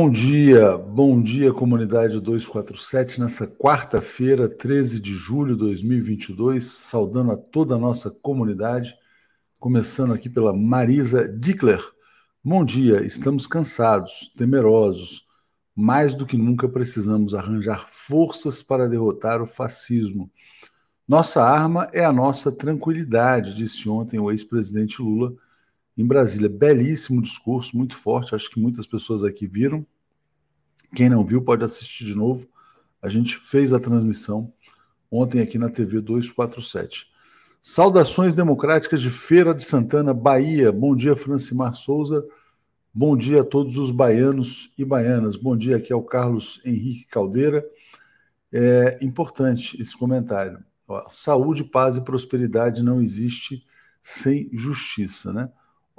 [0.00, 7.36] Bom dia, bom dia, comunidade 247, nessa quarta-feira, 13 de julho de 2022, saudando a
[7.36, 8.94] toda a nossa comunidade,
[9.58, 11.82] começando aqui pela Marisa Dickler.
[12.44, 15.26] Bom dia, estamos cansados, temerosos,
[15.74, 20.30] mais do que nunca precisamos arranjar forças para derrotar o fascismo.
[21.08, 25.34] Nossa arma é a nossa tranquilidade, disse ontem o ex-presidente Lula
[25.98, 26.48] em Brasília.
[26.48, 28.34] Belíssimo discurso, muito forte.
[28.34, 29.84] Acho que muitas pessoas aqui viram.
[30.94, 32.48] Quem não viu pode assistir de novo.
[33.02, 34.52] A gente fez a transmissão
[35.10, 37.08] ontem aqui na TV 247.
[37.60, 40.70] Saudações democráticas de Feira de Santana, Bahia.
[40.70, 42.24] Bom dia, Francimar Souza.
[42.94, 45.36] Bom dia a todos os baianos e baianas.
[45.36, 47.64] Bom dia, aqui é o Carlos Henrique Caldeira.
[48.52, 50.64] É importante esse comentário.
[51.10, 53.64] Saúde, paz e prosperidade não existe
[54.02, 55.50] sem justiça, né?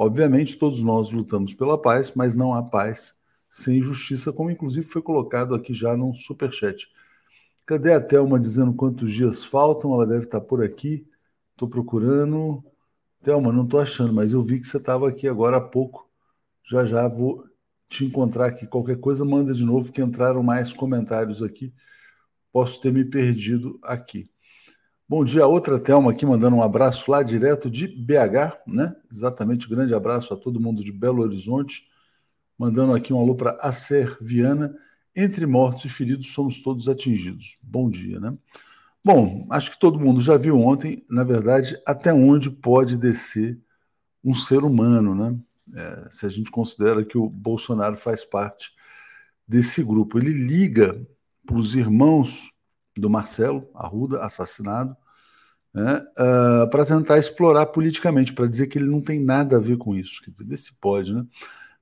[0.01, 3.15] Obviamente, todos nós lutamos pela paz, mas não há paz
[3.51, 6.87] sem justiça, como inclusive foi colocado aqui já num superchat.
[7.65, 9.93] Cadê a Thelma dizendo quantos dias faltam?
[9.93, 11.05] Ela deve estar por aqui.
[11.51, 12.63] Estou procurando.
[13.21, 16.09] Thelma, não estou achando, mas eu vi que você estava aqui agora há pouco.
[16.63, 17.43] Já já vou
[17.89, 18.65] te encontrar aqui.
[18.65, 21.73] Qualquer coisa, manda de novo, que entraram mais comentários aqui.
[22.53, 24.31] Posso ter me perdido aqui.
[25.09, 28.95] Bom dia, outra Thelma aqui mandando um abraço lá direto de BH, né?
[29.11, 31.87] Exatamente, grande abraço a todo mundo de Belo Horizonte.
[32.55, 34.71] Mandando aqui um alô para Acer Viana.
[35.15, 37.57] Entre mortos e feridos somos todos atingidos.
[37.59, 38.37] Bom dia, né?
[39.03, 43.59] Bom, acho que todo mundo já viu ontem, na verdade, até onde pode descer
[44.23, 45.39] um ser humano, né?
[45.75, 48.73] É, se a gente considera que o Bolsonaro faz parte
[49.47, 50.19] desse grupo.
[50.19, 51.03] Ele liga
[51.47, 52.51] para os irmãos
[52.99, 54.95] do Marcelo Arruda, assassinado,
[55.79, 59.59] né, uh, ah, para tentar explorar politicamente, para dizer que ele não tem nada a
[59.59, 60.21] ver com isso.
[60.21, 61.25] Quer dizer, se pode, né?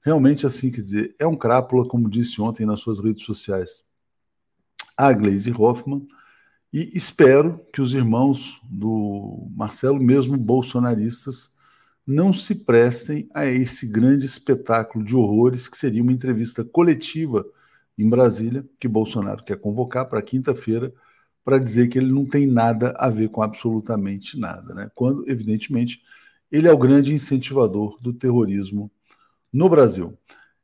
[0.01, 3.83] Realmente, assim, quer dizer, é um crápula, como disse ontem nas suas redes sociais
[4.95, 6.07] a Gleisi Hoffmann,
[6.73, 11.51] e espero que os irmãos do Marcelo, mesmo bolsonaristas,
[12.05, 17.45] não se prestem a esse grande espetáculo de horrores que seria uma entrevista coletiva
[17.97, 20.93] em Brasília, que Bolsonaro quer convocar para quinta-feira,
[21.47, 24.91] para dizer que ele não tem nada a ver com absolutamente nada, né?
[24.93, 26.01] Quando, evidentemente,
[26.51, 28.91] ele é o grande incentivador do terrorismo
[29.53, 30.17] no Brasil.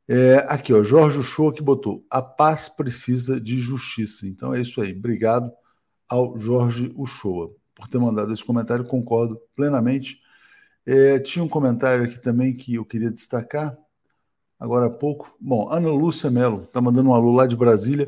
[0.06, 4.26] É, aqui, ó, Jorge Uchoa que botou: a paz precisa de justiça.
[4.26, 4.92] Então é isso aí.
[4.92, 5.50] Obrigado
[6.06, 10.18] ao Jorge Uchoa por ter mandado esse comentário, concordo plenamente.
[10.84, 13.74] É, tinha um comentário aqui também que eu queria destacar
[14.60, 15.34] agora há pouco.
[15.40, 18.06] Bom, Ana Lúcia Mello está mandando um alô lá de Brasília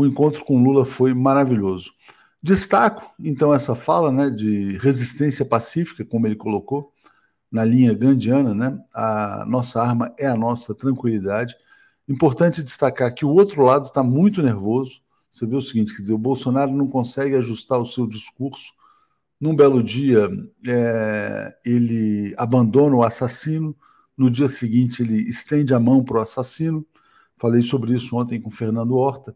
[0.00, 1.92] o encontro com Lula foi maravilhoso.
[2.42, 6.92] Destaco, então, essa fala né, de resistência pacífica, como ele colocou,
[7.52, 8.78] na linha gandiana, né?
[8.94, 11.54] A nossa arma é a nossa tranquilidade.
[12.08, 15.02] Importante destacar que o outro lado está muito nervoso.
[15.30, 18.72] Você vê o seguinte: quer dizer, o Bolsonaro não consegue ajustar o seu discurso.
[19.40, 20.28] Num belo dia,
[20.66, 23.76] é, ele abandona o assassino.
[24.16, 26.86] No dia seguinte, ele estende a mão para o assassino.
[27.36, 29.34] Falei sobre isso ontem com Fernando Horta.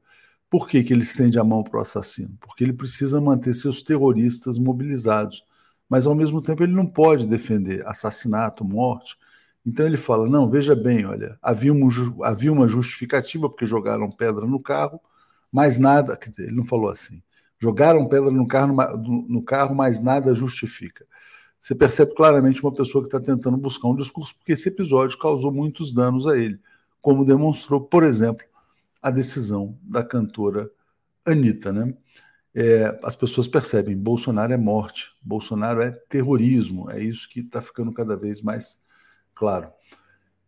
[0.54, 2.38] Por que, que ele estende a mão para o assassino?
[2.41, 5.44] Porque ele precisa manter seus terroristas mobilizados,
[5.88, 9.16] mas ao mesmo tempo ele não pode defender assassinato, morte.
[9.66, 11.88] Então ele fala: não, veja bem, olha, havia uma,
[12.22, 15.00] havia uma justificativa porque jogaram pedra no carro,
[15.50, 17.21] mas nada, quer dizer, ele não falou assim.
[17.59, 18.76] Jogaram pedra no carro,
[19.28, 21.04] no carro, mas nada justifica.
[21.59, 25.50] Você percebe claramente uma pessoa que está tentando buscar um discurso, porque esse episódio causou
[25.50, 26.60] muitos danos a ele,
[27.03, 28.47] como demonstrou, por exemplo,
[29.04, 30.71] a decisão da cantora
[31.27, 31.95] Anitta, né?
[32.54, 37.92] É, as pessoas percebem, Bolsonaro é morte, Bolsonaro é terrorismo, é isso que está ficando
[37.92, 38.78] cada vez mais
[39.34, 39.68] claro.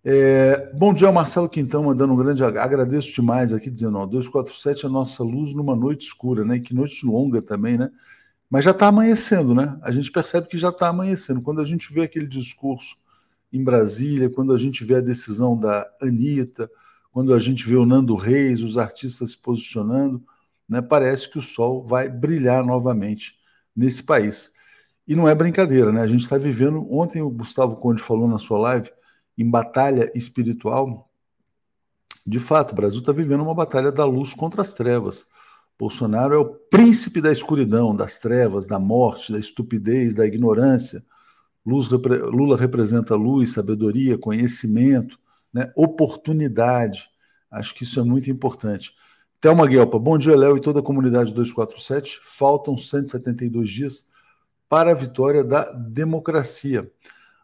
[0.03, 4.88] É, bom dia, Marcelo Quintão, mandando um grande agradeço demais aqui, dizendo, ó, 247 é
[4.88, 6.58] a nossa luz numa noite escura, né?
[6.58, 7.91] Que noite longa também, né?
[8.49, 9.76] Mas já está amanhecendo, né?
[9.82, 11.43] A gente percebe que já está amanhecendo.
[11.43, 12.97] Quando a gente vê aquele discurso
[13.53, 16.70] em Brasília, quando a gente vê a decisão da Anitta,
[17.17, 20.23] quando a gente vê o Nando Reis, os artistas se posicionando,
[20.69, 23.39] né, parece que o sol vai brilhar novamente
[23.75, 24.53] nesse país.
[25.09, 26.03] E não é brincadeira, né?
[26.03, 26.87] A gente está vivendo.
[26.93, 28.91] Ontem o Gustavo Conde falou na sua live
[29.39, 31.11] em batalha espiritual.
[32.27, 35.27] De fato, o Brasil está vivendo uma batalha da luz contra as trevas.
[35.79, 41.03] Bolsonaro é o príncipe da escuridão, das trevas, da morte, da estupidez, da ignorância.
[41.65, 45.19] Lula representa luz, sabedoria, conhecimento
[45.56, 45.73] né?
[45.75, 47.08] oportunidade.
[47.50, 48.93] Acho que isso é muito importante.
[49.41, 52.20] Thelma Guelpa, bom dia, Léo e toda a comunidade 247.
[52.23, 54.06] Faltam 172 dias
[54.69, 56.91] para a vitória da democracia.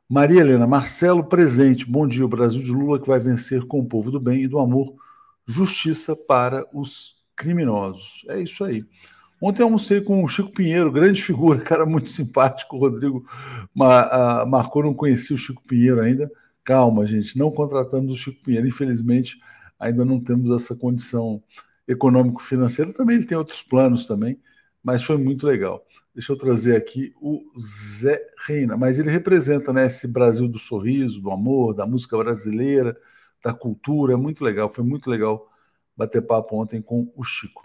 [0.07, 1.91] Maria Helena, Marcelo presente.
[1.91, 4.49] Bom dia, o Brasil de Lula que vai vencer com o povo do bem e
[4.49, 4.95] do amor.
[5.47, 8.27] justiça para os criminosos.
[8.29, 8.85] É isso aí.
[9.41, 12.77] Ontem almocei com o Chico Pinheiro, grande figura, cara muito simpático.
[12.77, 13.25] O Rodrigo
[13.75, 16.31] marcou, não conhecia o Chico Pinheiro ainda.
[16.65, 18.69] Calma, gente, não contratamos o Chico Pinheiro.
[18.69, 19.39] Infelizmente,
[19.79, 21.43] ainda não temos essa condição
[21.89, 22.93] econômico-financeira.
[22.93, 24.41] Também ele tem outros planos também,
[24.83, 25.85] mas foi muito legal.
[26.15, 31.21] Deixa eu trazer aqui o Zé Reina, mas ele representa né, esse Brasil do sorriso,
[31.21, 32.97] do amor, da música brasileira,
[33.43, 34.13] da cultura.
[34.13, 35.49] É muito legal, foi muito legal
[35.97, 37.63] bater papo ontem com o Chico.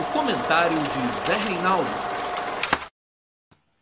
[0.00, 2.09] O comentário de Zé Reinaldo.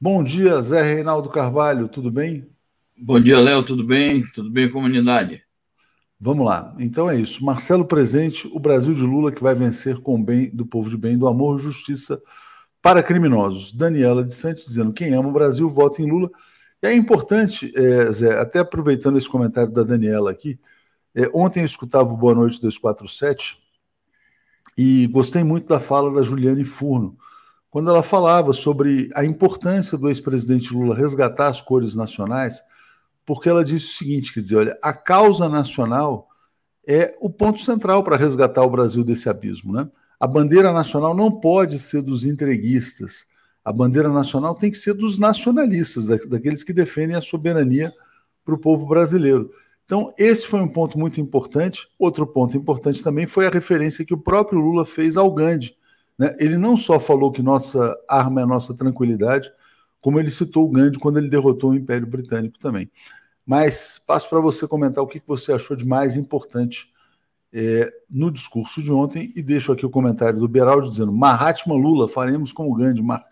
[0.00, 2.49] Bom dia, Zé Reinaldo Carvalho, tudo bem?
[2.97, 4.23] Bom dia, Léo, tudo bem?
[4.33, 5.43] Tudo bem, comunidade?
[6.21, 6.73] Vamos lá.
[6.79, 7.45] Então é isso.
[7.45, 10.97] Marcelo presente, o Brasil de Lula que vai vencer com o bem do povo de
[10.97, 12.23] bem, do amor e justiça
[12.81, 13.73] para criminosos.
[13.73, 16.31] Daniela de Santos dizendo: quem ama o Brasil, vota em Lula.
[16.81, 20.61] E é importante, é, Zé, até aproveitando esse comentário da Daniela aqui,
[21.12, 23.59] é, ontem eu escutava o Boa Noite 247
[24.77, 27.19] e gostei muito da fala da Juliane Furno,
[27.70, 32.62] quando ela falava sobre a importância do ex-presidente Lula resgatar as cores nacionais
[33.29, 36.29] porque ela disse o seguinte: quer dizer, olha, a causa nacional
[36.87, 39.75] é o ponto central para resgatar o Brasil desse abismo.
[39.75, 39.87] Né?
[40.19, 43.26] A bandeira nacional não pode ser dos entreguistas.
[43.62, 47.93] A bandeira nacional tem que ser dos nacionalistas, daqueles que defendem a soberania
[48.43, 49.50] para o povo brasileiro.
[49.85, 51.87] Então, esse foi um ponto muito importante.
[51.99, 55.76] Outro ponto importante também foi a referência que o próprio Lula fez ao Gandhi.
[56.19, 56.35] Né?
[56.41, 59.50] Ele não só falou que nossa arma é nossa tranquilidade,
[60.00, 62.91] como ele citou o Gandhi quando ele derrotou o Império Britânico também.
[63.47, 66.93] Mas passo para você comentar o que você achou de mais importante
[67.53, 72.09] é, no discurso de ontem e deixo aqui o comentário do Beraldo dizendo: Mahatma Lula,
[72.09, 73.25] faremos como Gandhi, mar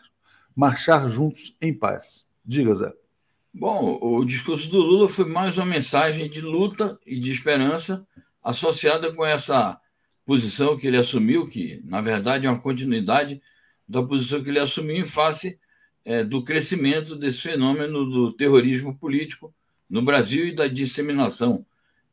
[0.54, 2.26] marchar juntos em paz.
[2.42, 2.90] Diga, Zé.
[3.52, 8.06] Bom, o discurso do Lula foi mais uma mensagem de luta e de esperança
[8.42, 9.78] associada com essa
[10.26, 13.40] posição que ele assumiu, que na verdade é uma continuidade
[13.88, 15.58] da posição que ele assumiu em face
[16.04, 19.54] é, do crescimento desse fenômeno do terrorismo político
[19.88, 21.64] no Brasil e da disseminação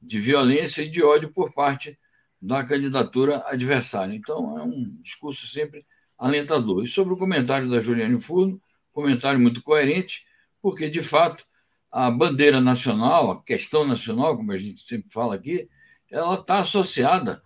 [0.02, 1.98] de violência e de ódio por parte
[2.40, 4.14] da candidatura adversária.
[4.14, 5.86] Então, é um discurso sempre
[6.18, 6.84] alentador.
[6.84, 8.62] E sobre o comentário da Juliane Furno,
[8.92, 10.26] comentário muito coerente,
[10.62, 11.46] porque, de fato,
[11.92, 15.70] a bandeira nacional, a questão nacional, como a gente sempre fala aqui,
[16.12, 17.42] ela está associada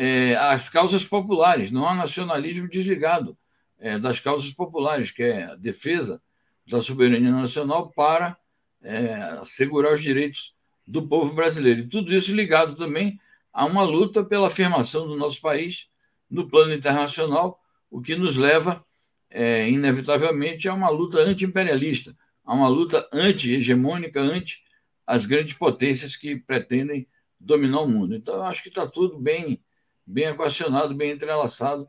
[0.00, 3.36] é, às causas populares, não há nacionalismo desligado
[3.80, 6.22] é, das causas populares, que é a defesa
[6.64, 8.36] da soberania nacional para
[8.80, 10.54] é, assegurar os direitos
[10.86, 11.80] do povo brasileiro.
[11.80, 13.18] E tudo isso ligado também
[13.52, 15.88] a uma luta pela afirmação do nosso país
[16.30, 17.60] no plano internacional,
[17.90, 18.84] o que nos leva,
[19.28, 24.62] é, inevitavelmente, a uma luta anti-imperialista, a uma luta anti-hegemônica, anti
[25.04, 27.08] as grandes potências que pretendem
[27.40, 28.14] dominar o mundo.
[28.14, 29.60] Então, eu acho que está tudo bem,
[30.08, 31.86] bem equacionado, bem entrelaçado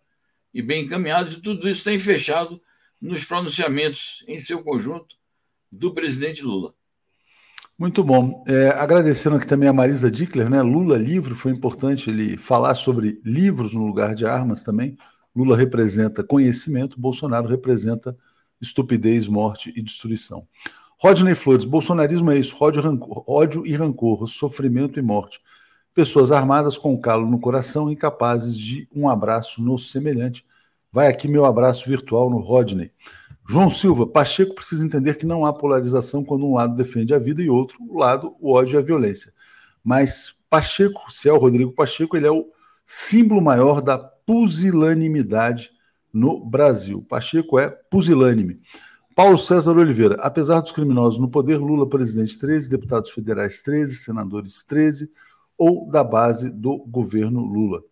[0.53, 2.61] e bem encaminhado, e tudo isso tem fechado
[3.01, 5.15] nos pronunciamentos em seu conjunto
[5.71, 6.73] do presidente Lula.
[7.77, 8.43] Muito bom.
[8.45, 10.61] É, agradecendo aqui também a Marisa Dickler, né?
[10.61, 14.97] Lula livro, foi importante ele falar sobre livros no lugar de armas também.
[15.33, 18.17] Lula representa conhecimento, Bolsonaro representa
[18.59, 20.45] estupidez, morte e destruição.
[20.97, 25.39] Rodney Flores, bolsonarismo é isso, ódio, rancor, ódio e rancor, sofrimento e morte.
[26.00, 30.46] Pessoas armadas com calo no coração, incapazes de um abraço no semelhante.
[30.89, 32.89] Vai aqui meu abraço virtual no Rodney.
[33.46, 37.44] João Silva, Pacheco precisa entender que não há polarização quando um lado defende a vida
[37.44, 39.34] e outro lado o ódio e a violência.
[39.84, 42.48] Mas Pacheco, se é o Rodrigo Pacheco, ele é o
[42.86, 45.70] símbolo maior da pusilanimidade
[46.13, 47.06] no Brasil.
[47.10, 48.62] Pacheco é pusilânime.
[49.13, 54.63] Paulo César Oliveira, apesar dos criminosos no poder, Lula presidente 13, deputados federais 13, senadores
[54.63, 55.12] 13,
[55.60, 57.84] ou da base do governo Lula.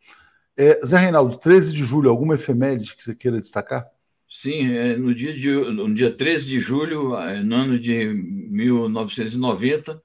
[0.56, 3.86] É, Zé Reinaldo, 13 de julho, alguma efeméride que você queira destacar?
[4.30, 10.02] Sim, é, no dia, de, no dia 13 de julho, é, no ano de 1990,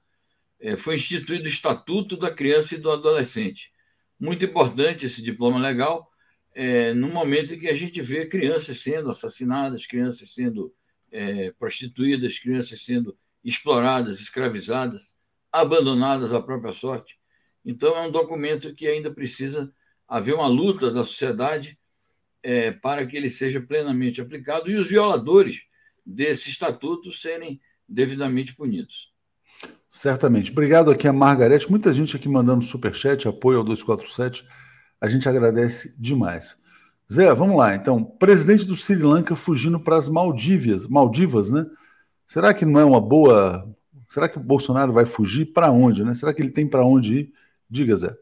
[0.59, 3.71] é, foi instituído o Estatuto da Criança e do Adolescente.
[4.19, 6.09] Muito importante esse diploma legal,
[6.53, 10.73] é, no momento em que a gente vê crianças sendo assassinadas, crianças sendo
[11.11, 15.15] é, prostituídas, crianças sendo exploradas, escravizadas,
[15.51, 17.17] abandonadas à própria sorte.
[17.65, 19.71] Então, é um documento que ainda precisa
[20.07, 21.77] haver uma luta da sociedade
[22.43, 25.61] é, para que ele seja plenamente aplicado e os violadores
[26.05, 29.13] desse estatuto serem devidamente punidos.
[29.87, 30.51] Certamente.
[30.51, 31.69] Obrigado aqui a Margarete.
[31.69, 34.45] Muita gente aqui mandando superchat, apoio ao 247.
[34.99, 36.57] A gente agradece demais.
[37.11, 37.75] Zé, vamos lá.
[37.75, 41.65] Então, presidente do Sri Lanka fugindo para as Maldivas, Maldivas, né?
[42.25, 43.71] Será que não é uma boa.
[44.09, 46.13] Será que o Bolsonaro vai fugir para onde, né?
[46.13, 47.33] Será que ele tem para onde ir
[47.73, 48.15] Diga, Zé.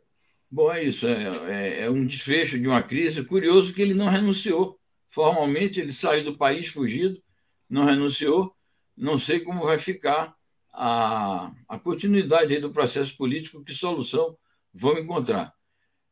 [0.50, 1.06] Bom, é isso.
[1.06, 3.26] É, é, é, um desfecho de uma crise.
[3.26, 4.80] Curioso que ele não renunciou.
[5.10, 7.22] Formalmente, ele saiu do país fugido,
[7.70, 8.56] não renunciou.
[8.96, 10.34] Não sei como vai ficar
[10.72, 14.38] a, a continuidade do processo político, que solução
[14.74, 15.54] vão encontrar.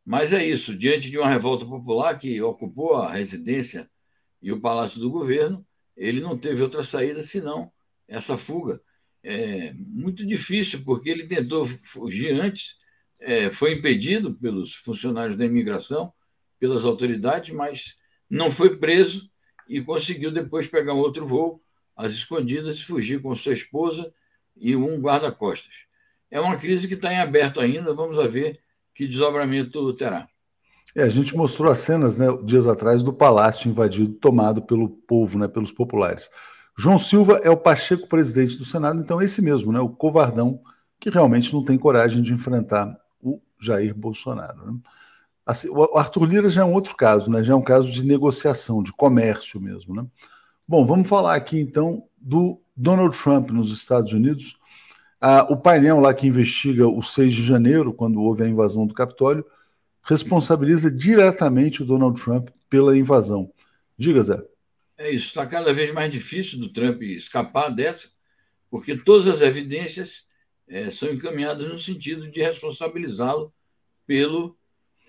[0.03, 0.75] Mas é isso.
[0.75, 3.89] Diante de uma revolta popular que ocupou a residência
[4.41, 5.65] e o palácio do governo,
[5.95, 7.71] ele não teve outra saída senão
[8.05, 8.81] essa fuga.
[9.23, 12.79] É muito difícil, porque ele tentou fugir antes,
[13.19, 16.13] é, foi impedido pelos funcionários da imigração,
[16.59, 17.95] pelas autoridades, mas
[18.29, 19.29] não foi preso
[19.67, 21.61] e conseguiu depois pegar um outro voo
[21.95, 24.13] às escondidas e fugir com sua esposa
[24.55, 25.73] e um guarda-costas.
[26.31, 28.59] É uma crise que está em aberto ainda, vamos ver
[28.93, 30.27] que desdobramento terá.
[30.95, 35.37] É, a gente mostrou as cenas, né, dias atrás, do palácio invadido, tomado pelo povo,
[35.37, 36.29] né, pelos populares.
[36.77, 40.61] João Silva é o Pacheco presidente do Senado, então é esse mesmo, né, o covardão
[40.99, 42.97] que realmente não tem coragem de enfrentar
[43.59, 44.71] Jair Bolsonaro.
[44.71, 44.79] Né?
[45.45, 48.05] Assim, o Arthur Lira já é um outro caso, né, já é um caso de
[48.05, 49.95] negociação, de comércio mesmo.
[49.95, 50.05] Né?
[50.67, 54.57] Bom, vamos falar aqui então do Donald Trump nos Estados Unidos.
[55.19, 58.93] Ah, o painel lá que investiga o 6 de janeiro, quando houve a invasão do
[58.93, 59.45] Capitólio,
[60.03, 63.51] responsabiliza diretamente o Donald Trump pela invasão.
[63.97, 64.41] Diga, Zé.
[64.97, 68.11] É isso, está cada vez mais difícil do Trump escapar dessa,
[68.69, 70.25] porque todas as evidências
[70.69, 73.53] é, são encaminhadas no sentido de responsabilizá-lo
[74.05, 74.57] pelo,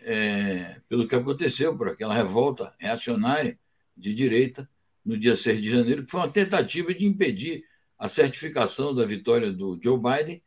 [0.03, 3.59] é, pelo que aconteceu, por aquela revolta reacionária
[3.97, 4.69] de direita
[5.05, 7.65] no dia 6 de janeiro, que foi uma tentativa de impedir
[7.99, 10.43] a certificação da vitória do Joe Biden,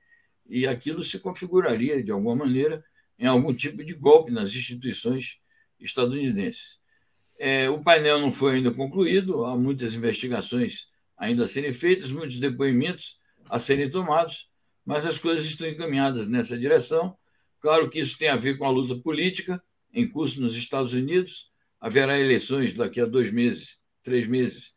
[0.45, 2.83] e aquilo se configuraria, de alguma maneira,
[3.17, 5.37] em algum tipo de golpe nas instituições
[5.79, 6.79] estadunidenses.
[7.37, 12.39] É, o painel não foi ainda concluído, há muitas investigações ainda a serem feitas, muitos
[12.39, 14.49] depoimentos a serem tomados,
[14.85, 17.17] mas as coisas estão encaminhadas nessa direção.
[17.59, 19.63] Claro que isso tem a ver com a luta política
[19.93, 21.51] em curso nos Estados Unidos.
[21.79, 24.73] Haverá eleições daqui a dois meses, três meses,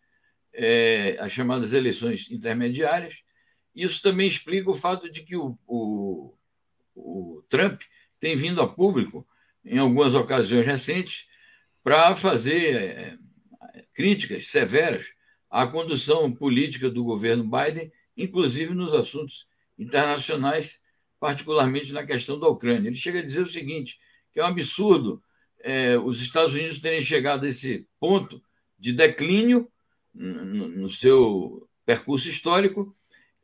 [0.53, 3.23] é, as chamadas eleições intermediárias.
[3.75, 6.35] Isso também explica o fato de que o, o,
[6.95, 7.83] o Trump
[8.19, 9.27] tem vindo a público,
[9.65, 11.27] em algumas ocasiões recentes,
[11.83, 13.19] para fazer é,
[13.93, 15.07] críticas severas
[15.51, 19.49] à condução política do governo Biden, inclusive nos assuntos
[19.79, 20.81] internacionais,
[21.19, 22.89] particularmente na questão da Ucrânia.
[22.89, 23.99] Ele chega a dizer o seguinte:
[24.33, 25.23] que é um absurdo
[25.61, 28.43] é, os Estados Unidos terem chegado a esse ponto
[28.79, 29.71] de declínio
[30.15, 32.95] no, seu percurso histórico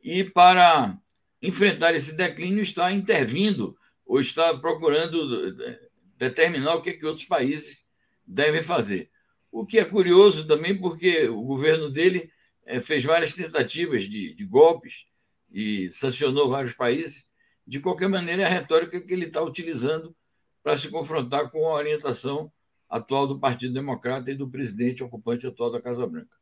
[0.01, 0.97] e para
[1.41, 5.79] enfrentar esse declínio está intervindo ou está procurando eh,
[6.17, 7.85] determinar o que, é que outros países
[8.25, 9.09] devem fazer.
[9.51, 12.31] O que é curioso também, porque o governo dele
[12.65, 15.05] é, fez várias tentativas de, de, golpes
[15.53, 17.25] e sancionou vários países.
[17.65, 20.15] De qualquer maneira, é a retórica que ele está utilizando
[20.63, 22.51] para se confrontar com a orientação
[22.89, 26.35] atual do Partido Democrata e do presidente ocupante atual da Casa Branca.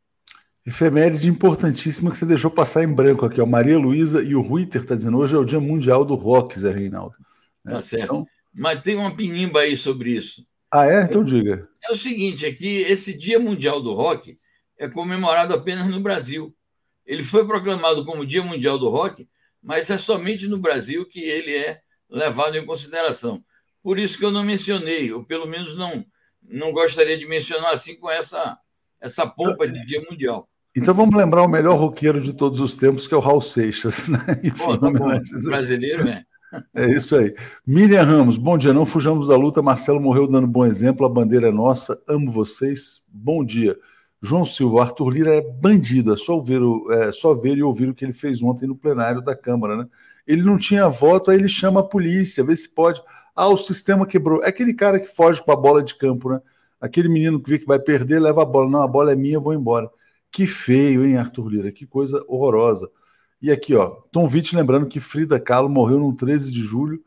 [0.66, 3.42] Efeméride importantíssima que você deixou passar em branco aqui.
[3.42, 3.46] Ó.
[3.46, 6.72] Maria Luísa e o Ruiter está dizendo hoje é o Dia Mundial do Rock, Zé
[6.72, 7.16] Reinaldo.
[7.64, 8.04] Tá é, certo.
[8.04, 8.28] Então...
[8.54, 10.46] Mas tem uma pinimba aí sobre isso.
[10.72, 11.04] Ah, é?
[11.04, 11.68] Então diga.
[11.84, 14.38] É o seguinte: é que esse Dia Mundial do Rock
[14.78, 16.56] é comemorado apenas no Brasil.
[17.12, 19.28] Ele foi proclamado como Dia Mundial do Rock,
[19.62, 23.44] mas é somente no Brasil que ele é levado em consideração.
[23.84, 26.06] Por isso que eu não mencionei, ou pelo menos não,
[26.42, 28.58] não gostaria de mencionar assim com essa,
[29.02, 30.48] essa pompa de Dia Mundial.
[30.74, 34.08] Então vamos lembrar o melhor roqueiro de todos os tempos, que é o Raul Seixas.
[34.08, 34.20] Né?
[34.58, 35.22] Bom, tá.
[35.50, 36.24] Brasileiro, né?
[36.74, 37.36] É isso aí.
[37.68, 38.72] Miriam Ramos, bom dia.
[38.72, 39.62] Não fujamos da luta.
[39.62, 41.06] Marcelo morreu dando bom exemplo.
[41.06, 42.02] A bandeira é nossa.
[42.08, 43.02] Amo vocês.
[43.10, 43.78] Bom dia.
[44.22, 46.14] João Silva, Arthur Lira é bandido.
[46.14, 46.62] É só ver,
[46.92, 49.76] é só ver e ouvir o que ele fez ontem no plenário da Câmara.
[49.76, 49.88] Né?
[50.28, 53.02] Ele não tinha voto, aí ele chama a polícia, vê se pode.
[53.36, 54.44] Ah, o sistema quebrou.
[54.44, 56.42] É aquele cara que foge com a bola de campo, né?
[56.80, 58.70] Aquele menino que vê que vai perder, leva a bola.
[58.70, 59.90] Não, a bola é minha, vou embora.
[60.32, 61.72] Que feio, hein, Arthur Lira?
[61.72, 62.90] Que coisa horrorosa.
[63.42, 67.04] E aqui, ó, Tom Witt lembrando que Frida Kahlo morreu no 13 de julho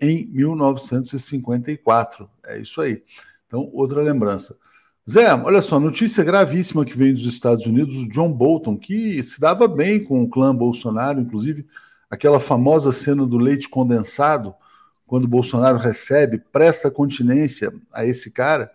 [0.00, 2.28] em 1954.
[2.44, 3.02] É isso aí.
[3.46, 4.56] Então, outra lembrança.
[5.10, 9.40] Zé, olha só, notícia gravíssima que vem dos Estados Unidos, o John Bolton, que se
[9.40, 11.64] dava bem com o clã Bolsonaro, inclusive
[12.10, 14.54] aquela famosa cena do leite condensado,
[15.06, 18.70] quando Bolsonaro recebe, presta continência a esse cara,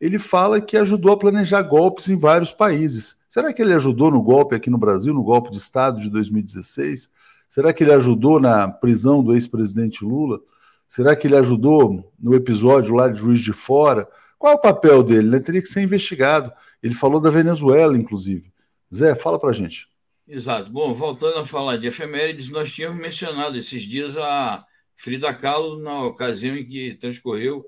[0.00, 3.18] ele fala que ajudou a planejar golpes em vários países.
[3.28, 7.10] Será que ele ajudou no golpe aqui no Brasil, no golpe de Estado de 2016?
[7.46, 10.40] Será que ele ajudou na prisão do ex-presidente Lula?
[10.88, 14.08] Será que ele ajudou no episódio lá de Juiz de Fora?
[14.44, 15.28] Qual é o papel dele?
[15.28, 16.52] Ele teria que ser investigado.
[16.82, 18.52] Ele falou da Venezuela, inclusive.
[18.94, 19.88] Zé, fala pra gente.
[20.28, 20.70] Exato.
[20.70, 24.62] Bom, voltando a falar de efemérides, nós tínhamos mencionado esses dias a
[24.96, 27.64] Frida Kahlo na ocasião em que transcorreu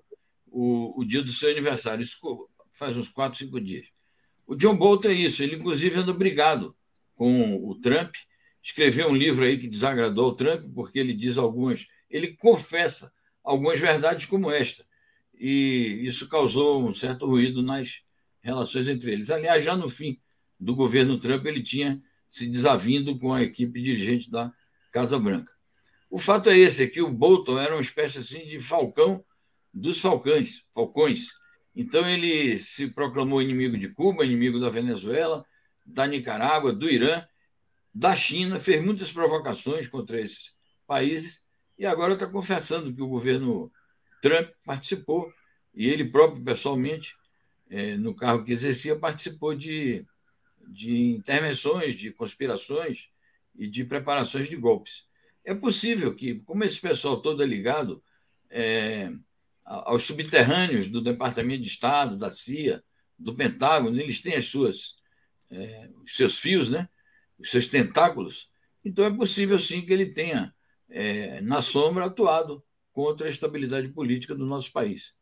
[0.46, 2.02] o, o dia do seu aniversário.
[2.02, 2.18] Isso
[2.74, 3.86] faz uns quatro, cinco dias.
[4.46, 5.42] O John Bolton é isso.
[5.42, 6.76] Ele, inclusive, anda brigado
[7.14, 8.14] com o Trump.
[8.62, 11.86] Escreveu um livro aí que desagradou o Trump, porque ele diz algumas.
[12.10, 13.10] Ele confessa
[13.42, 14.85] algumas verdades como esta.
[15.38, 18.00] E isso causou um certo ruído nas
[18.42, 19.30] relações entre eles.
[19.30, 20.18] Aliás, já no fim
[20.58, 24.52] do governo Trump, ele tinha se desavindo com a equipe dirigente da
[24.90, 25.52] Casa Branca.
[26.08, 29.24] O fato é esse, é que o Bolton era uma espécie assim de falcão
[29.72, 31.28] dos falcões, falcões.
[31.74, 35.44] Então ele se proclamou inimigo de Cuba, inimigo da Venezuela,
[35.84, 37.22] da Nicarágua, do Irã,
[37.94, 40.54] da China, fez muitas provocações contra esses
[40.86, 41.42] países
[41.78, 43.70] e agora está confessando que o governo
[44.26, 45.32] Trump participou
[45.72, 47.14] e ele próprio pessoalmente,
[47.70, 50.04] é, no cargo que exercia, participou de,
[50.66, 53.08] de intervenções, de conspirações
[53.54, 55.06] e de preparações de golpes.
[55.44, 58.02] É possível que, como esse pessoal todo é ligado
[58.50, 59.12] é,
[59.64, 62.82] aos subterrâneos do Departamento de Estado, da CIA,
[63.16, 64.96] do Pentágono, eles têm as suas,
[65.52, 66.88] é, os seus fios, né?
[67.38, 68.50] os seus tentáculos.
[68.84, 70.52] Então é possível sim que ele tenha,
[71.42, 72.64] na sombra, atuado
[72.96, 75.12] contra a estabilidade política do nosso país.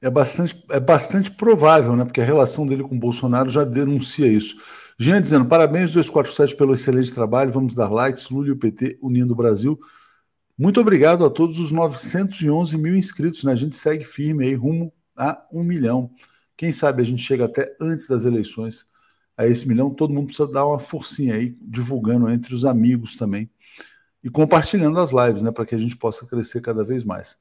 [0.00, 2.04] É bastante, é bastante provável, né?
[2.04, 4.56] Porque a relação dele com o Bolsonaro já denuncia isso.
[4.96, 7.50] Jean dizendo: parabéns, 247, pelo excelente trabalho.
[7.50, 8.30] Vamos dar likes.
[8.30, 9.80] Lula e o PT unindo o Brasil.
[10.56, 13.42] Muito obrigado a todos os 911 mil inscritos.
[13.42, 13.50] Né?
[13.50, 16.08] A gente segue firme aí, rumo a um milhão.
[16.56, 18.86] Quem sabe a gente chega até antes das eleições
[19.36, 19.90] a esse milhão.
[19.90, 23.50] Todo mundo precisa dar uma forcinha aí, divulgando entre os amigos também
[24.22, 27.38] e compartilhando as lives, né, para que a gente possa crescer cada vez mais.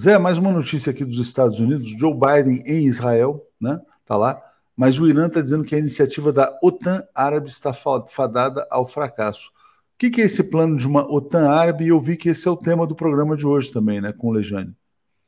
[0.00, 3.80] Zé, mais uma notícia aqui dos Estados Unidos: Joe Biden em Israel, né?
[4.04, 4.42] Tá lá.
[4.74, 9.48] Mas o Irã está dizendo que a iniciativa da OTAN árabe está fadada ao fracasso.
[9.48, 11.88] O que, que, é esse plano de uma OTAN árabe?
[11.88, 14.32] Eu vi que esse é o tema do programa de hoje também, né, com o
[14.32, 14.74] Lejane.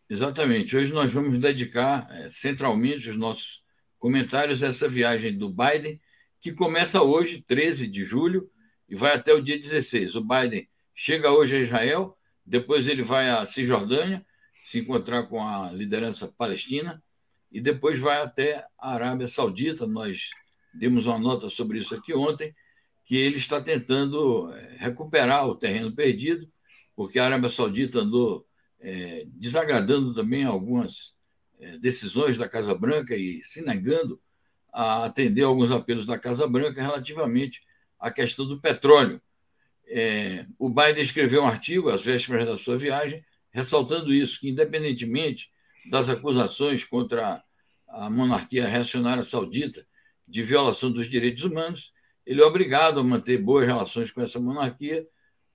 [0.08, 0.76] Exatamente.
[0.76, 3.62] Hoje nós vamos dedicar é, centralmente os nossos
[3.98, 6.00] comentários a essa viagem do Biden,
[6.40, 8.50] que começa hoje, 13 de julho,
[8.88, 10.14] e vai até o dia 16.
[10.14, 14.24] O Biden chega hoje a Israel, depois ele vai a Cisjordânia,
[14.62, 17.02] se encontrar com a liderança palestina
[17.50, 19.86] e depois vai até a Arábia Saudita.
[19.86, 20.30] Nós
[20.72, 22.54] demos uma nota sobre isso aqui ontem,
[23.04, 26.50] que ele está tentando eh, recuperar o terreno perdido,
[26.96, 28.46] porque a Arábia Saudita andou
[28.80, 31.14] é, desagradando também algumas
[31.58, 34.20] é, decisões da Casa Branca e se negando
[34.72, 37.62] a atender alguns apelos da Casa Branca relativamente
[37.98, 39.20] à questão do petróleo.
[39.86, 45.50] É, o Biden escreveu um artigo às vésperas da sua viagem, ressaltando isso, que independentemente
[45.90, 47.42] das acusações contra
[47.86, 49.86] a monarquia reacionária saudita
[50.26, 51.92] de violação dos direitos humanos,
[52.26, 55.06] ele é obrigado a manter boas relações com essa monarquia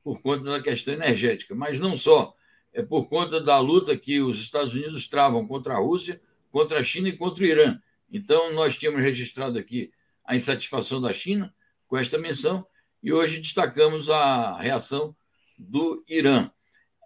[0.04, 2.34] por conta da questão energética, mas não só,
[2.72, 6.84] é por conta da luta que os Estados Unidos travam contra a Rússia, contra a
[6.84, 7.80] China e contra o Irã.
[8.12, 9.92] Então, nós tínhamos registrado aqui
[10.24, 11.54] a insatisfação da China
[11.88, 12.66] com esta menção
[13.02, 15.16] e hoje destacamos a reação
[15.58, 16.50] do Irã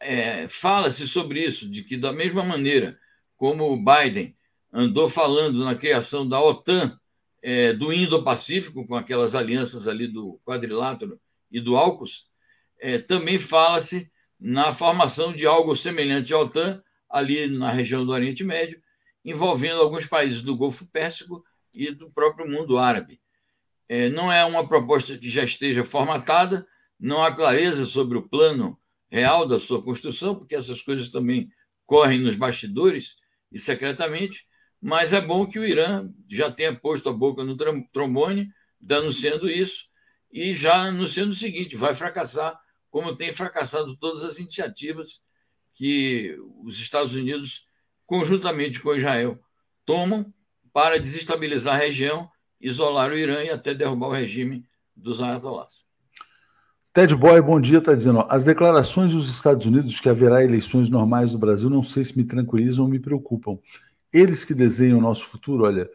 [0.03, 2.99] é, fala-se sobre isso, de que, da mesma maneira
[3.38, 4.36] como o Biden
[4.71, 6.97] andou falando na criação da OTAN
[7.41, 11.19] é, do Indo-Pacífico, com aquelas alianças ali do quadrilátero
[11.51, 12.29] e do AUKUS,
[12.79, 18.43] é, também fala-se na formação de algo semelhante à OTAN, ali na região do Oriente
[18.43, 18.82] Médio,
[19.23, 23.21] envolvendo alguns países do Golfo Pérsico e do próprio mundo árabe.
[23.95, 26.65] É, não é uma proposta que já esteja formatada,
[26.99, 28.75] não há clareza sobre o plano
[29.08, 31.47] real da sua construção, porque essas coisas também
[31.86, 33.17] correm nos bastidores
[33.51, 34.47] e secretamente,
[34.82, 37.56] mas é bom que o Irã já tenha posto a boca no
[37.91, 38.49] trombone,
[38.82, 39.84] denunciando isso,
[40.32, 45.21] e já anunciando o seguinte: vai fracassar, como tem fracassado todas as iniciativas
[45.75, 47.67] que os Estados Unidos,
[48.08, 49.39] conjuntamente com Israel,
[49.86, 50.34] tomam
[50.73, 52.27] para desestabilizar a região,
[52.63, 55.86] isolar o Irã e até derrubar o regime dos ayatollahs.
[56.93, 60.89] Ted Boy, bom dia, está dizendo: ó, as declarações dos Estados Unidos que haverá eleições
[60.89, 63.58] normais no Brasil não sei se me tranquilizam ou me preocupam.
[64.13, 65.89] Eles que desenham o nosso futuro, olha,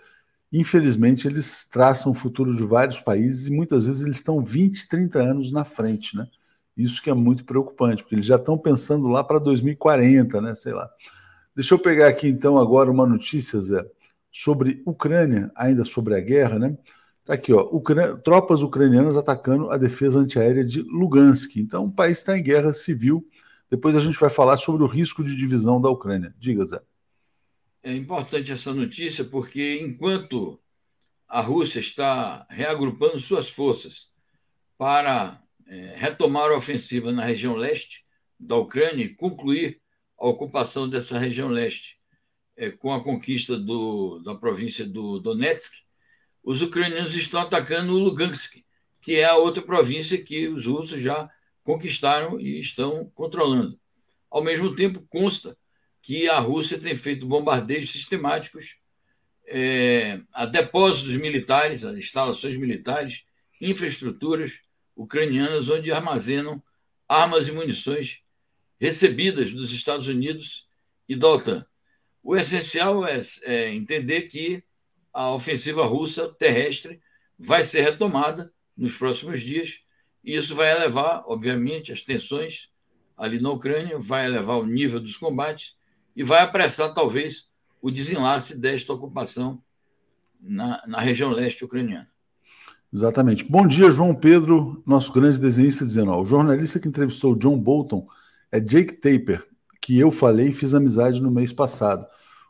[0.52, 5.20] infelizmente eles traçam o futuro de vários países e muitas vezes eles estão 20, 30
[5.20, 6.26] anos na frente, né?
[6.76, 10.54] Isso que é muito preocupante, porque eles já estão pensando lá para 2040, né?
[10.54, 10.88] Sei lá.
[11.54, 13.84] Deixa eu pegar aqui então agora uma notícia, Zé,
[14.30, 16.76] sobre Ucrânia, ainda sobre a guerra, né?
[17.24, 17.68] Tá aqui, ó,
[18.24, 21.56] tropas ucranianas atacando a defesa antiaérea de Lugansk.
[21.56, 23.28] Então, o país está em guerra civil.
[23.70, 26.34] Depois a gente vai falar sobre o risco de divisão da Ucrânia.
[26.38, 26.80] Diga, Zé.
[27.82, 30.58] É importante essa notícia porque, enquanto
[31.28, 34.10] a Rússia está reagrupando suas forças
[34.78, 38.06] para é, retomar a ofensiva na região leste
[38.40, 39.80] da Ucrânia e concluir
[40.18, 41.97] a ocupação dessa região leste
[42.58, 45.84] é, com a conquista do, da província do Donetsk,
[46.42, 48.64] os ucranianos estão atacando o Lugansk,
[49.00, 51.30] que é a outra província que os russos já
[51.62, 53.78] conquistaram e estão controlando.
[54.28, 55.56] Ao mesmo tempo, consta
[56.02, 58.76] que a Rússia tem feito bombardeios sistemáticos
[59.46, 63.24] é, a depósitos militares, a instalações militares,
[63.60, 64.60] infraestruturas
[64.96, 66.62] ucranianas onde armazenam
[67.08, 68.22] armas e munições
[68.80, 70.68] recebidas dos Estados Unidos
[71.08, 71.64] e da OTAN.
[72.28, 74.62] O essencial é, é entender que
[75.14, 77.00] a ofensiva russa terrestre
[77.38, 79.78] vai ser retomada nos próximos dias
[80.22, 82.68] e isso vai elevar, obviamente, as tensões
[83.16, 85.74] ali na Ucrânia, vai elevar o nível dos combates
[86.14, 87.48] e vai apressar, talvez,
[87.80, 89.62] o desenlace desta ocupação
[90.38, 92.10] na, na região leste ucraniana.
[92.92, 93.42] Exatamente.
[93.42, 98.06] Bom dia, João Pedro, nosso grande desenhista, dizendo: ó, o jornalista que entrevistou John Bolton
[98.52, 99.48] é Jake Taper,
[99.80, 102.06] que eu falei e fiz amizade no mês passado.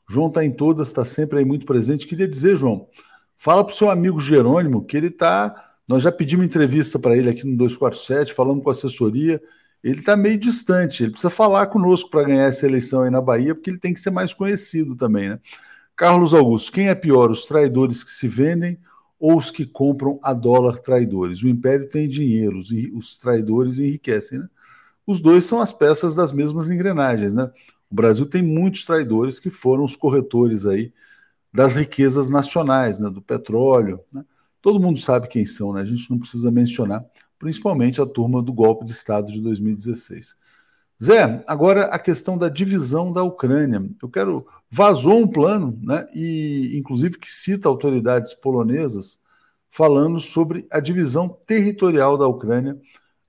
[0.09, 2.07] João está em todas, está sempre aí muito presente.
[2.07, 2.89] Queria dizer, João,
[3.37, 5.55] fala para o seu amigo Jerônimo que ele está.
[5.87, 9.41] Nós já pedimos entrevista para ele aqui no 247, falamos com a assessoria.
[9.83, 13.55] Ele está meio distante, ele precisa falar conosco para ganhar essa eleição aí na Bahia,
[13.55, 15.41] porque ele tem que ser mais conhecido também, né?
[15.95, 18.79] Carlos Augusto, quem é pior, os traidores que se vendem
[19.19, 21.43] ou os que compram a dólar traidores?
[21.43, 24.49] O império tem dinheiro, os, os traidores enriquecem, né?
[25.07, 27.51] Os dois são as peças das mesmas engrenagens, né?
[27.91, 30.93] O Brasil tem muitos traidores que foram os corretores aí
[31.53, 33.09] das riquezas nacionais, né?
[33.09, 34.25] Do petróleo, né?
[34.61, 35.81] Todo mundo sabe quem são, né?
[35.81, 37.05] A gente não precisa mencionar,
[37.39, 40.37] principalmente a turma do golpe de Estado de 2016.
[41.03, 43.89] Zé, agora a questão da divisão da Ucrânia.
[44.03, 44.47] Eu quero.
[44.71, 49.19] Vazou um plano, né, e inclusive que cita autoridades polonesas
[49.71, 52.79] falando sobre a divisão territorial da Ucrânia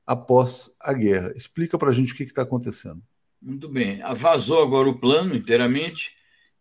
[0.06, 1.32] após a guerra.
[1.36, 3.02] Explica para a gente o que está acontecendo.
[3.42, 4.02] Muito bem.
[4.16, 6.16] Vazou agora o plano inteiramente.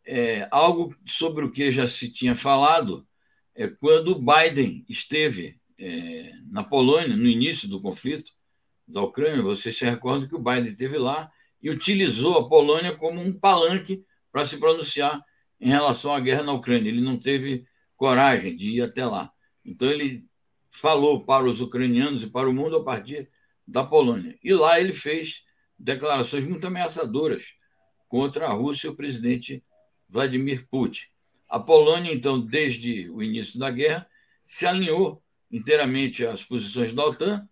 [0.05, 3.07] É, algo sobre o que já se tinha falado
[3.55, 8.33] é quando Biden esteve é, na Polônia, no início do conflito
[8.87, 13.21] da Ucrânia, você se recorda que o Biden esteve lá e utilizou a Polônia como
[13.21, 15.23] um palanque para se pronunciar
[15.61, 16.89] em relação à guerra na Ucrânia.
[16.89, 19.33] Ele não teve coragem de ir até lá.
[19.65, 20.25] Então, ele
[20.71, 23.29] falou para os ucranianos e para o mundo a partir
[23.67, 24.39] da Polônia.
[24.43, 25.43] E lá ele fez
[25.79, 27.55] declarações muito ameaçadoras
[28.09, 29.63] contra a Rússia e o presidente
[30.09, 31.03] Vladimir Putin.
[31.49, 34.09] A Polônia, então, desde o início da guerra,
[34.45, 37.49] se alinhou inteiramente às posições da OTAN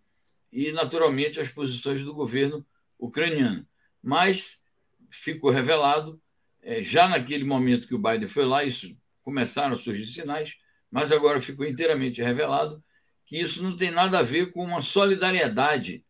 [0.52, 2.64] e, naturalmente, às posições do governo
[2.98, 3.66] ucraniano.
[4.02, 4.62] Mas
[5.10, 6.20] ficou revelado,
[6.62, 10.56] é, já naquele momento que o Biden foi lá, isso começaram a surgir sinais,
[10.90, 12.82] mas agora ficou inteiramente revelado
[13.26, 16.04] que isso não tem nada a ver com uma solidariedade,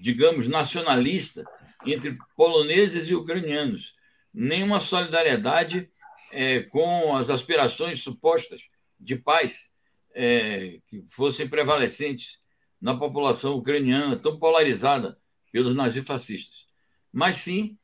[0.00, 1.44] digamos, nacionalista
[1.84, 3.94] entre poloneses e ucranianos,
[4.32, 5.90] nem uma solidariedade
[6.32, 8.62] é, com as aspirações supostas
[8.98, 9.72] de paz
[10.14, 12.40] é, que fossem prevalecentes
[12.80, 15.18] na população ucraniana, tão polarizada
[15.52, 16.66] pelos nazifascistas.
[17.12, 17.76] Mas sim,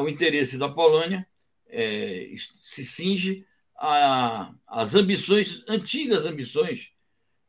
[0.00, 1.26] o interesse da Polônia
[1.68, 3.46] é, se cinge
[4.66, 6.90] às ambições, antigas ambições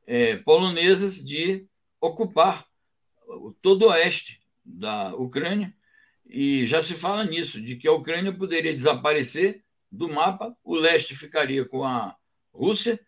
[0.05, 1.65] é, polonesas de
[2.01, 2.68] ocupar
[3.61, 5.73] todo o oeste da Ucrânia,
[6.25, 11.15] e já se fala nisso, de que a Ucrânia poderia desaparecer do mapa, o leste
[11.15, 12.15] ficaria com a
[12.53, 12.99] Rússia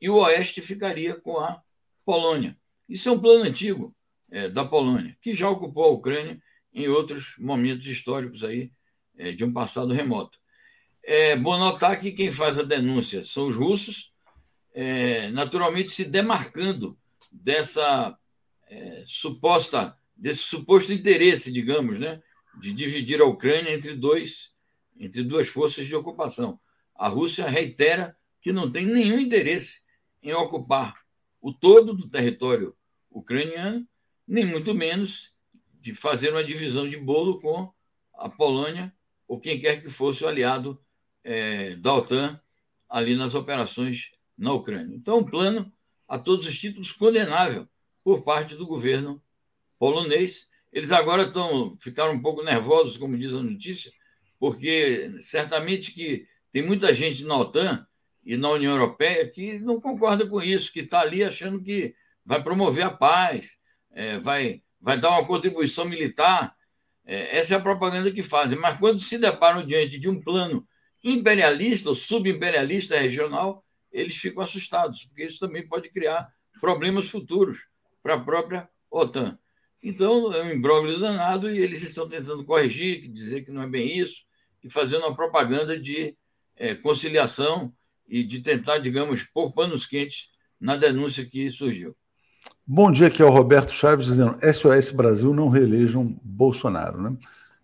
[0.00, 1.62] e o oeste ficaria com a
[2.04, 2.56] Polônia.
[2.88, 3.94] Isso é um plano antigo
[4.30, 6.40] é, da Polônia, que já ocupou a Ucrânia
[6.72, 8.72] em outros momentos históricos aí,
[9.16, 10.38] é, de um passado remoto.
[11.02, 14.14] É bom notar que quem faz a denúncia são os russos,
[14.72, 16.98] é, naturalmente se demarcando
[17.30, 18.16] dessa
[18.70, 22.22] é, suposta, desse suposto interesse, digamos, né,
[22.60, 24.52] de dividir a Ucrânia entre dois,
[24.98, 26.58] entre duas forças de ocupação.
[26.94, 29.82] A Rússia reitera que não tem nenhum interesse
[30.22, 30.94] em ocupar
[31.40, 32.76] o todo do território
[33.10, 33.86] ucraniano,
[34.26, 35.34] nem muito menos
[35.80, 37.72] de fazer uma divisão de bolo com
[38.14, 38.94] a Polônia
[39.26, 40.80] ou quem quer que fosse o aliado
[41.24, 42.40] é, da OTAN
[42.88, 44.94] ali nas operações na Ucrânia.
[44.94, 45.72] Então, um plano
[46.06, 47.68] a todos os títulos condenável
[48.02, 49.22] por parte do governo
[49.78, 50.48] polonês.
[50.72, 53.90] Eles agora estão ficaram um pouco nervosos, como diz a notícia,
[54.38, 57.86] porque certamente que tem muita gente na OTAN
[58.24, 62.42] e na União Europeia que não concorda com isso, que está ali achando que vai
[62.42, 63.58] promover a paz,
[63.90, 66.54] é, vai, vai dar uma contribuição militar.
[67.04, 68.58] É, essa é a propaganda que fazem.
[68.58, 70.66] Mas quando se deparam diante de um plano
[71.02, 76.28] imperialista ou subimperialista regional, eles ficam assustados, porque isso também pode criar
[76.60, 77.69] problemas futuros
[78.02, 79.38] para a própria OTAN.
[79.82, 83.98] Então, é um imbróglio danado e eles estão tentando corrigir, dizer que não é bem
[83.98, 84.22] isso,
[84.62, 86.14] e fazendo uma propaganda de
[86.56, 87.72] é, conciliação
[88.06, 90.28] e de tentar, digamos, pôr panos quentes
[90.60, 91.96] na denúncia que surgiu.
[92.66, 97.16] Bom dia, aqui é o Roberto Chaves dizendo: SOS Brasil não reelejam Bolsonaro, né?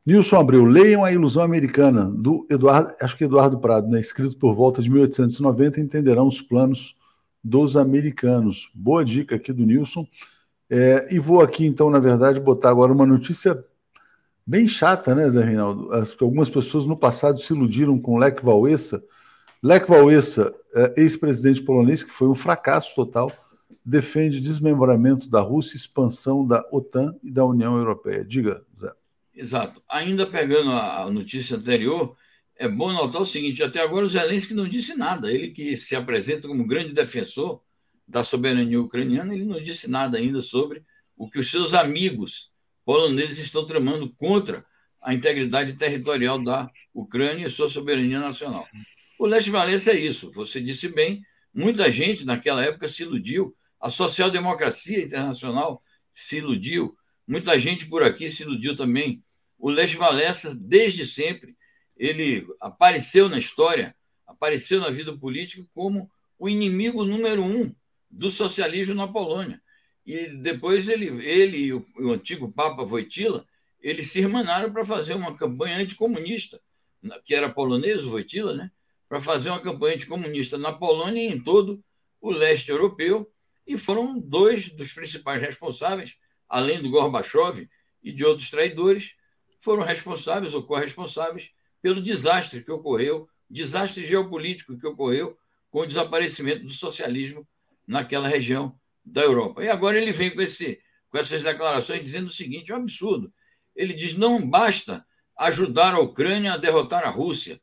[0.06, 3.98] Nilson Abreu, leiam A Ilusão Americana, do Eduardo, acho que Eduardo Prado, né?
[3.98, 6.96] escrito por volta de 1890, entenderão os planos
[7.46, 8.68] dos americanos.
[8.74, 10.04] Boa dica aqui do Nilson.
[10.68, 13.64] É, e vou aqui, então, na verdade, botar agora uma notícia
[14.44, 15.92] bem chata, né, Zé Reinaldo?
[15.92, 19.00] As, algumas pessoas no passado se iludiram com Lech Wałęsa.
[19.62, 23.30] Lech Wałęsa, é, ex-presidente polonês, que foi um fracasso total,
[23.84, 28.24] defende desmembramento da Rússia, expansão da OTAN e da União Europeia.
[28.24, 28.90] Diga, Zé.
[29.32, 29.80] Exato.
[29.88, 32.16] Ainda pegando a notícia anterior,
[32.58, 35.32] é bom notar o seguinte: até agora o Zelensky não disse nada.
[35.32, 37.62] Ele que se apresenta como grande defensor
[38.06, 40.82] da soberania ucraniana, ele não disse nada ainda sobre
[41.16, 42.52] o que os seus amigos
[42.84, 44.64] poloneses estão tramando contra
[45.02, 48.66] a integridade territorial da Ucrânia e sua soberania nacional.
[49.18, 50.30] O Leste Valência é isso.
[50.32, 57.58] Você disse bem, muita gente naquela época se iludiu, a social-democracia internacional se iludiu, muita
[57.58, 59.22] gente por aqui se iludiu também
[59.58, 61.55] o Lech Walesa, desde sempre,
[61.96, 63.94] ele apareceu na história,
[64.26, 67.74] apareceu na vida política como o inimigo número um
[68.10, 69.60] do socialismo na Polônia.
[70.04, 73.46] E depois ele, ele e o, o antigo Papa Wojtyla,
[73.80, 76.60] eles se irmanaram para fazer uma campanha anticomunista,
[77.24, 78.70] que era polonês, o Wojtyla, né?
[79.08, 81.82] para fazer uma campanha anticomunista na Polônia e em todo
[82.20, 83.30] o leste europeu,
[83.66, 86.14] e foram dois dos principais responsáveis,
[86.48, 87.68] além do Gorbachev
[88.02, 89.14] e de outros traidores,
[89.60, 91.50] foram responsáveis ou corresponsáveis
[91.86, 95.38] pelo desastre que ocorreu, desastre geopolítico que ocorreu
[95.70, 97.46] com o desaparecimento do socialismo
[97.86, 99.62] naquela região da Europa.
[99.62, 103.32] E agora ele vem com, esse, com essas declarações dizendo o seguinte: é um absurdo.
[103.76, 107.60] Ele diz: não basta ajudar a Ucrânia a derrotar a Rússia,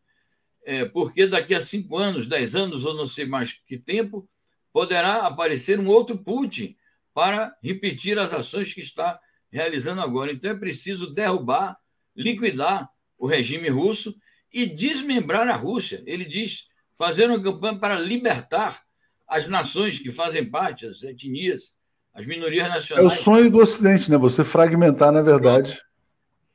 [0.64, 4.26] é, porque daqui a cinco anos, dez anos ou não sei mais que tempo,
[4.72, 6.78] poderá aparecer um outro Putin
[7.14, 9.20] para repetir as ações que está
[9.52, 10.32] realizando agora.
[10.32, 11.78] Então é preciso derrubar
[12.16, 12.93] liquidar
[13.24, 14.14] o regime russo
[14.54, 16.04] e desmembrar a Rússia.
[16.06, 16.66] Ele diz
[16.98, 18.82] fazer uma campanha para libertar
[19.26, 21.74] as nações que fazem parte, as etnias,
[22.14, 23.06] as minorias nacionais.
[23.06, 24.18] É o sonho do Ocidente, né?
[24.18, 25.82] Você fragmentar, na verdade.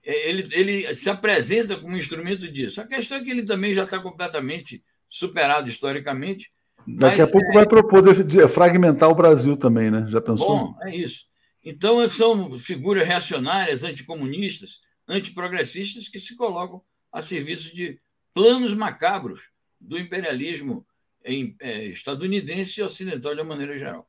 [0.05, 2.83] É, ele, ele se apresenta como um instrumento disso.
[2.83, 6.53] A questão é que ele também já está completamente superado historicamente.
[6.87, 7.55] Daqui a pouco é...
[7.55, 8.05] vai propor
[8.47, 10.05] fragmentar o Brasil também, né?
[10.07, 10.47] Já pensou?
[10.47, 11.25] Bom, é isso.
[11.65, 17.99] Então, são figuras reacionárias, anticomunistas, antiprogressistas que se colocam a serviço de
[18.35, 19.41] planos macabros
[19.81, 20.87] do imperialismo
[21.25, 24.09] é, estadunidense e ocidental de uma maneira geral.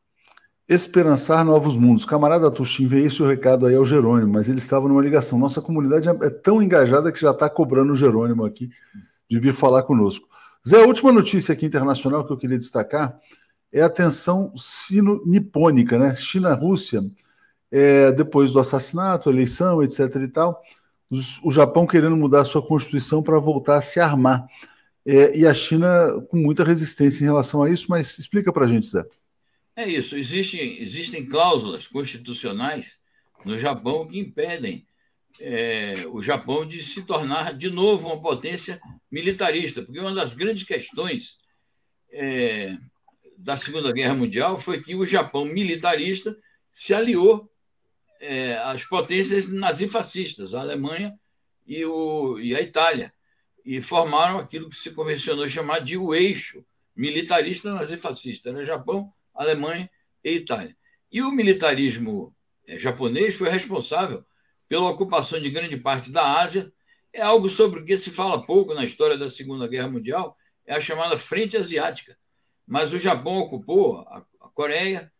[0.68, 2.06] Esperançar novos mundos.
[2.06, 5.40] Camarada Tuxim, veio esse recado aí ao Jerônimo, mas ele estava numa ligação.
[5.40, 8.70] Nossa comunidade é tão engajada que já está cobrando o Jerônimo aqui
[9.28, 10.28] de vir falar conosco.
[10.68, 13.18] Zé, a última notícia aqui internacional que eu queria destacar
[13.72, 16.14] é a tensão sino-nipônica, né?
[16.14, 17.02] China-Rússia,
[17.72, 20.16] é, depois do assassinato, eleição, etc.
[20.18, 20.62] e tal
[21.44, 24.48] o Japão querendo mudar sua constituição para voltar a se armar.
[25.06, 28.68] É, e a China com muita resistência em relação a isso, mas explica para a
[28.68, 29.04] gente, Zé.
[29.76, 30.18] É isso.
[30.18, 33.00] Existem, existem cláusulas constitucionais
[33.46, 34.86] no Japão que impedem
[35.40, 40.64] é, o Japão de se tornar de novo uma potência militarista, porque uma das grandes
[40.64, 41.38] questões
[42.12, 42.76] é,
[43.38, 46.38] da Segunda Guerra Mundial foi que o Japão militarista
[46.72, 47.50] se aliou
[48.20, 51.18] é, as potências nazifascistas, a Alemanha
[51.66, 53.14] e, o, e a Itália,
[53.66, 59.90] e formaram aquilo que se convencionou chamar de o eixo militarista nazifascista, era Japão, Alemanha
[60.24, 60.76] e Itália.
[61.12, 62.36] E o militarismo
[62.68, 64.26] é, japonês foi responsável
[64.68, 66.72] pela ocupação de grande parte da Ásia,
[67.12, 70.76] é algo sobre o que se fala pouco na história da Segunda Guerra Mundial, é
[70.76, 72.18] a chamada Frente Asiática.
[72.68, 75.12] Mas o Japão ocupou a, Coreia,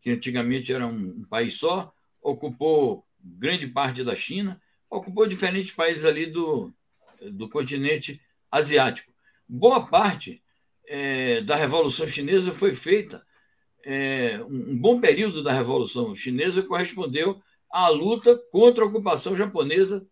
[0.00, 6.26] que antigamente era um país só, ocupou grande parte da China, ocupou diferentes países ali
[6.26, 6.72] do,
[7.32, 9.12] do continente asiático.
[9.48, 10.42] Boa parte
[10.86, 13.24] é, da Revolução Chinesa foi feita,
[13.84, 20.06] é, um, bom período da Revolução Chinesa correspondeu à luta contra a ocupação japonesa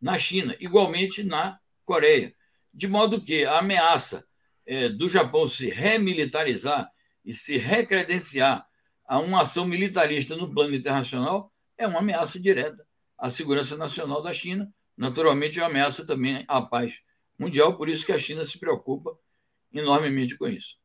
[0.00, 2.34] na China, igualmente na Coreia.
[2.72, 4.26] De modo que a ameaça
[4.66, 6.90] é, do Japão se remilitarizar
[7.24, 8.66] e se recredenciar
[9.06, 12.84] a uma ação militarista no plano internacional é uma ameaça direta
[13.18, 17.00] à segurança nacional da China, naturalmente é uma ameaça também à paz
[17.38, 19.16] mundial, por isso que a China se preocupa
[19.72, 20.76] enormemente com isso.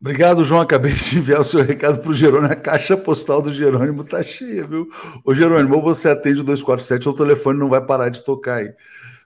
[0.00, 0.60] Obrigado, João.
[0.60, 2.52] Acabei de enviar o seu recado para o Jerônimo.
[2.52, 4.88] A caixa postal do Jerônimo está cheia, viu?
[5.24, 8.74] Ô, Jerônimo, você atende o 247 ou o telefone não vai parar de tocar aí.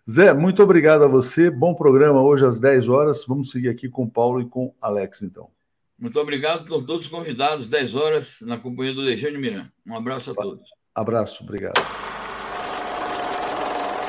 [0.09, 1.50] Zé, muito obrigado a você.
[1.50, 3.24] Bom programa hoje às 10 horas.
[3.26, 5.56] Vamos seguir aqui com o Paulo e com o Alex, então.
[5.98, 6.62] Muito obrigado.
[6.62, 9.68] Estão todos convidados, 10 horas, na companhia do Lejane Miran.
[9.87, 10.68] Um abraço a todos.
[10.94, 11.80] Abraço, obrigado.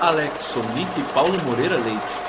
[0.02, 2.28] Alex Sonic e Paulo Moreira Leite.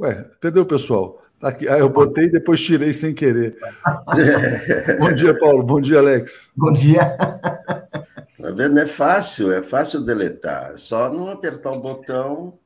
[0.00, 1.20] Ué, cadê o pessoal?
[1.38, 1.68] Tá aqui.
[1.68, 3.56] Ah, eu botei e depois tirei sem querer.
[4.98, 5.62] Bom dia, Paulo.
[5.62, 6.50] Bom dia, Alex.
[6.56, 7.16] Bom dia.
[7.16, 8.78] Tá vendo?
[8.78, 10.72] É fácil, é fácil deletar.
[10.72, 12.58] É só não apertar o botão.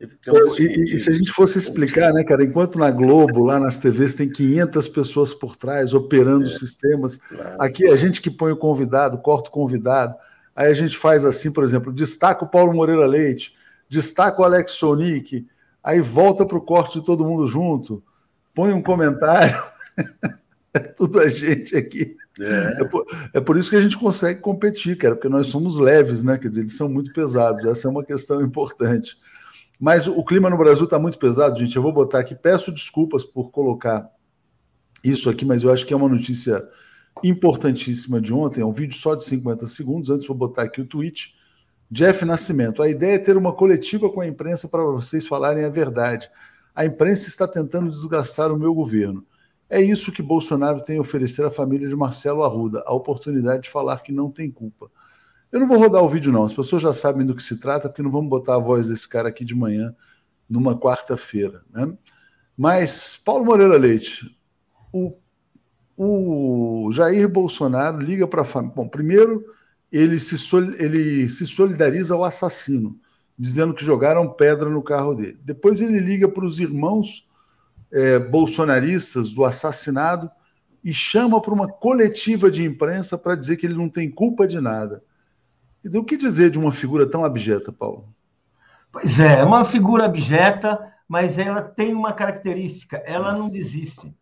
[0.00, 3.78] E, e, e, se a gente fosse explicar, né, cara, enquanto na Globo, lá nas
[3.78, 7.56] TVs, tem 500 pessoas por trás operando é, os sistemas, claro.
[7.58, 10.14] aqui é a gente que põe o convidado, corta o convidado,
[10.54, 13.54] aí a gente faz assim, por exemplo, destaca o Paulo Moreira Leite,
[13.88, 15.46] destaca o Alex Sonic,
[15.82, 18.02] aí volta para o corte de todo mundo junto,
[18.54, 19.62] põe um comentário.
[20.74, 22.16] é tudo a gente aqui.
[22.38, 22.82] É.
[22.82, 23.40] É, por, é.
[23.40, 26.36] por, isso que a gente consegue competir, cara, porque nós somos leves, né?
[26.36, 27.64] Quer dizer, eles são muito pesados.
[27.64, 29.16] Essa é uma questão importante.
[29.78, 31.76] Mas o clima no Brasil está muito pesado, gente.
[31.76, 34.10] Eu vou botar aqui, peço desculpas por colocar
[35.04, 36.66] isso aqui, mas eu acho que é uma notícia
[37.22, 38.62] importantíssima de ontem.
[38.62, 40.10] É um vídeo só de 50 segundos.
[40.10, 41.36] Antes, vou botar aqui o tweet
[41.90, 45.68] Jeff Nascimento, a ideia é ter uma coletiva com a imprensa para vocês falarem a
[45.68, 46.28] verdade.
[46.74, 49.24] A imprensa está tentando desgastar o meu governo.
[49.70, 53.70] É isso que Bolsonaro tem a oferecer à família de Marcelo Arruda, a oportunidade de
[53.70, 54.90] falar que não tem culpa.
[55.50, 56.44] Eu não vou rodar o vídeo, não.
[56.44, 59.08] As pessoas já sabem do que se trata, porque não vamos botar a voz desse
[59.08, 59.94] cara aqui de manhã,
[60.48, 61.62] numa quarta-feira.
[61.72, 61.92] Né?
[62.56, 64.36] Mas, Paulo Moreira Leite,
[64.92, 65.16] o,
[65.96, 68.74] o Jair Bolsonaro liga para a família.
[68.74, 69.44] Bom, primeiro
[69.90, 70.36] ele se,
[70.78, 72.98] ele se solidariza ao assassino,
[73.38, 75.38] dizendo que jogaram pedra no carro dele.
[75.42, 77.26] Depois ele liga para os irmãos
[77.92, 80.30] é, bolsonaristas do assassinado
[80.82, 84.60] e chama para uma coletiva de imprensa para dizer que ele não tem culpa de
[84.60, 85.02] nada.
[85.84, 88.08] Então, o que dizer de uma figura tão abjeta, Paulo?
[88.90, 94.14] Pois é, é uma figura abjeta, mas ela tem uma característica: ela não desiste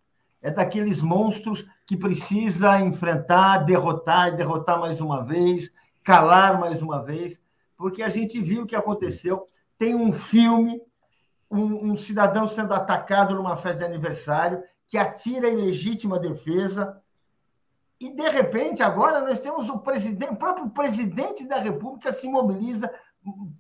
[0.44, 7.02] é daqueles monstros que precisa enfrentar, derrotar e derrotar mais uma vez, calar mais uma
[7.02, 7.40] vez,
[7.74, 9.48] porque a gente viu o que aconteceu.
[9.78, 10.82] Tem um filme,
[11.50, 17.00] um, um cidadão sendo atacado numa festa de aniversário, que atira em legítima defesa,
[18.00, 22.92] e de repente agora nós temos o presidente, o próprio presidente da República se mobiliza,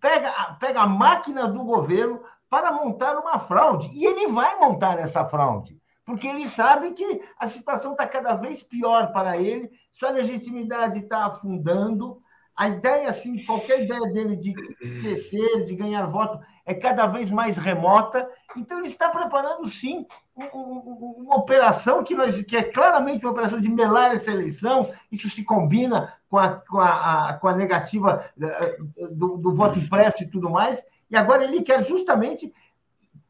[0.00, 2.20] pega, pega a máquina do governo
[2.50, 7.48] para montar uma fraude, e ele vai montar essa fraude porque ele sabe que a
[7.48, 12.22] situação está cada vez pior para ele, sua legitimidade está afundando,
[12.56, 17.56] a ideia, assim, qualquer ideia dele de crescer, de ganhar voto, é cada vez mais
[17.56, 18.28] remota.
[18.56, 20.06] Então, ele está preparando, sim,
[20.52, 24.90] uma operação que, nós, que é claramente uma operação de melar essa eleição.
[25.12, 28.78] Isso se combina com a, com a, a com a negativa eh,
[29.10, 30.84] do, do voto impresso e tudo mais.
[31.10, 32.52] E agora ele quer justamente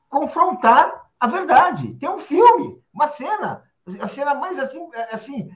[0.08, 1.94] confrontar a verdade.
[1.94, 3.64] Tem um filme, uma cena.
[4.00, 5.50] A cena mais assim, é, assim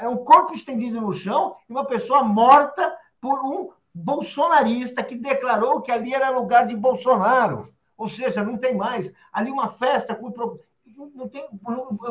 [0.00, 3.70] é um corpo estendido no chão e uma pessoa morta por um
[4.02, 7.72] bolsonarista que declarou que ali era lugar de Bolsonaro.
[7.96, 9.12] Ou seja, não tem mais.
[9.32, 10.32] Ali uma festa com
[11.14, 11.46] não tem,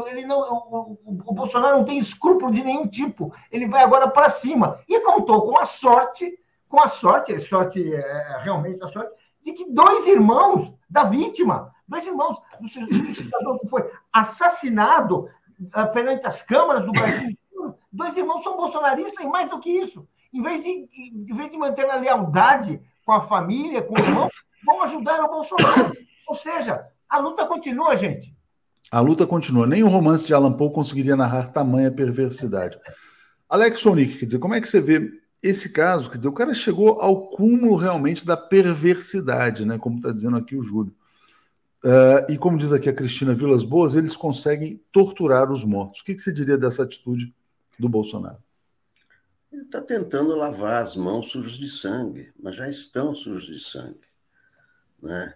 [0.08, 3.34] ele não, o, o, Bolsonaro não tem escrúpulo de nenhum tipo.
[3.52, 7.94] Ele vai agora para cima e contou com a sorte, com a sorte, a sorte
[7.94, 13.68] é realmente a sorte de que dois irmãos da vítima Dois irmãos, um cidadão que
[13.68, 17.38] foi assassinado uh, perante as câmaras do Brasil.
[17.92, 20.06] Dois irmãos são bolsonaristas e mais do que isso.
[20.36, 24.30] Em vez de, em vez de manter a lealdade com a família, com o irmão,
[24.66, 25.96] vão ajudar o Bolsonaro.
[26.28, 28.36] Ou seja, a luta continua, gente.
[28.92, 29.66] A luta continua.
[29.66, 32.78] Nem o romance de Alan Poe conseguiria narrar tamanha perversidade.
[33.50, 35.10] Alex Sonic, quer dizer, como é que você vê
[35.42, 36.10] esse caso?
[36.10, 39.78] Quer dizer, o cara chegou ao cúmulo realmente da perversidade, né?
[39.78, 40.94] Como está dizendo aqui o Júlio.
[41.82, 46.02] Uh, e como diz aqui a Cristina Vilas Boas, eles conseguem torturar os mortos.
[46.02, 47.34] O que, que você diria dessa atitude
[47.80, 48.45] do Bolsonaro?
[49.56, 54.06] Ele está tentando lavar as mãos sujas de sangue, mas já estão sujas de sangue.
[55.02, 55.34] Né?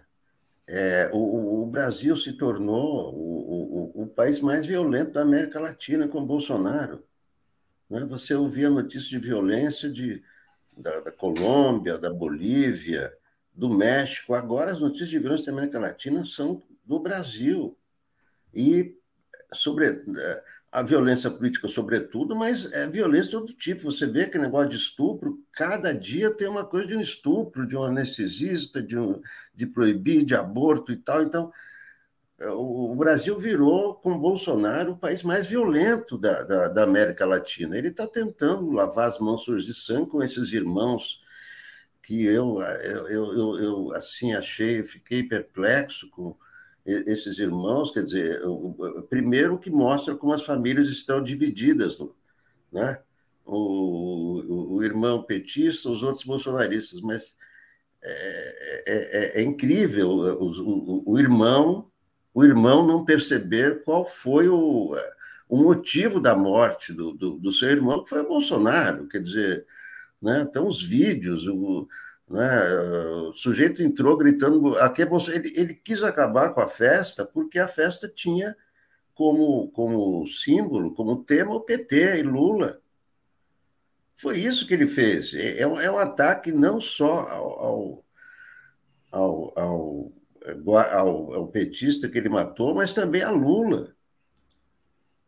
[0.68, 6.06] É, o, o, Brasil se tornou o, o, o, país mais violento da América Latina
[6.06, 7.02] com Bolsonaro.
[7.88, 8.04] Né?
[8.04, 10.22] Você ouvia notícias de violência de,
[10.76, 13.16] da, da Colômbia, da Bolívia,
[13.54, 14.34] do México.
[14.34, 17.74] Agora, as notícias de violência da América Latina são do Brasil.
[18.52, 19.00] E
[19.54, 23.82] sobre eh, a violência política, sobretudo, mas é violência de todo tipo.
[23.90, 27.76] Você vê que negócio de estupro, cada dia tem uma coisa de um estupro, de
[27.76, 29.20] um anestesista, de, um,
[29.54, 31.22] de proibir, de aborto e tal.
[31.22, 31.52] Então,
[32.40, 37.76] o Brasil virou, com Bolsonaro, o país mais violento da, da, da América Latina.
[37.76, 41.20] Ele está tentando lavar as mãos sujas de sangue com esses irmãos
[42.02, 46.36] que eu, eu, eu, eu assim achei, fiquei perplexo com
[46.84, 48.40] esses irmãos, quer dizer,
[49.08, 51.98] primeiro que mostra como as famílias estão divididas,
[52.72, 53.00] né?
[53.44, 57.36] O, o, o irmão petista, os outros bolsonaristas, mas
[58.02, 61.90] é, é, é, é incrível o, o, o, irmão
[62.32, 64.96] o irmão não perceber qual foi o,
[65.48, 69.08] o motivo da morte do, do, do seu irmão, que foi o Bolsonaro.
[69.08, 69.66] Quer dizer,
[70.22, 71.88] né, então os vídeos, o,
[72.30, 72.78] né,
[73.28, 74.78] o sujeito entrou gritando.
[74.78, 78.56] Aqui é ele, ele quis acabar com a festa porque a festa tinha
[79.12, 82.80] como, como símbolo, como tema o PT e Lula.
[84.16, 85.34] Foi isso que ele fez.
[85.34, 88.04] É, é um, é um ataque não só ao,
[89.10, 90.12] ao, ao,
[90.72, 93.94] ao, ao, petista que ele matou, mas também a Lula.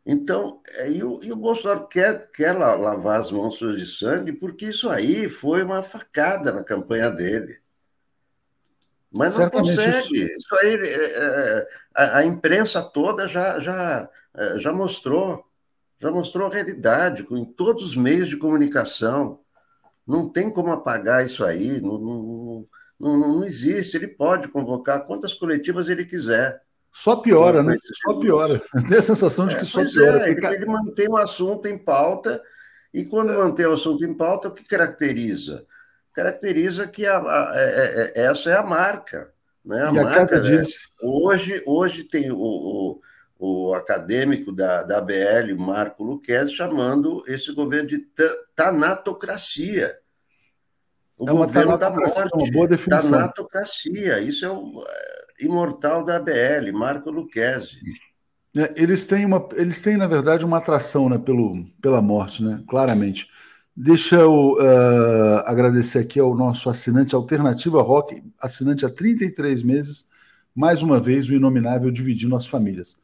[0.05, 4.67] Então, é, e o, e o Bolsonaro quer, quer lavar as mãos de sangue, porque
[4.67, 7.63] isso aí foi uma facada na campanha dele.
[9.13, 10.25] Mas não Certamente consegue.
[10.25, 14.09] Isso, isso aí, é, é, a, a, imprensa toda já, já,
[14.57, 15.45] já mostrou,
[16.01, 19.41] já mostrou a realidade em todos os meios de comunicação.
[20.05, 23.97] Não tem como apagar isso aí, não, não, não, não existe.
[23.97, 26.61] Ele pode convocar quantas coletivas ele quiser.
[26.93, 27.77] Só piora, né?
[28.05, 28.61] Só piora.
[28.89, 30.29] Tem a sensação de que é, só piora.
[30.29, 32.41] É, ele, ele mantém o assunto em pauta,
[32.93, 35.65] e quando mantém o assunto em pauta, o que caracteriza?
[36.13, 39.33] Caracteriza que a, a, a, é, é, essa é a marca.
[39.65, 39.83] Né?
[39.83, 40.63] A e marca, né?
[41.03, 43.01] hoje, hoje tem o, o,
[43.39, 48.07] o, acadêmico da, da BL, Marco Luquez, chamando esse governo de
[48.55, 49.97] tanatocracia.
[51.19, 53.11] O é governo da morte, uma boa definição.
[53.11, 54.21] tanatocracia.
[54.21, 54.73] Isso é o
[55.41, 57.79] imortal da ABL, Marco Lucchesi.
[58.57, 62.63] É, eles têm uma, eles têm na verdade uma atração, né, pelo, pela morte, né,
[62.69, 63.29] claramente.
[63.75, 70.07] Deixa eu uh, agradecer aqui ao nosso assinante Alternativa Rock, assinante há 33 meses,
[70.55, 72.99] mais uma vez o inominável dividindo as famílias.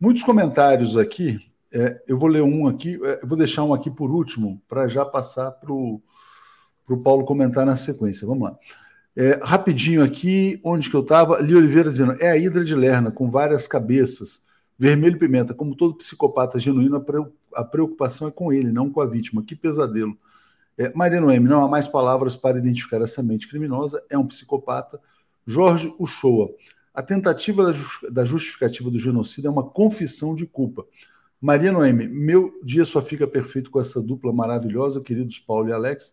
[0.00, 1.38] Muitos comentários aqui,
[1.70, 4.88] é, eu vou ler um aqui, é, eu vou deixar um aqui por último, para
[4.88, 6.00] já passar para o
[7.02, 8.26] Paulo comentar na sequência.
[8.26, 8.58] Vamos lá.
[9.16, 11.40] É, rapidinho aqui, onde que eu estava?
[11.40, 14.42] Li Oliveira dizendo: é a Hidra de Lerna, com várias cabeças,
[14.78, 15.54] vermelho pimenta.
[15.54, 17.02] Como todo psicopata genuíno,
[17.54, 19.42] a preocupação é com ele, não com a vítima.
[19.42, 20.16] Que pesadelo.
[20.76, 25.00] É, Maria Noemi, não há mais palavras para identificar essa mente criminosa, é um psicopata.
[25.46, 26.50] Jorge Uchoa,
[26.92, 27.72] a tentativa
[28.10, 30.84] da justificativa do genocídio é uma confissão de culpa.
[31.40, 36.12] Maria Noemi, meu dia só fica perfeito com essa dupla maravilhosa, queridos Paulo e Alex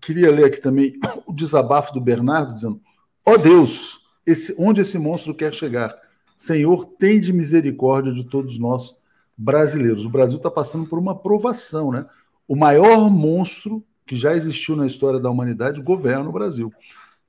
[0.00, 2.80] queria ler aqui também o desabafo do Bernardo, dizendo:
[3.24, 5.94] Ó oh Deus, esse, onde esse monstro quer chegar?
[6.36, 8.96] Senhor, tem de misericórdia de todos nós
[9.36, 10.04] brasileiros.
[10.04, 12.06] O Brasil está passando por uma provação, né?
[12.46, 16.72] O maior monstro que já existiu na história da humanidade governa o Brasil.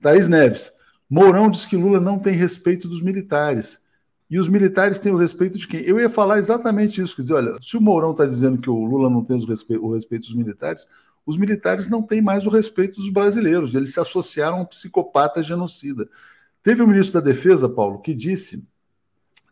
[0.02, 0.72] Thaís Neves,
[1.10, 3.82] Mourão diz que Lula não tem respeito dos militares.
[4.30, 5.82] E os militares têm o respeito de quem?
[5.82, 7.16] Eu ia falar exatamente isso.
[7.16, 10.28] Quer dizer, olha, se o Mourão está dizendo que o Lula não tem o respeito
[10.28, 10.88] dos militares,
[11.30, 15.44] os militares não têm mais o respeito dos brasileiros, eles se associaram a um psicopata
[15.44, 16.10] genocida.
[16.64, 18.66] Teve o ministro da Defesa, Paulo, que disse,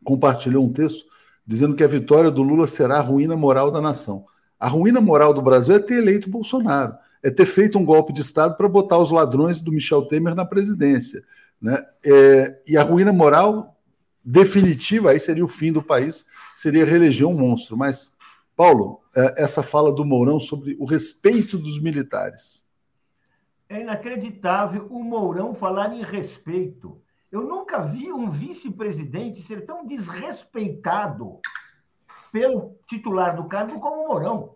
[0.04, 1.06] compartilhou um texto,
[1.46, 4.26] dizendo que a vitória do Lula será a ruína moral da nação.
[4.60, 8.22] A ruína moral do Brasil é ter eleito Bolsonaro, é ter feito um golpe de
[8.22, 11.24] Estado para botar os ladrões do Michel Temer na presidência.
[11.62, 11.78] Né?
[12.04, 13.80] É, e a ruína moral
[14.26, 16.26] definitiva, aí seria o fim do país,
[16.56, 17.78] seria reeleger um monstro.
[17.78, 18.14] Mas
[18.58, 22.68] Paulo, é, essa fala do Mourão sobre o respeito dos militares.
[23.70, 27.00] É inacreditável o Mourão falar em respeito.
[27.32, 31.40] Eu nunca vi um vice-presidente ser tão desrespeitado
[32.32, 34.56] pelo titular do cargo como o Mourão.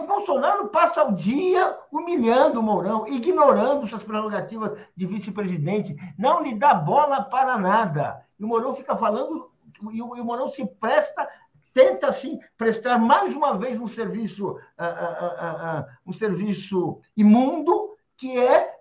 [0.00, 6.54] O Bolsonaro passa o dia humilhando o Mourão, ignorando suas prerrogativas de vice-presidente, não lhe
[6.54, 8.22] dá bola para nada.
[8.38, 9.50] E o Mourão fica falando,
[9.92, 11.26] e o Mourão se presta
[11.74, 18.38] tenta assim prestar mais uma vez um serviço uh, uh, uh, um serviço imundo que
[18.38, 18.72] é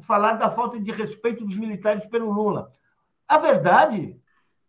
[0.00, 2.72] falar da falta de respeito dos militares pelo Lula.
[3.28, 4.18] A verdade,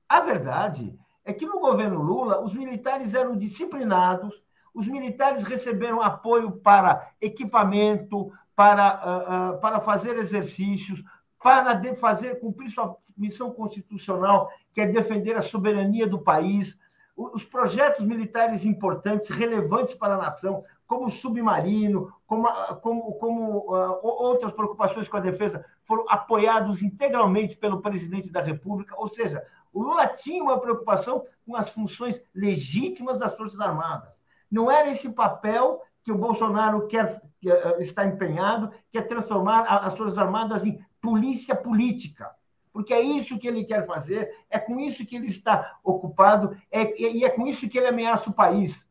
[0.09, 4.43] a verdade é que no governo Lula os militares eram disciplinados,
[4.73, 11.01] os militares receberam apoio para equipamento, para, para fazer exercícios,
[11.41, 16.77] para fazer cumprir sua missão constitucional, que é defender a soberania do país,
[17.17, 23.99] os projetos militares importantes, relevantes para a nação, como o submarino, como, como, como uh,
[24.03, 28.93] outras preocupações com a defesa, foram apoiados integralmente pelo presidente da República.
[28.97, 29.43] Ou seja,
[29.73, 34.13] O Lula tinha uma preocupação com as funções legítimas das Forças Armadas.
[34.49, 39.95] Não era esse papel que o Bolsonaro quer eh, está empenhado, que é transformar as
[39.95, 42.31] Forças Armadas em polícia política.
[42.77, 47.01] Porque é isso que ele quer fazer, é com isso que ele está ocupado, é,
[47.01, 48.85] e é com isso que ele ameaça o país.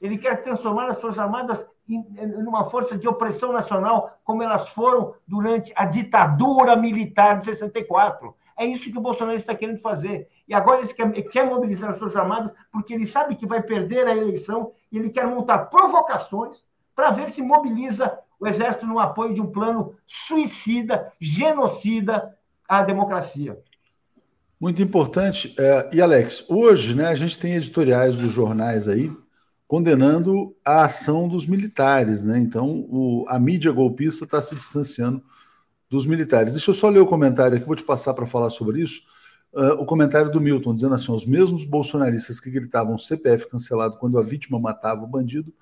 [0.00, 4.68] Ele quer transformar as Forças Armadas em, em uma força de opressão nacional, como elas
[4.68, 8.32] foram durante a ditadura militar de 64.
[8.56, 10.28] É isso que o Bolsonaro está querendo fazer.
[10.46, 14.06] E agora ele quer, quer mobilizar as Forças Armadas porque ele sabe que vai perder
[14.06, 16.64] a eleição e ele quer montar provocações
[16.94, 22.38] para ver se mobiliza o Exército no apoio de um plano suicida, genocida
[22.78, 23.58] à democracia.
[24.58, 25.54] Muito importante.
[25.58, 29.12] É, e, Alex, hoje né, a gente tem editoriais dos jornais aí
[29.68, 32.24] condenando a ação dos militares.
[32.24, 32.38] Né?
[32.38, 35.22] Então, o, a mídia golpista está se distanciando
[35.90, 36.54] dos militares.
[36.54, 39.02] Deixa eu só ler o comentário aqui, vou te passar para falar sobre isso.
[39.52, 44.18] Uh, o comentário do Milton dizendo assim: os mesmos bolsonaristas que gritavam CPF cancelado quando
[44.18, 45.52] a vítima matava o bandido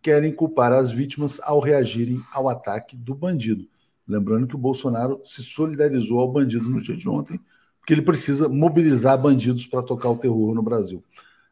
[0.00, 3.66] querem culpar as vítimas ao reagirem ao ataque do bandido.
[4.10, 7.40] Lembrando que o Bolsonaro se solidarizou ao bandido no dia de ontem,
[7.78, 11.02] porque ele precisa mobilizar bandidos para tocar o terror no Brasil.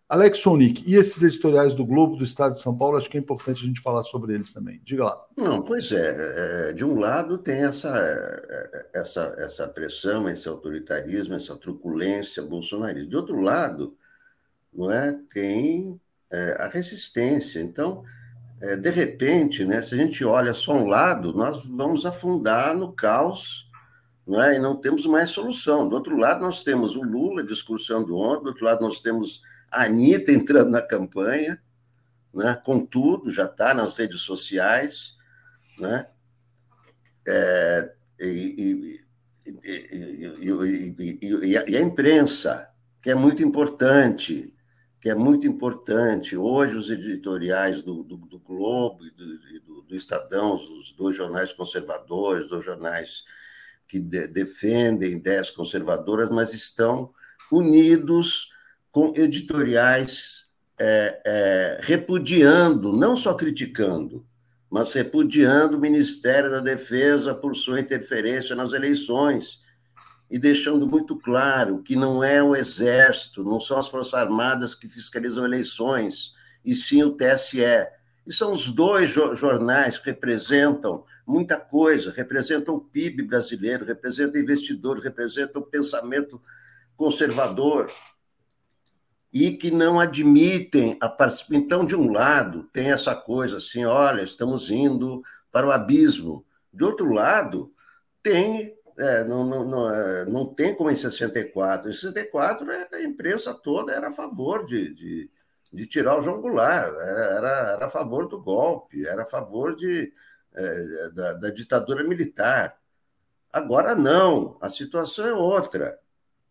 [0.09, 3.21] Alex Sonic, e esses editoriais do Globo, do Estado de São Paulo, acho que é
[3.21, 4.81] importante a gente falar sobre eles também.
[4.83, 5.23] Diga lá.
[5.37, 6.71] Não, pois é.
[6.71, 7.95] é de um lado tem essa,
[8.95, 13.11] essa, essa pressão, esse autoritarismo, essa truculência bolsonarista.
[13.11, 13.99] De outro lado,
[14.73, 16.01] não é, tem
[16.31, 17.61] é, a resistência.
[17.61, 18.03] Então,
[18.61, 22.93] é, de repente, né, se a gente olha só um lado, nós vamos afundar no
[22.93, 23.69] caos
[24.29, 24.57] não é?
[24.57, 25.89] e não temos mais solução.
[25.89, 29.41] Do outro lado, nós temos o Lula discursando ontem, do outro lado, nós temos
[29.71, 31.61] a Anitta entrando na campanha,
[32.35, 32.61] né?
[32.63, 35.17] com tudo, já está nas redes sociais,
[35.79, 36.07] né?
[37.27, 39.01] É, e,
[39.47, 39.59] e,
[41.23, 42.69] e, e, a imprensa,
[43.03, 44.53] que é muito importante,
[45.01, 46.37] que é muito importante.
[46.37, 49.11] Hoje, os editoriais do, do, do Globo e
[49.61, 53.25] do, do, Estadão, os dois jornais conservadores, dois jornais
[53.87, 57.13] que de, defendem ideias conservadoras, mas estão
[57.51, 58.51] unidos
[58.91, 60.47] com editoriais
[60.79, 64.27] é, é, repudiando, não só criticando,
[64.71, 69.61] mas repudiando o Ministério da Defesa por sua interferência nas eleições
[70.31, 74.89] e deixando muito claro que não é o Exército, não são as Forças Armadas que
[74.89, 76.33] fiscalizam eleições,
[76.65, 77.89] e sim o TSE.
[78.27, 84.99] E são os dois jornais que representam muita coisa, representam o PIB brasileiro, representam investidor,
[84.99, 86.41] representam o pensamento
[86.97, 87.91] conservador
[89.33, 91.63] e que não admitem a participação.
[91.63, 95.23] Então, de um lado, tem essa coisa assim: olha, estamos indo
[95.53, 96.45] para o abismo.
[96.73, 97.73] De outro lado,
[98.23, 98.77] tem.
[98.99, 101.91] É, não, não, não, é, não tem como em 64.
[101.91, 105.31] Em 64, é, a imprensa toda era a favor de, de,
[105.73, 109.77] de tirar o João Goulart, era, era, era, a favor do golpe, era a favor
[109.77, 110.13] de,
[110.55, 112.77] é, da, da ditadura militar.
[113.53, 115.99] Agora não, a situação é outra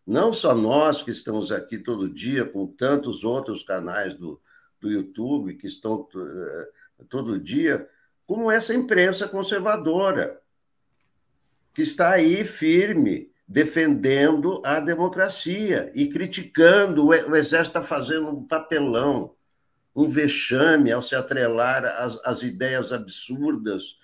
[0.08, 4.40] não só nós que estamos aqui todo dia, com tantos outros canais do,
[4.80, 7.86] do YouTube que estão uh, todo dia,
[8.26, 10.40] como essa imprensa conservadora,
[11.78, 17.06] que está aí firme, defendendo a democracia e criticando.
[17.06, 19.36] O Exército está fazendo um papelão,
[19.94, 23.96] um vexame ao se atrelar às, às ideias absurdas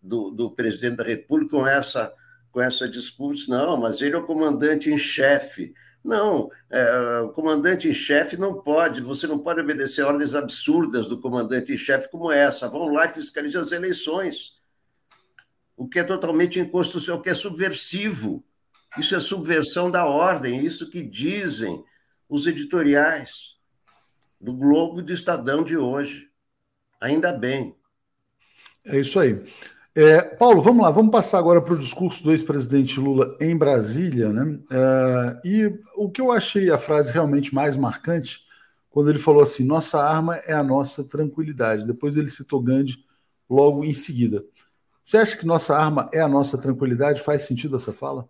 [0.00, 2.14] do, do presidente da República com essa
[2.52, 5.74] com essa discurso, não, mas ele é o comandante em chefe.
[6.04, 11.20] Não, é, o comandante em chefe não pode, você não pode obedecer ordens absurdas do
[11.20, 12.68] comandante em chefe como essa.
[12.68, 14.55] Vão lá e fiscalizem as eleições.
[15.76, 18.42] O que é totalmente inconstitucional, o que é subversivo.
[18.98, 21.84] Isso é subversão da ordem, isso que dizem
[22.28, 23.56] os editoriais
[24.40, 26.30] do Globo e do Estadão de hoje.
[27.00, 27.76] Ainda bem.
[28.84, 29.42] É isso aí.
[29.94, 34.28] É, Paulo, vamos lá, vamos passar agora para o discurso do ex-presidente Lula em Brasília,
[34.30, 34.60] né?
[34.70, 38.40] É, e o que eu achei a frase realmente mais marcante,
[38.90, 41.86] quando ele falou assim: nossa arma é a nossa tranquilidade.
[41.86, 43.02] Depois ele citou Gandhi
[43.48, 44.44] logo em seguida.
[45.06, 47.22] Você acha que nossa arma é a nossa tranquilidade?
[47.22, 48.28] Faz sentido essa fala?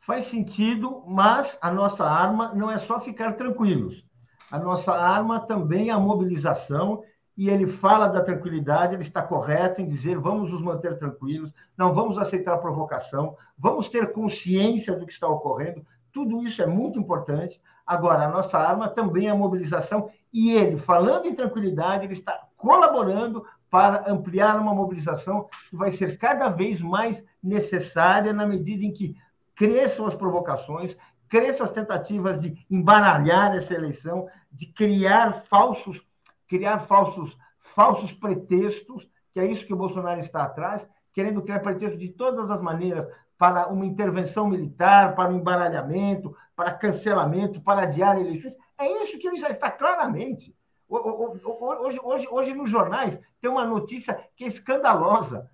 [0.00, 4.04] Faz sentido, mas a nossa arma não é só ficar tranquilos.
[4.50, 7.02] A nossa arma também é a mobilização
[7.34, 11.94] e ele fala da tranquilidade, ele está correto em dizer vamos nos manter tranquilos, não
[11.94, 17.58] vamos aceitar provocação, vamos ter consciência do que está ocorrendo, tudo isso é muito importante.
[17.86, 22.46] Agora, a nossa arma também é a mobilização, e ele, falando em tranquilidade, ele está
[22.58, 23.42] colaborando
[23.72, 29.16] para ampliar uma mobilização que vai ser cada vez mais necessária na medida em que
[29.54, 30.94] cresçam as provocações,
[31.26, 36.06] cresçam as tentativas de embaralhar essa eleição, de criar falsos,
[36.46, 41.98] criar falsos, falsos pretextos, que é isso que o Bolsonaro está atrás, querendo criar pretextos
[41.98, 43.08] de todas as maneiras
[43.38, 48.54] para uma intervenção militar, para um embaralhamento, para cancelamento, para adiar eleições.
[48.78, 50.54] É isso que ele já está claramente.
[50.92, 55.48] Hoje, hoje, hoje, nos jornais, tem uma notícia que é escandalosa.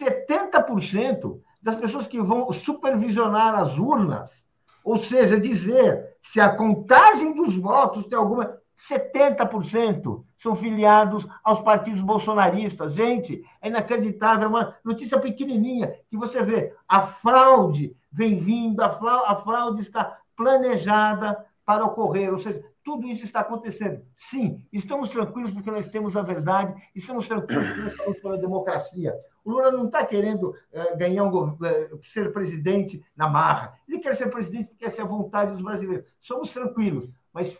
[0.00, 4.46] 70% das pessoas que vão supervisionar as urnas,
[4.82, 8.58] ou seja, dizer se a contagem dos votos tem alguma.
[8.76, 12.94] 70% são filiados aos partidos bolsonaristas.
[12.94, 16.74] Gente, é inacreditável, é uma notícia pequenininha que você vê.
[16.88, 18.90] A fraude vem vindo, a
[19.36, 24.04] fraude está planejada para ocorrer, ou seja, tudo isso está acontecendo.
[24.14, 29.14] Sim, estamos tranquilos porque nós temos a verdade, estamos tranquilos porque nós estamos pela democracia.
[29.44, 31.58] O Lula não está querendo uh, ganhar um, uh,
[32.04, 33.74] ser presidente na marra.
[33.88, 36.06] Ele quer ser presidente porque essa é a vontade dos brasileiros.
[36.20, 37.58] Somos tranquilos, mas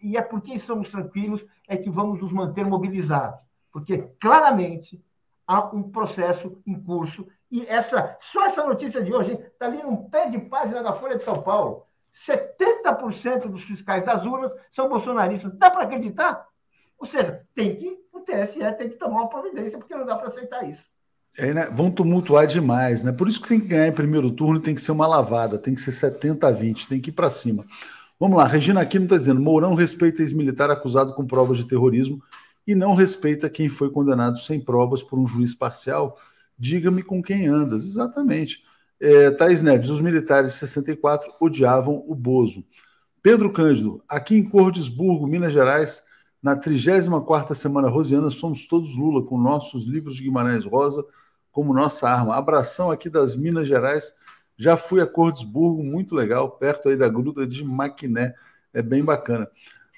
[0.00, 3.40] e é porque somos tranquilos é que vamos nos manter mobilizados,
[3.72, 5.04] porque claramente
[5.46, 10.08] há um processo em curso e essa só essa notícia de hoje está ali num
[10.08, 11.83] pé de página da Folha de São Paulo.
[12.14, 15.52] 70% dos fiscais das urnas são bolsonaristas.
[15.56, 16.46] Dá para acreditar?
[16.98, 20.28] Ou seja, tem que o TSE tem que tomar uma providência porque não dá para
[20.28, 20.82] aceitar isso.
[21.36, 21.68] É, né?
[21.72, 23.10] Vão tumultuar demais, né?
[23.10, 25.74] Por isso que tem que ganhar em primeiro turno, tem que ser uma lavada, tem
[25.74, 27.66] que ser 70 a 20, tem que ir para cima.
[28.18, 32.22] Vamos lá, Regina Aquino está dizendo: Mourão respeita ex-militar acusado com provas de terrorismo
[32.64, 36.16] e não respeita quem foi condenado sem provas por um juiz parcial.
[36.56, 37.84] Diga-me com quem andas.
[37.84, 38.62] Exatamente.
[39.04, 42.64] É, Thaís Neves, os militares de 64 odiavam o Bozo.
[43.22, 46.02] Pedro Cândido, aqui em Cordesburgo, Minas Gerais,
[46.42, 51.04] na 34ª Semana Rosiana, somos todos Lula, com nossos livros de Guimarães Rosa
[51.52, 52.34] como nossa arma.
[52.34, 54.10] Abração aqui das Minas Gerais
[54.56, 58.34] já fui a Cordesburgo, muito legal, perto aí da gruta de Maquiné.
[58.72, 59.48] É bem bacana.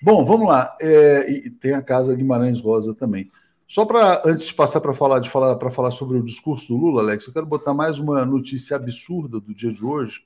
[0.03, 0.75] Bom, vamos lá.
[0.81, 3.31] É, e tem a casa Guimarães Rosa também.
[3.69, 6.77] Só para antes de passar para falar de falar para falar sobre o discurso do
[6.77, 10.23] Lula, Alex, eu quero botar mais uma notícia absurda do dia de hoje.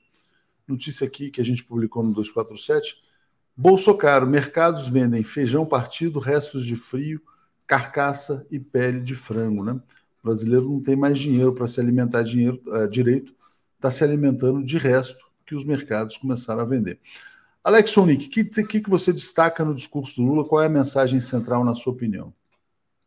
[0.67, 2.95] Notícia aqui que a gente publicou no 247.
[3.57, 7.19] Bolsocaro, mercados vendem feijão partido, restos de frio,
[7.65, 9.73] carcaça e pele de frango, né?
[9.73, 13.33] O brasileiro não tem mais dinheiro para se alimentar dinheiro, uh, direito
[13.75, 16.99] está se alimentando de resto que os mercados começaram a vender.
[17.63, 20.47] Alex Sonic, o que, que, que você destaca no discurso do Lula?
[20.47, 22.31] Qual é a mensagem central, na sua opinião?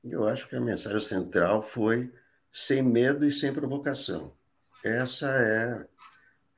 [0.04, 2.12] Eu acho que a mensagem central foi
[2.52, 4.32] sem medo e sem provocação.
[4.84, 5.88] Essa é,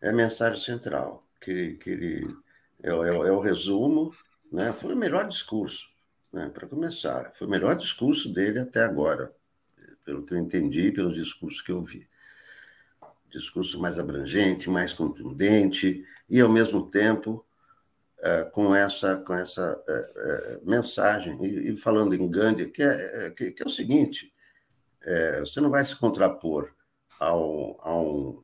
[0.01, 2.37] é a mensagem central, que, que ele,
[2.83, 4.13] é, é, é o resumo,
[4.53, 4.73] né?
[4.73, 5.89] foi o melhor discurso,
[6.33, 6.51] né?
[6.53, 7.33] para começar.
[7.35, 9.33] Foi o melhor discurso dele até agora,
[10.05, 12.09] pelo que eu entendi, pelos discursos que eu vi
[13.37, 17.45] discurso mais abrangente, mais contundente e, ao mesmo tempo,
[18.53, 21.39] com essa, com essa é, é, mensagem.
[21.45, 24.33] E, falando em Gandhi, que é, que, que é o seguinte:
[25.41, 26.73] você não vai se contrapor
[27.21, 28.43] ao, a, um,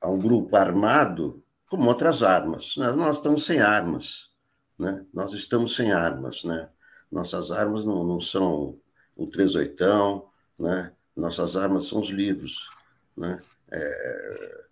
[0.00, 2.76] a um grupo armado com outras armas.
[2.76, 4.30] Nós, nós estamos sem armas.
[4.78, 5.06] Né?
[5.12, 6.44] Nós estamos sem armas.
[6.44, 6.68] Né?
[7.10, 8.78] Nossas armas não, não são
[9.16, 10.92] o 38, né?
[11.16, 12.68] Nossas armas são os livros.
[13.16, 13.40] Né?
[13.70, 14.64] É,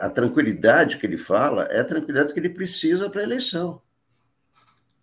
[0.00, 3.82] a tranquilidade que ele fala é a tranquilidade que ele precisa para a eleição.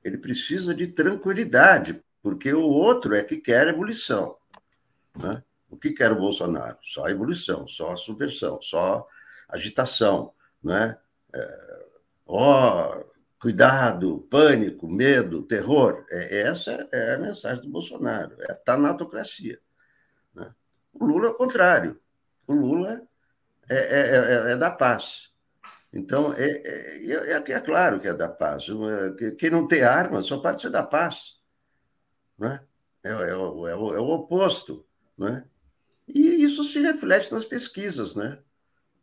[0.04, 4.38] Ele precisa de tranquilidade, porque o outro é que quer ebulição.
[5.18, 5.44] Né?
[5.70, 6.78] O que quer o Bolsonaro?
[6.82, 9.08] Só ebulição, só subversão, só
[9.50, 10.34] agitação.
[10.64, 10.98] Né?
[11.34, 11.86] É,
[12.26, 13.04] ó,
[13.40, 16.06] cuidado, pânico, medo, terror.
[16.10, 18.36] É, essa é a mensagem do Bolsonaro.
[18.42, 19.60] É, tá na autocracia.
[21.00, 22.00] O Lula é o contrário.
[22.48, 23.08] O Lula
[23.70, 25.28] é, é, é, é da paz.
[25.92, 28.68] Então, é, é, é, é, claro que é da paz.
[29.38, 31.38] Quem não tem arma só pode ser da paz.
[32.38, 32.62] Né?
[33.04, 34.86] É, é, é, o, é o oposto.
[35.18, 35.46] Né?
[36.08, 38.16] E isso se reflete nas pesquisas.
[38.16, 38.38] Né?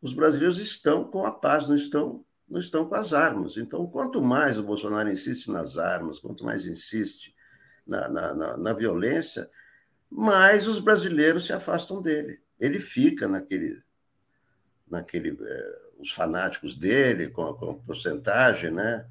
[0.01, 3.57] Os brasileiros estão com a paz, não estão, não estão com as armas.
[3.57, 7.35] Então, quanto mais o Bolsonaro insiste nas armas, quanto mais insiste
[7.87, 9.51] na, na, na, na violência,
[10.11, 12.41] mais os brasileiros se afastam dele.
[12.61, 13.83] Ele fica naquele,
[14.91, 19.07] naquele, é, os fanáticos dele com a, com a, porcentagem, né?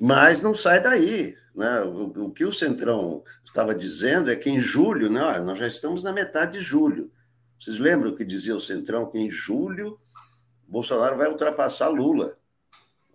[0.00, 1.82] Mas não sai daí, né?
[1.82, 5.38] O, o, que o Centrão estava dizendo é que em julho, né?
[5.40, 7.12] Nós já estamos na metade de julho.
[7.58, 10.00] Vocês lembram que dizia o Centrão que em julho
[10.66, 12.38] Bolsonaro vai ultrapassar Lula?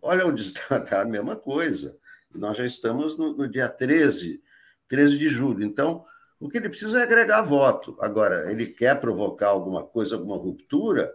[0.01, 1.97] Olha onde está, tá a mesma coisa.
[2.33, 4.41] Nós já estamos no, no dia 13,
[4.87, 5.65] 13 de julho.
[5.65, 6.03] Então,
[6.45, 7.97] o que ele precisa é agregar voto.
[7.99, 11.11] Agora, ele quer provocar alguma coisa, alguma ruptura,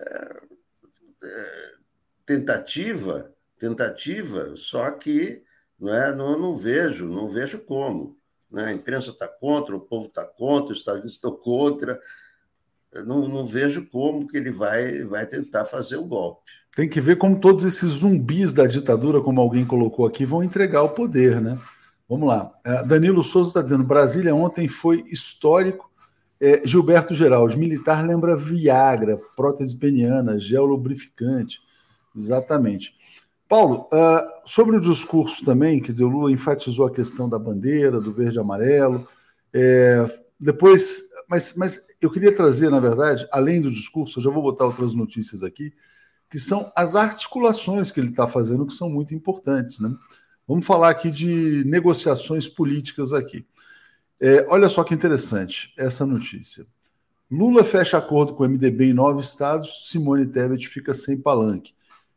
[0.00, 0.42] é,
[1.24, 1.72] é,
[2.26, 5.42] tentativa, tentativa, só que
[5.80, 8.18] não, é, não, não vejo, não vejo como.
[8.50, 8.66] Né?
[8.66, 12.00] A imprensa está contra, o povo está contra, os Estados Unidos estão contra.
[13.06, 16.42] Não, não vejo como que ele vai, vai tentar fazer o golpe.
[16.76, 20.82] Tem que ver como todos esses zumbis da ditadura, como alguém colocou aqui, vão entregar
[20.82, 21.58] o poder, né?
[22.08, 22.52] Vamos lá.
[22.64, 25.88] É, Danilo Souza está dizendo: Brasília ontem foi histórico.
[26.40, 31.60] É, Gilberto Geraldo, militar lembra Viagra, prótese peniana, gel lubrificante.
[32.14, 32.94] Exatamente.
[33.48, 38.00] Paulo, uh, sobre o discurso também, quer dizer, o Lula enfatizou a questão da bandeira,
[38.00, 39.08] do verde e amarelo.
[39.52, 40.04] É,
[40.38, 44.66] depois, mas, mas eu queria trazer, na verdade, além do discurso, eu já vou botar
[44.66, 45.72] outras notícias aqui,
[46.30, 49.80] que são as articulações que ele está fazendo, que são muito importantes.
[49.80, 49.90] Né?
[50.48, 53.44] Vamos falar aqui de negociações políticas aqui.
[54.18, 56.66] É, olha só que interessante essa notícia.
[57.30, 61.74] Lula fecha acordo com o MDB em nove estados, Simone Tebet fica sem palanque.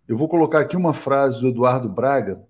[0.07, 2.41] Eu vou colocar aqui uma frase do Eduardo Braga,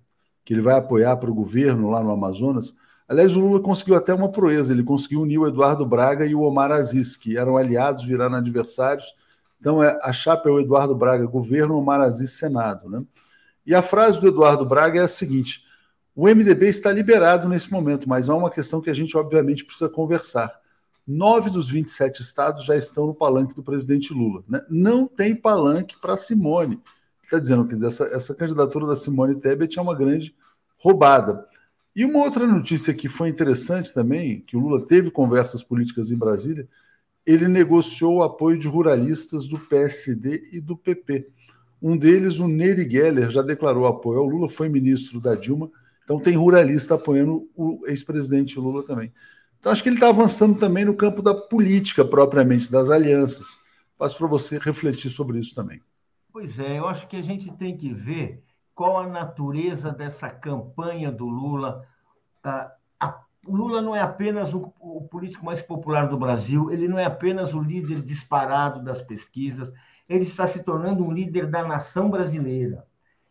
[0.46, 2.76] que ele vai apoiar para o governo lá no Amazonas.
[3.10, 6.42] Aliás, o Lula conseguiu até uma proeza, ele conseguiu unir o Eduardo Braga e o
[6.42, 9.16] Omar Aziz, que eram aliados, viraram adversários.
[9.60, 12.88] Então, é, a chapa é o Eduardo Braga, governo, Omar Aziz, Senado.
[12.88, 13.04] Né?
[13.66, 15.71] E a frase do Eduardo Braga é a seguinte:
[16.16, 19.90] o MDB está liberado nesse momento, mas há uma questão que a gente, obviamente, precisa
[19.90, 20.52] conversar.
[21.08, 24.44] Nove dos 27 estados já estão no palanque do presidente Lula.
[24.48, 24.62] Né?
[24.70, 26.82] Não tem palanque para Simone
[27.32, 30.36] está dizendo que essa, essa candidatura da Simone Tebet é uma grande
[30.78, 31.46] roubada.
[31.96, 36.18] E uma outra notícia que foi interessante também, que o Lula teve conversas políticas em
[36.18, 36.68] Brasília,
[37.26, 41.30] ele negociou o apoio de ruralistas do PSD e do PP.
[41.82, 45.70] Um deles, o Neri Geller, já declarou apoio ao Lula, foi ministro da Dilma,
[46.04, 49.12] então tem ruralista apoiando o ex-presidente Lula também.
[49.60, 53.60] Então acho que ele está avançando também no campo da política propriamente, das alianças.
[53.98, 55.82] Passo para você refletir sobre isso também.
[56.34, 58.44] Pois é, eu acho que a gente tem que ver
[58.74, 61.86] qual a natureza dessa campanha do Lula.
[63.46, 67.06] o Lula não é apenas o, o, político mais popular do Brasil, ele não é
[67.06, 69.72] apenas o líder disparado das pesquisas,
[70.10, 72.88] ele está se tornando um líder da nação brasileira.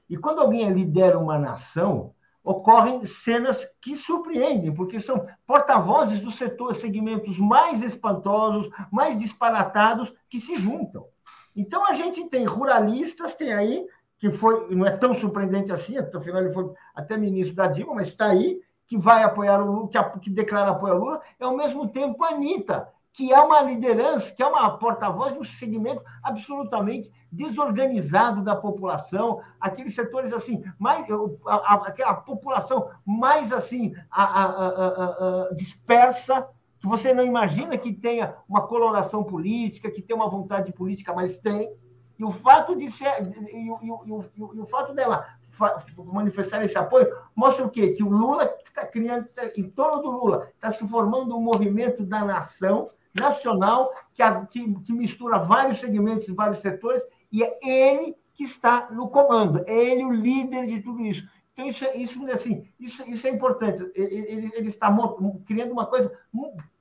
[0.09, 6.79] E quando alguém lidera uma nação, ocorrem cenas que surpreendem, porque são porta-vozes dos setores,
[6.79, 11.07] segmentos mais espantosos, mais disparatados, que se juntam.
[11.55, 13.87] Então a gente tem ruralistas, tem aí,
[14.19, 18.09] que foi, não é tão surpreendente assim, afinal ele foi até ministro da Dilma, mas
[18.09, 21.57] está aí, que vai apoiar o Lula, que, que declara apoio ao Lula, é ao
[21.57, 26.03] mesmo tempo a Anitta, que é uma liderança, que é uma porta-voz de um segmento
[26.23, 31.07] absolutamente desorganizado da população, aqueles setores assim, mais
[31.47, 36.49] a, a, a população mais assim a, dispersa
[36.79, 41.37] que você não imagina que tenha uma coloração política, que tenha uma vontade política, mas
[41.37, 41.77] tem.
[42.19, 45.27] E o fato de ser, e, e, e, e o fato dela
[46.07, 47.07] manifestar esse apoio
[47.37, 47.89] mostra o quê?
[47.93, 52.25] Que o Lula está criando, em torno do Lula, está se formando um movimento da
[52.25, 57.03] nação nacional que, que, que mistura vários segmentos e vários setores,
[57.33, 61.29] e é ele que está no comando, é ele o líder de tudo isso.
[61.53, 63.83] Então, isso, é, isso, assim, isso, isso é importante.
[63.95, 64.89] Ele, ele, ele está
[65.45, 66.11] criando uma coisa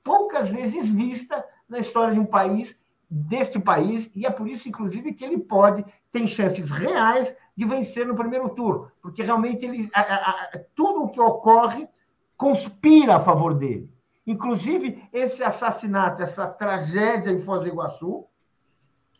[0.02, 2.78] poucas vezes vista na história de um país,
[3.10, 8.06] deste país, e é por isso, inclusive, que ele pode, tem chances reais de vencer
[8.06, 11.88] no primeiro turno, porque realmente ele, a, a, a, tudo o que ocorre
[12.36, 13.90] conspira a favor dele.
[14.30, 18.26] Inclusive, esse assassinato, essa tragédia em Foz do Iguaçu,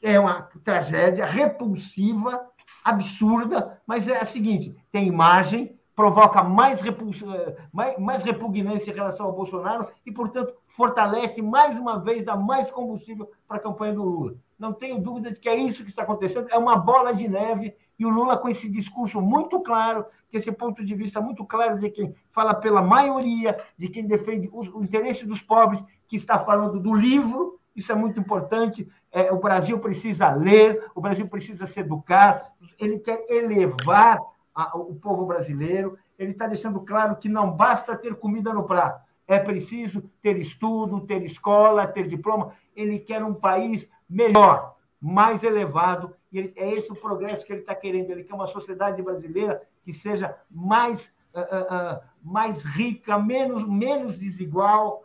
[0.01, 2.47] é uma tragédia repulsiva,
[2.85, 9.27] absurda, mas é a seguinte: tem imagem, provoca mais, eh, mais, mais repugnância em relação
[9.27, 14.05] ao Bolsonaro e, portanto, fortalece mais uma vez, dá mais combustível para a campanha do
[14.05, 14.37] Lula.
[14.57, 18.07] Não tenho dúvidas que é isso que está acontecendo, é uma bola de neve e
[18.07, 21.91] o Lula com esse discurso muito claro, que esse ponto de vista muito claro de
[21.91, 26.81] quem fala pela maioria, de quem defende o, o interesse dos pobres, que está falando
[26.81, 28.89] do livro, isso é muito importante.
[29.13, 34.19] É, o Brasil precisa ler, o Brasil precisa se educar, ele quer elevar
[34.55, 35.99] a, o povo brasileiro.
[36.19, 41.01] Ele está deixando claro que não basta ter comida no prato, é preciso ter estudo,
[41.01, 42.53] ter escola, ter diploma.
[42.75, 47.61] Ele quer um país melhor, mais elevado, e ele, é esse o progresso que ele
[47.61, 48.11] está querendo.
[48.11, 54.17] Ele quer uma sociedade brasileira que seja mais, uh, uh, uh, mais rica, menos, menos
[54.17, 55.05] desigual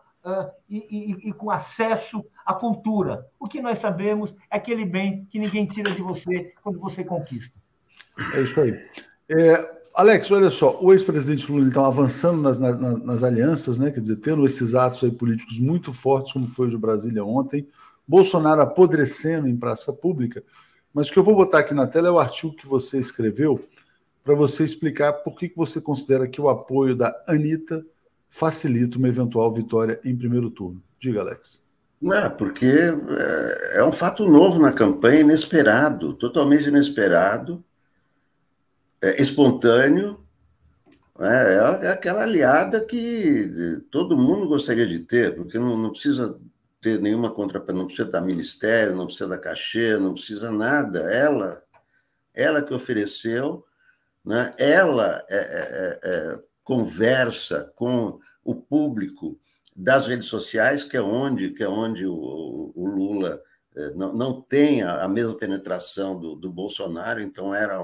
[0.67, 3.27] e, e, e com acesso à cultura.
[3.39, 7.53] O que nós sabemos é aquele bem que ninguém tira de você quando você conquista.
[8.33, 8.71] É isso aí.
[9.29, 13.91] É, Alex, olha só, o ex-presidente Lula está avançando nas, nas, nas, alianças, né?
[13.91, 17.67] Quer dizer, tendo esses atos aí políticos muito fortes, como foi o de Brasília ontem,
[18.05, 20.43] Bolsonaro apodrecendo em praça pública.
[20.95, 23.59] Mas o que eu vou botar aqui na tela é o artigo que você escreveu
[24.23, 27.85] para você explicar por que, você considera que o apoio da Anitta
[28.29, 30.81] facilita uma eventual vitória em primeiro turno.
[30.97, 31.61] Diga, Alex.
[32.01, 37.61] Não, porque é, é um fato novo na campanha, inesperado, totalmente inesperado,
[39.01, 40.21] é, espontâneo.
[41.19, 46.39] É, é, aquela aliada que todo mundo gostaria de ter, porque não, não precisa
[46.85, 50.99] ter nenhuma contra, não precisa dar ministério, não precisa dar cachê, não precisa nada.
[51.11, 51.63] Ela,
[52.31, 53.65] ela que ofereceu,
[54.23, 54.53] né?
[54.55, 59.39] ela é, é, é, conversa com o público
[59.75, 63.41] das redes sociais, que é onde, que é onde o, o Lula
[63.75, 67.81] é, não, não tem a, mesma penetração do, do Bolsonaro, então era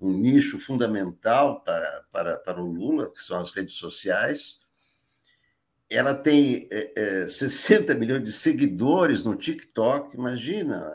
[0.00, 4.58] um nicho fundamental para, para, para o Lula, que são as redes sociais
[5.90, 10.92] ela tem é, é, 60 milhões de seguidores no TikTok, imagina,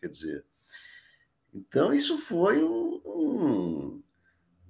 [0.00, 0.44] quer dizer.
[1.54, 3.00] Então, isso foi um.
[3.04, 4.02] um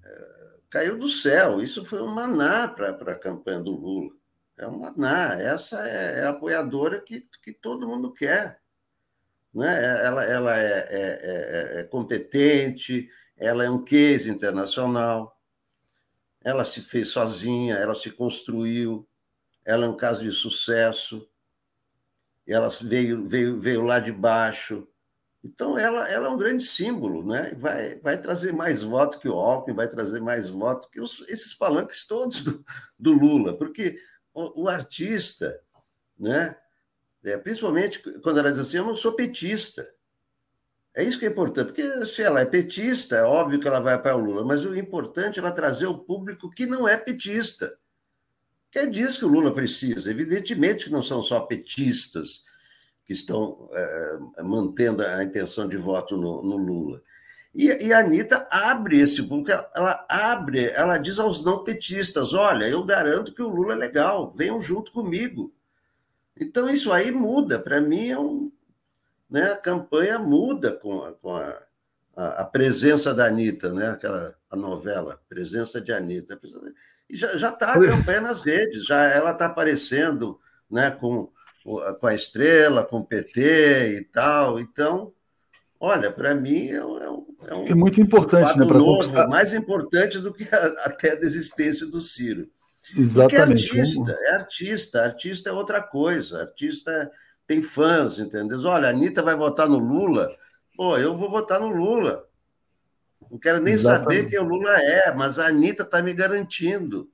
[0.04, 4.12] é, caiu do céu, isso foi um maná para a campanha do Lula.
[4.58, 8.60] É um maná, essa é, é a apoiadora que, que todo mundo quer.
[9.54, 10.04] Né?
[10.04, 15.39] Ela, ela é, é, é competente, ela é um case internacional
[16.42, 19.06] ela se fez sozinha, ela se construiu,
[19.64, 21.28] ela é um caso de sucesso,
[22.46, 24.86] ela veio, veio, veio lá de baixo.
[25.42, 27.54] Então, ela, ela é um grande símbolo, né?
[27.56, 31.54] vai, vai trazer mais voto que o Alckmin, vai trazer mais voto que os, esses
[31.54, 32.64] palanques todos do,
[32.98, 33.98] do Lula, porque
[34.34, 35.60] o, o artista,
[36.18, 36.56] né?
[37.22, 39.86] É, principalmente quando ela diz assim: Eu não sou petista.
[40.94, 43.94] É isso que é importante, porque se ela é petista, é óbvio que ela vai
[43.94, 47.78] apoiar o Lula, mas o importante é ela trazer o público que não é petista.
[48.70, 50.10] Que é disso que o Lula precisa.
[50.10, 52.42] Evidentemente que não são só petistas
[53.04, 57.02] que estão é, mantendo a intenção de voto no, no Lula.
[57.54, 62.32] E, e, a Anitta abre esse público, ela, ela abre, ela diz aos não petistas:
[62.32, 65.52] olha, eu garanto que o Lula é legal, venham junto comigo.
[66.38, 67.58] Então, isso aí muda.
[67.58, 68.49] Para mim, é um,
[69.30, 71.62] né, a campanha muda com, a, com a,
[72.16, 76.38] a, presença da Anitta, né, aquela a novela, Presença de Anitta.
[77.08, 81.30] E já está a campanha nas redes, já ela está aparecendo né, com,
[81.62, 84.58] com a estrela, com o PT e tal.
[84.58, 85.12] Então,
[85.78, 86.98] olha, para mim é, um,
[87.46, 88.66] é, um, é muito importante, né?
[88.66, 89.28] Para conquistar...
[89.28, 92.48] mais importante do que a, até a desistência do Ciro.
[92.96, 93.68] Exatamente.
[93.68, 97.10] Porque é artista, é artista, artista é outra coisa, artista
[97.50, 98.60] tem fãs, entendeu?
[98.66, 100.30] Olha, a Anitta vai votar no Lula.
[100.76, 102.24] Pô, eu vou votar no Lula.
[103.28, 104.04] Não quero nem Exatamente.
[104.04, 107.08] saber quem o Lula é, mas a Anitta está me garantindo.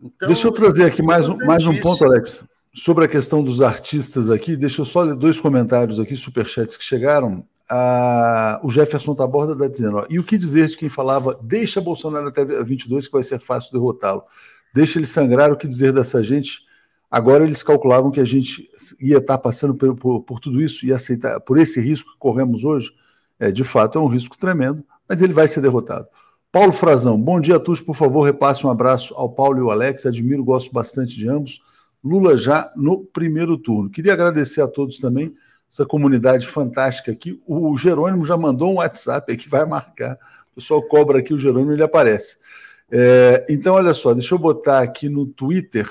[0.00, 3.60] Então, deixa eu trazer aqui mais um, mais um ponto, Alex, sobre a questão dos
[3.60, 4.56] artistas aqui.
[4.56, 7.44] Deixa eu só ler dois comentários aqui, superchats que chegaram.
[7.68, 11.80] Ah, o Jefferson Taborda está dizendo: ó, e o que dizer de quem falava, deixa
[11.80, 14.22] Bolsonaro até 22 que vai ser fácil derrotá-lo?
[14.72, 16.69] Deixa ele sangrar, o que dizer dessa gente?
[17.10, 20.92] Agora eles calculavam que a gente ia estar passando por, por, por tudo isso e
[20.92, 22.92] aceitar por esse risco que corremos hoje.
[23.38, 26.06] É, de fato, é um risco tremendo, mas ele vai ser derrotado.
[26.52, 27.80] Paulo Frazão, bom dia a todos.
[27.80, 30.06] Por favor, repasse um abraço ao Paulo e ao Alex.
[30.06, 31.60] Admiro, gosto bastante de ambos.
[32.02, 33.90] Lula já no primeiro turno.
[33.90, 35.32] Queria agradecer a todos também,
[35.70, 37.40] essa comunidade fantástica aqui.
[37.46, 40.18] O Jerônimo já mandou um WhatsApp aqui, vai marcar.
[40.52, 42.36] O pessoal cobra aqui, o Jerônimo ele aparece.
[42.90, 45.88] É, então, olha só, deixa eu botar aqui no Twitter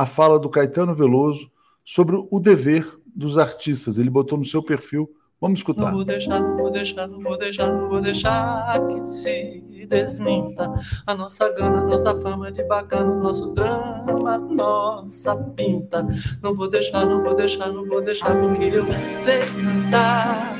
[0.00, 1.50] a fala do Caetano Veloso
[1.84, 3.98] sobre o dever dos artistas.
[3.98, 5.10] Ele botou no seu perfil.
[5.38, 5.90] Vamos escutar.
[5.90, 10.72] Não vou deixar, não vou deixar, não vou deixar, não vou deixar que se desminta
[11.06, 16.06] a nossa gana, nossa fama de bacana, nosso drama, nossa pinta.
[16.42, 18.86] Não vou deixar, não vou deixar, não vou deixar, porque eu
[19.18, 20.56] sei cantar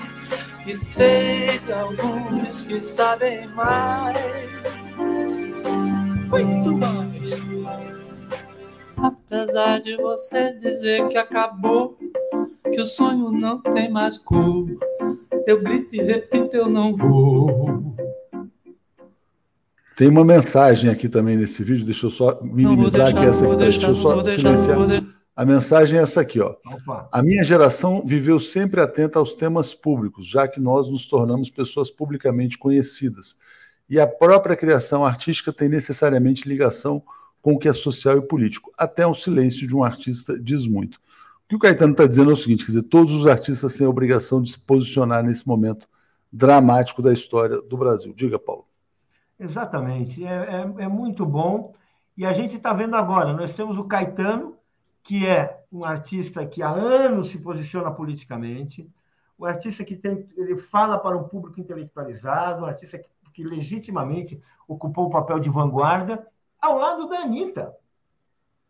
[0.67, 4.19] e sei de alguns que sabem mais,
[6.29, 7.10] muito mais.
[9.03, 11.99] Apesar de você dizer que acabou,
[12.71, 14.67] que o sonho não tem mais cor,
[15.47, 17.97] eu grito e repito, eu não vou.
[19.97, 23.57] Tem uma mensagem aqui também nesse vídeo, deixa eu só minimizar deixar, aqui essa aqui,
[23.57, 24.79] deixa eu só silenciar.
[25.35, 26.57] A mensagem é essa aqui, ó.
[26.67, 27.09] Opa.
[27.11, 31.91] A minha geração viveu sempre atenta aos temas públicos, já que nós nos tornamos pessoas
[31.91, 33.37] publicamente conhecidas.
[33.89, 38.23] E a própria criação artística tem necessariamente ligação com com o que é social e
[38.23, 38.73] político.
[38.79, 40.97] Até o silêncio de um artista diz muito.
[40.97, 43.87] O que o Caetano está dizendo é o seguinte: quer dizer, todos os artistas têm
[43.87, 45.89] a obrigação de se posicionar nesse momento
[46.33, 48.13] dramático da história do Brasil.
[48.15, 48.65] Diga, Paulo.
[49.39, 50.25] Exatamente.
[50.25, 50.29] É,
[50.79, 51.75] é, é muito bom.
[52.17, 54.55] E a gente está vendo agora, nós temos o Caetano,
[55.03, 58.89] que é um artista que há anos se posiciona politicamente,
[59.39, 64.39] o artista que tem, ele fala para um público intelectualizado, o artista que, que legitimamente
[64.69, 66.27] ocupou o papel de vanguarda,
[66.61, 67.75] ao lado da Anitta.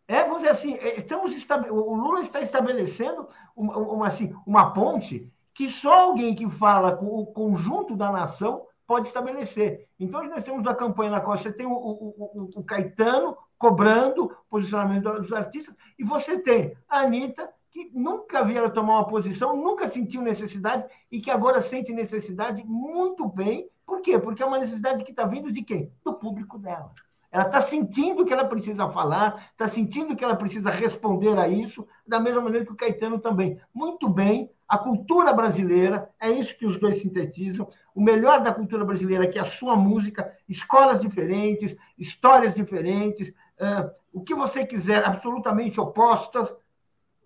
[0.07, 1.31] É, vamos dizer assim, é, estamos
[1.69, 7.05] o Lula está estabelecendo uma, uma, assim, uma ponte que só alguém que fala com
[7.05, 9.87] o conjunto da nação pode estabelecer.
[9.99, 14.35] Então, nós temos a campanha na qual você tem o, o, o, o Caetano cobrando
[14.49, 19.87] posicionamento dos artistas, e você tem a Anitta que nunca vieram tomar uma posição, nunca
[19.87, 23.69] sentiu necessidade e que agora sente necessidade muito bem.
[23.85, 24.19] Por quê?
[24.19, 25.89] Porque é uma necessidade que está vindo de quem?
[26.03, 26.91] Do público dela.
[27.31, 31.87] Ela está sentindo que ela precisa falar, está sentindo que ela precisa responder a isso,
[32.05, 33.59] da mesma maneira que o Caetano também.
[33.73, 37.69] Muito bem, a cultura brasileira, é isso que os dois sintetizam.
[37.95, 43.89] O melhor da cultura brasileira, que é a sua música, escolas diferentes, histórias diferentes, uh,
[44.11, 46.53] o que você quiser, absolutamente opostas,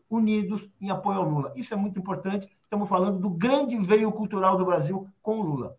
[0.09, 1.53] unidos em apoio ao Lula.
[1.55, 2.47] Isso é muito importante.
[2.63, 5.77] Estamos falando do grande veio cultural do Brasil com o Lula.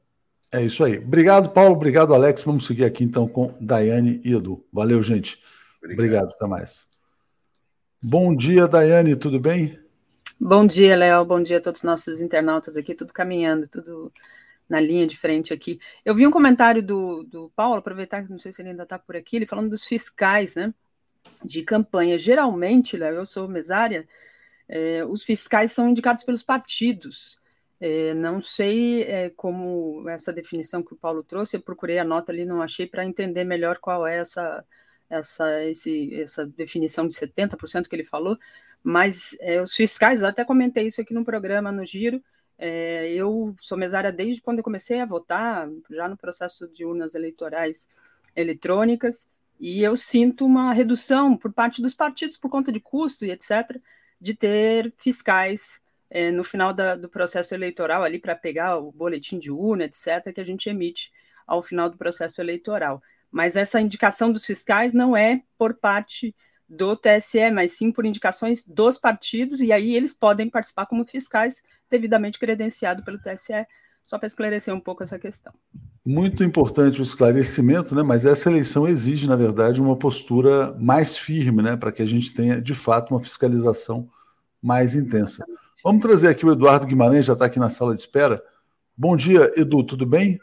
[0.53, 0.99] É isso aí.
[0.99, 1.75] Obrigado, Paulo.
[1.75, 2.45] Obrigado, Alex.
[2.45, 4.65] Vamos seguir aqui então com Daiane e Edu.
[4.73, 5.39] Valeu, gente.
[5.79, 5.99] Obrigado.
[5.99, 6.35] Obrigado.
[6.35, 6.87] Até mais.
[8.03, 9.17] Bom dia, Daiane.
[9.17, 9.79] Tudo bem?
[10.41, 11.25] Bom dia, Léo.
[11.25, 12.95] Bom dia a todos os nossos internautas aqui.
[12.95, 14.13] Tudo caminhando, tudo
[14.69, 15.79] na linha de frente aqui.
[16.05, 18.99] Eu vi um comentário do, do Paulo, aproveitar que não sei se ele ainda está
[18.99, 20.73] por aqui, ele falando dos fiscais, né?
[21.45, 22.19] de campanha.
[22.19, 24.07] Geralmente, Léo, eu sou mesária,
[24.69, 27.39] é, os fiscais são indicados pelos partidos.
[27.79, 32.33] É, não sei é, como essa definição que o Paulo trouxe, eu procurei a nota
[32.33, 34.65] ali, não achei para entender melhor qual é essa,
[35.11, 38.39] essa, esse, essa definição de 70% que ele falou,
[38.83, 42.23] mas é, os fiscais, até comentei isso aqui no programa, no Giro,
[42.59, 47.15] é, eu sou mesária desde quando eu comecei a votar, já no processo de urnas
[47.15, 47.89] eleitorais
[48.35, 49.27] eletrônicas,
[49.59, 53.81] e eu sinto uma redução por parte dos partidos, por conta de custo e etc.,
[54.21, 59.39] de ter fiscais é, no final da, do processo eleitoral, ali para pegar o boletim
[59.39, 61.11] de urna, etc., que a gente emite
[61.47, 63.03] ao final do processo eleitoral.
[63.31, 66.35] Mas essa indicação dos fiscais não é por parte
[66.69, 71.63] do TSE, mas sim por indicações dos partidos, e aí eles podem participar como fiscais
[71.89, 73.67] devidamente credenciado pelo TSE,
[74.05, 75.53] só para esclarecer um pouco essa questão.
[76.05, 78.03] Muito importante o esclarecimento, né?
[78.03, 81.77] mas essa eleição exige, na verdade, uma postura mais firme, né?
[81.77, 84.09] para que a gente tenha, de fato, uma fiscalização
[84.63, 85.45] mais intensa.
[85.85, 88.43] Vamos trazer aqui o Eduardo Guimarães, já está aqui na sala de espera.
[88.97, 90.41] Bom dia, Edu, tudo bem?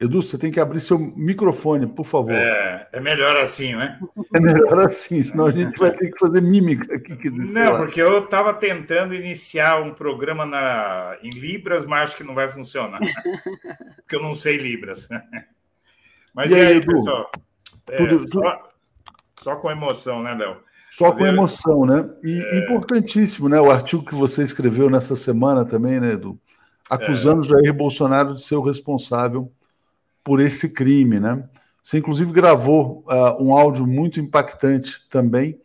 [0.00, 2.32] Edu, você tem que abrir seu microfone, por favor.
[2.32, 3.98] É, é melhor assim, né?
[4.32, 7.16] É melhor assim, senão a gente vai ter que fazer mímica aqui.
[7.16, 7.78] Que, não, lá.
[7.78, 12.48] porque eu estava tentando iniciar um programa na, em Libras, mas acho que não vai
[12.48, 13.00] funcionar.
[13.96, 15.08] porque eu não sei Libras.
[16.32, 17.28] Mas e, aí, aí pessoal?
[17.88, 18.68] É, tudo, só, tudo...
[19.40, 20.67] só, com emoção, né, Léo?
[20.98, 22.10] Só com emoção, né?
[22.24, 22.58] E é...
[22.58, 23.60] importantíssimo, né?
[23.60, 26.36] O artigo que você escreveu nessa semana também, né, Edu?
[26.90, 27.48] Acusando é...
[27.48, 29.52] Jair Bolsonaro de ser o responsável
[30.24, 31.48] por esse crime, né?
[31.80, 35.60] Você inclusive gravou uh, um áudio muito impactante também.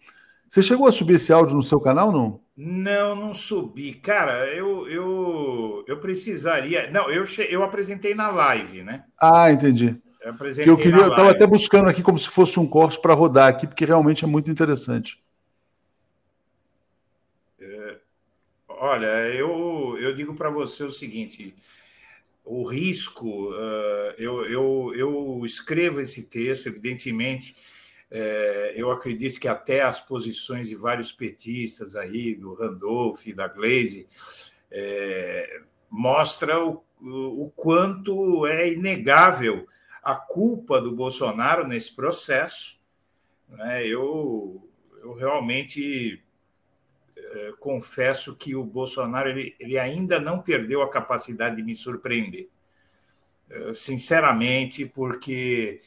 [0.48, 2.40] Você chegou a subir esse áudio no seu canal, não?
[2.56, 3.96] Não, não subi.
[3.96, 6.92] Cara, eu eu, eu precisaria.
[6.92, 7.42] Não, eu, che...
[7.50, 9.06] eu apresentei na live, né?
[9.20, 10.00] Ah, entendi.
[10.24, 13.16] Eu apresentei eu queria, eu estava até buscando aqui como se fosse um corte para
[13.16, 15.24] rodar aqui, porque realmente é muito interessante.
[17.60, 17.98] É,
[18.84, 21.56] olha, eu, eu digo para você o seguinte:
[22.44, 23.52] o risco.
[23.52, 27.56] Uh, eu, eu, eu escrevo esse texto, evidentemente,
[28.16, 33.48] é, eu acredito que até as posições de vários petistas aí, do Randolph e da
[33.48, 34.08] Glaze,
[34.70, 39.68] é, mostra o, o quanto é inegável
[40.04, 42.80] a culpa do Bolsonaro nesse processo.
[43.50, 43.88] Né?
[43.88, 44.70] Eu,
[45.02, 46.23] eu realmente
[47.60, 52.50] confesso que o Bolsonaro ele, ele ainda não perdeu a capacidade de me surpreender.
[53.50, 55.82] Uh, sinceramente, porque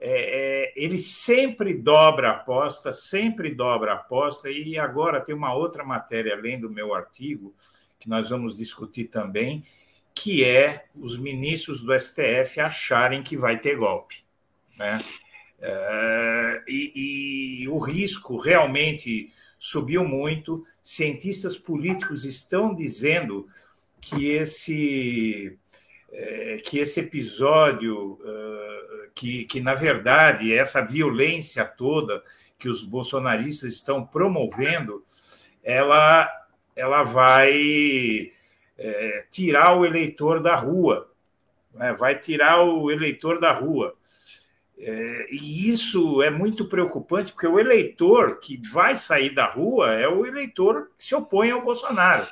[0.00, 5.52] é, é, ele sempre dobra a aposta, sempre dobra a aposta, e agora tem uma
[5.52, 7.54] outra matéria, além do meu artigo,
[7.98, 9.62] que nós vamos discutir também,
[10.14, 14.24] que é os ministros do STF acharem que vai ter golpe.
[14.78, 14.98] Né?
[16.66, 19.30] E, e o risco realmente
[19.60, 20.66] subiu muito.
[20.82, 23.46] Cientistas políticos estão dizendo
[24.00, 25.58] que esse
[26.10, 28.18] é, que esse episódio,
[29.14, 32.24] que, que na verdade essa violência toda
[32.58, 35.04] que os bolsonaristas estão promovendo,
[35.62, 36.28] ela,
[36.74, 38.32] ela vai
[38.78, 41.10] é, tirar o eleitor da rua,
[41.74, 41.92] né?
[41.94, 43.94] vai tirar o eleitor da rua.
[44.82, 50.08] É, e isso é muito preocupante, porque o eleitor que vai sair da rua é
[50.08, 52.26] o eleitor que se opõe ao Bolsonaro.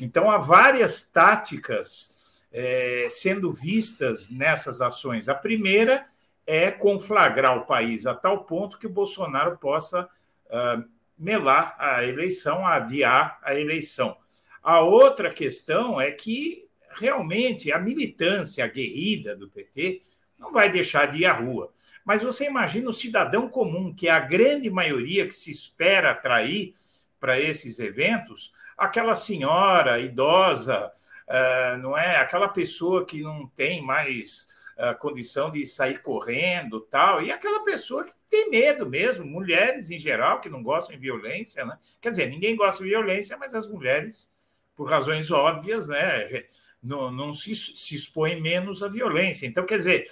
[0.00, 5.28] Então, há várias táticas é, sendo vistas nessas ações.
[5.28, 6.06] A primeira
[6.46, 10.04] é conflagrar o país a tal ponto que o Bolsonaro possa
[10.46, 10.84] uh,
[11.16, 14.16] melar a eleição, adiar a eleição.
[14.62, 20.02] A outra questão é que realmente a militância aguerrida do PT
[20.42, 21.72] não vai deixar de ir à rua.
[22.04, 26.74] Mas você imagina o cidadão comum, que é a grande maioria que se espera atrair
[27.20, 30.90] para esses eventos, aquela senhora idosa,
[31.28, 32.16] uh, não é?
[32.16, 38.02] Aquela pessoa que não tem mais uh, condição de sair correndo, tal, e aquela pessoa
[38.02, 41.78] que tem medo mesmo, mulheres em geral que não gostam de violência, né?
[42.00, 44.32] Quer dizer, ninguém gosta de violência, mas as mulheres,
[44.74, 46.44] por razões óbvias, né,
[46.82, 49.46] não, não se, se expõem menos à violência.
[49.46, 50.08] Então, quer dizer,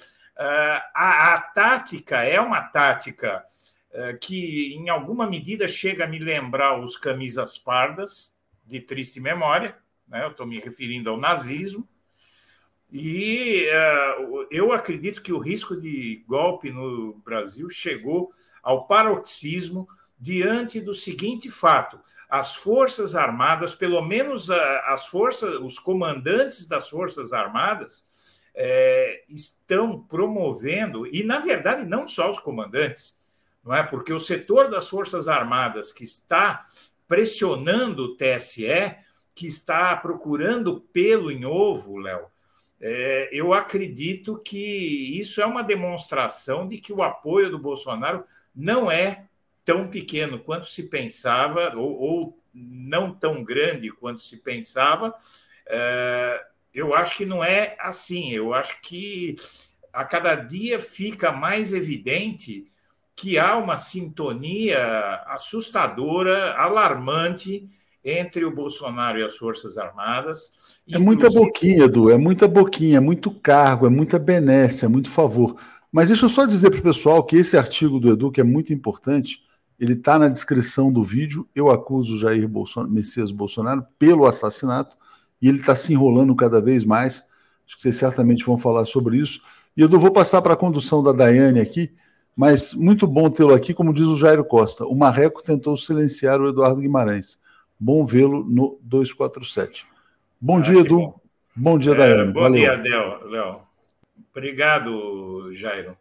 [0.94, 3.44] a, a tática é uma tática
[4.20, 8.32] que, em alguma medida, chega a me lembrar os camisas pardas,
[8.64, 9.76] de triste memória,
[10.06, 10.24] né?
[10.24, 11.86] eu estou me referindo ao nazismo,
[12.92, 18.32] e uh, eu acredito que o risco de golpe no Brasil chegou
[18.62, 19.88] ao paroxismo
[20.18, 24.54] diante do seguinte fato: as Forças Armadas, pelo menos uh,
[24.86, 28.08] as forças, os comandantes das Forças Armadas,
[28.56, 33.18] uh, estão promovendo, e na verdade não só os comandantes,
[33.64, 33.82] não é?
[33.82, 36.64] Porque o setor das Forças Armadas que está
[37.06, 38.96] pressionando o TSE,
[39.34, 42.26] que está procurando pelo em ovo, Léo,
[42.80, 48.24] é, eu acredito que isso é uma demonstração de que o apoio do Bolsonaro
[48.54, 49.26] não é
[49.64, 55.14] tão pequeno quanto se pensava, ou, ou não tão grande quanto se pensava.
[55.66, 58.30] É, eu acho que não é assim.
[58.30, 59.36] Eu acho que
[59.92, 62.64] a cada dia fica mais evidente
[63.16, 64.78] que há uma sintonia
[65.26, 67.66] assustadora, alarmante
[68.02, 70.78] entre o Bolsonaro e as Forças Armadas.
[70.90, 75.10] É muita boquinha, Edu, é muita boquinha, é muito cargo, é muita benécia, é muito
[75.10, 75.56] favor.
[75.92, 78.44] Mas deixa eu só dizer para o pessoal que esse artigo do Edu, que é
[78.44, 79.42] muito importante,
[79.78, 81.46] ele está na descrição do vídeo.
[81.54, 84.96] Eu acuso Jair Bolsonaro, Messias Bolsonaro pelo assassinato
[85.40, 87.24] e ele está se enrolando cada vez mais.
[87.66, 89.40] Acho que vocês certamente vão falar sobre isso.
[89.76, 91.92] E eu vou passar para a condução da Daiane aqui
[92.40, 94.86] mas muito bom tê-lo aqui, como diz o Jairo Costa.
[94.86, 97.38] O Marreco tentou silenciar o Eduardo Guimarães.
[97.78, 99.86] Bom vê-lo no 247.
[100.40, 100.98] Bom ah, dia, Edu.
[100.98, 101.20] Bom,
[101.54, 102.32] bom dia, é, Daiane.
[102.32, 102.82] Bom Valeu.
[102.82, 103.60] dia, Léo.
[104.30, 105.96] Obrigado, Jairo.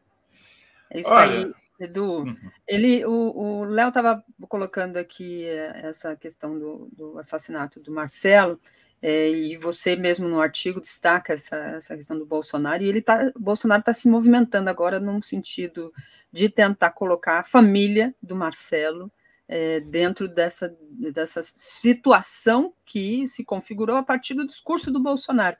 [0.89, 1.39] É isso Olha...
[1.39, 2.19] aí, Edu.
[2.19, 2.35] Uhum.
[2.65, 8.59] Ele, o Léo estava colocando aqui eh, essa questão do, do assassinato do Marcelo.
[9.01, 13.31] É, e você mesmo no artigo destaca essa, essa questão do Bolsonaro, e ele tá,
[13.39, 15.93] Bolsonaro está se movimentando agora num sentido
[16.31, 19.09] de tentar colocar a família do Marcelo
[19.47, 20.75] é, dentro dessa,
[21.11, 25.57] dessa situação que se configurou a partir do discurso do Bolsonaro.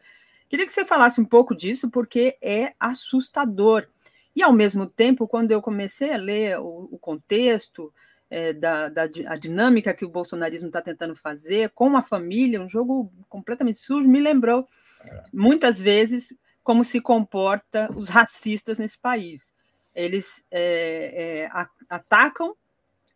[0.48, 3.88] Queria que você falasse um pouco disso, porque é assustador.
[4.36, 7.94] E, ao mesmo tempo, quando eu comecei a ler o, o contexto,
[8.30, 12.70] é, da, da a dinâmica que o bolsonarismo está tentando fazer com a família, um
[12.70, 14.68] jogo completamente sujo, me lembrou
[15.04, 15.24] é.
[15.34, 19.54] muitas vezes como se comporta os racistas nesse país.
[19.96, 21.50] Eles é, é,
[21.90, 22.56] atacam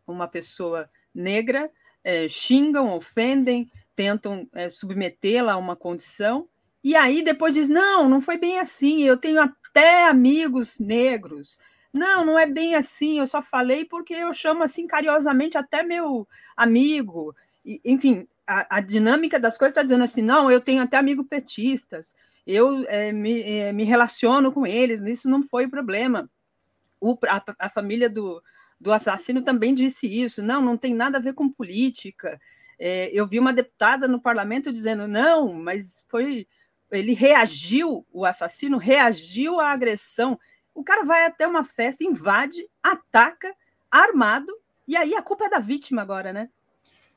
[0.07, 1.69] uma pessoa negra,
[2.03, 6.49] é, xingam, ofendem, tentam é, submetê-la a uma condição,
[6.83, 11.59] e aí depois diz: não, não foi bem assim, eu tenho até amigos negros,
[11.93, 13.19] não, não é bem assim.
[13.19, 17.35] Eu só falei porque eu chamo assim carinhosamente até meu amigo.
[17.63, 21.27] E, enfim, a, a, dinâmica das coisas está dizendo assim: não, eu tenho até amigos
[21.27, 22.15] petistas,
[22.45, 26.29] eu é, me, é, me, relaciono com eles, isso não foi problema.
[26.99, 28.41] O, a, a, família do,
[28.79, 32.39] do assassino também disse isso: não, não tem nada a ver com política.
[32.79, 36.47] É, eu vi uma deputada no parlamento dizendo: não, mas foi.
[36.91, 40.39] Ele reagiu, o assassino reagiu à agressão
[40.73, 43.53] o cara vai até uma festa, invade, ataca,
[43.89, 44.51] armado,
[44.87, 46.49] e aí a culpa é da vítima agora, né?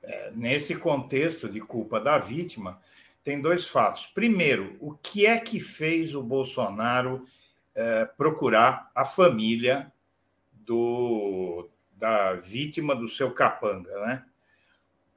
[0.02, 2.80] É, nesse contexto de culpa da vítima,
[3.24, 4.06] tem dois fatos.
[4.06, 7.26] Primeiro, o que é que fez o Bolsonaro
[7.74, 9.92] é, procurar a família
[10.52, 14.24] do, da vítima do seu capanga, né?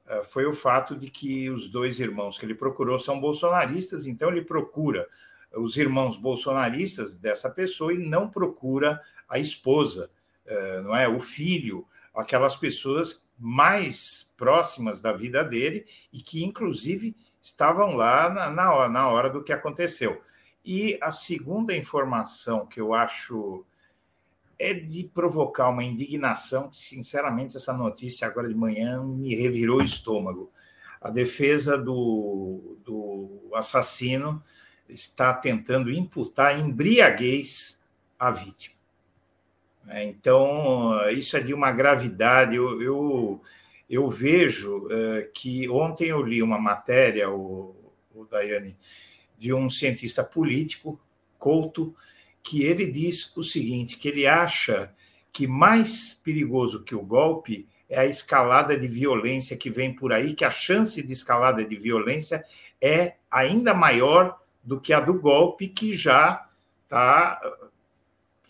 [0.08, 4.28] É, foi o fato de que os dois irmãos que ele procurou são bolsonaristas, então
[4.28, 5.06] ele procura
[5.54, 10.10] os irmãos bolsonaristas dessa pessoa e não procura a esposa,
[10.46, 17.16] eh, não é, o filho, aquelas pessoas mais próximas da vida dele e que, inclusive,
[17.40, 20.20] estavam lá na, hora, na hora do que aconteceu.
[20.64, 23.64] E a segunda informação que eu acho
[24.58, 30.52] é de provocar uma indignação, sinceramente, essa notícia agora de manhã me revirou o estômago.
[31.00, 34.42] a defesa do, do assassino
[34.92, 37.80] está tentando imputar embriaguez
[38.18, 38.76] à vítima.
[39.88, 42.54] É, então, isso é de uma gravidade.
[42.54, 43.42] Eu, eu,
[43.88, 47.74] eu vejo é, que ontem eu li uma matéria, o,
[48.14, 48.76] o Daiane,
[49.36, 51.00] de um cientista político,
[51.38, 51.94] Couto,
[52.42, 54.94] que ele diz o seguinte: que ele acha
[55.32, 60.34] que mais perigoso que o golpe é a escalada de violência que vem por aí,
[60.34, 62.44] que a chance de escalada de violência
[62.80, 66.46] é ainda maior do que a do golpe, que já
[66.84, 67.40] está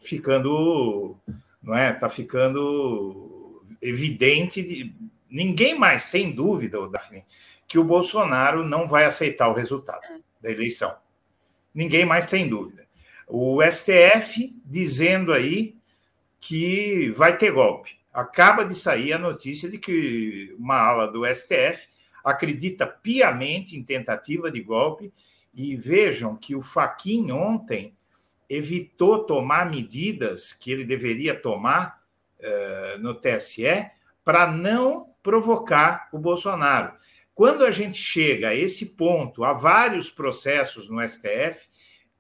[0.01, 1.17] ficando,
[1.63, 1.93] não é?
[1.93, 4.63] Está ficando evidente.
[4.63, 4.95] De...
[5.29, 7.25] Ninguém mais tem dúvida, Daphne,
[7.67, 10.03] que o Bolsonaro não vai aceitar o resultado
[10.41, 10.97] da eleição.
[11.75, 12.87] Ninguém mais tem dúvida.
[13.29, 15.77] O STF dizendo aí
[16.41, 18.01] que vai ter golpe.
[18.13, 21.89] Acaba de sair a notícia de que uma ala do STF
[22.25, 25.13] acredita piamente em tentativa de golpe
[25.55, 27.97] e vejam que o Faquin ontem
[28.49, 32.03] evitou tomar medidas que ele deveria tomar
[32.41, 33.91] uh, no TSE
[34.25, 36.95] para não provocar o Bolsonaro.
[37.35, 41.69] Quando a gente chega a esse ponto, há vários processos no STF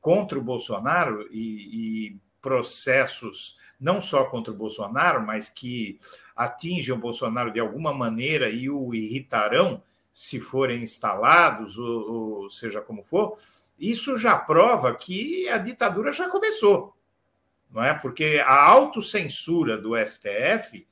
[0.00, 5.98] contra o Bolsonaro e, e processos não só contra o Bolsonaro, mas que
[6.34, 9.82] atingem o Bolsonaro de alguma maneira e o irritarão
[10.20, 13.38] se forem instalados, ou, ou seja como for,
[13.78, 16.94] isso já prova que a ditadura já começou,
[17.70, 17.94] não é?
[17.94, 20.86] Porque a autocensura do STF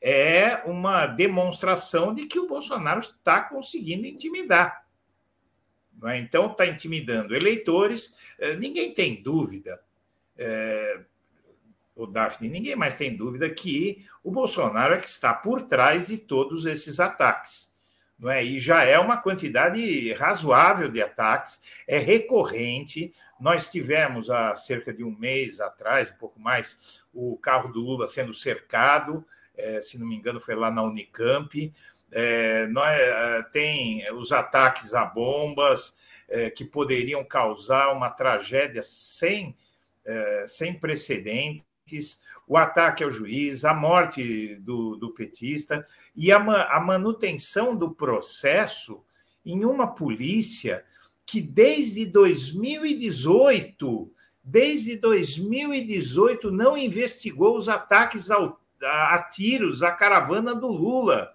[0.00, 4.86] é uma demonstração de que o Bolsonaro está conseguindo intimidar.
[6.00, 6.18] Não é?
[6.18, 9.78] Então, está intimidando eleitores, eh, ninguém tem dúvida,
[10.38, 11.04] é,
[11.94, 16.16] o Daphne, ninguém mais tem dúvida que o Bolsonaro é que está por trás de
[16.16, 17.69] todos esses ataques
[18.20, 18.44] não é?
[18.44, 23.14] E já é uma quantidade razoável de ataques, é recorrente.
[23.40, 28.06] Nós tivemos há cerca de um mês atrás, um pouco mais, o carro do Lula
[28.06, 29.24] sendo cercado,
[29.56, 31.72] é, se não me engano, foi lá na Unicamp.
[32.12, 35.96] É, nós, é, tem os ataques a bombas
[36.28, 39.56] é, que poderiam causar uma tragédia sem,
[40.04, 45.86] é, sem precedentes o ataque ao juiz, a morte do, do petista
[46.16, 49.04] e a, a manutenção do processo
[49.46, 50.84] em uma polícia
[51.24, 54.12] que desde 2018,
[54.42, 61.32] desde 2018 não investigou os ataques ao, a, a tiros à caravana do Lula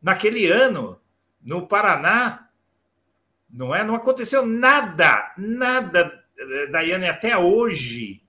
[0.00, 0.98] naquele ano
[1.42, 2.48] no Paraná.
[3.50, 3.84] Não é?
[3.84, 6.24] Não aconteceu nada, nada,
[6.70, 8.23] Daiane, até hoje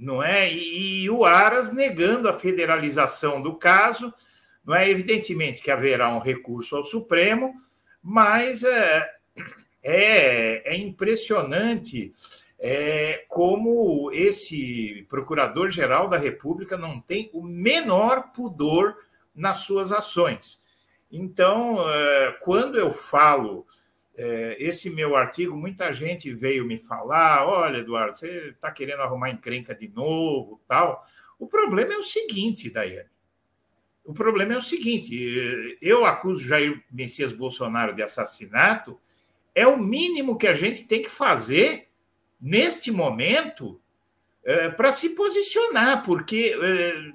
[0.00, 0.50] não é?
[0.50, 4.12] E, e, o Aras negando a federalização do caso,
[4.64, 4.88] não é?
[4.88, 7.54] Evidentemente que haverá um recurso ao Supremo,
[8.02, 9.10] mas é,
[9.82, 12.14] é, é impressionante
[12.58, 18.96] é, como esse procurador-geral da República não tem o menor pudor
[19.34, 20.62] nas suas ações.
[21.12, 23.66] Então, é, quando eu falo
[24.16, 29.74] esse meu artigo, muita gente veio me falar: olha, Eduardo, você está querendo arrumar encrenca
[29.74, 31.04] de novo, tal.
[31.38, 33.08] O problema é o seguinte, Daiane.
[34.04, 38.98] O problema é o seguinte: eu acuso Jair Messias Bolsonaro de assassinato,
[39.54, 41.88] é o mínimo que a gente tem que fazer
[42.40, 43.80] neste momento
[44.44, 47.12] é, para se posicionar, porque é,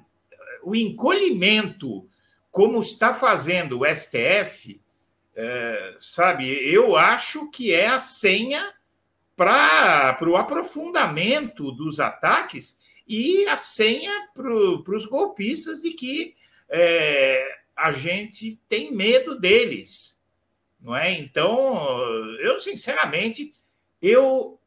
[0.62, 2.08] o encolhimento,
[2.50, 4.80] como está fazendo o STF,
[5.36, 8.72] é, sabe, eu acho que é a senha
[9.36, 16.34] para o aprofundamento dos ataques e a senha para os golpistas de que
[16.70, 17.46] é,
[17.76, 20.22] a gente tem medo deles,
[20.80, 21.12] não é?
[21.12, 21.76] Então,
[22.40, 23.54] eu sinceramente,
[24.00, 24.58] eu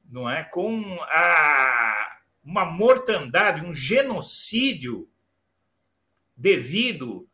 [0.10, 0.44] não é?
[0.44, 5.10] Com a, uma mortandade, um genocídio
[6.36, 7.28] devido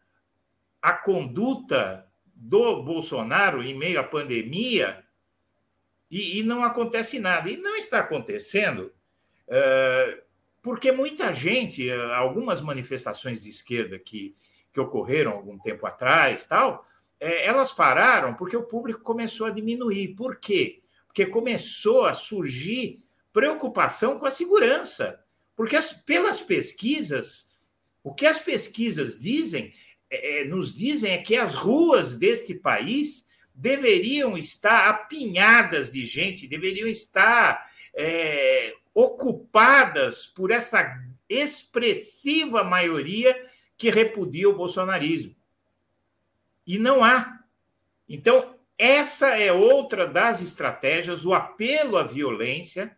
[0.82, 5.04] à conduta do Bolsonaro em meio à pandemia,
[6.10, 7.50] e, e não acontece nada.
[7.50, 8.94] E não está acontecendo
[9.48, 10.25] uh,
[10.66, 14.36] porque muita gente, algumas manifestações de esquerda que,
[14.74, 16.84] que ocorreram algum tempo atrás, tal,
[17.20, 20.16] é, elas pararam porque o público começou a diminuir.
[20.16, 20.82] Por quê?
[21.06, 23.00] Porque começou a surgir
[23.32, 25.24] preocupação com a segurança.
[25.56, 27.52] Porque as, pelas pesquisas,
[28.04, 29.72] o que as pesquisas dizem,
[30.10, 36.88] é, nos dizem é que as ruas deste país deveriam estar apinhadas de gente, deveriam
[36.88, 40.98] estar é, ocupadas por essa
[41.28, 43.38] expressiva maioria
[43.78, 45.36] que repudia o bolsonarismo.
[46.66, 47.44] E não há.
[48.08, 52.98] Então, essa é outra das estratégias, o apelo à violência.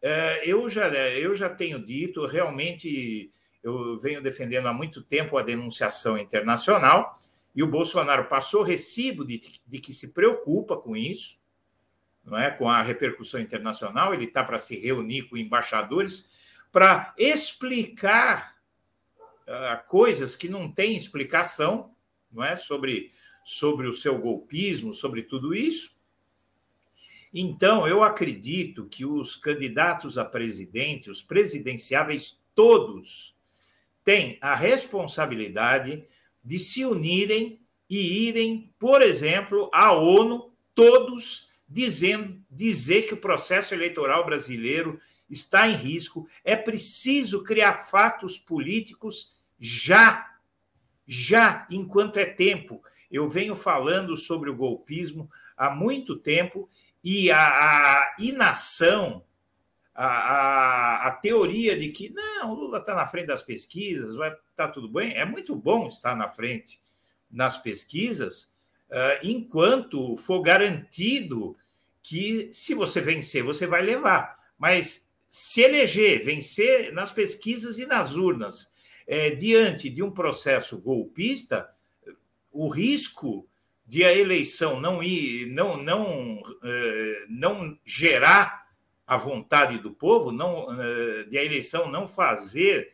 [0.00, 3.30] É, eu já, eu já tenho dito, realmente
[3.62, 7.18] eu venho defendendo há muito tempo a denunciação internacional,
[7.54, 11.38] e o Bolsonaro passou recibo de, de que se preocupa com isso,
[12.26, 12.50] não é?
[12.50, 16.28] com a repercussão internacional, ele está para se reunir com embaixadores
[16.72, 18.56] para explicar
[19.46, 21.94] uh, coisas que não têm explicação
[22.30, 22.56] não é?
[22.56, 23.12] sobre,
[23.44, 25.94] sobre o seu golpismo, sobre tudo isso.
[27.32, 33.36] Então, eu acredito que os candidatos a presidente, os presidenciáveis todos,
[34.02, 36.04] têm a responsabilidade
[36.42, 43.74] de se unirem e irem, por exemplo, à ONU, todos dizendo dizer que o processo
[43.74, 50.36] eleitoral brasileiro está em risco, é preciso criar fatos políticos já,
[51.06, 52.82] já, enquanto é tempo.
[53.10, 56.68] Eu venho falando sobre o golpismo há muito tempo
[57.02, 59.24] e a, a inação
[59.94, 64.28] a, a, a, teoria de que não, o Lula está na frente das pesquisas, vai
[64.28, 65.14] estar tá tudo bem.
[65.14, 66.78] É muito bom estar na frente
[67.30, 68.52] nas pesquisas,
[69.22, 71.56] enquanto for garantido
[72.02, 74.38] que se você vencer, você vai levar.
[74.56, 78.70] Mas se eleger, vencer nas pesquisas e nas urnas,
[79.06, 81.68] é, diante de um processo golpista,
[82.52, 83.46] o risco
[83.86, 88.66] de a eleição não ir, não, não, uh, não gerar
[89.06, 92.92] a vontade do povo, não, eh, de a eleição não fazer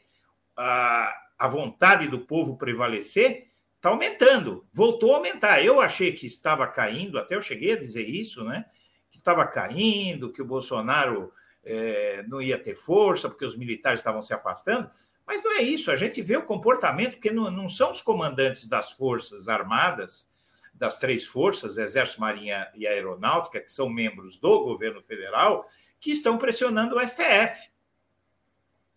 [0.55, 3.49] a, a vontade do povo prevalecer,
[3.83, 5.61] está aumentando, voltou a aumentar.
[5.61, 8.65] Eu achei que estava caindo, até eu cheguei a dizer isso, né?
[9.11, 11.33] Que estava caindo, que o Bolsonaro
[11.65, 14.89] é, não ia ter força, porque os militares estavam se afastando.
[15.27, 18.69] Mas não é isso, a gente vê o comportamento, porque não, não são os comandantes
[18.69, 20.31] das forças armadas,
[20.73, 25.67] das três forças, Exército, Marinha e Aeronáutica, que são membros do governo federal,
[25.99, 27.69] que estão pressionando o STF.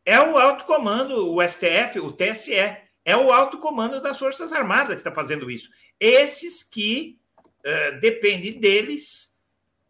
[0.06, 4.96] É o alto comando, o STF, o TSE, é o alto comando das Forças Armadas
[4.96, 5.70] que está fazendo isso.
[6.00, 9.38] Esses que uh, depende deles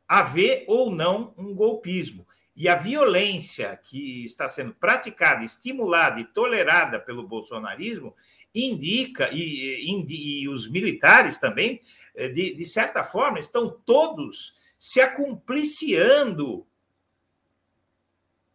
[0.06, 2.28] haver ou não um golpismo.
[2.56, 8.16] E a violência que está sendo praticada, estimulada e tolerada pelo bolsonarismo
[8.54, 11.82] indica, e, e, e os militares também,
[12.16, 16.66] eh, de, de certa forma, estão todos se acumpliciando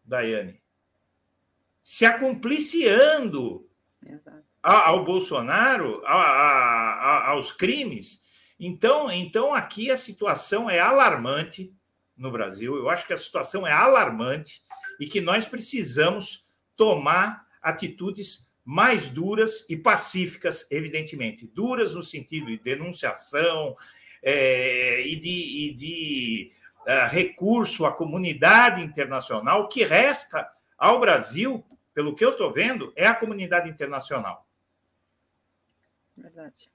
[0.03, 0.63] Daiane,
[1.83, 3.69] se acompliciando
[4.63, 8.21] ao Bolsonaro, a, a, a, aos crimes.
[8.59, 11.73] Então, então, aqui a situação é alarmante
[12.17, 12.77] no Brasil.
[12.77, 14.63] Eu acho que a situação é alarmante
[15.01, 16.45] e que nós precisamos
[16.77, 21.47] tomar atitudes mais duras e pacíficas, evidentemente.
[21.47, 23.75] Duras no sentido de denunciação
[24.23, 26.53] é, e de, e de
[26.87, 30.47] uh, recurso à comunidade internacional, o que resta
[30.79, 31.65] ao Brasil,
[31.95, 34.47] pelo que eu estou vendo, é a comunidade internacional.
[36.21, 36.69] Verdade.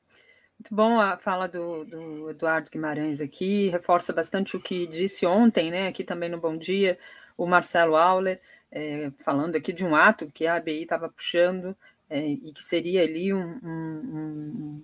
[0.59, 5.69] Muito bom a fala do, do, Eduardo Guimarães aqui, reforça bastante o que disse ontem,
[5.69, 6.97] né, aqui também no Bom Dia,
[7.38, 8.39] o Marcelo Auler,
[8.72, 11.76] é, falando aqui de um ato que a ABI estava puxando
[12.09, 14.81] é, e que seria ali um, um,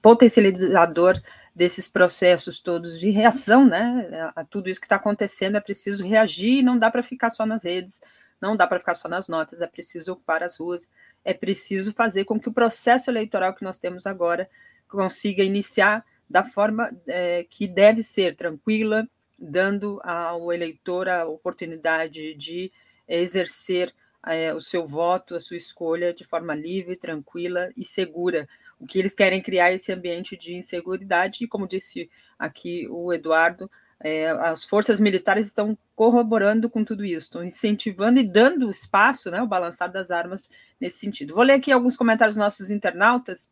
[0.00, 1.20] potencializador
[1.54, 6.62] desses processos todos de reação, né, a tudo isso que está acontecendo, é preciso reagir
[6.62, 8.00] não dá para ficar só nas redes,
[8.42, 10.90] não dá para ficar só nas notas, é preciso ocupar as ruas,
[11.24, 14.50] é preciso fazer com que o processo eleitoral que nós temos agora
[14.88, 19.08] consiga iniciar da forma é, que deve ser, tranquila,
[19.38, 22.72] dando ao eleitor a oportunidade de
[23.06, 23.94] exercer
[24.26, 28.48] é, o seu voto, a sua escolha de forma livre, tranquila e segura.
[28.80, 33.70] O que eles querem criar esse ambiente de inseguridade, e como disse aqui o Eduardo,
[34.02, 39.40] é, as forças militares estão corroborando com tudo isso, estão incentivando e dando espaço, né,
[39.40, 40.50] o balançar das armas
[40.80, 41.34] nesse sentido.
[41.34, 43.48] Vou ler aqui alguns comentários dos nossos internautas.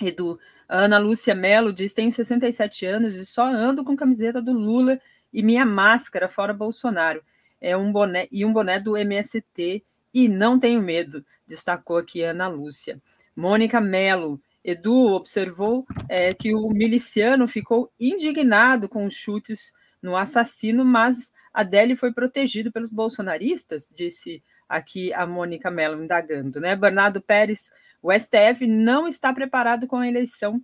[0.00, 0.38] Edu,
[0.68, 5.00] Ana Lúcia Mello diz: tenho 67 anos e só ando com camiseta do Lula
[5.32, 7.22] e minha máscara fora Bolsonaro.
[7.60, 9.84] É um boné e um boné do MST
[10.14, 13.00] e não tenho medo, destacou aqui Ana Lúcia.
[13.34, 20.84] Mônica Mello, Edu observou é, que o miliciano ficou indignado com os chutes no assassino,
[20.84, 26.74] mas Adele foi protegido pelos bolsonaristas, disse aqui a Mônica Mello indagando, né?
[26.74, 27.70] Bernardo Pérez,
[28.00, 30.62] o STF não está preparado com a eleição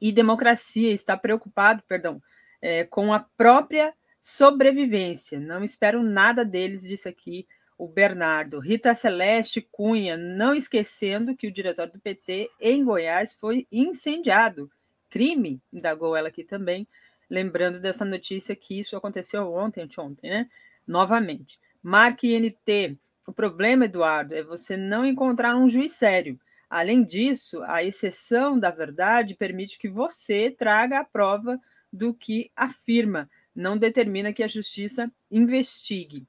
[0.00, 2.22] e democracia, está preocupado, perdão,
[2.60, 5.40] é, com a própria sobrevivência.
[5.40, 7.46] Não espero nada deles, disse aqui
[7.76, 8.60] o Bernardo.
[8.60, 14.70] Rita Celeste Cunha, não esquecendo que o diretório do PT em Goiás foi incendiado.
[15.10, 16.86] Crime, indagou ela aqui também,
[17.28, 20.50] lembrando dessa notícia que isso aconteceu ontem, anteontem, né?
[20.86, 21.58] Novamente.
[21.82, 22.98] Marque INT.
[23.26, 26.38] O problema, Eduardo, é você não encontrar um juiz sério.
[26.68, 31.60] Além disso, a exceção da verdade permite que você traga a prova
[31.92, 36.26] do que afirma, não determina que a justiça investigue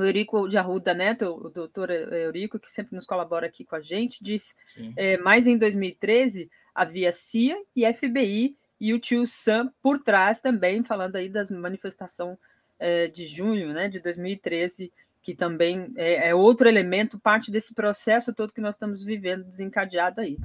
[0.00, 3.80] o Eurico de Arruda Neto, o doutor Eurico, que sempre nos colabora aqui com a
[3.80, 4.54] gente, diz:
[4.96, 10.82] é, mas em 2013 havia CIA e FBI e o tio Sam por trás também,
[10.82, 12.38] falando aí das manifestações
[12.78, 14.90] é, de junho né, de 2013,
[15.22, 20.22] que também é, é, outro elemento, parte desse processo todo que nós estamos vivendo desencadeado
[20.22, 20.38] aí.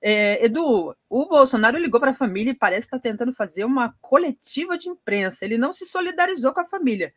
[0.00, 3.94] É, Edu, o Bolsonaro ligou para a família e parece estar tá tentando fazer uma
[4.00, 5.44] coletiva de imprensa.
[5.44, 7.12] Ele não se solidarizou com a família,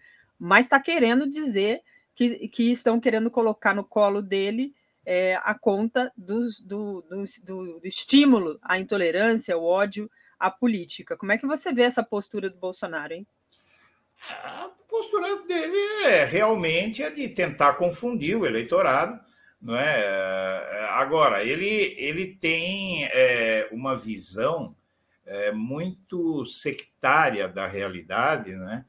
[0.45, 1.81] mas está querendo dizer
[2.13, 4.75] que, que estão querendo colocar no colo dele
[5.05, 11.15] é, a conta do, do, do, do, estímulo à intolerância, ao ódio, à política.
[11.15, 13.25] Como é que você vê essa postura do Bolsonaro, hein?
[14.43, 19.17] A postura dele é realmente a de tentar confundir o eleitorado,
[19.61, 20.89] não é?
[20.89, 24.75] Agora ele ele tem é, uma visão
[25.25, 28.83] é, muito sectária da realidade, né?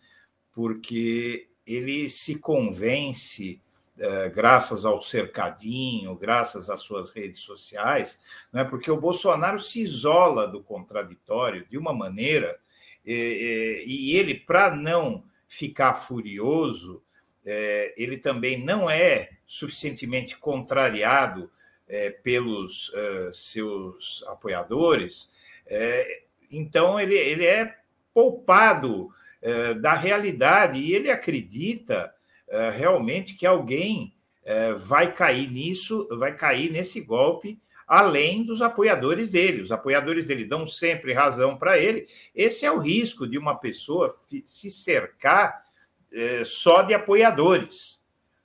[0.54, 3.60] Porque ele se convence,
[3.98, 8.20] eh, graças ao cercadinho, graças às suas redes sociais,
[8.52, 12.58] é porque o Bolsonaro se isola do contraditório de uma maneira,
[13.06, 17.02] e ele, para não ficar furioso,
[17.44, 21.50] eh, ele também não é suficientemente contrariado
[21.86, 22.90] eh, pelos
[23.32, 25.30] seus apoiadores,
[26.50, 27.76] então ele, ele é
[28.12, 29.23] poupado eh,
[29.80, 32.12] da realidade e ele acredita
[32.48, 34.14] eh, realmente que alguém
[34.44, 39.62] eh, vai cair nisso, vai cair nesse golpe, além dos apoiadores dele.
[39.62, 42.06] Os apoiadores dele dão sempre razão para ele.
[42.34, 45.64] Esse é o risco de uma pessoa se cercar
[46.44, 48.00] só de apoiadores,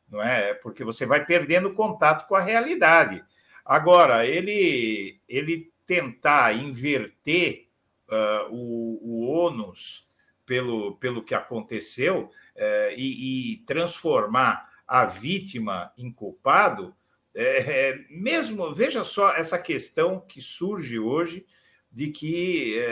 [0.10, 0.56] não é?
[0.56, 3.24] Porque você vai perdendo contato com a realidade.
[3.64, 7.68] Agora, ele, ele tentar inverter
[8.10, 10.09] uh, o, o ônus
[10.50, 16.96] pelo, pelo que aconteceu é, e, e, transformar a vítima em culpado,
[17.36, 21.46] é, é, mesmo, veja só essa questão que surge hoje
[21.92, 22.84] de que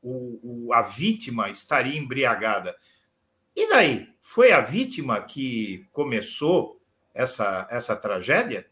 [0.00, 2.76] o, o, a vítima estaria embriagada.
[3.56, 4.08] E daí?
[4.20, 6.80] Foi a vítima que começou
[7.12, 8.70] essa, essa tragédia?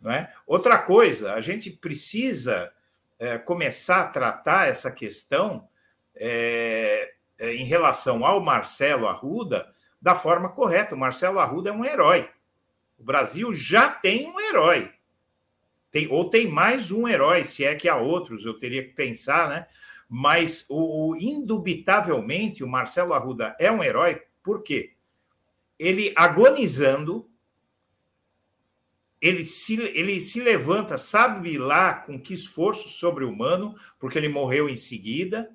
[0.00, 0.32] Não é?
[0.46, 2.72] Outra coisa, a gente precisa
[3.44, 5.68] começar a tratar essa questão
[6.16, 10.94] é, é, em relação ao Marcelo Arruda da forma correta.
[10.94, 12.28] O Marcelo Arruda é um herói.
[12.98, 14.92] O Brasil já tem um herói.
[15.90, 19.48] Tem, ou tem mais um herói, se é que há outros, eu teria que pensar,
[19.48, 19.66] né?
[20.08, 24.94] Mas o, o indubitavelmente o Marcelo Arruda é um herói, por quê?
[25.78, 27.30] Ele agonizando,
[29.20, 34.76] ele se, ele se levanta, sabe lá com que esforço sobre-humano, porque ele morreu em
[34.76, 35.50] seguida,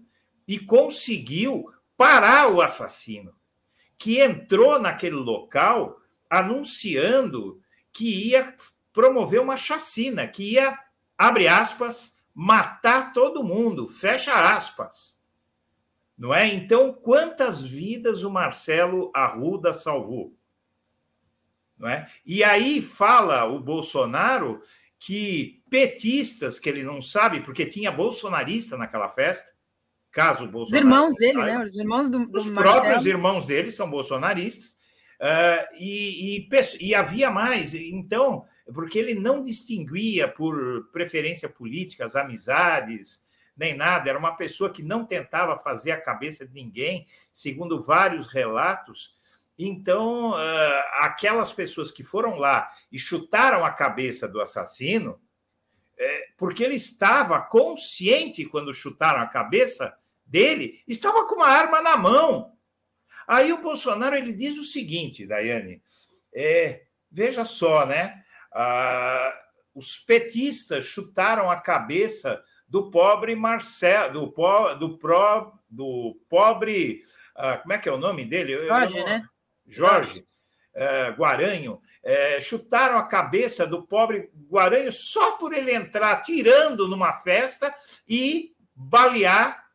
[0.50, 3.36] e conseguiu parar o assassino,
[4.00, 7.62] que entrou naquele local anunciando
[7.94, 8.56] que ia
[8.92, 10.76] promover uma chacina, que ia,
[11.16, 15.20] abre aspas, matar todo mundo, fecha aspas.
[16.18, 16.48] Não é?
[16.48, 20.36] Então, quantas vidas o Marcelo Arruda salvou?
[21.78, 22.12] Não é?
[22.26, 24.64] E aí fala o Bolsonaro
[24.98, 29.59] que petistas, que ele não sabe, porque tinha bolsonarista naquela festa,
[30.12, 30.86] caso Bolsonaro.
[30.86, 31.64] Os irmãos dele, né?
[31.64, 34.78] Os irmãos do, do Os próprios irmãos dele são bolsonaristas.
[35.20, 36.50] Uh, e, e,
[36.80, 43.22] e, havia mais, então, porque ele não distinguia por preferência política as amizades,
[43.58, 48.28] nem nada, era uma pessoa que não tentava fazer a cabeça de ninguém, segundo vários
[48.28, 49.14] relatos.
[49.58, 55.20] Então, uh, aquelas pessoas que foram lá e chutaram a cabeça do assassino,
[55.98, 59.94] é, porque ele estava consciente quando chutaram a cabeça
[60.30, 62.54] dele, estava com uma arma na mão.
[63.28, 65.82] Aí o Bolsonaro ele diz o seguinte, Daiane,
[66.34, 68.24] é, veja só, né?
[68.52, 69.38] Ah,
[69.74, 77.02] os petistas chutaram a cabeça do pobre Marcelo, do, po, do, pro, do pobre,
[77.36, 78.68] ah, como é que é o nome dele?
[78.68, 79.24] Jorge, né?
[79.68, 80.28] Jorge
[80.74, 87.14] eh, Guaranho, eh, chutaram a cabeça do pobre Guaranho só por ele entrar tirando numa
[87.14, 87.74] festa
[88.08, 89.69] e balear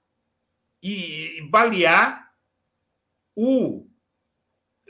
[0.84, 2.30] e balear
[3.34, 3.86] o,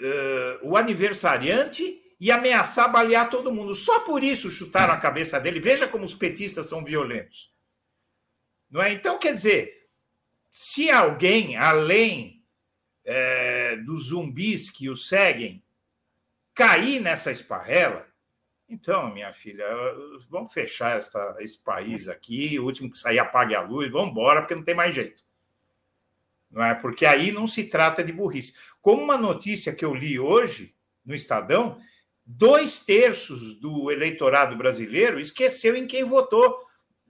[0.00, 3.72] uh, o aniversariante e ameaçar balear todo mundo.
[3.74, 5.60] Só por isso chutaram a cabeça dele.
[5.60, 7.54] Veja como os petistas são violentos.
[8.68, 8.90] Não é?
[8.90, 9.72] Então, quer dizer,
[10.50, 12.44] se alguém, além
[13.04, 15.62] é, dos zumbis que o seguem,
[16.52, 18.04] cair nessa esparrela,
[18.68, 19.64] então, minha filha,
[20.28, 24.40] vamos fechar esta, esse país aqui, o último que sair apague a luz, vamos embora,
[24.40, 25.23] porque não tem mais jeito
[26.54, 26.72] não é?
[26.72, 28.54] Porque aí não se trata de burrice.
[28.80, 30.72] Como uma notícia que eu li hoje
[31.04, 31.80] no Estadão,
[32.24, 36.56] dois terços do eleitorado brasileiro esqueceu em quem votou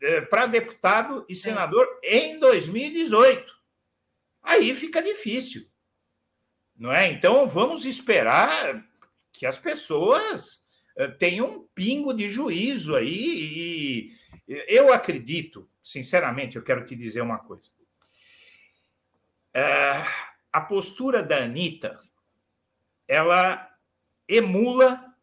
[0.03, 2.17] é, para deputado e senador é.
[2.17, 3.53] em 2018.
[4.43, 5.69] Aí fica difícil,
[6.75, 7.07] não é?
[7.09, 8.83] Então vamos esperar
[9.31, 10.63] que as pessoas
[10.97, 14.11] é, tenham um pingo de juízo aí
[14.49, 17.71] e eu acredito, sinceramente, eu quero te dizer uma coisa.
[19.55, 20.05] É,
[20.53, 22.01] a postura da Anitta
[23.07, 23.71] ela
[24.29, 25.15] emula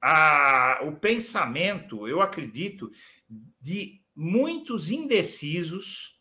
[0.00, 2.90] a, o pensamento, eu acredito,
[3.60, 6.20] de muitos indecisos,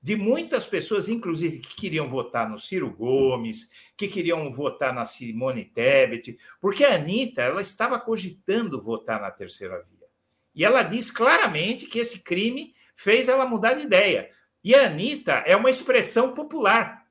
[0.00, 5.64] de muitas pessoas, inclusive, que queriam votar no Ciro Gomes, que queriam votar na Simone
[5.64, 10.06] Tebet, porque a Anitta ela estava cogitando votar na terceira via.
[10.54, 14.30] E ela diz claramente que esse crime fez ela mudar de ideia.
[14.66, 17.06] E a Anitta é uma expressão popular.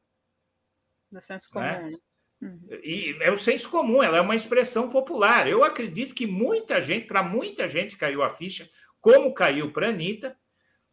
[1.09, 1.63] Do senso comum.
[1.63, 1.89] Né?
[1.89, 1.97] né?
[2.41, 2.67] Uhum.
[2.83, 5.47] E é o senso comum, ela é uma expressão popular.
[5.47, 8.69] Eu acredito que muita gente, para muita gente, caiu a ficha,
[8.99, 10.37] como caiu para a Anitta,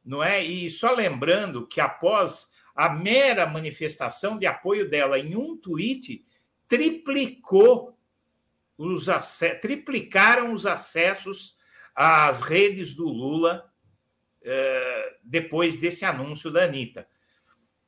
[0.04, 0.40] não é?
[0.40, 6.24] E só lembrando que após a mera manifestação de apoio dela em um tweet,
[6.68, 7.98] triplicou
[8.78, 9.06] os
[9.60, 11.56] triplicaram os acessos
[11.92, 13.71] às redes do Lula
[14.44, 17.08] eh, depois desse anúncio da Anitta.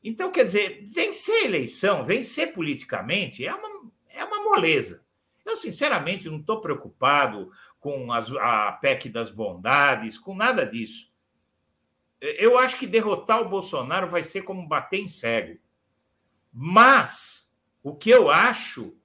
[0.03, 5.05] Então, quer dizer, vencer a eleição, vencer politicamente, é uma, é uma moleza.
[5.45, 11.13] Eu, sinceramente, não estou preocupado com as, a PEC das bondades, com nada disso.
[12.21, 15.59] Eu acho que derrotar o Bolsonaro vai ser como bater em cego.
[16.51, 17.53] Mas
[17.83, 18.97] o que eu acho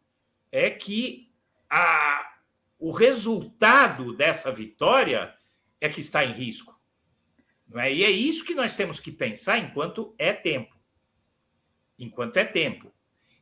[0.51, 1.29] é que
[1.69, 2.33] a,
[2.77, 5.35] o resultado dessa vitória
[5.81, 6.78] é que está em risco.
[7.69, 7.93] Não é?
[7.93, 10.75] E é isso que nós temos que pensar enquanto é tempo.
[11.99, 12.91] Enquanto é tempo.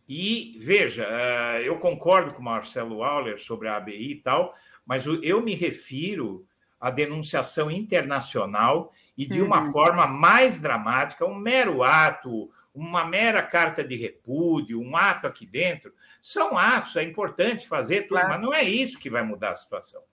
[0.08, 4.54] E veja, eh, eu concordo com o Marcelo Auler sobre a ABI e tal,
[4.86, 6.46] mas eu me refiro
[6.80, 9.72] à denunciação internacional e de uma uhum.
[9.72, 15.94] forma mais dramática, um mero ato, uma mera carta de repúdio, um ato aqui dentro,
[16.22, 18.30] são atos, é importante fazer tudo, claro.
[18.30, 20.04] mas não é isso que vai mudar a situação.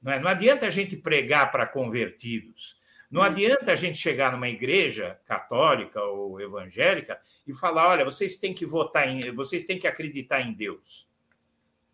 [0.00, 0.20] Não, é?
[0.20, 2.77] não adianta a gente pregar para convertidos.
[3.10, 8.52] Não adianta a gente chegar numa igreja católica ou evangélica e falar: olha, vocês têm
[8.52, 11.08] que votar em, vocês têm que acreditar em Deus.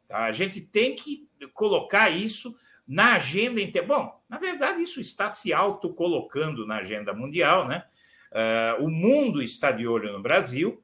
[0.09, 0.25] Tá?
[0.25, 2.55] A gente tem que colocar isso
[2.87, 3.87] na agenda inteira.
[3.87, 7.85] Bom, na verdade, isso está se autocolocando na agenda mundial, né?
[8.33, 10.83] Uh, o mundo está de olho no Brasil,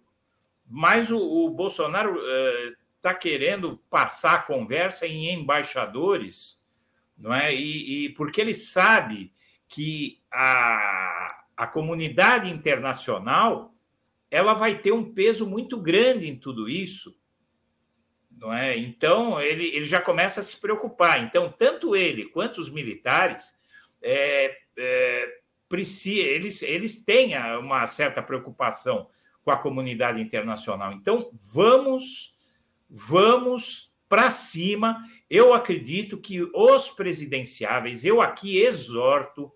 [0.65, 6.63] mas o, o Bolsonaro uh, está querendo passar a conversa em embaixadores,
[7.19, 7.53] não é?
[7.53, 9.33] E, e porque ele sabe
[9.67, 13.75] que a, a comunidade internacional
[14.31, 17.19] ela vai ter um peso muito grande em tudo isso,
[18.31, 18.77] não é?
[18.77, 21.23] Então ele, ele já começa a se preocupar.
[21.23, 23.53] Então tanto ele quanto os militares
[24.03, 25.41] é, é,
[25.73, 29.09] eles, eles têm uma certa preocupação
[29.43, 30.93] com a comunidade internacional.
[30.93, 32.37] Então, vamos,
[32.89, 35.05] vamos para cima.
[35.29, 39.53] Eu acredito que os presidenciáveis, eu aqui exorto,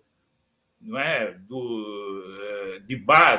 [0.85, 2.95] não é, do, eh, de,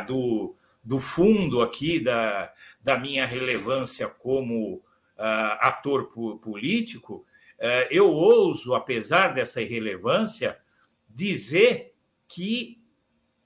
[0.07, 2.53] do, do fundo aqui da,
[2.83, 4.83] da minha relevância como uh,
[5.61, 6.11] ator
[6.41, 7.25] político,
[7.59, 10.59] uh, eu ouso, apesar dessa irrelevância,
[11.09, 11.95] dizer
[12.29, 12.83] que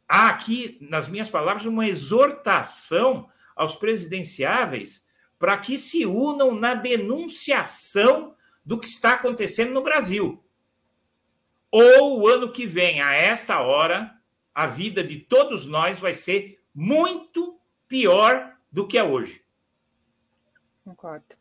[0.09, 5.06] há aqui, nas minhas palavras, uma exortação aos presidenciáveis
[5.39, 10.43] para que se unam na denunciação do que está acontecendo no Brasil.
[11.70, 14.14] Ou o ano que vem, a esta hora,
[14.55, 19.44] a vida de todos nós vai ser muito pior do que é hoje.
[20.84, 21.40] Concordo.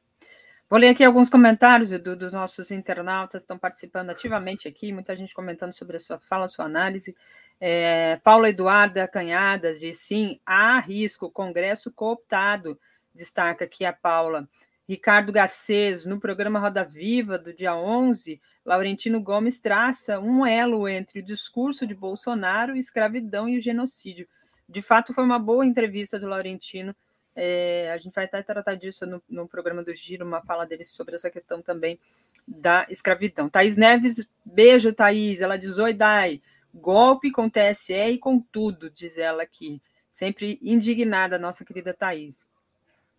[0.69, 5.34] Vou ler aqui alguns comentários do, dos nossos internautas, estão participando ativamente aqui, muita gente
[5.34, 7.15] comentando sobre a sua fala, a sua análise.
[7.60, 12.80] É, Paula Eduarda Canhadas diz sim, há risco, Congresso cooptado,
[13.14, 14.47] destaca aqui a Paula.
[14.88, 18.39] Ricardo Garcês, no programa Roda Viva do dia 11,
[18.69, 24.27] Laurentino Gomes traça um elo entre o discurso de Bolsonaro, escravidão e o genocídio.
[24.67, 26.95] De fato, foi uma boa entrevista do Laurentino
[27.41, 30.83] é, a gente vai até tratar disso no, no, programa do Giro, uma fala dele
[30.83, 31.97] sobre essa questão também
[32.45, 33.47] da escravidão.
[33.47, 35.41] Thaís Neves, beijo, Thaís.
[35.41, 36.41] Ela diz: Oi, Dai.
[36.73, 39.81] Golpe com TSE e com tudo, diz ela aqui.
[40.11, 42.45] Sempre indignada, nossa querida Thaís.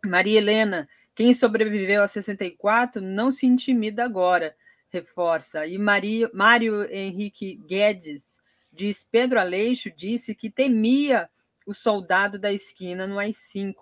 [0.04, 4.54] Maria Helena, quem sobreviveu a 64 não se intimida agora,
[4.90, 5.66] reforça.
[5.66, 8.40] E Maria, Mário Henrique Guedes
[8.72, 11.28] diz: Pedro Aleixo disse que temia
[11.66, 13.74] o soldado da esquina no AI-5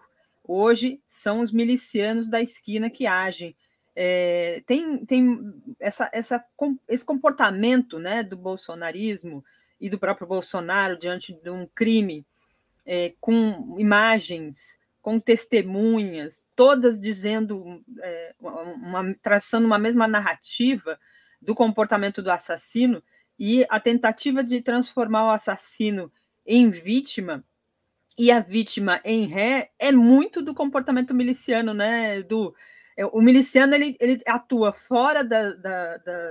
[0.50, 3.54] Hoje são os milicianos da esquina que agem.
[3.94, 6.42] É, tem tem essa, essa,
[6.88, 9.44] esse comportamento né, do bolsonarismo
[9.78, 12.24] e do próprio Bolsonaro diante de um crime,
[12.86, 20.98] é, com imagens, com testemunhas, todas dizendo, é, uma, traçando uma mesma narrativa
[21.40, 23.02] do comportamento do assassino
[23.38, 26.12] e a tentativa de transformar o assassino
[26.44, 27.44] em vítima
[28.18, 32.20] e a vítima em ré é muito do comportamento miliciano, né?
[32.22, 32.52] Do,
[32.96, 36.30] é, o miliciano ele, ele atua fora da, da, da,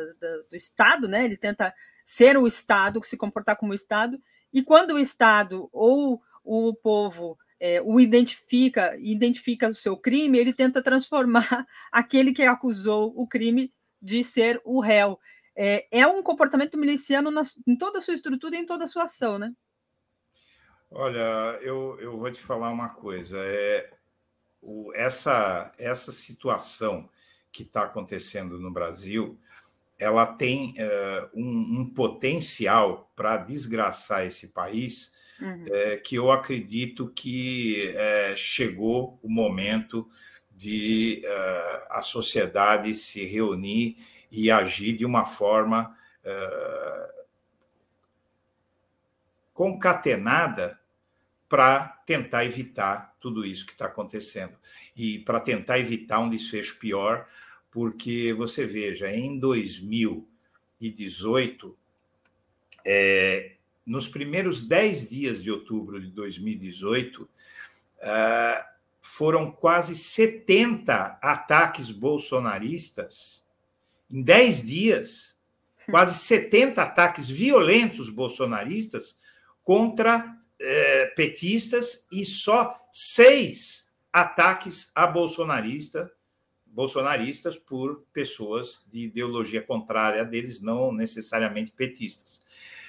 [0.50, 1.24] do Estado, né?
[1.24, 1.74] Ele tenta
[2.04, 4.22] ser o Estado, se comportar como o Estado,
[4.52, 10.54] e quando o Estado ou o povo é, o identifica, identifica o seu crime, ele
[10.54, 15.20] tenta transformar aquele que acusou o crime de ser o réu.
[15.56, 18.88] É, é um comportamento miliciano na, em toda a sua estrutura e em toda a
[18.88, 19.52] sua ação, né?
[20.90, 23.38] Olha, eu, eu vou te falar uma coisa.
[23.40, 23.90] É,
[24.62, 27.10] o, essa, essa situação
[27.52, 29.40] que está acontecendo no Brasil,
[30.00, 35.66] ela tem é, um, um, potencial para desgraçar esse país, uhum.
[35.72, 40.10] é, que eu acredito que é, chegou o momento
[40.52, 43.98] de é, a sociedade se reunir
[44.32, 47.14] e agir de uma forma é,
[49.54, 50.80] concatenada
[51.48, 54.58] para tentar evitar tudo isso que está acontecendo
[54.96, 57.26] e para tentar evitar um desfecho pior,
[57.72, 61.78] porque você veja, em 2018,
[62.86, 63.57] é,
[63.88, 67.28] nos primeiros 10 dias de outubro de 2018,
[68.00, 68.66] é,
[69.02, 73.48] foram quase 70 ataques bolsonaristas
[74.12, 75.38] em 10 dias,
[75.90, 79.20] quase 70 ataques violentos bolsonaristas
[79.64, 86.12] contra eh, petistas e só seis ataques a bolsonarista,
[86.66, 92.46] bolsonaristas por pessoas de ideologia contrária deles, não necessariamente petistas.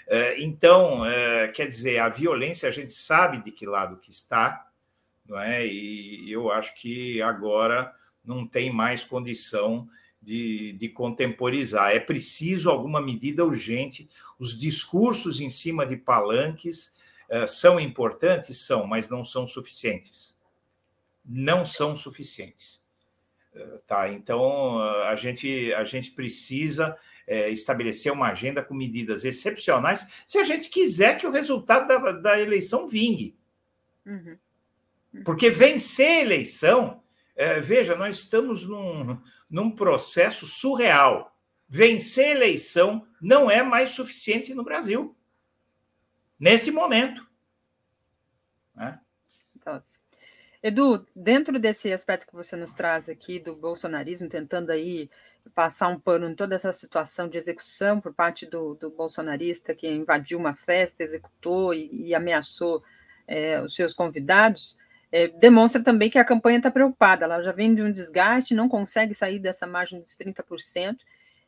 [0.08, 4.66] Eh, então, eh, quer dizer, a violência a gente sabe de que lado que está,
[5.26, 5.66] não é?
[5.66, 7.94] E eu acho que agora
[8.24, 9.86] não tem mais condição
[10.20, 11.94] de, de, contemporizar.
[11.94, 14.08] É preciso alguma medida urgente.
[14.38, 16.94] Os discursos em cima de palanques
[17.30, 18.58] uh, são importantes?
[18.58, 20.36] São, mas não são suficientes.
[21.24, 22.82] Não são suficientes.
[23.86, 24.08] Tá?
[24.10, 26.96] Então, a, gente, a gente precisa
[27.50, 32.40] estabelecer uma agenda com medidas excepcionais se a gente quiser que o resultado da, da
[32.40, 33.36] eleição vingue.
[34.06, 34.38] Uhum.
[35.12, 35.24] Uhum.
[35.24, 37.02] Porque vencer a eleição
[37.40, 39.16] É, veja, nós estamos num,
[39.48, 41.38] num processo surreal.
[41.68, 45.14] Vencer eleição não é mais suficiente no Brasil,
[46.36, 47.24] nesse momento.
[48.74, 48.98] Né?
[49.64, 50.00] Nossa.
[50.60, 55.08] Edu, dentro desse aspecto que você nos traz aqui do bolsonarismo, tentando aí
[55.54, 59.88] passar um pano em toda essa situação de execução por parte do, do bolsonarista que
[59.88, 62.82] invadiu uma festa, executou e, e ameaçou
[63.26, 64.76] é, os seus convidados,
[65.12, 68.68] é, demonstra também que a campanha está preocupada, ela já vem de um desgaste, não
[68.68, 70.98] consegue sair dessa margem dos 30%.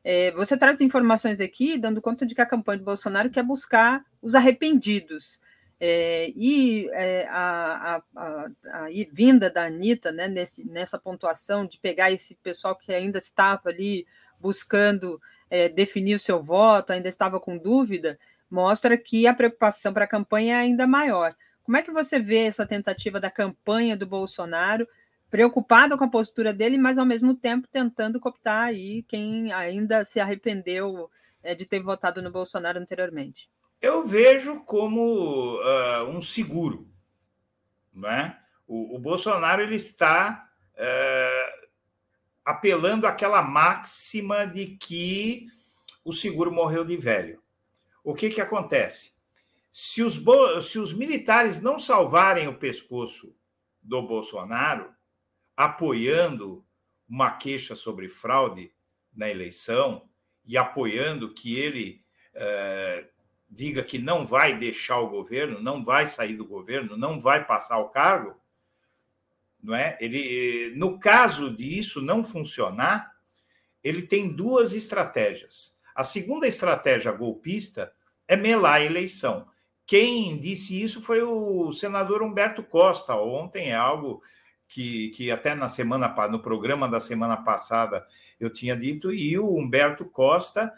[0.04, 4.04] É, você traz informações aqui dando conta de que a campanha de Bolsonaro quer buscar
[4.22, 5.40] os arrependidos.
[5.82, 8.50] É, e é, a, a, a,
[8.84, 13.70] a, vinda da Anitta né, nesse, nessa pontuação de pegar esse pessoal que ainda estava
[13.70, 14.06] ali
[14.38, 18.18] buscando é, definir o seu voto, ainda estava com dúvida,
[18.50, 21.34] mostra que a preocupação para a campanha é ainda maior.
[21.62, 24.86] Como é que você vê essa tentativa da campanha do Bolsonaro,
[25.30, 30.20] preocupado com a postura dele, mas ao mesmo tempo tentando cooptar aí quem ainda se
[30.20, 31.10] arrependeu
[31.42, 33.48] é, de ter votado no Bolsonaro anteriormente?
[33.80, 36.88] Eu vejo como uh, um seguro.
[37.92, 38.38] Né?
[38.66, 41.68] O, o Bolsonaro ele está uh,
[42.44, 45.46] apelando àquela máxima de que
[46.04, 47.42] o seguro morreu de velho.
[48.04, 49.12] O que, que acontece?
[49.72, 50.20] Se os,
[50.68, 53.34] se os militares não salvarem o pescoço
[53.82, 54.92] do Bolsonaro,
[55.56, 56.64] apoiando
[57.08, 58.72] uma queixa sobre fraude
[59.14, 60.08] na eleição
[60.44, 62.04] e apoiando que ele
[62.34, 63.08] uh,
[63.50, 67.78] diga que não vai deixar o governo, não vai sair do governo, não vai passar
[67.78, 68.36] o cargo,
[69.62, 69.98] não é?
[70.00, 73.12] Ele, no caso de isso não funcionar,
[73.82, 75.76] ele tem duas estratégias.
[75.94, 77.92] A segunda estratégia golpista
[78.28, 79.46] é melar a eleição.
[79.84, 83.16] Quem disse isso foi o senador Humberto Costa.
[83.16, 84.22] Ontem é algo
[84.68, 88.06] que, que até na semana no programa da semana passada
[88.38, 90.72] eu tinha dito e o Humberto Costa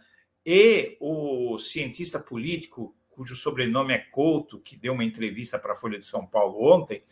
[0.44, 5.98] e o cientista político, cujo sobrenome é Couto, que deu uma entrevista para a Folha
[5.98, 7.02] de São Paulo ontem,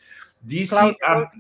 [0.43, 0.75] disse.
[0.75, 1.31] Cláudio, a,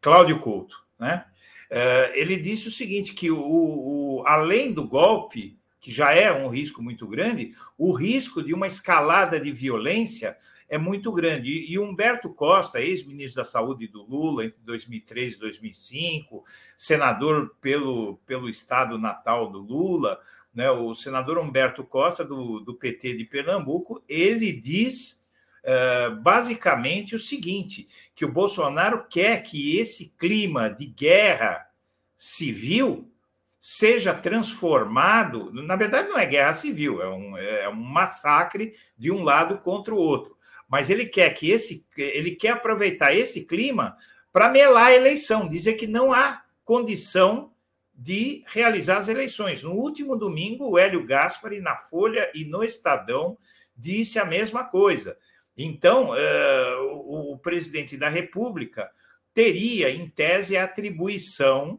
[0.00, 1.24] Cláudio Couto, né?
[1.70, 6.48] Uh, ele disse o seguinte: que o, o, além do golpe, que já é um
[6.48, 10.36] risco muito grande, o risco de uma escalada de violência
[10.68, 11.50] é muito grande.
[11.50, 16.44] E, e Humberto Costa, ex-ministro da Saúde do Lula entre 2003 e 2005,
[16.76, 20.20] senador pelo, pelo estado natal do Lula,
[20.54, 25.26] né, o senador Humberto Costa, do, do PT de Pernambuco, ele diz
[25.64, 31.66] uh, basicamente o seguinte: que o Bolsonaro quer que esse clima de guerra
[32.14, 33.10] civil
[33.58, 35.50] seja transformado.
[35.52, 39.94] Na verdade, não é guerra civil, é um, é um massacre de um lado contra
[39.94, 40.36] o outro.
[40.68, 43.96] Mas ele quer que esse, ele quer aproveitar esse clima
[44.30, 47.53] para melar a eleição, dizer que não há condição
[47.94, 49.62] de realizar as eleições.
[49.62, 53.38] No último domingo, o Hélio Gaspari, na Folha e no Estadão,
[53.76, 55.16] disse a mesma coisa.
[55.56, 58.90] Então, uh, o presidente da República
[59.32, 61.78] teria, em tese, a atribuição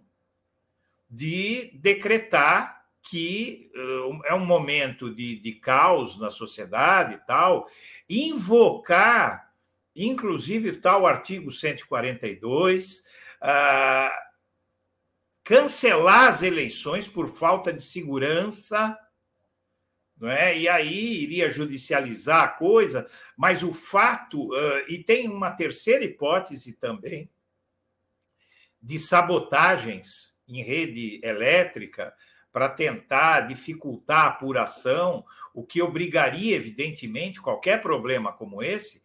[1.10, 7.68] de decretar que uh, é um momento de, de caos na sociedade e tal,
[8.10, 9.52] invocar,
[9.96, 13.04] inclusive, tal artigo 142,
[13.42, 14.25] uh,
[15.46, 18.98] cancelar as eleições por falta de segurança,
[20.18, 20.58] não é?
[20.58, 23.06] E aí iria judicializar a coisa,
[23.38, 27.30] mas o fato uh, e tem uma terceira hipótese também
[28.82, 32.14] de sabotagens em rede elétrica
[32.52, 35.24] para tentar dificultar a apuração,
[35.54, 39.04] o que obrigaria, evidentemente, qualquer problema como esse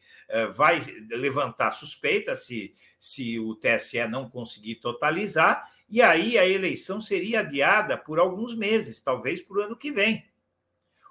[0.55, 0.81] vai
[1.11, 7.99] levantar suspeita se, se o TSE não conseguir totalizar e aí a eleição seria adiada
[7.99, 10.25] por alguns meses, talvez para o ano que vem.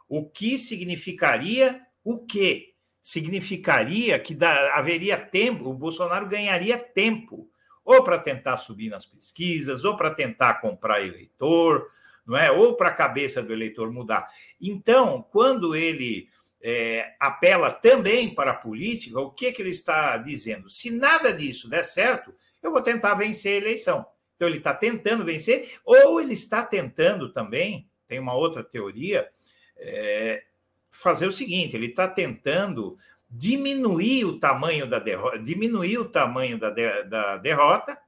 [0.08, 2.74] O que significaria o quê?
[3.02, 4.38] Significaria que
[4.74, 7.50] haveria tempo, o Bolsonaro ganharia tempo,
[7.84, 11.90] ou para tentar subir nas pesquisas, ou para tentar comprar eleitor,
[12.26, 12.50] não é?
[12.50, 14.28] ou para a cabeça do eleitor mudar.
[14.62, 16.30] Então, quando ele
[16.62, 20.70] é, apela também para a política, o que, que ele está dizendo?
[20.70, 24.06] Se nada disso der certo, eu vou tentar vencer a eleição.
[24.40, 29.30] Então, ele está tentando vencer, ou ele está tentando também, tem uma outra teoria,
[29.76, 30.46] é,
[30.90, 32.96] fazer o seguinte: ele está tentando
[33.30, 38.00] diminuir o tamanho da derrota, diminuir o tamanho da, de, da derrota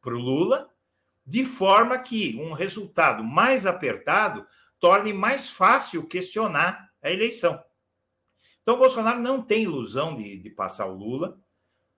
[0.00, 0.68] para o Lula,
[1.24, 4.44] de forma que um resultado mais apertado
[4.80, 7.62] torne mais fácil questionar a eleição.
[8.62, 11.38] Então, Bolsonaro não tem ilusão de, de passar o Lula,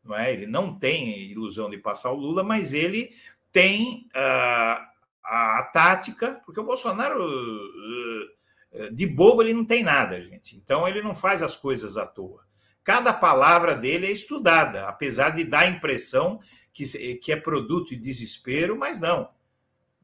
[0.05, 0.31] não é?
[0.31, 3.11] Ele não tem ilusão de passar o Lula, mas ele
[3.55, 4.85] tem uh,
[5.25, 10.57] a, a, tática, porque o Bolsonaro uh, de bobo ele não tem nada, gente.
[10.57, 12.43] Então ele não faz as coisas à toa.
[12.83, 16.41] Cada palavra dele é estudada, apesar de dar a impressão
[16.73, 19.31] que, que é produto de desespero, mas não.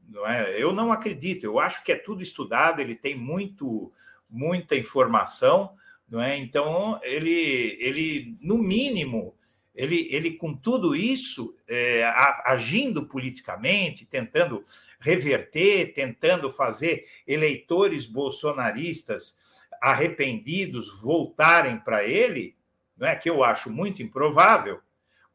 [0.07, 0.55] não é?
[0.57, 1.43] Eu não acredito.
[1.43, 2.79] Eu acho que é tudo estudado.
[2.79, 3.91] Ele tem muito,
[4.29, 5.75] muita informação,
[6.09, 6.37] não é?
[6.37, 9.35] Então ele, ele no mínimo
[9.73, 12.03] ele, ele com tudo isso, é,
[12.45, 14.63] agindo politicamente, tentando
[14.99, 19.37] reverter, tentando fazer eleitores bolsonaristas
[19.81, 22.55] arrependidos voltarem para ele,
[22.95, 24.79] não é que eu acho muito improvável,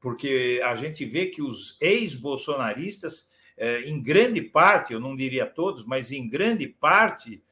[0.00, 5.84] porque a gente vê que os ex-bolsonaristas, é, em grande parte, eu não diria todos,
[5.84, 7.42] mas em grande parte,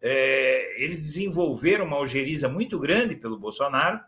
[0.00, 3.98] é, eles desenvolveram uma ojeriza muito grande pelo Bolsonaro,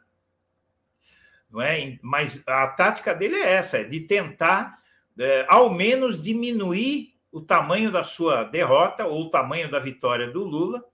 [1.50, 1.98] não é?
[2.02, 4.78] Mas a tática dele é essa, é de tentar,
[5.18, 10.44] é, ao menos, diminuir o tamanho da sua derrota ou o tamanho da vitória do
[10.44, 10.84] Lula,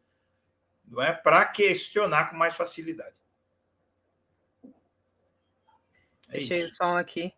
[0.86, 1.12] não é?
[1.12, 3.20] Para questionar com mais facilidade.
[6.28, 7.32] É Deixei o som aqui.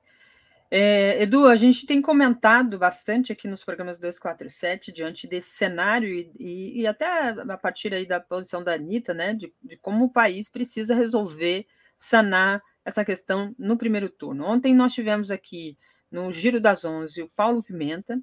[0.71, 6.33] É, Edu, a gente tem comentado bastante aqui nos programas 247, diante desse cenário e,
[6.37, 10.11] e, e até a partir aí da posição da Anitta, né, de, de como o
[10.11, 11.67] país precisa resolver,
[11.97, 14.45] sanar essa questão no primeiro turno.
[14.45, 15.77] Ontem nós tivemos aqui
[16.11, 18.21] no Giro das Onze o Paulo Pimenta,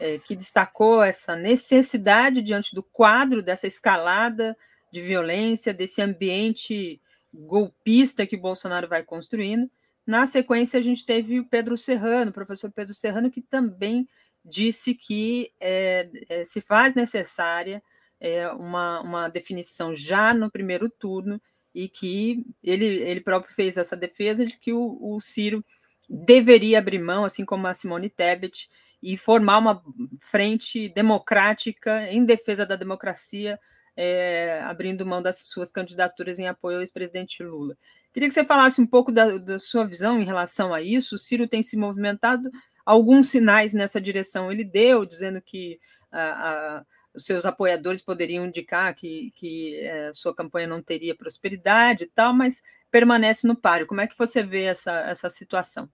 [0.00, 4.56] é, que destacou essa necessidade diante do quadro dessa escalada
[4.92, 7.00] de violência, desse ambiente
[7.32, 9.68] golpista que Bolsonaro vai construindo.
[10.06, 14.08] Na sequência, a gente teve o Pedro Serrano, o professor Pedro Serrano, que também
[14.44, 17.82] disse que é, é, se faz necessária
[18.20, 21.40] é, uma, uma definição já no primeiro turno
[21.74, 25.64] e que ele, ele próprio fez essa defesa de que o, o Ciro
[26.08, 28.68] deveria abrir mão, assim como a Simone Tebet,
[29.02, 29.82] e formar uma
[30.20, 33.58] frente democrática em defesa da democracia,
[33.96, 37.76] é, abrindo mão das suas candidaturas em apoio ao ex-presidente Lula.
[38.12, 41.16] Queria que você falasse um pouco da, da, sua visão em relação a isso.
[41.16, 42.50] O Ciro tem se movimentado,
[42.84, 45.78] alguns sinais nessa direção ele deu, dizendo que
[46.10, 46.84] a,
[47.16, 52.62] seus apoiadores poderiam indicar que, que é, sua campanha não teria prosperidade e tal, mas
[52.90, 53.86] permanece no páreo.
[53.86, 55.88] Como é que você vê essa, essa situação?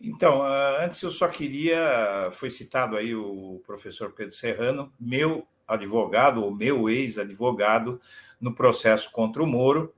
[0.00, 6.44] Então, ah, antes eu só queria, foi citado aí o professor Pedro Serrano, meu advogado,
[6.44, 8.00] ou meu ex-advogado,
[8.40, 9.94] no processo contra o Moro,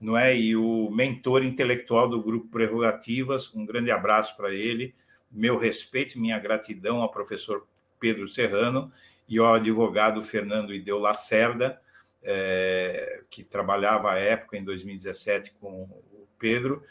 [0.00, 0.36] não é?
[0.36, 4.94] E o mentor intelectual do grupo Prerrogativas, um grande abraço para ele,
[5.30, 7.66] meu respeito, minha gratidão ao professor
[7.98, 8.90] Pedro Serrano
[9.28, 11.80] e ao advogado Fernando Ideu Lacerda,
[12.22, 16.82] é, que trabalhava à época, em 2017, com o Pedro,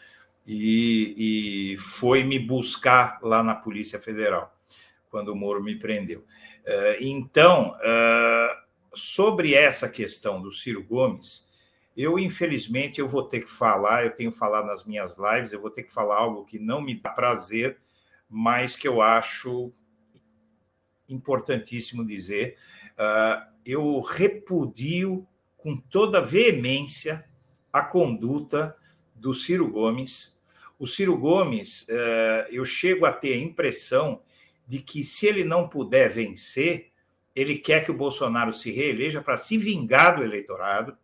[0.45, 4.55] e, e, foi me buscar lá na Polícia Federal,
[5.09, 6.23] quando o Moro me prendeu.
[6.63, 8.57] É, então, é,
[8.93, 11.47] sobre essa questão do Ciro Gomes,
[11.97, 15.71] eu, infelizmente, eu vou ter que falar, eu tenho falado nas minhas lives, eu vou
[15.71, 17.77] ter que falar algo que não me dá prazer,
[18.29, 19.73] mas que eu acho
[21.09, 22.57] importantíssimo dizer.
[22.93, 25.27] Uh, eu repudio
[25.57, 27.25] com toda veemência
[27.71, 28.75] a conduta
[29.15, 30.37] do Ciro Gomes.
[30.79, 34.21] O Ciro Gomes, uh, eu chego a ter a impressão
[34.67, 36.91] de que, se ele não puder vencer,
[37.35, 40.97] ele quer que o Bolsonaro se reeleja para se vingar do eleitorado.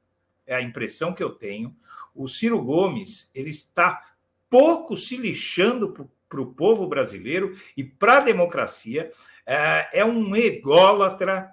[0.46, 1.76] É a impressão que eu tenho.
[2.14, 4.02] O Ciro Gomes ele está
[4.50, 9.12] pouco se lixando para o povo brasileiro e para a democracia.
[9.46, 11.52] É, é um ególatra,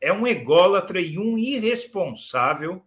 [0.00, 2.82] é um ególatra e um irresponsável.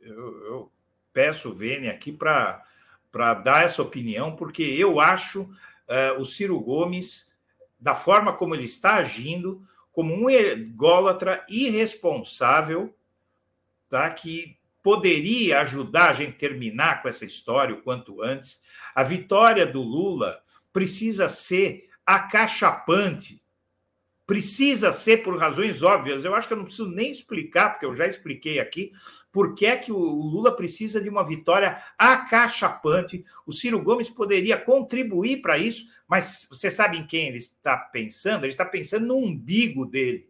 [0.00, 0.72] Eu, eu
[1.12, 7.34] peço o Vênia aqui para dar essa opinião, porque eu acho uh, o Ciro Gomes,
[7.80, 9.60] da forma como ele está agindo,
[9.90, 12.96] como um ególatra irresponsável,
[13.88, 14.08] tá?
[14.10, 18.62] que poderia ajudar a gente a terminar com essa história o quanto antes.
[18.94, 20.43] A vitória do Lula
[20.74, 23.40] precisa ser acachapante,
[24.26, 26.24] precisa ser por razões óbvias.
[26.24, 28.90] Eu acho que eu não preciso nem explicar, porque eu já expliquei aqui,
[29.30, 33.24] por que é que o Lula precisa de uma vitória acachapante.
[33.46, 38.44] O Ciro Gomes poderia contribuir para isso, mas você sabe em quem ele está pensando?
[38.44, 40.28] Ele está pensando no umbigo dele.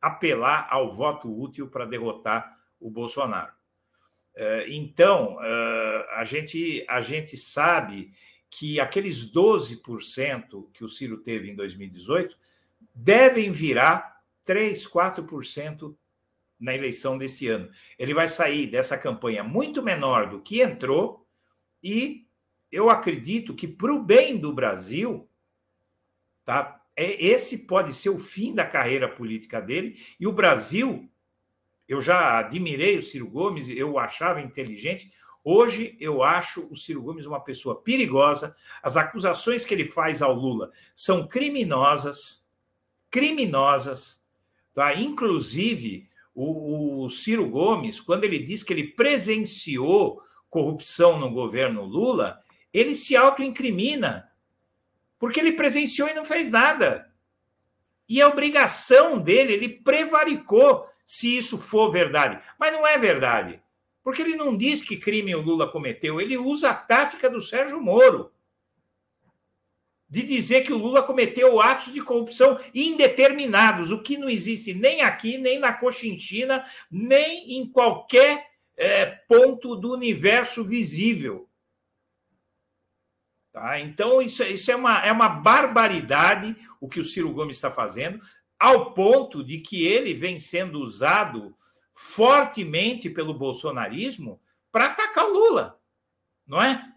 [0.01, 3.53] apelar ao voto útil para derrotar o Bolsonaro.
[4.35, 8.11] É, então, é, a gente, a gente sabe
[8.49, 12.37] que aqueles 12% que o Ciro teve em 2018
[12.95, 15.95] devem virar 3, 4%
[16.59, 17.69] na eleição desse ano.
[17.99, 21.27] Ele vai sair dessa campanha muito menor do que entrou
[21.83, 22.25] e
[22.71, 25.29] eu acredito que para o bem do Brasil,
[26.43, 26.81] tá?
[26.95, 31.09] É, esse pode ser o fim da carreira política dele e o Brasil.
[31.87, 35.11] Eu já admirei o Ciro Gomes, eu o achava inteligente.
[35.43, 38.55] Hoje eu acho o Ciro Gomes uma pessoa perigosa.
[38.81, 42.44] As acusações que ele faz ao Lula são criminosas,
[43.15, 44.21] criminosas,
[44.73, 44.93] tá?
[44.93, 52.41] Inclusive o, o Ciro Gomes, quando ele diz que ele presenciou corrupção no governo Lula,
[52.73, 54.29] ele se autoincrimina,
[55.17, 57.09] porque ele presenciou e não fez nada.
[58.09, 62.37] E a obrigação dele, ele prevaricou se isso for verdade.
[62.59, 63.63] Mas não é verdade.
[64.03, 67.79] Porque ele não diz que crime o Lula cometeu, ele usa a tática do Sérgio
[67.79, 68.29] Moro
[70.15, 75.01] de dizer que o Lula cometeu atos de corrupção indeterminados, o que não existe nem
[75.01, 78.47] aqui, nem na Cochinchina, nem em qualquer
[78.77, 81.49] é, ponto do universo visível.
[83.51, 83.77] Tá?
[83.81, 88.17] Então, isso, isso é, uma, é uma barbaridade o que o Ciro Gomes está fazendo,
[88.57, 91.53] ao ponto de que ele vem sendo usado
[91.91, 95.77] fortemente pelo bolsonarismo para atacar o Lula,
[96.47, 96.94] não é?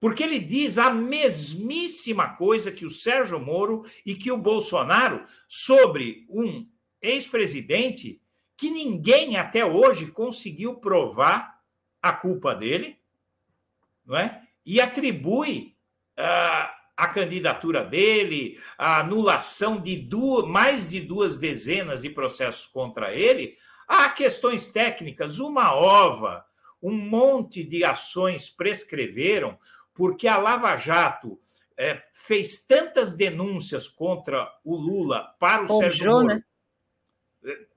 [0.00, 6.26] Porque ele diz a mesmíssima coisa que o Sérgio Moro e que o Bolsonaro sobre
[6.28, 6.68] um
[7.02, 8.20] ex-presidente
[8.56, 11.60] que ninguém até hoje conseguiu provar
[12.02, 12.98] a culpa dele,
[14.04, 14.42] não é?
[14.64, 15.76] E atribui
[16.18, 23.14] uh, a candidatura dele, a anulação de duas, mais de duas dezenas de processos contra
[23.14, 23.56] ele,
[23.86, 26.44] a questões técnicas, uma ova,
[26.82, 29.56] um monte de ações prescreveram,
[29.98, 31.36] porque a Lava Jato
[31.76, 36.26] é, fez tantas denúncias contra o Lula para o Forjou, Sérgio Moro.
[36.28, 36.44] Né?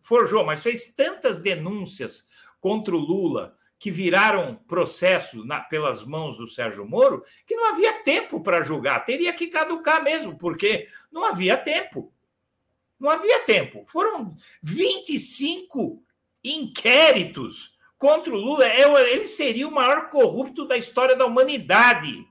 [0.03, 2.27] Forjou, mas fez tantas denúncias
[2.60, 8.03] contra o Lula que viraram processo na, pelas mãos do Sérgio Moro que não havia
[8.03, 9.03] tempo para julgar.
[9.03, 12.14] Teria que caducar mesmo, porque não havia tempo.
[12.99, 13.84] Não havia tempo.
[13.88, 16.03] Foram 25
[16.43, 22.28] inquéritos contra o Lula, é ele seria o maior corrupto da história da humanidade.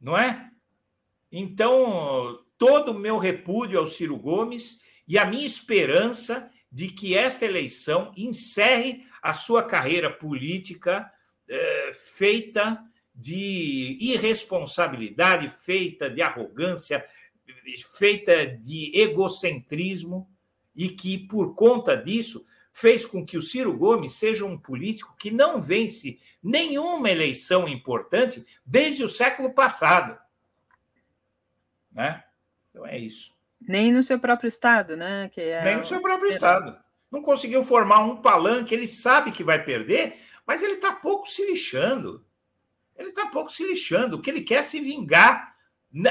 [0.00, 0.48] Não é?
[1.32, 4.78] Então, todo o meu repúdio ao Ciro Gomes
[5.08, 11.10] e a minha esperança de que esta eleição encerre a sua carreira política
[11.48, 12.80] é, feita
[13.12, 17.04] de irresponsabilidade, feita de arrogância,
[17.98, 20.30] feita de egocentrismo,
[20.76, 22.44] e que, por conta disso,
[22.76, 28.44] fez com que o Ciro Gomes seja um político que não vence nenhuma eleição importante
[28.66, 30.18] desde o século passado.
[31.90, 32.22] Né?
[32.68, 33.34] Então é isso.
[33.58, 35.30] Nem no seu próprio estado, né?
[35.38, 36.78] É Nem no seu próprio estado.
[37.10, 40.14] Não conseguiu formar um palanque, ele sabe que vai perder,
[40.46, 42.26] mas ele está pouco se lixando.
[42.94, 44.16] Ele está pouco se lixando.
[44.16, 45.56] O que ele quer é se vingar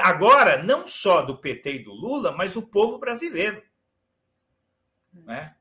[0.02, 3.62] agora, não só do PT e do Lula, mas do povo brasileiro.
[5.14, 5.55] Né?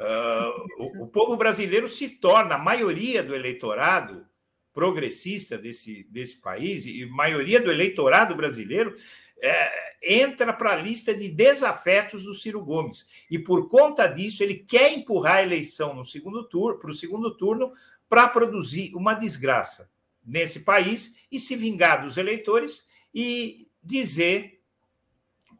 [0.00, 4.26] Uh, o, o, povo brasileiro se torna, a maioria do eleitorado
[4.72, 8.94] progressista desse, desse país, e maioria do eleitorado brasileiro,
[9.42, 9.70] é,
[10.02, 13.06] entra para a lista de desafetos do Ciro Gomes.
[13.30, 17.36] E por conta disso, ele quer empurrar a eleição no segundo turno, para o segundo
[17.36, 17.72] turno,
[18.08, 19.90] para produzir uma desgraça
[20.24, 24.60] nesse país e se vingar dos eleitores e dizer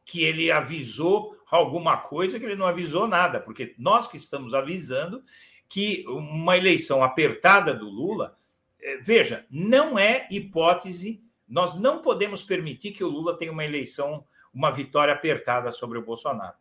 [0.04, 5.22] que ele avisou alguma coisa que ele não avisou nada, porque nós que estamos avisando
[5.68, 8.36] que uma eleição apertada do Lula,
[8.80, 14.24] eh, veja, não é hipótese, nós não podemos permitir que o Lula tenha uma eleição,
[14.52, 16.56] uma vitória apertada sobre o Bolsonaro.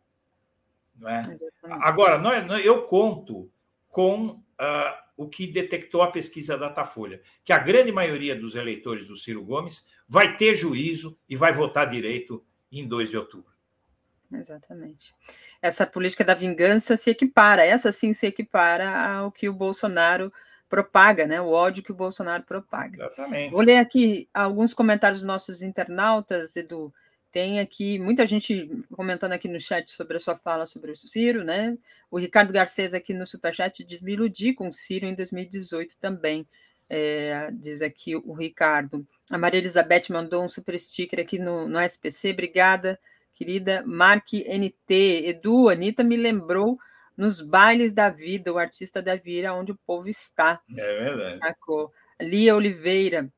[0.96, 1.22] Não é?
[1.80, 3.50] Agora, nós, eu conto
[3.88, 4.42] com uh,
[5.16, 9.86] o que detectou a pesquisa Datafolha, que a grande maioria dos eleitores do Ciro Gomes
[10.08, 13.49] vai ter juízo e vai votar direito em 2 de outubro.
[14.32, 15.14] Exatamente.
[15.60, 20.32] Essa política da vingança se equipara, essa sim se equipara ao que o Bolsonaro
[20.68, 21.40] propaga, né?
[21.40, 23.04] O ódio que o Bolsonaro propaga.
[23.04, 23.52] Exatamente.
[23.52, 26.94] Vou ler aqui alguns comentários dos nossos internautas, Edu.
[27.32, 31.44] Tem aqui muita gente comentando aqui no chat sobre a sua fala sobre o Ciro,
[31.44, 31.76] né?
[32.10, 36.46] O Ricardo Garcês aqui no Superchat diz me iludi com o Ciro em 2018 também.
[36.88, 39.06] É, diz aqui o Ricardo.
[39.30, 42.98] A Maria Elizabeth mandou um super sticker aqui no, no SPC, obrigada
[43.40, 45.28] querida Mark NT.
[45.28, 46.76] Edu, Anitta me lembrou
[47.16, 50.60] nos bailes da vida, o artista da vida, onde o povo está.
[50.76, 51.38] É verdade.
[51.38, 51.90] Sacou?
[52.20, 53.32] Lia Oliveira.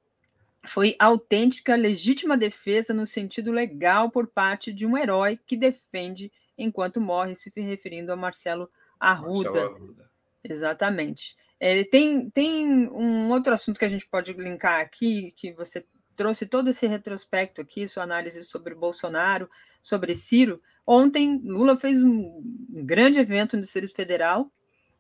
[0.67, 7.01] Foi autêntica, legítima defesa no sentido legal por parte de um herói que defende enquanto
[7.01, 8.69] morre, se referindo a Marcelo
[8.99, 9.51] Arruda.
[9.51, 10.11] Marcelo Arruda.
[10.43, 11.37] Exatamente.
[11.61, 15.85] É, tem, tem um outro assunto que a gente pode linkar aqui, que você
[16.17, 19.49] trouxe todo esse retrospecto aqui, sua análise sobre Bolsonaro,
[19.81, 20.61] sobre Ciro.
[20.87, 24.51] Ontem, Lula fez um grande evento no Distrito Federal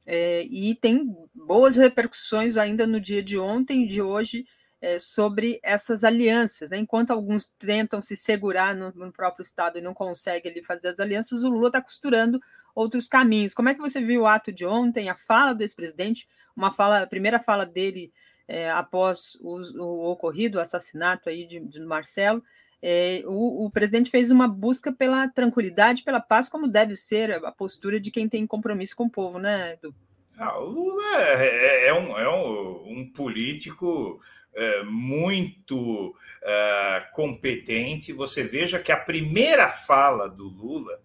[0.07, 4.45] é, e tem boas repercussões ainda no dia de ontem e de hoje
[4.81, 6.69] é, sobre essas alianças.
[6.71, 6.79] Né?
[6.79, 10.99] Enquanto alguns tentam se segurar no, no próprio Estado e não conseguem ali, fazer as
[10.99, 12.41] alianças, o Lula está costurando
[12.75, 13.55] outros caminhos.
[13.55, 17.03] Como é que você viu o ato de ontem, a fala do ex-presidente, uma fala,
[17.03, 18.13] a primeira fala dele
[18.47, 22.43] é, após o, o, ocorrido, o assassinato aí de, de Marcelo,
[22.83, 27.53] é, o, o, presidente fez uma busca pela tranquilidade, pela paz, como deve ser a
[27.53, 29.95] postura de quem tem compromisso com o povo, né, Edu?
[30.37, 34.21] Ah, o Lula é, é, é um, é um, um político
[34.55, 38.13] é, muito é, competente.
[38.13, 41.01] Você veja que a primeira fala do Lula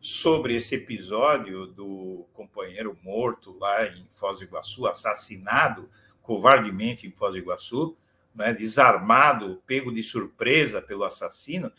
[0.00, 5.88] sobre esse episódio do companheiro morto lá em Foz do Iguaçu, assassinado
[6.26, 7.96] covardemente em Foz do Iguaçu,
[8.34, 11.72] né, desarmado, pego de surpresa pelo assassino,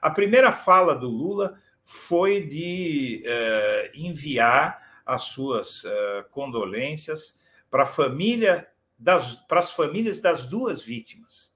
[0.00, 7.38] a primeira fala do Lula foi de uh, enviar as suas uh, condolências
[7.70, 8.68] para a família
[8.98, 11.52] das, para as famílias das duas vítimas,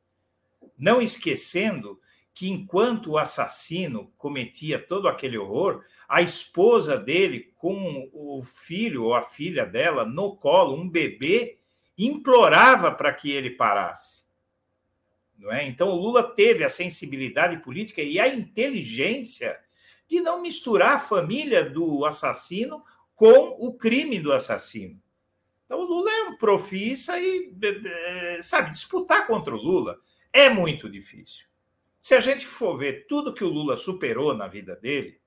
[0.76, 2.00] não esquecendo
[2.34, 9.14] que enquanto o assassino cometia todo aquele horror, a esposa dele, com o filho ou
[9.14, 11.57] a filha dela no colo, um bebê,
[11.98, 14.24] implorava para que ele parasse.
[15.36, 15.66] Não é?
[15.66, 19.58] Então, o Lula teve a sensibilidade política e a inteligência
[20.08, 22.82] de não misturar a família do assassino
[23.14, 25.00] com o crime do assassino.
[25.66, 27.52] Então, o Lula é um profissa e,
[28.42, 30.00] sabe, disputar contra o Lula
[30.32, 31.46] é muito difícil.
[32.00, 35.20] Se a gente for ver tudo que o Lula superou na vida dele,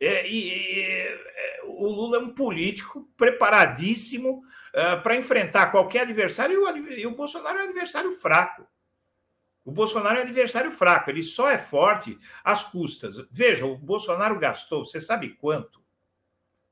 [0.00, 6.92] é, é, o Lula é um político preparadíssimo uh, para enfrentar qualquer adversário e o,
[6.92, 8.66] e o, Bolsonaro é um adversário fraco.
[9.64, 13.16] O Bolsonaro é um adversário fraco, ele só é forte às custas.
[13.30, 15.82] Veja, o Bolsonaro gastou, você sabe quanto,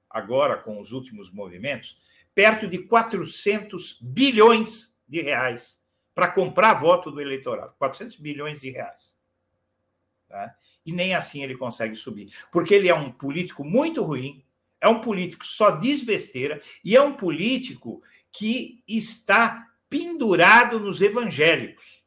[0.09, 1.98] agora com os últimos movimentos?
[2.35, 5.82] Perto de 400 bilhões de reais
[6.14, 7.74] para comprar voto do eleitorado.
[7.78, 9.14] 400 bilhões de reais.
[10.28, 10.56] Tá?
[10.85, 12.31] e nem assim ele consegue subir.
[12.52, 14.43] Porque ele é um político muito ruim,
[14.85, 21.01] é um político que só diz besteira e é um político que está pendurado nos
[21.01, 22.05] evangélicos.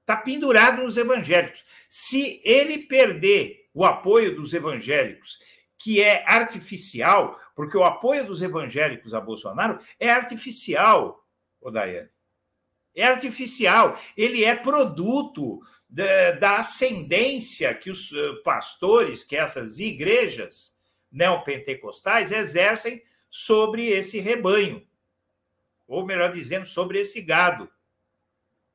[0.00, 1.64] Está pendurado nos evangélicos.
[1.88, 5.40] Se ele perder o apoio dos evangélicos,
[5.76, 11.26] que é artificial, porque o apoio dos evangélicos a Bolsonaro é artificial,
[11.60, 12.10] o Daiane.
[12.94, 13.98] É artificial.
[14.16, 20.73] Ele é produto da, da ascendência que os eh, pastores, que essas igrejas
[21.14, 24.86] neopentecostais exercem sobre esse rebanho,
[25.86, 27.70] ou melhor dizendo, sobre esse gado,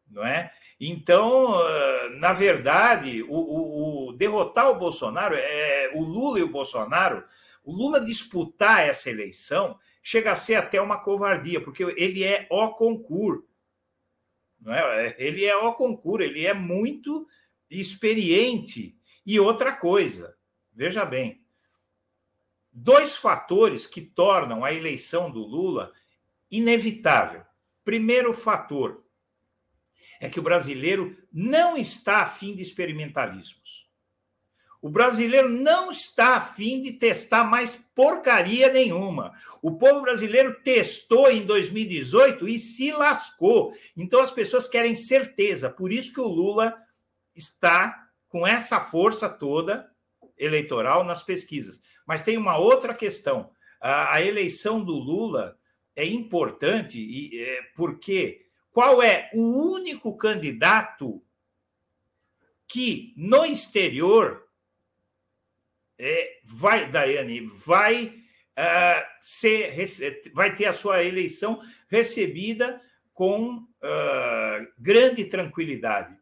[0.09, 0.51] não é?
[0.79, 6.51] Então, eh, na verdade, o, o, o, derrotar o Bolsonaro, é, o Lula e o
[6.51, 7.25] Bolsonaro,
[7.63, 12.69] o Lula disputar essa eleição chega a ser até uma covardia, porque ele é o
[12.69, 13.45] concurso.
[14.59, 15.15] Não é?
[15.19, 17.27] Ele é o concurso, ele é muito
[17.69, 18.97] experiente.
[19.25, 20.35] E outra coisa,
[20.73, 21.43] veja bem,
[22.83, 25.91] dois fatores que tornam a eleição do Lula
[26.49, 27.43] inevitável.
[27.83, 29.03] Primeiro fator
[30.19, 33.87] é que o brasileiro não está afim de experimentalismos.
[34.81, 39.33] O brasileiro não está afim de testar mais porcaria nenhuma.
[39.61, 43.73] O povo brasileiro testou em 2018 e se lascou.
[43.97, 45.69] Então as pessoas querem certeza.
[45.69, 46.77] Por isso que o Lula
[47.35, 49.91] está com essa força toda
[50.37, 51.81] eleitoral nas pesquisas.
[52.09, 53.51] Mas tem uma outra questão.
[53.79, 55.59] A, a eleição do Lula
[55.95, 61.23] é importante e, é, porque qual é o único candidato
[62.67, 64.43] que no exterior
[65.99, 69.75] é, vai, Daiane, vai uh, ser,
[70.33, 72.81] vai ter a sua eleição recebida
[73.13, 76.19] com uh, grande tranquilidade.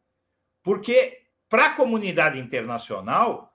[0.62, 3.47] Porque, para a comunidade internacional,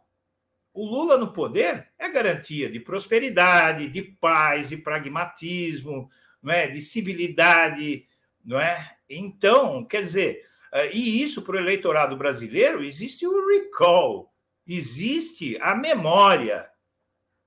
[0.73, 6.09] o Lula no poder é garantia de prosperidade, de paz, de pragmatismo,
[6.43, 6.69] não é?
[6.69, 8.07] de civilidade.
[8.45, 8.97] Não é?
[9.09, 10.45] Então, quer dizer,
[10.93, 14.33] e isso para o eleitorado brasileiro existe o recall
[14.67, 16.69] existe a memória.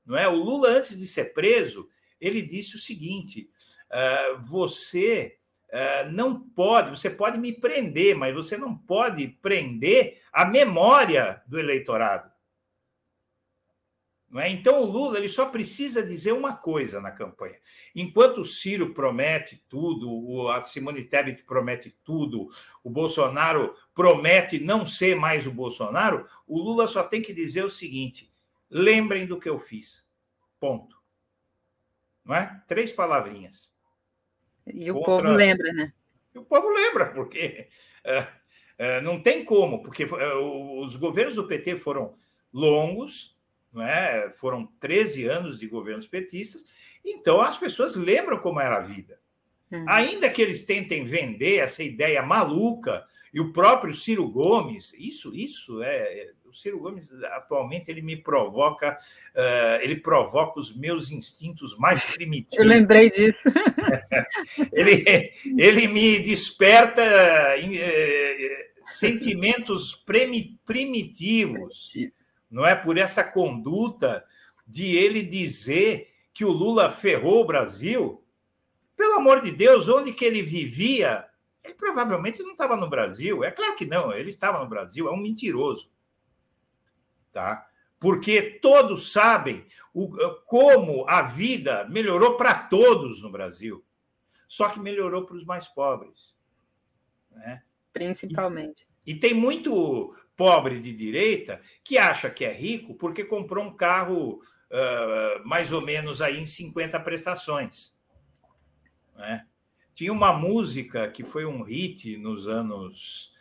[0.06, 0.28] Não é?
[0.28, 1.88] O Lula, antes de ser preso,
[2.20, 3.50] ele disse o seguinte:
[3.92, 5.38] uh, você
[5.72, 11.60] uh, não pode, você pode me prender, mas você não pode prender a memória do
[11.60, 12.32] eleitorado.
[14.36, 14.50] Não é?
[14.50, 17.56] Então, o Lula ele só precisa dizer uma coisa na campanha.
[17.96, 22.50] Enquanto o Ciro promete tudo, a Simone Tebet promete tudo,
[22.84, 27.70] o Bolsonaro promete não ser mais o Bolsonaro, o Lula só tem que dizer o
[27.70, 28.30] seguinte:
[28.70, 30.06] lembrem do que eu fiz.
[30.60, 30.98] Ponto.
[32.26, 32.62] Não é?
[32.68, 33.74] Três palavrinhas.
[34.68, 35.30] E o Contra...
[35.30, 35.94] povo lembra, né?
[36.36, 37.70] O povo lembra, porque
[38.04, 38.28] é,
[38.78, 42.18] é, não tem como, porque é, os governos do PT foram
[42.52, 43.35] longos,
[43.82, 44.30] é?
[44.32, 46.66] foram 13 anos de governos petistas,
[47.04, 49.20] então as pessoas lembram como era a vida.
[49.72, 49.86] Uhum.
[49.88, 55.84] Ainda que eles tentem vender essa ideia maluca, e o próprio Ciro Gomes, isso, isso
[55.84, 56.30] é.
[56.46, 58.98] O Ciro Gomes atualmente ele me provoca,
[59.36, 62.58] uh, ele provoca os meus instintos mais primitivos.
[62.58, 63.50] Eu lembrei disso.
[64.72, 65.04] ele,
[65.58, 67.60] ele me desperta uh,
[68.86, 70.02] sentimentos
[70.66, 71.92] primitivos
[72.56, 74.26] não é por essa conduta
[74.66, 78.26] de ele dizer que o Lula ferrou o Brasil.
[78.96, 81.28] Pelo amor de Deus, onde que ele vivia?
[81.62, 83.44] Ele provavelmente não estava no Brasil.
[83.44, 85.92] É claro que não, ele estava no Brasil, é um mentiroso.
[87.30, 87.68] Tá?
[88.00, 90.08] Porque todos sabem o,
[90.46, 93.84] como a vida melhorou para todos no Brasil.
[94.48, 96.34] Só que melhorou para os mais pobres.
[97.32, 97.62] Né?
[97.92, 98.88] Principalmente.
[99.06, 104.42] E, tem muito pobre de direita que acha que é rico porque comprou um carro
[104.72, 107.96] uh, mais ou menos aí em 50 prestações.
[109.16, 109.46] Né?
[109.94, 113.34] Tinha uma música que foi um hit nos anos.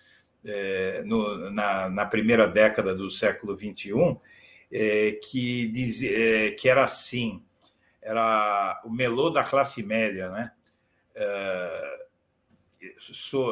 [0.46, 4.14] É, no, na, na, primeira década do século XXI,
[4.70, 7.42] é, que, dizia, é, que era assim:
[8.02, 10.52] era o melô da classe média, né?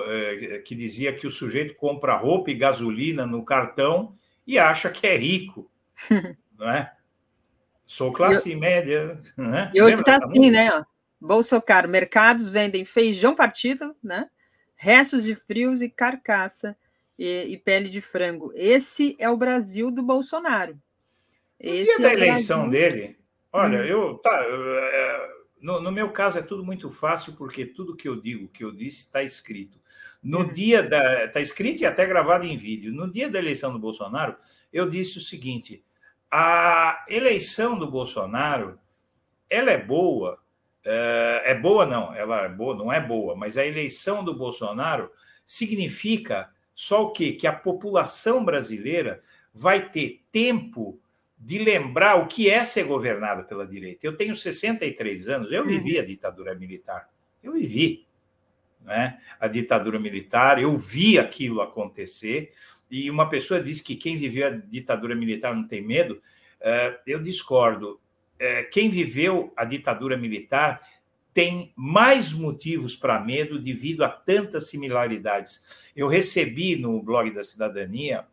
[0.07, 5.07] É, que dizia que o sujeito compra roupa e gasolina no cartão e acha que
[5.07, 5.71] é rico,
[6.59, 6.93] não é?
[7.87, 9.19] Sou classe média.
[9.37, 9.71] Né?
[9.75, 10.73] E hoje está assim, né?
[10.73, 10.85] Ó,
[11.21, 14.29] Bolsonaro, mercados vendem feijão partido, né?
[14.75, 16.77] Restos de frios e carcaça
[17.19, 18.51] e, e, pele de frango.
[18.55, 20.77] Esse é o Brasil do Bolsonaro.
[21.61, 22.91] Esse no dia é da eleição Brasil...
[22.91, 23.19] dele,
[23.53, 23.85] olha, hum.
[23.85, 25.31] eu, tá, eu, é,
[25.63, 28.73] no, no, meu caso é tudo muito fácil, porque tudo que eu digo, que eu
[28.73, 29.81] disse, está escrito.
[30.23, 30.53] No uhum.
[30.53, 31.25] dia da.
[31.25, 32.93] Está escrito e até gravado em vídeo.
[32.93, 34.37] No dia da eleição do Bolsonaro,
[34.73, 35.85] eu disse o seguinte:
[36.31, 38.79] a eleição do Bolsonaro
[39.49, 40.39] ela é boa.
[40.85, 45.11] É, é boa, não, ela é boa, não é boa, mas a eleição do Bolsonaro
[45.45, 47.33] significa só o quê?
[47.33, 49.21] Que a população brasileira
[49.55, 50.99] vai ter tempo
[51.45, 54.07] de lembrar o que é ser governado pela direita.
[54.07, 57.11] Eu tenho 63 anos, eu vivi a ditadura militar.
[57.43, 58.07] Eu vivi
[58.81, 59.19] né?
[59.41, 62.53] a ditadura militar, eu vi aquilo acontecer.
[62.89, 66.23] E uma pessoa disse que quem viveu a ditadura militar não tem medo.
[66.61, 68.01] Eh, eu discordo.
[68.39, 70.81] Eh, quem viveu a ditadura militar
[71.35, 75.91] tem mais motivos para medo devido a tantas similaridades.
[75.97, 78.27] Eu recebi no blog da Cidadania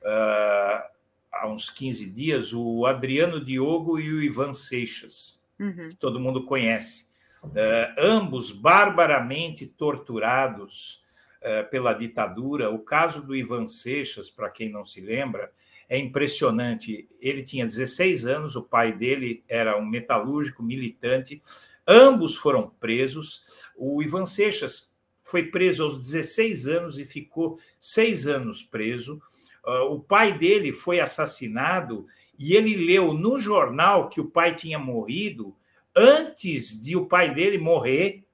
[0.00, 0.95] uh,
[1.40, 5.88] há uns 15 dias, o Adriano Diogo e o Ivan Seixas, uhum.
[5.88, 7.06] que todo mundo conhece.
[7.44, 11.02] Uh, ambos barbaramente torturados
[11.42, 12.70] uh, pela ditadura.
[12.70, 15.52] O caso do Ivan Seixas, para quem não se lembra,
[15.88, 17.08] é impressionante.
[17.20, 21.42] Ele tinha 16 anos, o pai dele era um metalúrgico militante.
[21.86, 23.64] Ambos foram presos.
[23.76, 29.20] O Ivan Seixas foi preso aos 16 anos e ficou seis anos preso.
[29.66, 32.06] Uh, o pai dele foi assassinado
[32.38, 35.56] e ele leu no jornal que o pai tinha morrido
[35.94, 38.24] antes de o pai dele morrer,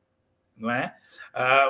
[0.56, 0.94] não é?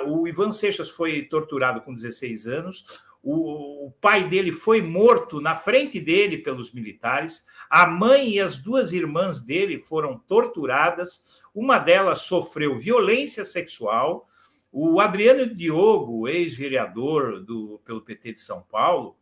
[0.05, 2.85] Uh, o Ivan Seixas foi torturado com 16 anos.
[3.23, 7.47] O, pai dele foi morto na frente dele pelos militares.
[7.71, 11.43] A mãe e as duas irmãs dele foram torturadas.
[11.55, 14.27] Uma delas sofreu violência sexual.
[14.73, 19.17] O Adriano Diogo, ex-vereador do, pelo PT de São Paulo,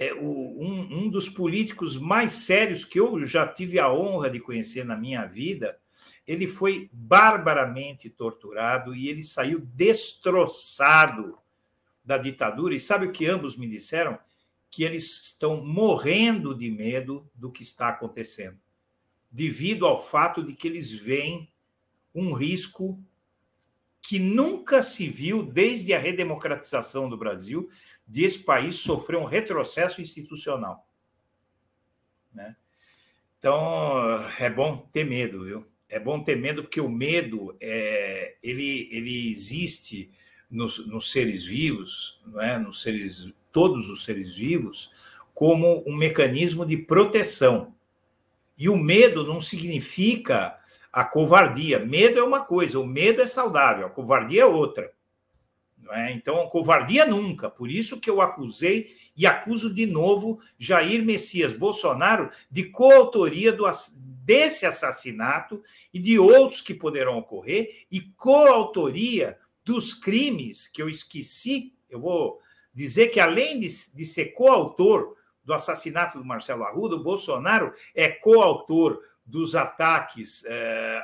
[0.00, 4.82] é, um, um dos políticos mais sérios que eu já tive a honra de conhecer
[4.82, 5.78] na minha vida,
[6.26, 11.38] ele foi barbaramente torturado e ele saiu destroçado
[12.02, 12.74] da ditadura.
[12.74, 14.18] E sabe o que ambos me disseram?
[14.70, 18.58] Que eles estão morrendo de medo do que está acontecendo,
[19.30, 21.52] devido ao fato de que eles veem
[22.14, 22.98] um risco
[24.00, 27.68] que nunca se viu desde a redemocratização do Brasil,
[28.10, 30.84] de esse país sofrer um retrocesso institucional.
[32.34, 32.56] Né?
[33.38, 35.64] Então, é bom ter medo, viu?
[35.88, 40.10] É bom ter medo, porque o medo é, ele, ele existe
[40.50, 42.58] nos, nos seres vivos, não é?
[42.58, 44.90] nos seres, todos os seres vivos,
[45.32, 47.72] como um mecanismo de proteção.
[48.58, 50.58] E o medo não significa
[50.92, 51.78] a covardia.
[51.78, 54.92] Medo é uma coisa, o medo é saudável, a covardia é outra.
[55.92, 56.12] É?
[56.12, 57.50] Então, covardia nunca.
[57.50, 63.66] Por isso que eu acusei e acuso de novo Jair Messias Bolsonaro de coautoria do,
[64.24, 65.62] desse assassinato
[65.92, 71.74] e de outros que poderão ocorrer, e coautoria dos crimes que eu esqueci.
[71.88, 72.40] Eu vou
[72.72, 78.08] dizer que, além de, de ser coautor do assassinato do Marcelo Arruda, o Bolsonaro é
[78.08, 81.02] coautor dos ataques eh,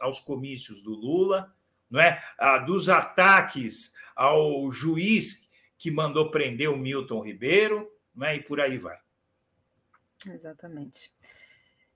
[0.00, 1.52] aos comícios do Lula,
[1.90, 2.22] não é?
[2.38, 5.48] Ah, dos ataques ao juiz
[5.78, 8.36] que mandou prender o Milton Ribeiro, né?
[8.36, 8.98] e por aí vai.
[10.26, 11.12] Exatamente.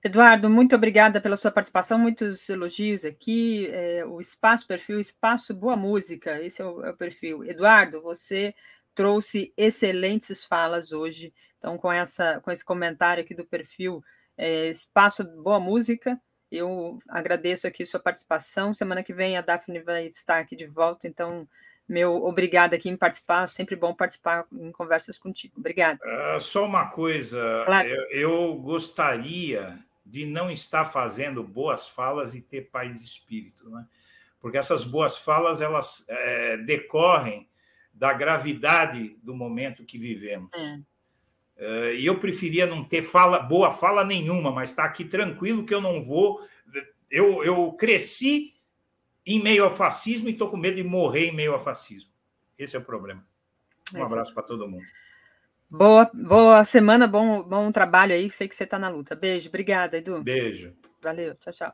[0.03, 3.67] Eduardo, muito obrigada pela sua participação, muitos elogios aqui.
[3.71, 7.43] É, o espaço perfil, espaço boa música, esse é o, é o, perfil.
[7.45, 8.53] Eduardo, você
[8.93, 11.33] trouxe excelentes falas hoje.
[11.57, 14.03] Então, com essa, com esse comentário aqui do perfil,
[14.37, 16.19] é, espaço boa música.
[16.53, 18.73] Eu agradeço aqui sua participação.
[18.73, 21.47] Semana que vem a Daphne vai estar aqui de volta, então
[21.89, 25.55] meu obrigado aqui em participar, sempre bom participar em conversas contigo.
[25.57, 25.99] Obrigada.
[26.05, 27.87] Uh, só uma coisa, claro.
[27.87, 33.85] eu, eu, gostaria de não estar fazendo boas falas e ter paz de espírito, né?
[34.39, 37.49] Porque essas boas falas elas é, decorrem
[37.91, 40.51] da gravidade do momento que vivemos.
[40.53, 40.79] É.
[41.63, 45.65] Uh, e eu preferia não ter fala, boa fala nenhuma, mas estar tá aqui tranquilo
[45.65, 46.41] que eu não vou.
[47.09, 48.53] Eu, eu cresci
[49.25, 52.11] em meio ao fascismo e estou com medo de morrer em meio ao fascismo.
[52.57, 53.25] Esse é o problema.
[53.95, 54.83] Um é abraço para todo mundo.
[55.69, 58.29] Boa, boa semana, bom, bom trabalho aí.
[58.29, 59.15] Sei que você está na luta.
[59.15, 60.21] Beijo, obrigada, Edu.
[60.21, 60.75] Beijo.
[61.01, 61.73] Valeu, tchau, tchau.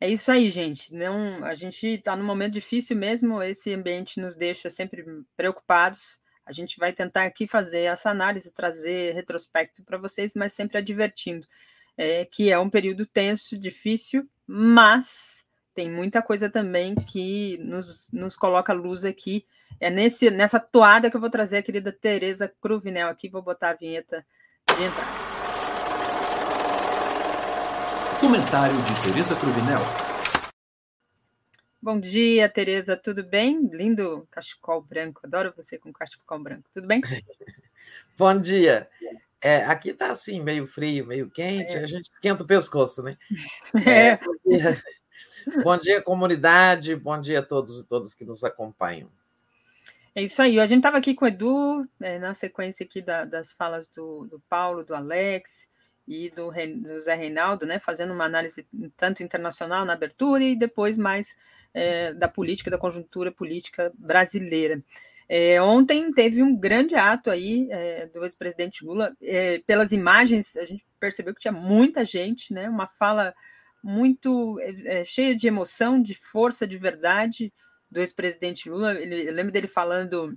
[0.00, 0.94] É isso aí, gente.
[0.94, 3.42] Não, a gente está num momento difícil mesmo.
[3.42, 5.04] Esse ambiente nos deixa sempre
[5.36, 6.20] preocupados.
[6.46, 11.46] A gente vai tentar aqui fazer essa análise, trazer retrospecto para vocês, mas sempre advertindo
[11.96, 15.44] é, que é um período tenso, difícil, mas
[15.74, 19.44] tem muita coisa também que nos, nos coloca luz aqui.
[19.80, 23.70] É nesse, nessa toada que eu vou trazer a querida Tereza Cruvinel aqui, vou botar
[23.70, 24.24] a vinheta
[24.76, 25.26] de entrada.
[28.20, 30.05] Comentário de Tereza Cruvinel.
[31.86, 33.70] Bom dia, Tereza, tudo bem?
[33.72, 37.00] Lindo cachecol branco, adoro você com cachecol branco, tudo bem?
[38.18, 38.90] Bom dia.
[39.40, 41.84] É, aqui tá assim, meio frio, meio quente, é.
[41.84, 43.16] a gente esquenta o pescoço, né?
[43.86, 44.14] É.
[44.14, 46.96] é Bom dia, comunidade.
[46.96, 49.08] Bom dia a todos e todas que nos acompanham.
[50.12, 50.58] É isso aí.
[50.58, 54.26] A gente estava aqui com o Edu, né, na sequência aqui da, das falas do,
[54.26, 55.68] do, Paulo, do Alex
[56.04, 60.98] e do, do, Zé Reinaldo, né, fazendo uma análise tanto internacional na abertura e depois
[60.98, 61.36] mais
[61.76, 64.82] é, da política, da conjuntura política brasileira.
[65.28, 69.14] É, ontem teve um grande ato aí é, do ex-presidente Lula.
[69.20, 72.66] É, pelas imagens, a gente percebeu que tinha muita gente, né?
[72.66, 73.34] Uma fala
[73.82, 77.52] muito é, cheia de emoção, de força, de verdade
[77.90, 78.94] do ex-presidente Lula.
[78.94, 80.34] Ele, eu lembro dele falando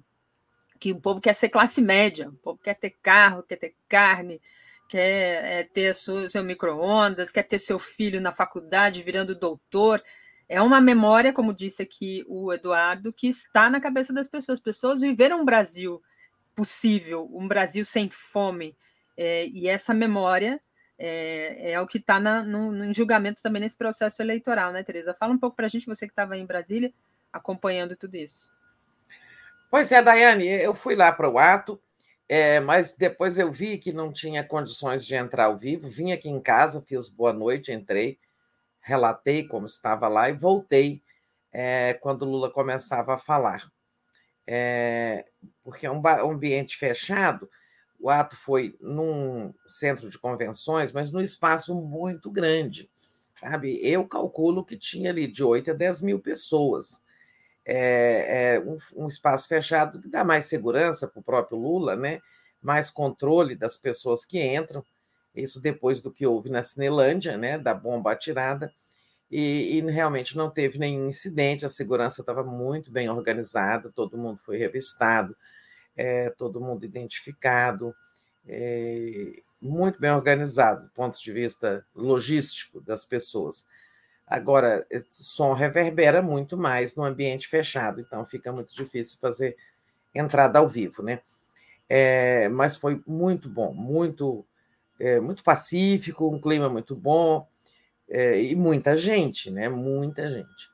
[0.78, 4.42] que o povo quer ser classe média, o povo quer ter carro, quer ter carne,
[4.90, 10.04] quer é, ter seu, seu micro-ondas, quer ter seu filho na faculdade virando doutor.
[10.50, 14.58] É uma memória, como disse aqui o Eduardo, que está na cabeça das pessoas.
[14.58, 16.02] As pessoas viveram um Brasil
[16.56, 18.76] possível, um Brasil sem fome.
[19.16, 20.60] É, e essa memória
[20.98, 25.14] é, é o que está no, no, julgamento também nesse processo eleitoral, né, Tereza?
[25.14, 26.92] Fala um pouco para a gente, você que estava em Brasília,
[27.32, 28.52] acompanhando tudo isso.
[29.70, 31.80] Pois é, Daiane, eu fui lá para o ato,
[32.28, 36.28] é, mas depois eu vi que não tinha condições de entrar ao vivo, vim aqui
[36.28, 38.18] em casa, fiz boa noite, entrei,
[38.90, 41.02] relatei como estava lá e voltei
[41.52, 43.72] é, quando Lula começava a falar.
[44.48, 45.26] É,
[45.64, 46.02] porque é um
[46.32, 47.48] ambiente fechado,
[48.00, 52.90] o ato foi num centro de convenções, mas num espaço muito grande.
[53.40, 53.80] Sabe?
[53.84, 57.04] Eu calculo que tinha ali de 8 a 10 mil pessoas.
[57.64, 62.20] É, é um, um, espaço fechado que dá mais segurança para o próprio Lula, né?
[62.62, 64.84] mais controle das pessoas que entram.
[65.42, 67.58] Isso depois do que houve na Cinelândia, né?
[67.58, 68.72] da bomba atirada.
[69.32, 74.40] E, e realmente não teve nenhum incidente, a segurança estava muito bem organizada, todo mundo
[74.44, 75.36] foi revistado
[76.00, 77.94] é, todo mundo identificado,
[78.48, 83.66] é, muito bem organizado do ponto de vista logístico das pessoas.
[84.26, 89.58] Agora, esse som reverbera muito mais no ambiente fechado, então fica muito difícil fazer
[90.16, 91.20] entrada ao vivo, né?
[91.90, 94.46] É, mas foi muito bom, muito,
[95.00, 97.48] é, muito pacífico, um clima muito bom
[98.10, 99.70] é, e muita gente, né?
[99.70, 100.70] Muita gente.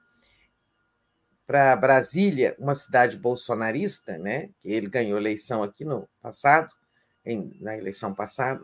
[1.45, 4.49] Para Brasília, uma cidade bolsonarista, né?
[4.63, 6.73] Ele ganhou eleição aqui no passado,
[7.23, 8.63] em, na eleição passada,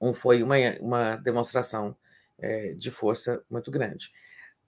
[0.00, 1.96] um, foi uma, uma demonstração
[2.38, 4.12] é, de força muito grande.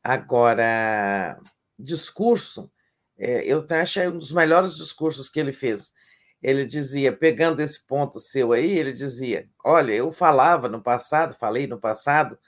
[0.03, 1.39] Agora,
[1.79, 2.71] discurso,
[3.19, 5.93] é, eu achei um dos melhores discursos que ele fez.
[6.43, 11.67] Ele dizia, pegando esse ponto seu aí, ele dizia: Olha, eu falava no passado, falei
[11.67, 12.39] no passado,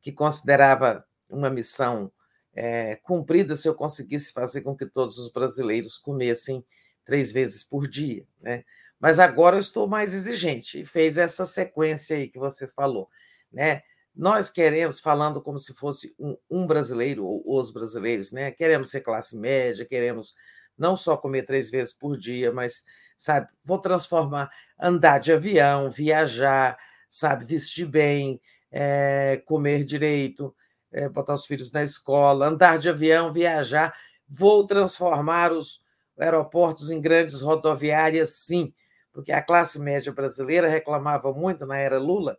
[0.00, 2.12] que considerava uma missão
[2.54, 6.64] é, cumprida se eu conseguisse fazer com que todos os brasileiros comessem
[7.04, 8.26] três vezes por dia.
[8.40, 8.64] Né?
[9.00, 13.08] Mas agora eu estou mais exigente e fez essa sequência aí que vocês falou.
[13.52, 13.82] Né?
[14.14, 18.50] Nós queremos, falando como se fosse um, um, brasileiro, ou os brasileiros, né?
[18.50, 20.34] Queremos ser classe média, queremos
[20.76, 22.84] não só comer três vezes por dia, mas,
[23.16, 26.78] sabe, vou transformar, andar de avião, viajar,
[27.08, 28.40] sabe, vestir bem,
[28.70, 30.54] é, comer direito,
[30.90, 33.94] é, botar os filhos na escola, andar de avião, viajar.
[34.28, 35.80] Vou transformar os
[36.18, 38.72] aeroportos em grandes rodoviárias, sim,
[39.12, 42.38] porque a classe média brasileira reclamava muito na era Lula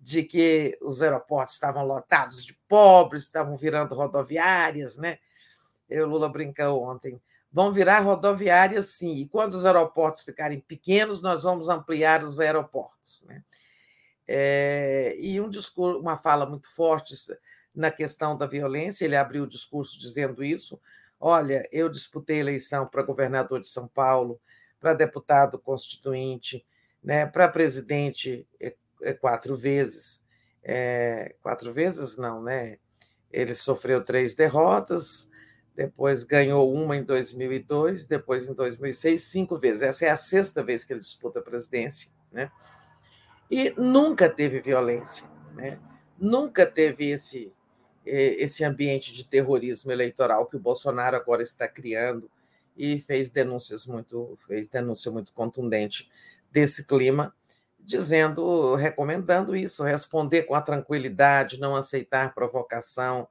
[0.00, 5.18] de que os aeroportos estavam lotados de pobres, estavam virando rodoviárias, né?
[5.88, 7.20] Eu, Lula brincou ontem.
[7.50, 9.16] Vão virar rodoviárias, sim.
[9.16, 13.24] E quando os aeroportos ficarem pequenos, nós vamos ampliar os aeroportos.
[13.26, 13.42] Né?
[14.26, 17.14] É, e um discurso, uma fala muito forte
[17.74, 19.04] na questão da violência.
[19.04, 20.78] Ele abriu o discurso dizendo isso.
[21.18, 24.40] Olha, eu disputei eleição para governador de São Paulo,
[24.78, 26.64] para deputado constituinte,
[27.02, 30.22] né, para presidente eh, é, quatro vezes.
[30.62, 32.78] É, quatro vezes não, né?
[33.30, 35.30] Ele sofreu três derrotas,
[35.78, 39.82] depois ganhou uma em 2002, depois em 2006, cinco vezes.
[39.82, 42.50] Essa é a sexta vez que ele disputa a presidência, né?
[43.48, 45.24] E nunca teve violência,
[45.54, 45.78] né?
[46.18, 47.52] Nunca teve esse
[48.04, 52.28] esse ambiente de terrorismo eleitoral que o Bolsonaro agora está criando
[52.74, 56.10] e fez denúncias muito fez denúncia muito contundente
[56.50, 57.34] desse clima
[57.78, 63.28] dizendo, recomendando isso, responder com a tranquilidade, não aceitar provocação,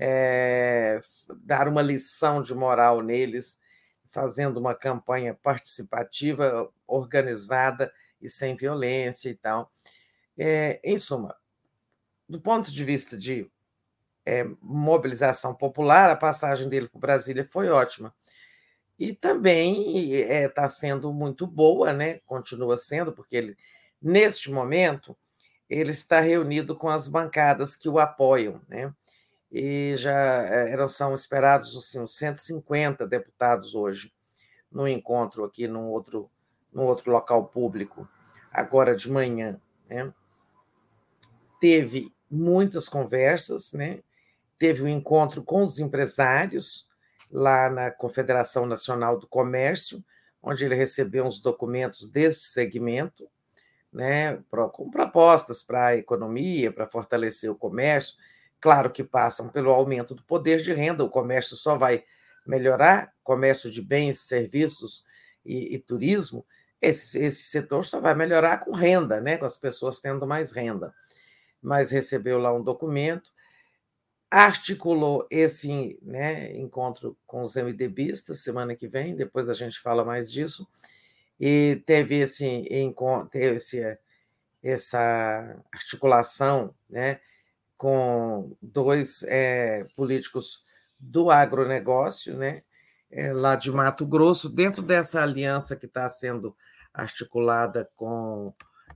[0.00, 1.00] é,
[1.44, 3.58] dar uma lição de moral neles,
[4.10, 9.70] fazendo uma campanha participativa, organizada e sem violência e tal.
[10.38, 11.36] É, em suma,
[12.26, 13.50] do ponto de vista de
[14.24, 18.14] é, mobilização popular, a passagem dele para Brasília foi ótima.
[18.98, 22.20] E também está sendo muito boa, né?
[22.26, 23.56] continua sendo, porque ele
[24.00, 25.14] Neste momento,
[25.68, 28.92] ele está reunido com as bancadas que o apoiam, né?
[29.50, 34.12] E já eh, eram, são esperados assim, uns 150 deputados hoje,
[34.70, 36.30] no encontro aqui num outro,
[36.72, 38.08] num outro local público,
[38.52, 39.60] agora de manhã.
[39.88, 40.12] Né?
[41.60, 44.00] Teve muitas conversas, né?
[44.60, 46.86] teve um encontro com os empresários
[47.32, 50.04] lá na Confederação Nacional do Comércio,
[50.42, 53.26] onde ele recebeu uns documentos deste segmento,
[53.92, 54.38] né,
[54.72, 58.16] com propostas para a economia, para fortalecer o comércio,
[58.60, 62.04] claro que passam pelo aumento do poder de renda, o comércio só vai
[62.46, 65.04] melhorar, comércio de bens, serviços
[65.44, 66.44] e, e turismo,
[66.80, 70.94] esse, esse setor só vai melhorar com renda, né, com as pessoas tendo mais renda.
[71.62, 73.30] Mas recebeu lá um documento,
[74.30, 80.32] articulou esse né, encontro com os MDBistas semana que vem, depois a gente fala mais
[80.32, 80.66] disso,
[81.38, 83.98] e teve esse encontro, teve esse,
[84.62, 87.20] essa articulação né,
[87.80, 90.62] com dois é, políticos
[90.98, 92.62] do agronegócio, né,
[93.10, 96.54] é, lá de Mato Grosso, dentro dessa aliança que está sendo
[96.92, 98.52] articulada com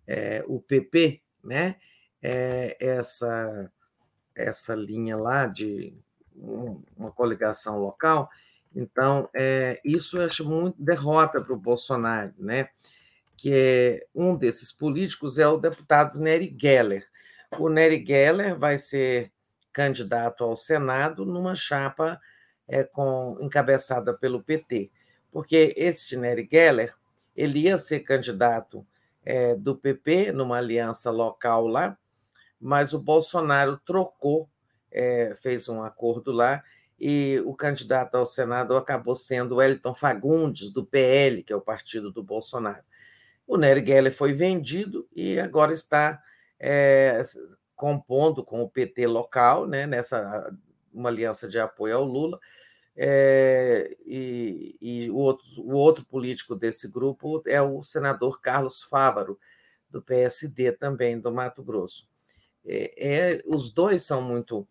[0.06, 1.76] é, o PP, né,
[2.78, 3.72] essa,
[4.36, 5.96] essa linha lá de
[6.36, 8.28] uma coligação local,
[8.76, 12.68] então, é, isso eu acho muito derrota para o Bolsonaro, né?
[13.36, 17.06] que é, um desses políticos é o deputado Nery Geller.
[17.58, 19.32] O Nery Geller vai ser
[19.72, 22.20] candidato ao Senado numa chapa
[22.68, 24.90] é, com, encabeçada pelo PT,
[25.30, 26.94] porque esse Nery Geller
[27.34, 28.86] ele ia ser candidato
[29.24, 31.98] é, do PP numa aliança local lá,
[32.60, 34.48] mas o Bolsonaro trocou,
[34.90, 36.62] é, fez um acordo lá
[36.98, 42.12] e o candidato ao Senado acabou sendo Wellington Fagundes, do PL, que é o partido
[42.12, 42.84] do Bolsonaro.
[43.46, 46.22] O Nery Geller foi vendido e agora está
[46.66, 47.22] é,
[47.76, 50.50] compondo com o PT local, né, nessa
[50.92, 52.38] uma aliança de apoio ao Lula,
[52.96, 59.38] é, e, e o, outro, o outro político desse grupo é o senador Carlos Fávaro,
[59.90, 62.08] do PSD também, do Mato Grosso.
[62.64, 64.66] É, é, os dois são muito,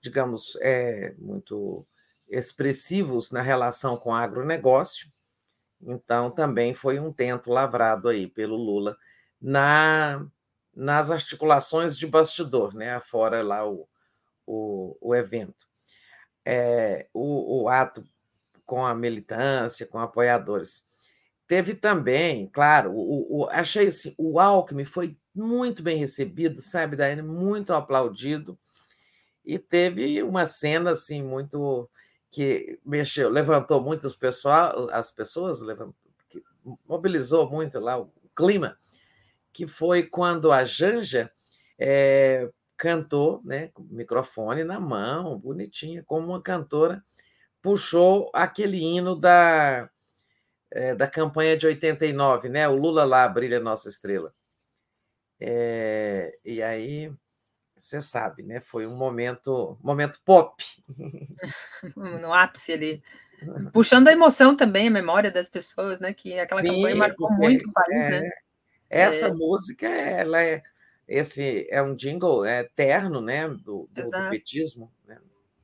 [0.00, 1.86] digamos, é, muito
[2.28, 5.08] expressivos na relação com o agronegócio,
[5.82, 8.96] então também foi um tento lavrado aí pelo Lula
[9.40, 10.26] na,
[10.80, 13.88] nas articulações de bastidor, né, afora lá o,
[14.46, 15.70] o, o evento
[16.44, 18.04] é, o, o ato
[18.64, 21.08] com a militância, com apoiadores.
[21.46, 27.22] Teve também, claro, o, o, achei assim, o Alckmin foi muito bem recebido, sabe, Daiane?
[27.22, 28.58] Muito aplaudido.
[29.44, 31.88] E teve uma cena assim muito
[32.30, 35.94] que mexeu, levantou muito os pessoal, as pessoas, levantou,
[36.86, 38.78] mobilizou muito lá o clima,
[39.60, 41.30] que foi quando a Janja
[41.78, 47.02] é, cantou, né, com o microfone na mão, bonitinha, como uma cantora,
[47.60, 49.90] puxou aquele hino da,
[50.70, 52.66] é, da campanha de 89, né?
[52.68, 54.32] O Lula lá brilha nossa estrela.
[55.38, 57.12] É, e aí
[57.78, 58.62] você sabe, né?
[58.62, 60.64] Foi um momento, momento pop.
[62.22, 63.02] No ápice ali.
[63.74, 66.14] Puxando a emoção também, a memória das pessoas, né?
[66.14, 68.30] Que aquela Sim, campanha marcou muito o país, é, né?
[68.90, 69.32] Essa é...
[69.32, 70.62] música, ela é
[71.10, 74.92] esse é um jingle eterno, né, do, do, do petismo.
[75.04, 75.18] Né?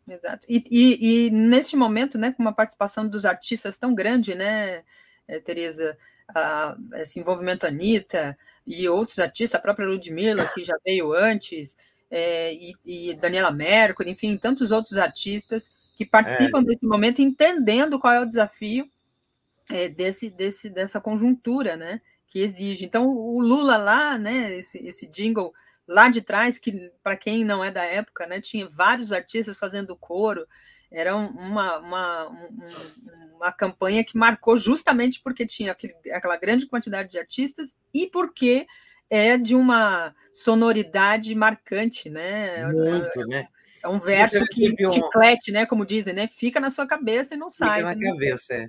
[0.09, 0.45] Exato.
[0.49, 4.83] E, e, e, neste momento, né, com uma participação dos artistas tão grande, né,
[5.29, 5.97] é, Tereza,
[6.35, 8.37] a, esse envolvimento Anitta
[8.67, 11.77] e outros artistas, a própria Ludmilla, que já veio antes,
[12.11, 16.65] é, e, e, Daniela Mercury, enfim, tantos outros artistas que participam é.
[16.65, 18.91] desse momento, entendendo qual é o desafio
[19.71, 22.01] é, desse, desse, dessa conjuntura, né?
[22.37, 22.85] Que exige.
[22.85, 25.55] Então, o Lula lá, né, esse, esse jingle
[25.89, 29.97] lá de trás, que para quem não é da época, né, tinha vários artistas fazendo
[29.97, 30.47] coro,
[30.91, 32.51] era uma, uma,
[33.35, 38.67] uma campanha que marcou justamente porque tinha aquele, aquela grande quantidade de artistas e porque
[39.09, 42.67] é de uma sonoridade marcante, né?
[42.67, 43.49] Muito, é, né?
[43.83, 44.93] É um verso que um...
[44.93, 45.65] chiclete, né?
[45.65, 46.29] Como dizem, né?
[46.29, 47.79] Fica na sua cabeça e não sai.
[47.79, 48.69] Fica na cabeça, é.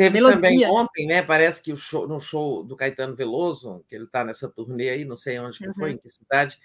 [0.00, 0.36] Teve Melodia.
[0.36, 1.20] também ontem, né?
[1.20, 5.04] Parece que o show, no show do Caetano Veloso, que ele está nessa turnê aí,
[5.04, 5.74] não sei onde que uhum.
[5.74, 6.58] foi, em que cidade,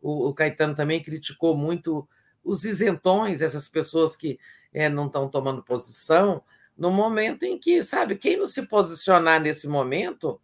[0.00, 2.08] o, o, Caetano também criticou muito
[2.42, 4.38] os isentões, essas pessoas que
[4.72, 6.42] é, não estão tomando posição,
[6.78, 10.40] no momento em que, sabe, quem não se posicionar nesse momento,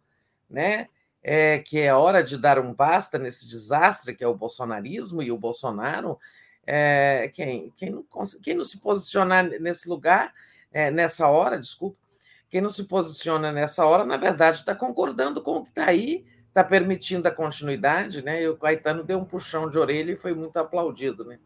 [0.47, 0.87] né?
[1.23, 5.31] É, que é hora de dar um basta nesse desastre que é o bolsonarismo e
[5.31, 6.19] o Bolsonaro,
[6.63, 8.05] é, quem, quem, não,
[8.43, 10.31] quem não se posicionar nesse lugar,
[10.71, 12.04] é, nessa hora, desculpa,
[12.55, 16.25] quem não se posiciona nessa hora, na verdade, está concordando com o que está aí,
[16.47, 18.43] está permitindo a continuidade, né?
[18.43, 21.37] E o Caetano deu um puxão de orelha e foi muito aplaudido, né?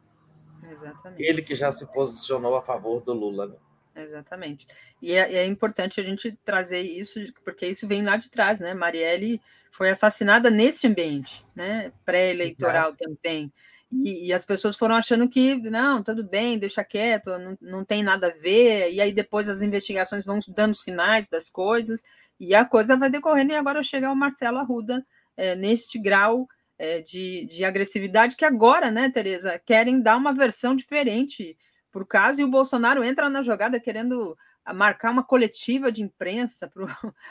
[0.72, 1.24] Exatamente.
[1.24, 3.56] Ele que já se posicionou a favor do Lula, né?
[3.96, 4.68] Exatamente.
[5.02, 8.76] E é, é, importante a gente trazer isso, porque isso vem lá de trás, né?
[8.76, 9.42] Marielle
[9.72, 11.92] foi assassinada nesse ambiente, né?
[12.06, 13.52] Pré-eleitoral também.
[13.92, 18.04] E, e, as pessoas foram achando que, não, tudo bem, deixa quieto, não, não tem
[18.04, 22.04] nada a ver, e aí depois as investigações vão dando sinais das coisas,
[22.40, 25.04] e a coisa vai decorrendo, e agora chega o Marcelo Arruda
[25.36, 26.48] é, neste grau
[26.78, 31.58] é, de, de agressividade que agora, né, Tereza, querem dar uma versão diferente
[31.92, 34.38] por caso, e o Bolsonaro entra na jogada querendo
[34.74, 36.72] marcar uma coletiva de imprensa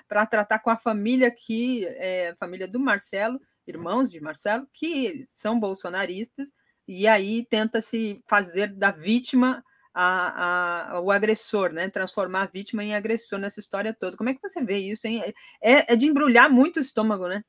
[0.08, 5.22] para tratar com a família que é a família do Marcelo, irmãos de Marcelo, que
[5.24, 6.52] são bolsonaristas,
[6.86, 9.62] e aí tenta se fazer da vítima
[9.92, 11.88] a, a, o agressor, né?
[11.90, 14.16] Transformar a vítima em agressor nessa história toda.
[14.16, 15.06] Como é que você vê isso?
[15.06, 15.22] Hein?
[15.60, 17.44] É, é de embrulhar muito o estômago, né?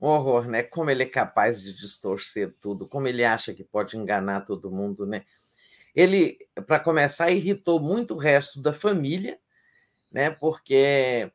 [0.00, 0.64] Um horror, né?
[0.64, 5.06] Como ele é capaz de distorcer tudo, como ele acha que pode enganar todo mundo,
[5.06, 5.24] né?
[5.94, 9.38] Ele, para começar, irritou muito o resto da família,
[10.10, 10.30] né?
[10.30, 11.30] Porque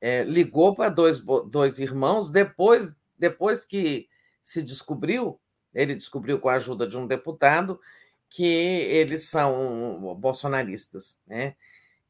[0.00, 4.08] é, ligou para dois, dois irmãos depois, depois que
[4.42, 5.40] se descobriu,
[5.74, 7.80] ele descobriu com a ajuda de um deputado,
[8.28, 11.18] que eles são bolsonaristas.
[11.26, 11.54] Né?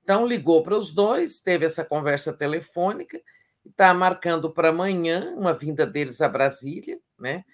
[0.02, 3.20] Então, ligou para os dois, teve essa conversa telefônica,
[3.64, 7.44] está marcando para amanhã uma vinda deles a Brasília, né?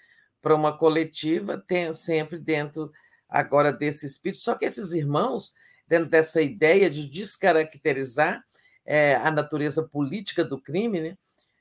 [0.40, 2.92] para uma coletiva, tem, sempre dentro
[3.28, 4.40] agora desse espírito.
[4.40, 5.54] Só que esses irmãos,
[5.86, 8.42] dentro dessa ideia de descaracterizar
[8.84, 11.18] é, a natureza política do crime, né?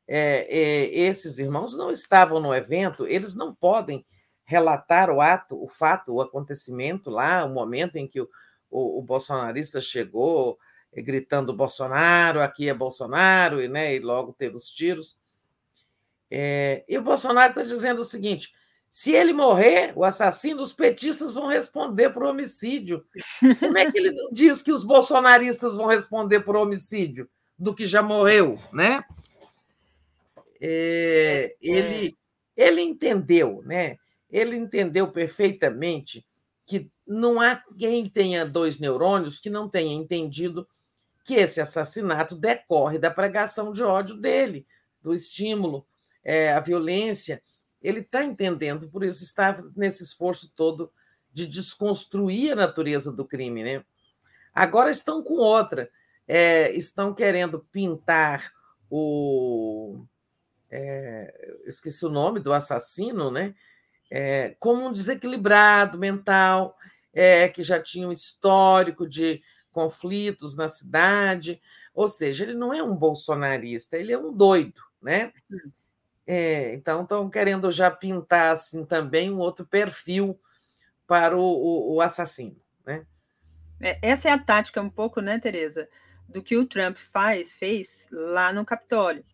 [0.08, 4.06] É, é, esses irmãos não estavam no evento, eles não podem
[4.44, 8.30] relatar o ato, o fato, o acontecimento lá, o momento em que o,
[8.70, 10.60] o, o bolsonarista chegou
[10.92, 15.18] é, gritando Bolsonaro, aqui é Bolsonaro, e, né, e logo teve os tiros.
[16.30, 18.54] É, e o Bolsonaro está dizendo o seguinte:
[18.92, 23.06] Se ele morrer, o assassino, os petistas vão responder por homicídio.
[23.58, 27.86] Como é que ele não diz que os bolsonaristas vão responder por homicídio do que
[27.86, 29.02] já morreu, né?
[30.60, 32.18] É, ele,
[32.56, 33.96] ele entendeu, né?
[34.30, 36.26] Ele entendeu perfeitamente
[36.66, 40.68] que não há quem tenha dois neurônios que não tenha entendido
[41.24, 44.68] que esse assassinato decorre da pregação de ódio dele,
[45.02, 45.86] do estímulo
[46.24, 47.42] é, à violência
[47.82, 50.92] ele está entendendo, por isso está nesse esforço todo
[51.34, 53.64] de desconstruir a natureza do crime.
[53.64, 53.84] Né?
[54.54, 55.90] Agora estão com outra,
[56.28, 58.52] é, estão querendo pintar
[58.90, 60.04] o.
[60.70, 63.54] É, esqueci o nome do assassino, né?
[64.10, 66.78] É, como um desequilibrado mental,
[67.14, 69.42] é, que já tinha um histórico de
[69.72, 71.62] conflitos na cidade.
[71.94, 75.34] Ou seja, ele não é um bolsonarista, ele é um doido, né?
[76.26, 80.40] É, então estão querendo já pintar assim também um outro perfil
[81.08, 83.06] para o, o, o assassino, né?
[83.82, 85.90] É, essa é a tática um pouco, né, Tereza,
[86.30, 89.26] do que o Trump faz, fez lá no Capitólio.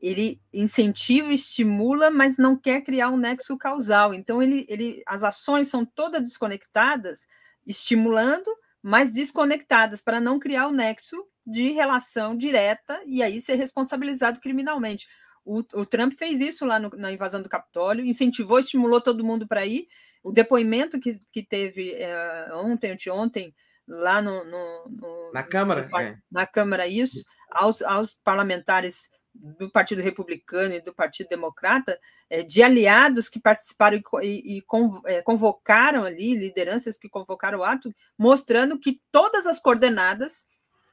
[0.00, 4.14] Ele incentiva, estimula, mas não quer criar um nexo causal.
[4.14, 7.26] Então ele, ele, as ações são todas desconectadas,
[7.66, 8.50] estimulando,
[8.80, 15.08] mas desconectadas para não criar o nexo de relação direta e aí ser responsabilizado criminalmente.
[15.46, 19.46] O, o Trump fez isso lá no, na invasão do Capitólio, incentivou, estimulou todo mundo
[19.46, 19.86] para ir.
[20.22, 23.54] O depoimento que, que teve é, ontem, anteontem,
[23.86, 26.18] lá no, no, no na Câmara, no, é.
[26.28, 31.96] na Câmara isso, aos, aos parlamentares do Partido Republicano e do Partido Democrata,
[32.28, 34.64] é, de aliados que participaram e,
[35.04, 40.46] é, convocaram ali, lideranças que convocaram o ato, mostrando que todas as coordenadas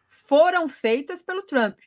[0.07, 1.79] foram feitas pelo Trump.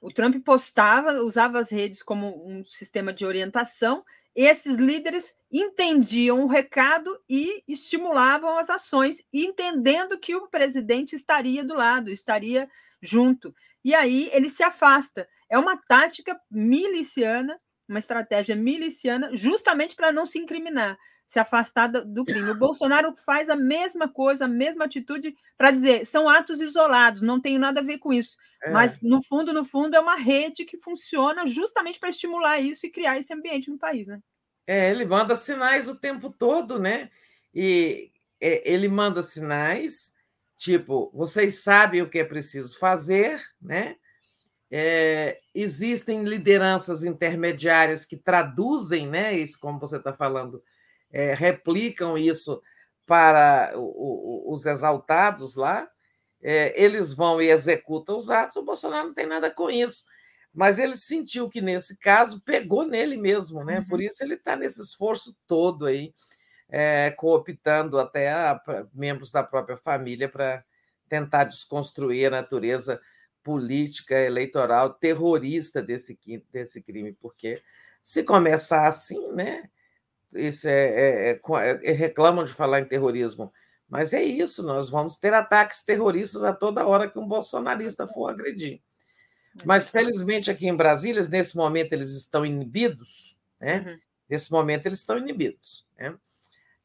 [0.00, 4.04] O Trump postava, usava as redes como um sistema de orientação.
[4.34, 11.74] Esses líderes entendiam o recado e estimulavam as ações, entendendo que o presidente estaria do
[11.74, 12.70] lado, estaria
[13.02, 13.52] junto.
[13.84, 15.28] E aí ele se afasta.
[15.50, 20.96] É uma tática miliciana, uma estratégia miliciana, justamente para não se incriminar
[21.28, 22.50] se afastar do crime.
[22.50, 27.38] O Bolsonaro faz a mesma coisa, a mesma atitude para dizer são atos isolados, não
[27.38, 28.38] tem nada a ver com isso.
[28.62, 28.70] É.
[28.70, 32.90] Mas no fundo, no fundo, é uma rede que funciona justamente para estimular isso e
[32.90, 34.20] criar esse ambiente no país, né?
[34.66, 37.10] É, ele manda sinais o tempo todo, né?
[37.54, 40.14] E é, ele manda sinais,
[40.56, 43.96] tipo, vocês sabem o que é preciso fazer, né?
[44.70, 49.36] É, existem lideranças intermediárias que traduzem, né?
[49.36, 50.62] Isso, como você está falando,
[51.12, 52.62] é, replicam isso
[53.06, 55.88] para o, o, os exaltados lá,
[56.42, 60.04] é, eles vão e executam os atos, o Bolsonaro não tem nada com isso.
[60.52, 63.84] Mas ele sentiu que, nesse caso, pegou nele mesmo, né?
[63.88, 64.06] Por uhum.
[64.06, 66.12] isso ele está nesse esforço todo aí,
[66.68, 68.60] é, cooptando até a,
[68.92, 70.64] membros da própria família para
[71.08, 73.00] tentar desconstruir a natureza
[73.42, 76.18] política, eleitoral, terrorista desse,
[76.52, 77.62] desse crime, porque
[78.02, 79.70] se começar assim, né?
[80.34, 81.40] Isso é, é, é,
[81.82, 83.52] é, reclamam de falar em terrorismo,
[83.88, 88.28] mas é isso, nós vamos ter ataques terroristas a toda hora que um bolsonarista for
[88.28, 88.82] agredir.
[89.64, 93.80] Mas, felizmente, aqui em Brasília, nesse momento, eles estão inibidos, né?
[93.80, 93.98] Uhum.
[94.28, 95.86] Nesse momento, eles estão inibidos.
[95.98, 96.14] Né?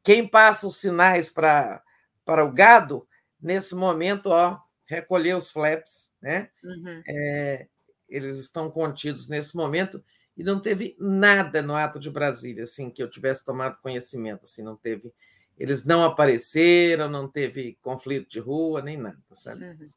[0.01, 1.83] Quem passa os sinais para
[2.27, 3.07] o gado,
[3.39, 6.49] nesse momento, ó, recolher os flaps, né?
[6.63, 7.03] Uhum.
[7.07, 7.67] É,
[8.07, 10.03] eles estão contidos nesse momento
[10.35, 14.63] e não teve nada no ato de Brasília, assim, que eu tivesse tomado conhecimento, assim,
[14.63, 15.13] não teve,
[15.57, 19.63] eles não apareceram, não teve conflito de rua, nem nada, sabe?
[19.63, 19.89] Uhum.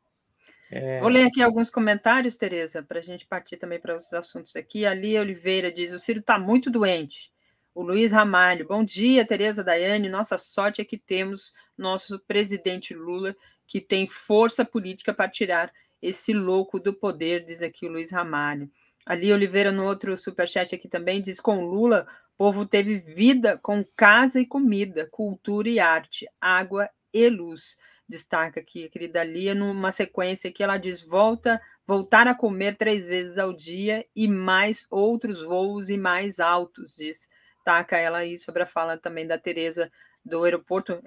[0.70, 1.00] É...
[1.00, 4.84] Vou ler aqui alguns comentários, Tereza, para a gente partir também para os assuntos aqui.
[4.84, 7.32] A Lia Oliveira diz: o Ciro está muito doente.
[7.74, 10.08] O Luiz Ramalho, bom dia, Tereza Daiane.
[10.08, 16.32] Nossa sorte é que temos nosso presidente Lula, que tem força política para tirar esse
[16.32, 18.70] louco do poder, diz aqui o Luiz Ramalho.
[19.06, 24.40] Ali Oliveira, no outro superchat aqui também, diz: com Lula, povo teve vida com casa
[24.40, 27.76] e comida, cultura e arte, água e luz.
[28.08, 33.06] Destaca aqui a querida Lia, numa sequência que ela diz: volta, voltar a comer três
[33.06, 37.28] vezes ao dia e mais outros voos e mais altos, diz.
[37.64, 39.90] Taca ela aí sobre a fala também da Tereza
[40.24, 41.00] do aeroporto,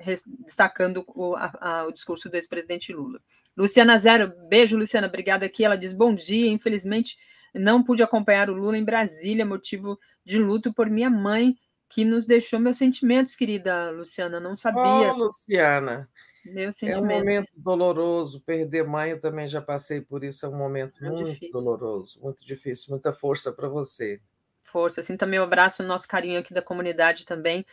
[0.45, 3.19] destacando o, a, o discurso do ex-presidente Lula.
[3.57, 5.65] Luciana Zero, beijo, Luciana, obrigada aqui.
[5.65, 7.17] Ela diz: bom dia, infelizmente
[7.53, 11.57] não pude acompanhar o Lula em Brasília, motivo de luto por minha mãe,
[11.89, 14.39] que nos deixou meus sentimentos, querida Luciana.
[14.39, 15.11] Não sabia.
[15.11, 16.07] Oh, Luciana.
[16.45, 17.09] Meus sentimentos.
[17.09, 18.41] É um momento doloroso.
[18.41, 20.45] Perder mãe, eu também já passei por isso.
[20.45, 22.91] É um momento muito, doloroso, muito difícil.
[22.91, 24.21] Muita força para você.
[24.63, 25.01] força.
[25.01, 27.65] Assim também um abraço, nosso carinho aqui da comunidade também.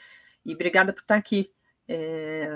[0.45, 1.53] E obrigada por estar aqui.
[1.89, 2.49] É,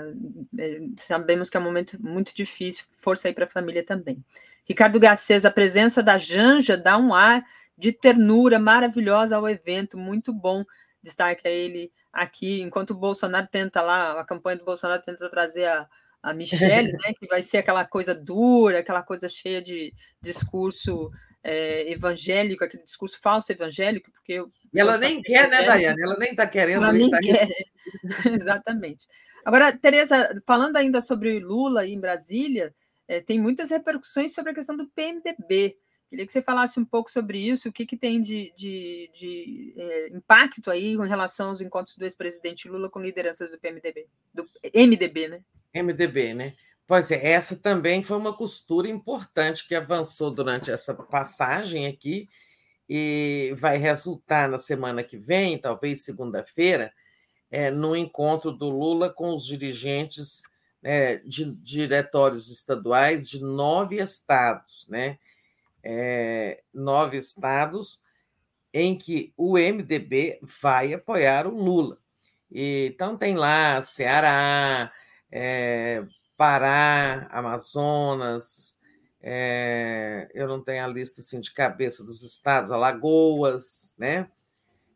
[0.57, 2.85] é, sabemos que é um momento muito difícil.
[2.99, 4.23] Força aí para a família também.
[4.65, 7.43] Ricardo Garcês, a presença da Janja dá um ar
[7.77, 9.97] de ternura maravilhosa ao evento.
[9.97, 10.63] Muito bom
[11.01, 15.65] destaque a ele aqui, enquanto o Bolsonaro tenta lá, a campanha do Bolsonaro tenta trazer
[15.65, 15.87] a,
[16.21, 21.09] a Michelle, né, que vai ser aquela coisa dura, aquela coisa cheia de discurso
[21.43, 24.43] é, evangélico, aquele discurso falso evangélico, porque
[24.75, 26.01] ela nem quer, né, Daiane?
[26.01, 26.83] Ela nem está querendo.
[26.83, 27.47] Ela nem tá quer.
[28.33, 29.07] Exatamente.
[29.43, 32.75] Agora, Tereza, falando ainda sobre Lula em Brasília,
[33.07, 35.77] é, tem muitas repercussões sobre a questão do PMDB.
[36.09, 39.73] Queria que você falasse um pouco sobre isso, o que, que tem de, de, de
[39.77, 44.45] é, impacto aí em relação aos encontros do ex-presidente Lula com lideranças do PMDB, do
[44.75, 45.41] MDB, né?
[45.73, 46.53] MDB, né?
[46.85, 52.27] Pois é, essa também foi uma costura importante que avançou durante essa passagem aqui
[52.89, 56.91] e vai resultar na semana que vem, talvez segunda-feira,
[57.49, 60.41] é, no encontro do Lula com os dirigentes
[60.83, 65.17] é, de diretórios estaduais de nove estados, né?
[65.83, 67.99] É, nove estados
[68.73, 71.97] em que o MDB vai apoiar o Lula.
[72.51, 74.91] E, então tem lá Ceará,
[75.31, 76.03] é,
[76.37, 78.79] Pará, Amazonas,
[79.21, 84.29] é, eu não tenho a lista assim, de cabeça dos estados, Alagoas, né?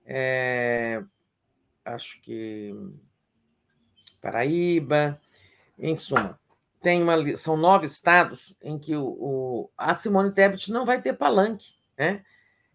[0.05, 1.03] É,
[1.83, 2.73] acho que
[4.19, 5.21] Paraíba,
[5.77, 6.39] em suma,
[6.81, 11.13] tem uma, são nove estados em que o, o, a Simone Tebet não vai ter
[11.13, 12.23] palanque, né?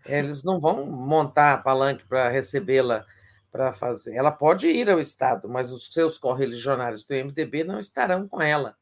[0.06, 3.04] Eles não vão montar palanque para recebê-la
[3.52, 4.14] para fazer.
[4.14, 8.76] Ela pode ir ao Estado, mas os seus correligionários do MDB não estarão com ela.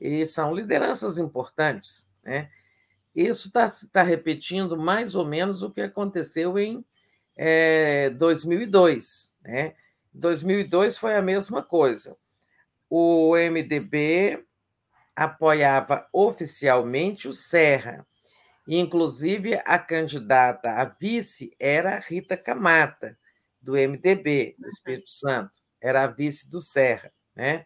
[0.00, 2.08] E são lideranças importantes.
[2.22, 2.48] Né?
[3.14, 6.84] Isso está tá repetindo mais ou menos o que aconteceu em
[7.36, 9.34] é, 2002.
[9.42, 9.74] Né?
[10.14, 12.16] 2002 foi a mesma coisa.
[12.94, 14.44] O MDB
[15.16, 18.06] apoiava oficialmente o Serra.
[18.68, 23.16] Inclusive, a candidata a vice era Rita Camata
[23.62, 27.64] do MDB, do Espírito Santo, era a vice do Serra, né?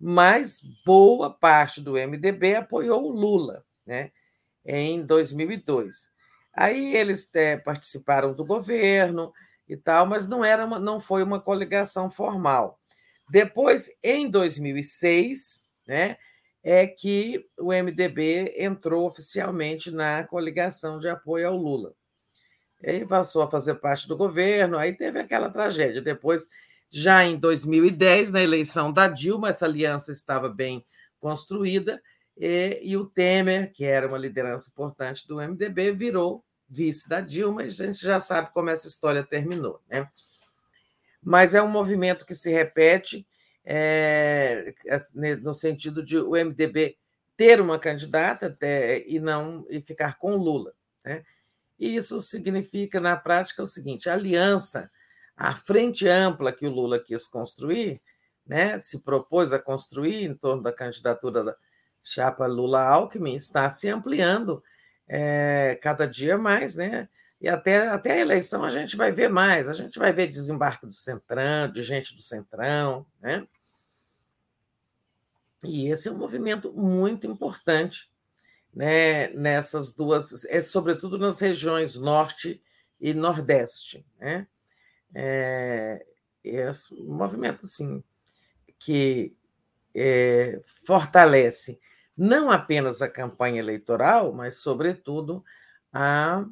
[0.00, 4.10] Mas boa parte do MDB apoiou o Lula, né?
[4.64, 6.10] Em 2002.
[6.52, 9.32] Aí eles é, participaram do governo
[9.68, 12.80] e tal, mas não era uma, não foi uma coligação formal.
[13.28, 16.16] Depois, em 2006, né,
[16.62, 21.94] é que o MDB entrou oficialmente na coligação de apoio ao Lula.
[22.82, 26.02] Ele passou a fazer parte do governo, aí teve aquela tragédia.
[26.02, 26.48] Depois,
[26.90, 30.84] já em 2010, na eleição da Dilma, essa aliança estava bem
[31.18, 32.00] construída,
[32.36, 37.62] e, e o Temer, que era uma liderança importante do MDB, virou vice da Dilma,
[37.62, 39.80] e a gente já sabe como essa história terminou.
[39.88, 40.08] Né?
[41.26, 43.26] Mas é um movimento que se repete
[43.64, 44.72] é,
[45.42, 46.96] no sentido de o MDB
[47.36, 50.72] ter uma candidata até, e não e ficar com Lula.
[51.04, 51.24] Né?
[51.80, 54.88] E isso significa, na prática, o seguinte: a aliança,
[55.36, 58.00] a frente ampla que o Lula quis construir,
[58.46, 61.56] né, se propôs a construir em torno da candidatura da
[62.00, 64.62] chapa Lula-Alckmin, está se ampliando
[65.08, 67.08] é, cada dia mais, né?
[67.40, 70.86] E até, até a eleição a gente vai ver mais, a gente vai ver desembarque
[70.86, 73.46] do Centrão, de gente do Centrão, né?
[75.64, 78.10] E esse é um movimento muito importante
[78.74, 82.62] né, nessas duas, é, sobretudo nas regiões norte
[83.00, 84.06] e nordeste.
[84.18, 84.46] Né?
[85.14, 86.06] É,
[86.44, 88.04] é um movimento assim,
[88.78, 89.34] que
[89.94, 91.80] é, fortalece
[92.16, 95.44] não apenas a campanha eleitoral, mas, sobretudo,
[95.92, 96.44] a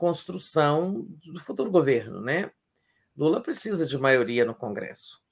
[0.00, 2.22] construção do futuro governo.
[2.22, 2.50] Né?
[3.14, 5.22] Lula precisa de maioria no Congresso.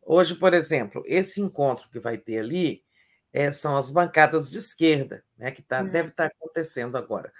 [0.00, 2.84] Hoje, por exemplo, esse encontro que vai ter ali
[3.32, 7.32] é, são as bancadas de esquerda, né, que tá, deve estar tá acontecendo agora.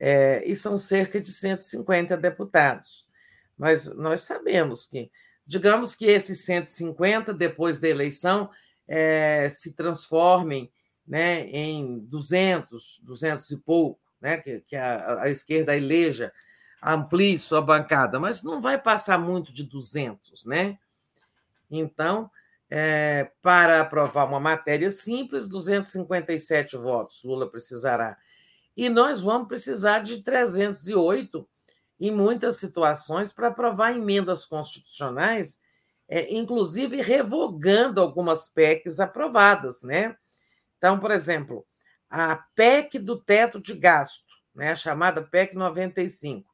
[0.00, 3.06] É, e são cerca de 150 deputados.
[3.56, 5.10] Mas nós sabemos que,
[5.46, 8.50] digamos que esses 150, depois da eleição,
[8.88, 10.72] é, se transformem
[11.06, 16.32] né, em 200, 200 e pouco, né, que, que a, a esquerda eleja,
[16.82, 20.78] amplie sua bancada, mas não vai passar muito de 200, né?
[21.70, 22.30] Então,
[22.70, 28.16] é, para aprovar uma matéria simples, 257 votos Lula precisará.
[28.76, 31.46] E nós vamos precisar de 308
[32.00, 35.60] em muitas situações para aprovar emendas constitucionais,
[36.08, 39.82] é, inclusive revogando algumas PECs aprovadas.
[39.82, 40.16] Né?
[40.78, 41.64] Então, por exemplo,
[42.12, 46.46] a PEC do teto de gasto, né, chamada PEC 95.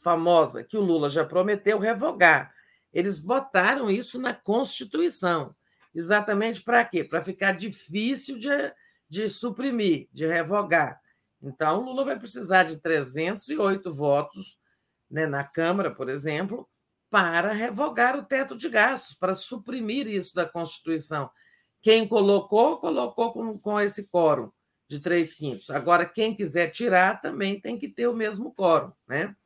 [0.00, 2.54] famosa que o Lula já prometeu revogar.
[2.92, 5.52] Eles botaram isso na Constituição.
[5.92, 7.02] Exatamente para quê?
[7.02, 8.48] Para ficar difícil de,
[9.08, 11.00] de suprimir, de revogar.
[11.42, 14.56] Então, o Lula vai precisar de 308 votos
[15.10, 16.66] né, na Câmara, por exemplo,
[17.10, 21.28] para revogar o teto de gastos, para suprimir isso da Constituição.
[21.82, 24.50] Quem colocou, colocou com, com esse quórum
[24.90, 25.70] de três quintos.
[25.70, 28.92] Agora, quem quiser tirar também tem que ter o mesmo quórum.
[29.08, 29.36] Né?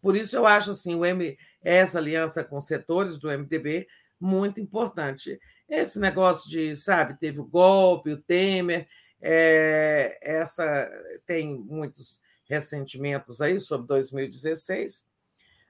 [0.00, 3.86] Por isso, eu acho assim, o M, essa aliança com setores do MDB
[4.18, 5.38] muito importante.
[5.68, 8.88] Esse negócio de, sabe, teve o golpe, o Temer,
[9.20, 10.90] é, essa
[11.26, 15.06] tem muitos ressentimentos aí sobre 2016,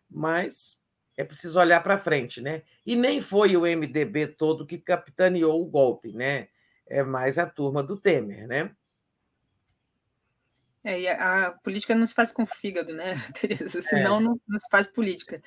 [0.08, 0.80] mas
[1.16, 2.62] é preciso olhar para frente, né?
[2.86, 6.46] E nem foi o MDB todo que capitaneou o golpe, né?
[6.86, 8.70] É mais a turma do Temer, né?
[10.84, 13.80] É, e a, a política não se faz com fígado, né, Tereza?
[13.82, 14.20] Senão é.
[14.20, 15.42] não, não se faz política.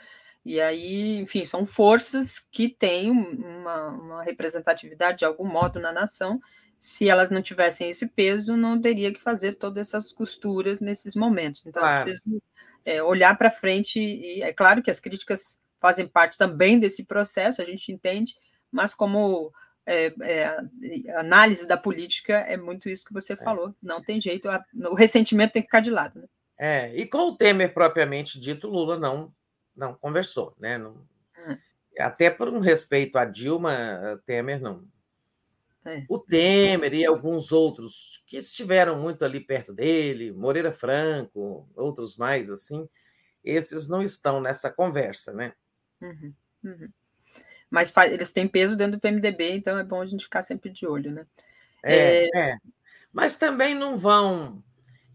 [0.46, 6.40] E aí, enfim, são forças que têm uma, uma, representatividade de algum modo na nação.
[6.78, 11.66] Se elas não tivessem esse peso, não teria que fazer todas essas costuras nesses momentos.
[11.66, 12.04] Então, claro.
[12.04, 12.42] preciso
[12.86, 14.00] é, olhar para frente.
[14.00, 18.36] E é claro que as críticas fazem parte também desse processo, a gente entende,
[18.72, 19.52] mas como
[19.86, 23.38] é, é, análise da política é muito isso que você é.
[23.38, 23.74] falou.
[23.82, 26.22] Não tem jeito, a, o ressentimento tem que ficar de lado.
[26.22, 26.28] Né?
[26.58, 29.34] É, e com o Temer propriamente dito, Lula não
[29.76, 30.78] não conversou, né?
[30.78, 30.94] Não,
[31.38, 31.58] hum.
[32.00, 34.88] Até por um respeito a Dilma, Temer não.
[35.84, 36.04] É.
[36.10, 42.50] O Temer e alguns outros que estiveram muito ali perto dele, Moreira Franco, outros mais
[42.50, 42.88] assim,
[43.44, 45.54] esses não estão nessa conversa, né?
[46.02, 46.34] Uhum,
[46.64, 46.90] uhum.
[47.70, 50.70] Mas faz, eles têm peso dentro do PMDB, então é bom a gente ficar sempre
[50.70, 51.26] de olho, né?
[51.84, 52.52] É, é...
[52.52, 52.58] é.
[53.12, 54.64] mas também não vão.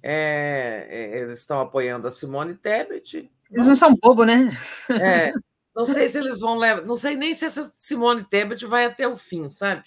[0.02, 4.56] É, é eles estão apoiando a Simone Tebet, eles não são bobo, né?
[4.90, 5.32] É.
[5.72, 9.06] Não sei se eles vão levar, não sei nem se essa Simone Tebet vai até
[9.06, 9.84] o fim, sabe?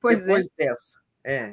[0.00, 0.22] Pois é.
[0.22, 0.98] Depois dessa.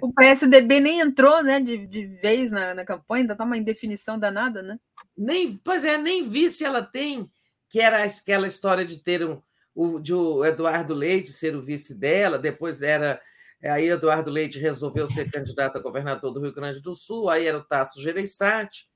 [0.02, 4.18] O PSDB nem entrou, né, de, de vez na, na campanha, ainda está uma indefinição
[4.18, 4.80] danada, né?
[5.16, 7.30] Nem, pois é, nem vi se ela tem,
[7.68, 9.42] que era aquela história de ter um,
[9.76, 13.22] o, de o Eduardo Leite ser o vice dela, depois era
[13.64, 17.58] aí Eduardo Leite resolveu ser candidato a governador do Rio Grande do Sul, aí era
[17.58, 18.90] o Tasso Gereissati,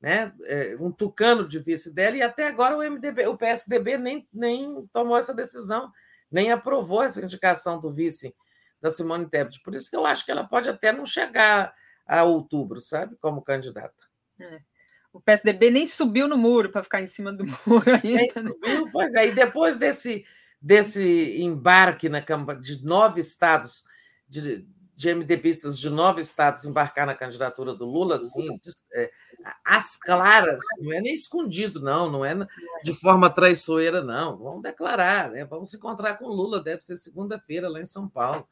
[0.00, 0.32] né?
[0.44, 4.86] É, um tucano de vice dela, e até agora o MDB, o PSDB nem, nem
[4.92, 5.90] tomou essa decisão,
[6.30, 8.34] nem aprovou essa indicação do vice
[8.80, 9.60] da Simone Tebet.
[9.62, 11.74] Por isso que eu acho que ela pode até não chegar
[12.06, 13.94] a outubro, sabe, como candidata.
[14.38, 14.60] É.
[15.12, 18.42] O PSDB nem subiu no muro para ficar em cima do muro ainda.
[18.42, 18.50] Né?
[18.50, 20.24] subiu, pois é, e depois desse,
[20.60, 23.84] desse embarque na de nove estados
[24.28, 24.64] de,
[24.94, 28.46] de MDBistas de nove estados embarcar na candidatura do Lula, assim,
[28.92, 29.10] é,
[29.64, 32.34] às claras, não é nem escondido, não, não é
[32.84, 34.36] de forma traiçoeira, não.
[34.36, 35.44] Vamos declarar, né?
[35.44, 38.46] vamos se encontrar com o Lula, deve ser segunda-feira lá em São Paulo.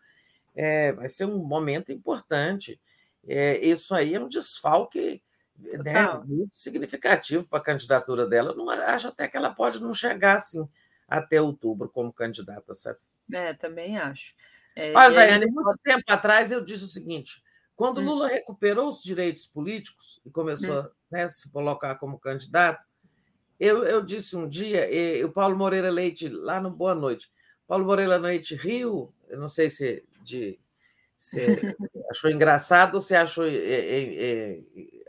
[0.56, 2.80] É, vai ser um momento importante.
[3.26, 5.22] É, isso aí é um desfalque
[5.58, 8.54] né, muito significativo para a candidatura dela.
[8.54, 10.68] não acho até que ela pode não chegar assim
[11.08, 12.98] até outubro como candidata, sabe?
[13.32, 14.34] É, também acho.
[14.76, 15.50] É, Olha, Daiane, aí...
[15.50, 17.42] muito tempo atrás eu disse o seguinte:
[17.74, 18.04] quando hum.
[18.04, 20.80] Lula recuperou os direitos políticos e começou hum.
[20.80, 22.86] a né, se colocar como candidato,
[23.58, 27.30] eu, eu disse um dia, e, o Paulo Moreira Leite, lá no Boa Noite,
[27.66, 30.58] Paulo Moreira Leite riu, eu não sei se, de,
[31.18, 31.76] se
[32.08, 34.60] achou engraçado ou se achou é, é, é,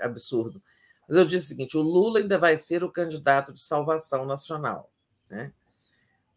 [0.02, 0.62] absurdo,
[1.08, 4.92] mas eu disse o seguinte: o Lula ainda vai ser o candidato de salvação nacional.
[5.30, 5.54] Né?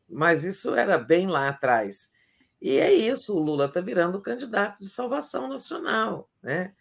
[0.09, 2.11] Mas isso era bem lá atrás.
[2.61, 6.73] E é isso, o Lula está virando candidato de salvação nacional, né?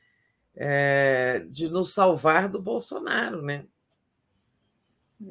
[0.54, 3.66] É, de nos salvar do Bolsonaro, né?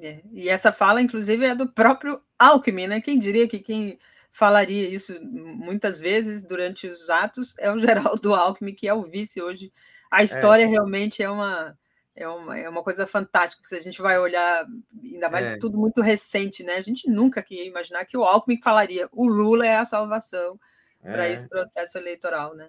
[0.00, 3.00] É, e essa fala, inclusive, é do próprio Alckmin, né?
[3.00, 3.98] Quem diria que quem
[4.30, 9.40] falaria isso muitas vezes durante os atos é o Geraldo Alckmin, que é o vice
[9.40, 9.72] hoje.
[10.10, 10.24] A é.
[10.24, 10.66] história é.
[10.66, 11.76] realmente é uma
[12.14, 13.62] é uma, é uma coisa fantástica.
[13.64, 14.66] Se a gente vai olhar,
[15.02, 15.56] ainda mais é.
[15.56, 16.74] tudo muito recente, né?
[16.74, 20.58] A gente nunca queria imaginar que o Alckmin falaria o Lula é a salvação
[21.02, 21.12] é.
[21.12, 22.68] para esse processo eleitoral, né?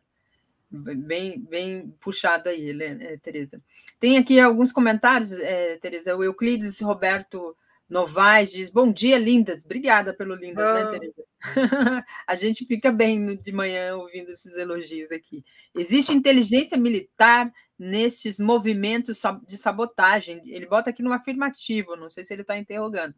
[0.69, 3.61] Bem, bem puxado aí, né, Tereza.
[3.99, 6.15] Tem aqui alguns comentários, é, Tereza.
[6.15, 7.57] O Euclides Roberto
[7.89, 9.65] Novaes diz: Bom dia, lindas.
[9.65, 10.91] Obrigada pelo lindas, né, oh.
[10.91, 11.30] né, Tereza?
[12.27, 15.43] a gente fica bem de manhã ouvindo esses elogios aqui.
[15.75, 20.41] Existe inteligência militar nestes movimentos de sabotagem.
[20.45, 23.15] Ele bota aqui no afirmativo, não sei se ele está interrogando.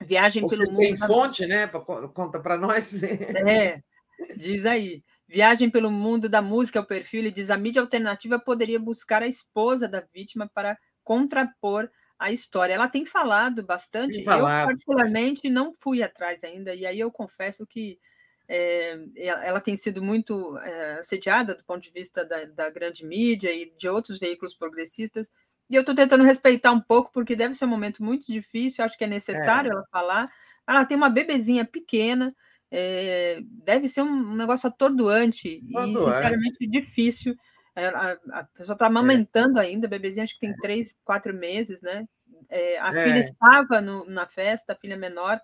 [0.00, 0.80] Viagem Você pelo mundo.
[0.80, 1.66] Tem fonte, né?
[1.66, 3.02] Conta para nós.
[3.48, 3.82] é,
[4.36, 5.02] diz aí.
[5.26, 9.26] Viagem pelo mundo da música, o perfil, ele diz: a mídia alternativa poderia buscar a
[9.26, 12.74] esposa da vítima para contrapor a história.
[12.74, 14.16] Ela tem falado bastante.
[14.16, 14.62] Tem falado.
[14.62, 17.98] Eu, particularmente, não fui atrás ainda, e aí eu confesso que
[18.48, 23.52] é, ela tem sido muito é, assediada do ponto de vista da, da, grande mídia
[23.52, 25.30] e de outros veículos progressistas.
[25.68, 28.96] E eu estou tentando respeitar um pouco, porque deve ser um momento muito difícil, acho
[28.96, 29.74] que é necessário é.
[29.74, 30.32] ela falar.
[30.66, 32.34] Ela tem uma bebezinha pequena,
[32.70, 36.00] é, deve ser um negócio atordoante, atordoante.
[36.00, 37.36] e, sinceramente, difícil.
[37.78, 41.80] É, a, a pessoa está amamentando ainda, a bebezinha acho que tem três, quatro meses,
[41.80, 42.06] né?
[42.80, 45.40] a filha estava no, na festa, a filha menor,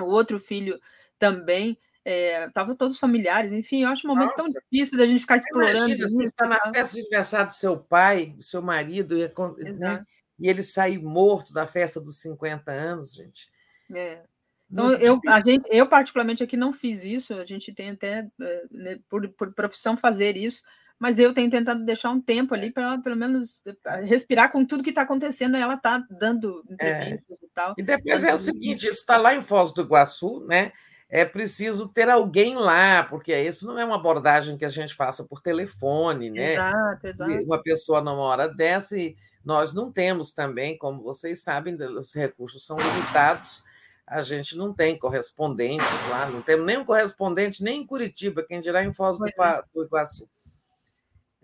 [0.00, 0.80] o outro filho
[1.18, 4.42] também estavam é, todos familiares, enfim, eu acho um momento Nossa.
[4.42, 5.78] tão difícil da gente ficar explorando.
[5.78, 10.04] Imagina, você está na festa de aniversário do seu pai, do seu marido, e, né?
[10.38, 13.48] e ele sair morto da festa dos 50 anos, gente.
[13.94, 14.22] É.
[14.70, 18.62] Então, eu, a gente, eu, particularmente, aqui não fiz isso, a gente tem até, é,
[18.70, 20.64] né, por, por profissão, fazer isso,
[21.02, 23.60] mas eu tenho tentado deixar um tempo ali para pelo menos
[24.04, 27.44] respirar com tudo que está acontecendo, e ela está dando entrevistas é.
[27.44, 27.74] e tal.
[27.76, 30.70] E depois é o seguinte: isso está lá em Foz do Iguaçu, né?
[31.08, 35.24] é preciso ter alguém lá, porque isso não é uma abordagem que a gente faça
[35.24, 36.52] por telefone, né?
[36.52, 37.32] Exato, exato.
[37.42, 42.64] Uma pessoa numa hora dessa, e nós não temos também, como vocês sabem, os recursos
[42.64, 43.64] são limitados,
[44.06, 48.84] a gente não tem correspondentes lá, não temos nenhum correspondente nem em Curitiba, quem dirá
[48.84, 49.62] em Foz do, é.
[49.74, 50.28] do Iguaçu.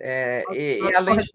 [0.00, 1.32] É, e, e, além disso,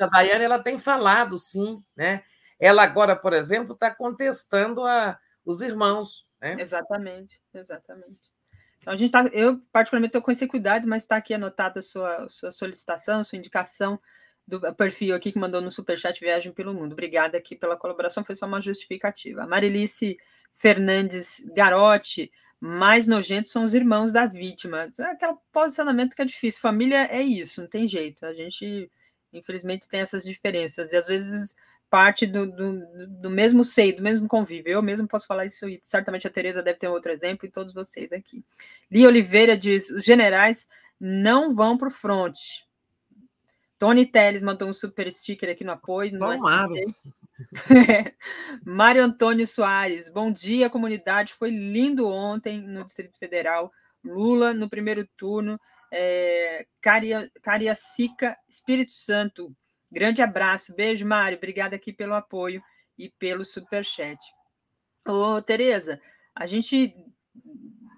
[0.00, 2.22] a Daiane ela tem falado, sim, né?
[2.60, 6.56] Ela agora, por exemplo, está contestando a, os irmãos, né?
[6.58, 8.32] Exatamente, exatamente.
[8.78, 11.82] Então, a gente tá, eu, particularmente, estou com esse cuidado, mas está aqui anotada a
[11.82, 13.98] sua, sua solicitação, sua indicação
[14.46, 16.92] do perfil aqui que mandou no Superchat Viagem pelo Mundo.
[16.92, 19.42] Obrigada aqui pela colaboração, foi só uma justificativa.
[19.42, 20.18] A Marilice
[20.52, 22.30] Fernandes Garotti,
[22.66, 24.90] mais nojentos são os irmãos da vítima.
[24.98, 26.62] É aquele posicionamento que é difícil.
[26.62, 28.24] Família é isso, não tem jeito.
[28.24, 28.90] A gente,
[29.30, 30.90] infelizmente, tem essas diferenças.
[30.90, 31.54] E às vezes
[31.90, 34.72] parte do, do, do, mesmo seio, do mesmo convívio.
[34.72, 37.50] Eu mesmo posso falar isso e certamente a Tereza deve ter um outro exemplo e
[37.50, 38.42] todos vocês aqui.
[38.90, 40.66] Lia Oliveira diz: os generais
[40.98, 42.34] não vão para o front.
[43.84, 46.18] Tony Teles mandou um super sticker aqui no apoio.
[46.18, 46.72] Tomara.
[48.64, 51.34] Mário Antônio Soares, bom dia, comunidade.
[51.34, 53.70] Foi lindo ontem no Distrito Federal.
[54.02, 55.60] Lula no primeiro turno.
[55.92, 59.54] É, Caria, Cariacica, Espírito Santo.
[59.92, 61.36] Grande abraço, beijo, Mário.
[61.36, 62.62] Obrigada aqui pelo apoio
[62.96, 64.18] e pelo superchat.
[65.06, 66.00] Ô, Tereza,
[66.34, 66.96] a gente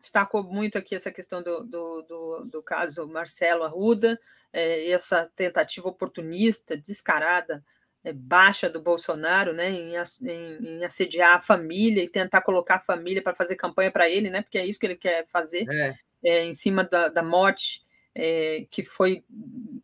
[0.01, 4.19] destacou muito aqui essa questão do, do, do, do caso Marcelo Arruda,
[4.57, 7.63] é, essa tentativa oportunista, descarada,
[8.03, 12.81] é, baixa do Bolsonaro, né, em, em, em, assediar a família e tentar colocar a
[12.81, 15.95] família para fazer campanha para ele, né, porque é isso que ele quer fazer, é.
[16.25, 19.23] É, em cima da, da morte é, que foi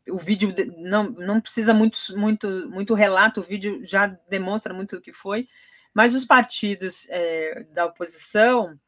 [0.09, 5.01] o vídeo não, não precisa muito, muito, muito relato, o vídeo já demonstra muito o
[5.03, 5.47] que foi,
[5.93, 8.79] mas os partidos é, da oposição,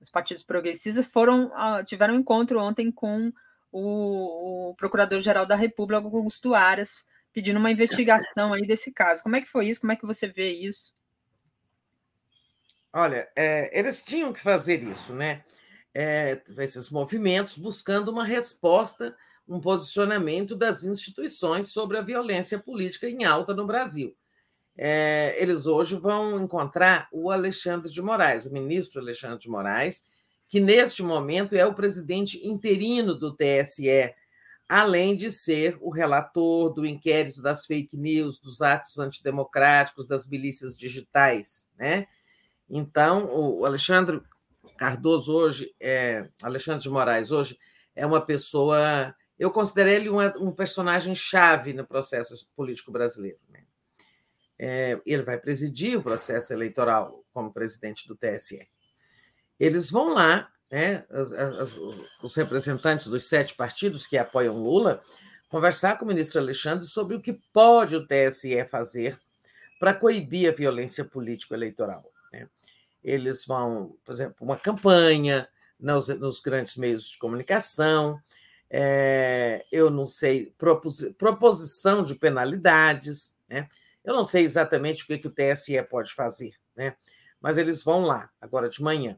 [0.00, 1.50] os partidos progressistas, foram
[1.84, 3.32] tiveram um encontro ontem com
[3.72, 9.22] o, o Procurador-Geral da República, Augusto Aras, pedindo uma investigação aí desse caso.
[9.22, 9.80] Como é que foi isso?
[9.80, 10.94] Como é que você vê isso?
[12.92, 15.42] Olha, é, eles tinham que fazer isso, né?
[15.94, 19.14] é, esses movimentos buscando uma resposta,
[19.46, 24.16] um posicionamento das instituições sobre a violência política em alta no Brasil.
[24.76, 30.02] É, eles hoje vão encontrar o Alexandre de Moraes, o ministro Alexandre de Moraes,
[30.52, 34.14] que neste momento é o presidente interino do TSE,
[34.68, 40.76] além de ser o relator do inquérito das fake news, dos atos antidemocráticos, das milícias
[40.76, 41.70] digitais.
[41.78, 42.06] Né?
[42.68, 44.20] Então, o Alexandre
[44.76, 47.58] Cardoso hoje, é, Alexandre de Moraes hoje,
[47.96, 49.16] é uma pessoa.
[49.38, 53.38] Eu considero ele uma, um personagem chave no processo político brasileiro.
[53.48, 53.64] Né?
[54.58, 58.68] É, ele vai presidir o processo eleitoral como presidente do TSE.
[59.58, 61.78] Eles vão lá, né, as, as,
[62.22, 65.00] os representantes dos sete partidos que apoiam Lula,
[65.48, 69.18] conversar com o ministro Alexandre sobre o que pode o TSE fazer
[69.78, 72.04] para coibir a violência político-eleitoral.
[72.32, 72.48] Né?
[73.02, 75.48] eles vão, por exemplo, uma campanha
[75.78, 78.18] nos, nos grandes meios de comunicação,
[78.70, 83.68] é, eu não sei, propos, proposição de penalidades, né?
[84.04, 86.94] eu não sei exatamente o que, que o TSE pode fazer, né?
[87.40, 89.16] mas eles vão lá, agora de manhã.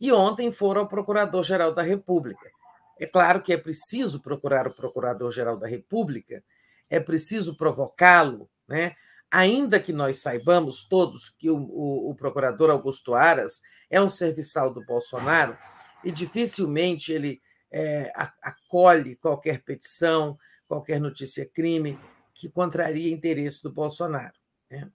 [0.00, 2.50] E ontem foram ao Procurador-Geral da República.
[2.98, 6.42] É claro que é preciso procurar o Procurador-Geral da República,
[6.88, 8.94] é preciso provocá-lo, né?
[9.30, 13.60] ainda que nós saibamos todos que o, o, o, procurador Augusto Aras
[13.90, 15.56] é um serviçal do Bolsonaro
[16.04, 21.98] e dificilmente ele é, acolhe qualquer petição, qualquer notícia-crime
[22.34, 24.34] que contraria interesse do Bolsonaro.
[24.70, 24.90] Né?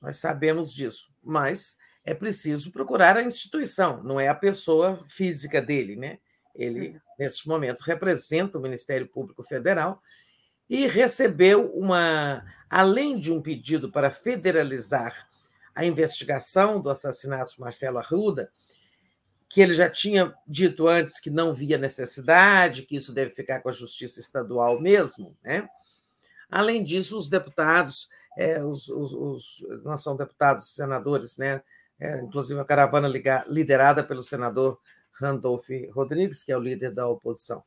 [0.00, 5.96] Nós sabemos disso, mas é preciso procurar a instituição, não é a pessoa física dele,
[5.96, 6.18] né?
[6.54, 7.00] Ele, uhum.
[7.18, 10.02] neste momento, representa o Ministério Público Federal
[10.68, 15.26] e recebeu uma, além de um pedido para federalizar
[15.74, 18.50] a investigação do assassinato de Marcelo Arruda,
[19.48, 23.68] que ele já tinha dito antes que não via necessidade, que isso deve ficar com
[23.68, 25.68] a justiça estadual mesmo, né?
[26.50, 31.62] Além disso, os deputados, é, os, os, os, não são deputados, senadores, né?
[32.02, 33.06] É, inclusive a caravana
[33.46, 34.76] liderada pelo senador
[35.12, 37.62] Randolph Rodrigues, que é o líder da oposição.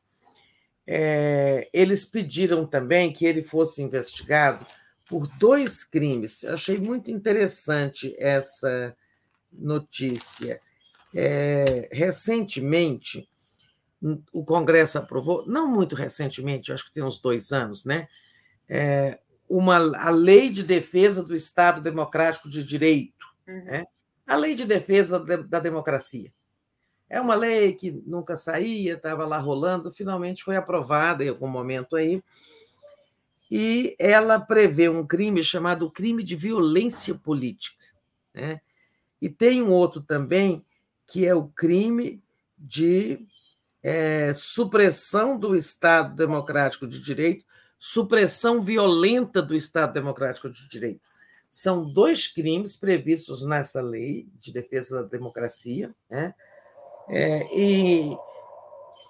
[0.86, 4.66] É, eles pediram também que ele fosse investigado
[5.08, 6.44] por dois crimes.
[6.44, 8.94] Eu achei muito interessante essa
[9.54, 10.60] notícia.
[11.16, 13.30] É, recentemente,
[14.34, 18.10] o Congresso aprovou, não muito recentemente, acho que tem uns dois anos, né?
[18.68, 23.64] É, uma, a Lei de Defesa do Estado Democrático de Direito, uhum.
[23.64, 23.86] né?
[24.26, 26.32] A Lei de Defesa da Democracia.
[27.10, 31.96] É uma lei que nunca saía, estava lá rolando, finalmente foi aprovada em algum momento
[31.96, 32.24] aí,
[33.50, 37.84] e ela prevê um crime chamado crime de violência política.
[38.34, 38.60] Né?
[39.22, 40.66] E tem um outro também
[41.06, 42.24] que é o crime
[42.58, 43.24] de
[43.84, 47.46] é, supressão do Estado Democrático de Direito,
[47.78, 51.02] supressão violenta do Estado Democrático de Direito.
[51.56, 56.36] São dois crimes previstos nessa lei de defesa da democracia, né?
[57.08, 58.18] É, e,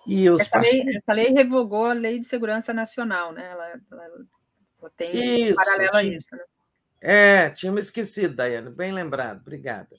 [0.06, 0.86] e essa, partidos...
[0.86, 3.50] lei, essa lei revogou a Lei de Segurança Nacional, né?
[3.50, 4.06] Ela, ela,
[4.80, 6.44] ela tem isso, paralelo a isso, né?
[7.02, 9.90] É, tinha me esquecido, Daiane, bem lembrado, obrigada.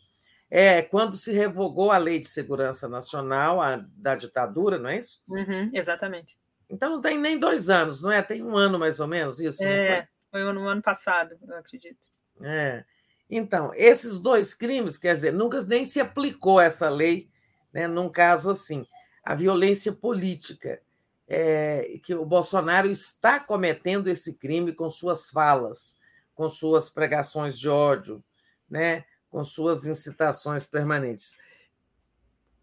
[0.48, 5.20] É quando se revogou a Lei de Segurança Nacional a, da ditadura, não é isso?
[5.28, 6.38] Uhum, exatamente.
[6.70, 8.22] Então não tem nem dois anos, não é?
[8.22, 9.64] Tem um ano mais ou menos isso?
[9.64, 10.44] É, foi?
[10.44, 12.06] foi no ano passado, eu acredito.
[12.40, 12.84] É.
[13.28, 17.28] Então, esses dois crimes, quer dizer, nunca nem se aplicou essa lei,
[17.72, 18.86] né, num caso assim.
[19.24, 20.80] A violência política,
[21.26, 25.98] é, que o Bolsonaro está cometendo esse crime com suas falas,
[26.34, 28.22] com suas pregações de ódio,
[28.70, 31.36] né, com suas incitações permanentes,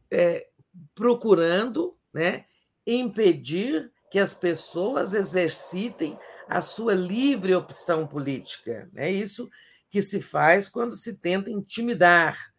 [0.10, 0.48] é,
[0.96, 2.46] procurando né,
[2.88, 8.90] impedir que as pessoas exercitem a sua livre opção política.
[8.96, 9.50] É isso
[9.90, 12.54] que se faz quando se tenta intimidar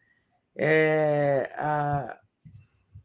[0.57, 2.19] é, a,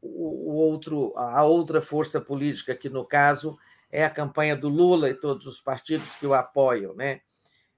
[0.01, 3.57] o outro, a outra força política, que no caso
[3.91, 6.93] é a campanha do Lula e todos os partidos que o apoiam.
[6.93, 7.21] Né?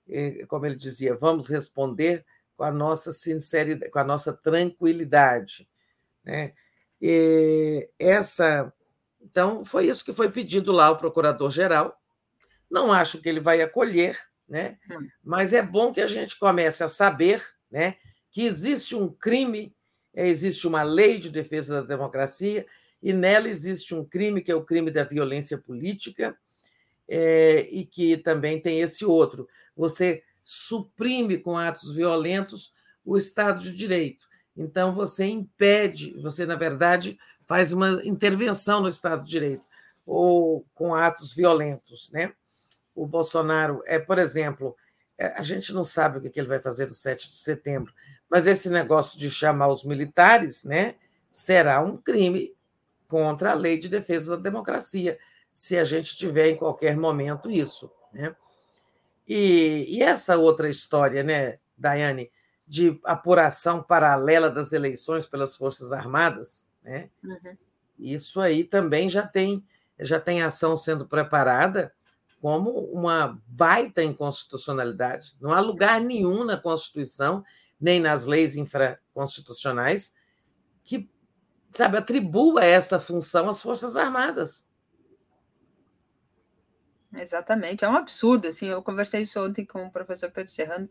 [0.07, 2.25] E, como ele dizia, vamos responder
[2.57, 5.67] com a nossa sinceridade, com a nossa tranquilidade.
[6.23, 6.53] Né?
[7.01, 8.71] E essa,
[9.21, 12.00] então, foi isso que foi pedido lá ao procurador-geral.
[12.71, 14.17] Não acho que ele vai acolher,
[14.47, 14.77] né?
[14.89, 15.07] Hum.
[15.23, 17.95] mas é bom que a gente comece a saber né,
[18.31, 19.73] que existe um crime,
[20.13, 22.65] existe uma lei de defesa da democracia,
[23.01, 26.37] e nela existe um crime, que é o crime da violência política,
[27.07, 29.47] é, e que também tem esse outro.
[29.75, 34.25] Você suprime com atos violentos o Estado de Direito.
[34.55, 37.17] Então, você impede, você, na verdade,
[37.47, 39.65] faz uma intervenção no Estado de Direito,
[40.05, 42.11] ou com atos violentos.
[42.11, 42.33] Né?
[42.95, 44.75] O Bolsonaro é, por exemplo,
[45.17, 47.93] é, a gente não sabe o que ele vai fazer no 7 de setembro,
[48.29, 50.95] mas esse negócio de chamar os militares né,
[51.29, 52.55] será um crime
[53.07, 55.19] contra a lei de defesa da democracia,
[55.53, 57.91] se a gente tiver em qualquer momento isso.
[58.13, 58.35] Né?
[59.27, 62.31] E, e essa outra história, né, Daiane,
[62.67, 67.09] de apuração paralela das eleições pelas Forças Armadas, né?
[67.23, 67.57] Uhum.
[67.99, 69.63] Isso aí também já tem
[69.99, 71.93] já tem ação sendo preparada
[72.41, 75.35] como uma baita inconstitucionalidade.
[75.39, 77.43] Não há lugar nenhum na Constituição,
[77.79, 80.13] nem nas leis infraconstitucionais,
[80.83, 81.07] que
[81.69, 84.67] sabe, atribua esta função às Forças Armadas.
[87.13, 88.47] Exatamente, é um absurdo.
[88.47, 90.89] Assim, eu conversei isso ontem com o professor Pedro Serrano.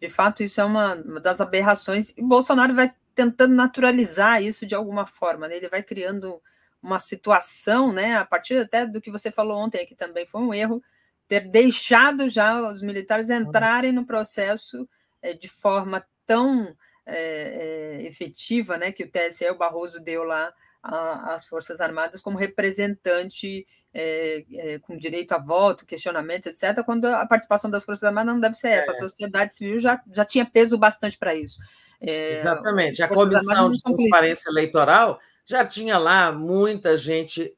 [0.00, 2.12] De fato, isso é uma, uma das aberrações.
[2.16, 5.48] E Bolsonaro vai tentando naturalizar isso de alguma forma.
[5.48, 5.56] Né?
[5.56, 6.40] Ele vai criando
[6.82, 8.16] uma situação, né?
[8.16, 10.82] A partir até do que você falou ontem, que também foi um erro,
[11.28, 14.88] ter deixado já os militares entrarem no processo
[15.22, 18.90] é, de forma tão é, é, efetiva, né?
[18.90, 20.52] Que o TSE, o Barroso deu lá
[20.82, 27.26] às Forças Armadas como representante é, é, com direito a voto, questionamento, etc., quando a
[27.26, 28.90] participação das Forças Armadas não deve ser essa.
[28.90, 28.94] É.
[28.94, 31.58] A sociedade civil já, já tinha peso bastante para isso.
[32.00, 33.02] É, Exatamente.
[33.02, 37.54] A Comissão de Transparência Eleitoral já tinha lá muita gente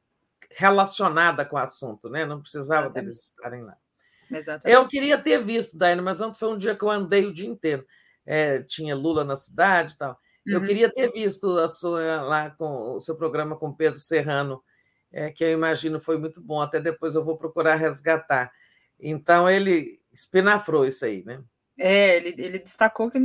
[0.50, 2.24] relacionada com o assunto, né?
[2.24, 2.94] não precisava Exatamente.
[3.06, 3.76] deles estarem lá.
[4.30, 4.70] Exatamente.
[4.78, 7.48] Eu queria ter visto, Daina, mas ontem foi um dia que eu andei o dia
[7.48, 7.86] inteiro.
[8.26, 10.18] é, tinha Lula na cidade e tal.
[10.46, 10.66] Eu Uhum.
[10.66, 14.62] queria ter visto a sua lá com o seu programa com Pedro Serrano,
[15.12, 16.60] é, que eu imagino foi muito bom.
[16.60, 18.50] Até depois eu vou procurar resgatar.
[18.98, 21.42] Então ele espinafrou isso aí, né?
[21.78, 23.18] É, ele, ele destacou que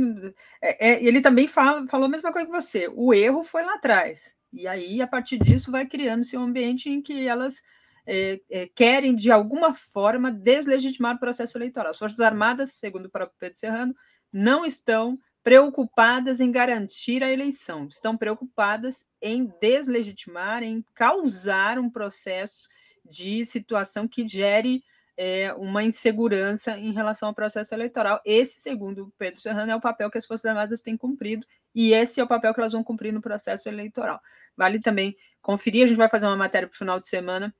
[0.60, 2.88] é, é, ele também fala, falou a mesma coisa que você.
[2.94, 4.34] O erro foi lá atrás.
[4.52, 7.62] E aí, a partir disso, vai criando-se um ambiente em que elas
[8.06, 11.90] é, é, querem, de alguma forma, deslegitimar o processo eleitoral.
[11.90, 13.94] As Forças Armadas, segundo o próprio Pedro Serrano,
[14.32, 22.68] não estão preocupadas em garantir a eleição, estão preocupadas em deslegitimar, em causar um processo
[23.08, 24.82] de situação que gere
[25.22, 28.18] é, uma insegurança em relação ao processo eleitoral.
[28.24, 32.18] Esse, segundo Pedro Serrano, é o papel que as Forças Armadas têm cumprido, e esse
[32.20, 34.18] é o papel que elas vão cumprir no processo eleitoral.
[34.56, 37.54] Vale também conferir, a gente vai fazer uma matéria para o final de semana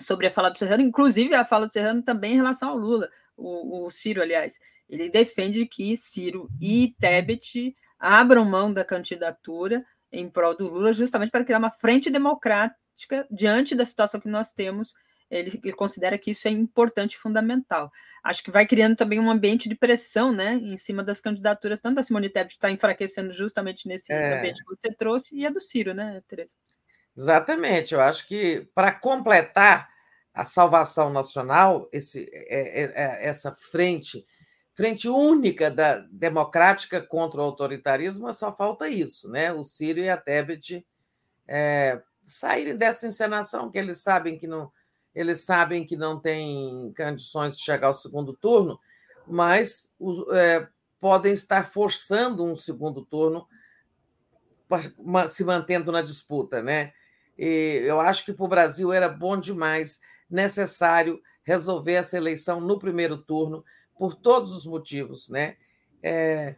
[0.00, 3.08] sobre a fala do Serrano, inclusive a fala do Serrano também em relação ao Lula,
[3.36, 4.58] o, o Ciro, aliás.
[4.88, 11.30] Ele defende que Ciro e Tebet abram mão da candidatura em prol do Lula, justamente
[11.30, 14.96] para criar uma frente democrática diante da situação que nós temos.
[15.30, 17.92] Ele, ele considera que isso é importante e fundamental.
[18.22, 21.96] Acho que vai criando também um ambiente de pressão né, em cima das candidaturas, tanto
[21.96, 24.38] da Simone Tebet, que está enfraquecendo justamente nesse É.
[24.38, 26.54] ambiente que você trouxe, e a do Ciro, né, Tereza?
[27.16, 27.94] Exatamente.
[27.94, 29.88] Eu acho que para completar
[30.32, 34.24] a salvação nacional, esse, é- é- é- essa frente,
[34.72, 39.52] frente única da democrática contra o autoritarismo, só falta isso, né?
[39.52, 40.86] O Ciro e a Tebet
[41.46, 44.70] é, saírem dessa encenação que eles sabem que não
[45.14, 48.78] eles sabem que não tem condições de chegar ao segundo turno,
[49.26, 49.92] mas
[50.32, 50.66] é,
[51.00, 53.46] podem estar forçando um segundo turno
[55.28, 56.92] se mantendo na disputa, né?
[57.38, 62.78] E eu acho que para o Brasil era bom demais, necessário resolver essa eleição no
[62.78, 63.64] primeiro turno,
[63.96, 65.56] por todos os motivos, né?
[66.02, 66.56] É,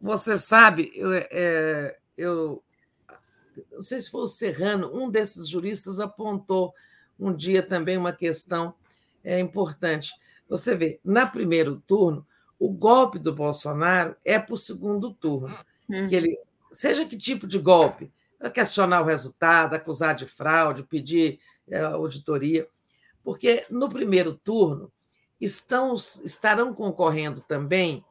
[0.00, 2.62] você sabe, eu, é, eu
[3.72, 6.74] não sei se foi o Serrano, um desses juristas apontou
[7.18, 8.74] um dia também uma questão
[9.22, 10.12] é, importante.
[10.48, 12.26] Você vê, na primeiro turno,
[12.58, 15.56] o golpe do Bolsonaro é para o segundo turno.
[15.88, 16.06] Uhum.
[16.06, 16.38] Que ele,
[16.72, 18.12] seja que tipo de golpe,
[18.52, 22.68] questionar o resultado, acusar de fraude, pedir é, auditoria,
[23.22, 24.92] porque no primeiro turno
[25.40, 28.04] estão, estarão concorrendo também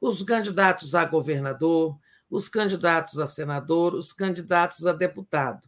[0.00, 1.96] os candidatos a governador,
[2.28, 5.62] os candidatos a senador, os candidatos a deputado.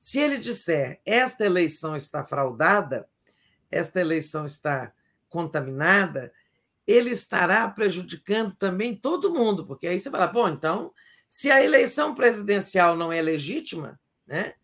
[0.00, 3.06] Se ele disser esta eleição está fraudada,
[3.70, 4.92] esta eleição está
[5.28, 6.32] contaminada,
[6.86, 10.90] ele estará prejudicando também todo mundo, porque aí você fala, bom, então,
[11.28, 14.54] se a eleição presidencial não é legítima, né,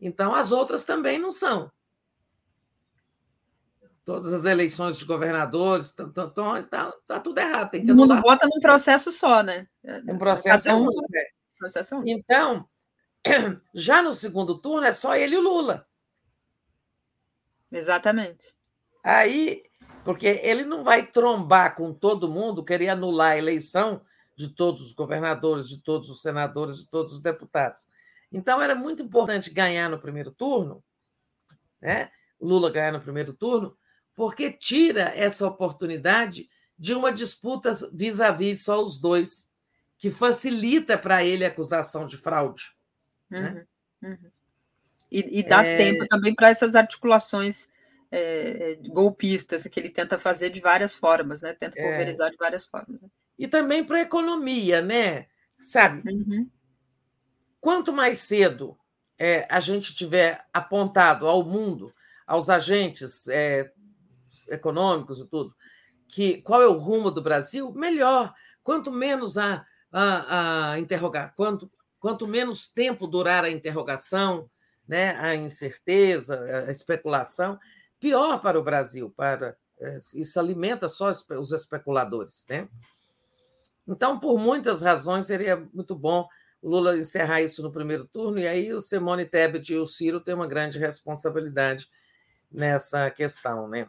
[0.00, 1.70] então as outras também não são.
[4.04, 7.70] Todas as eleições de governadores, estão tá, tá tudo errado.
[7.70, 9.66] Tem que Todo mundo vota num processo só, né?
[10.06, 11.26] Um processo Cada um- único, é.
[11.58, 12.10] processo único.
[12.20, 12.68] Então,
[13.74, 15.86] já no segundo turno é só ele e o Lula.
[17.72, 18.54] Exatamente.
[19.04, 19.62] Aí,
[20.04, 24.00] porque ele não vai trombar com todo mundo, querer anular a eleição
[24.36, 27.86] de todos os governadores, de todos os senadores, de todos os deputados.
[28.30, 30.82] Então, era muito importante ganhar no primeiro turno,
[31.80, 32.10] né?
[32.40, 33.76] Lula ganhar no primeiro turno,
[34.14, 39.48] porque tira essa oportunidade de uma disputa vis-à-vis só os dois,
[39.96, 42.74] que facilita para ele a acusação de fraude.
[43.30, 43.66] Né?
[44.02, 44.30] Uhum, uhum.
[45.10, 45.76] E, e dá É.
[45.76, 47.68] tempo também para essas articulações
[48.10, 51.52] é, é, golpistas que ele tenta fazer de várias formas, né?
[51.54, 51.82] Tenta É.
[51.82, 53.00] pulverizar de várias formas.
[53.00, 53.08] né?
[53.38, 55.26] E também para a economia, né?
[55.60, 56.48] Sabe, Uhum.
[57.60, 58.76] quanto mais cedo
[59.18, 61.92] é, a gente tiver apontado ao mundo,
[62.26, 63.70] aos agentes é,
[64.48, 65.54] econômicos e tudo,
[66.08, 68.32] que qual é o rumo do Brasil, melhor.
[68.62, 71.70] Quanto menos a, a, a interrogar, quanto,
[72.04, 74.50] quanto menos tempo durar a interrogação,
[74.86, 77.58] né, a incerteza, a especulação,
[77.98, 79.10] pior para o Brasil.
[79.16, 82.68] Para é, isso alimenta só os especuladores, né?
[83.88, 86.28] Então, por muitas razões, seria muito bom
[86.60, 90.20] o Lula encerrar isso no primeiro turno, e aí o Simone Tebet e o Ciro
[90.20, 91.88] têm uma grande responsabilidade
[92.52, 93.88] nessa questão, né?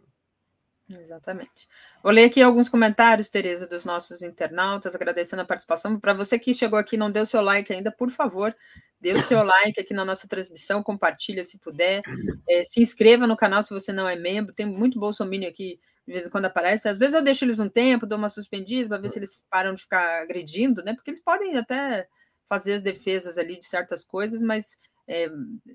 [0.90, 1.68] Exatamente.
[2.04, 6.00] Vou ler aqui alguns comentários, Tereza, dos nossos internautas, agradecendo a participação.
[6.00, 8.56] Para você que chegou aqui e não deu seu like ainda, por favor,
[9.02, 12.04] dê o seu like aqui na nossa transmissão, compartilha se puder,
[12.48, 14.54] eh, se inscreva no canal se você não é membro.
[14.54, 16.88] Tem muito bolsominion aqui, de vez em quando aparece.
[16.88, 19.74] Às vezes eu deixo eles um tempo, dou uma suspendida para ver se eles param
[19.74, 20.94] de ficar agredindo, né?
[20.94, 22.08] Porque eles podem até
[22.48, 25.30] fazer as defesas ali de certas coisas, mas eh,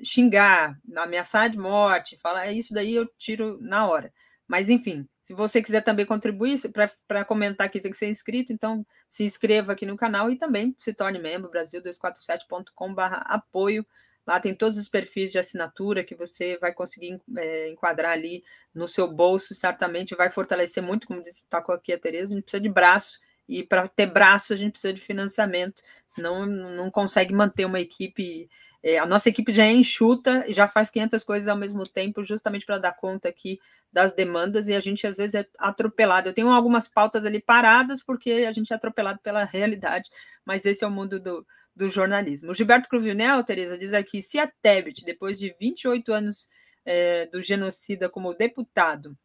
[0.04, 4.12] xingar, ameaçar de morte, falar "É isso daí eu tiro na hora.
[4.50, 6.58] Mas, enfim, se você quiser também contribuir,
[7.06, 10.74] para comentar aqui tem que ser inscrito, então se inscreva aqui no canal e também
[10.76, 13.86] se torne membro, brasil247.com.br apoio.
[14.26, 18.42] Lá tem todos os perfis de assinatura que você vai conseguir é, enquadrar ali
[18.74, 22.60] no seu bolso, certamente vai fortalecer muito, como destacou aqui a Tereza, a gente precisa
[22.60, 27.66] de braços, e para ter braços a gente precisa de financiamento, senão não consegue manter
[27.66, 28.50] uma equipe
[28.82, 32.24] é, a nossa equipe já é enxuta e já faz 500 coisas ao mesmo tempo,
[32.24, 33.60] justamente para dar conta aqui
[33.92, 36.28] das demandas, e a gente às vezes é atropelado.
[36.28, 40.10] Eu tenho algumas pautas ali paradas, porque a gente é atropelado pela realidade,
[40.44, 42.52] mas esse é o mundo do, do jornalismo.
[42.52, 46.48] O Gilberto Cruvinel, Tereza, diz aqui: se a Tebet, depois de 28 anos
[46.84, 49.16] é, do genocida como deputado,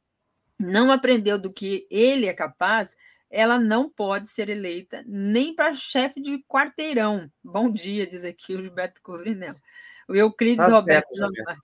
[0.59, 2.95] não aprendeu do que ele é capaz,
[3.35, 7.29] ela não pode ser eleita nem para chefe de quarteirão.
[7.43, 9.53] Bom dia, diz aqui o Gilberto Covrinel.
[10.07, 11.59] O Euclides tá Roberto certo, Novaes,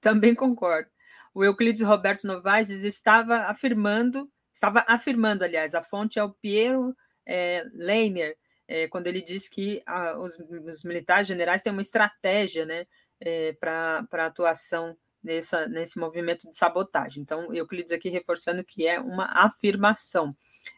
[0.00, 0.88] também concordo.
[1.34, 6.96] O Euclides Roberto Novaes diz, estava afirmando, estava afirmando, aliás, a fonte é o Piero
[7.26, 8.36] é, Leiner,
[8.68, 12.86] é, quando ele diz que a, os, os, militares generais têm uma estratégia né,
[13.18, 14.96] é, para a atuação
[15.26, 17.20] nessa, nesse movimento de sabotagem.
[17.20, 20.34] Então, Euclides aqui reforçando que é uma afirmação.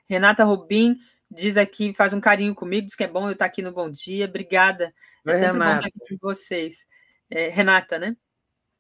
[0.09, 0.97] Renata Rubim
[1.31, 3.91] diz aqui, faz um carinho comigo, diz que é bom eu estar aqui no Bom
[3.91, 4.25] Dia.
[4.25, 4.94] Obrigada.
[5.27, 5.59] É sempre Renata.
[5.59, 6.86] bom estar aqui com vocês.
[7.31, 8.17] É, Renata, né?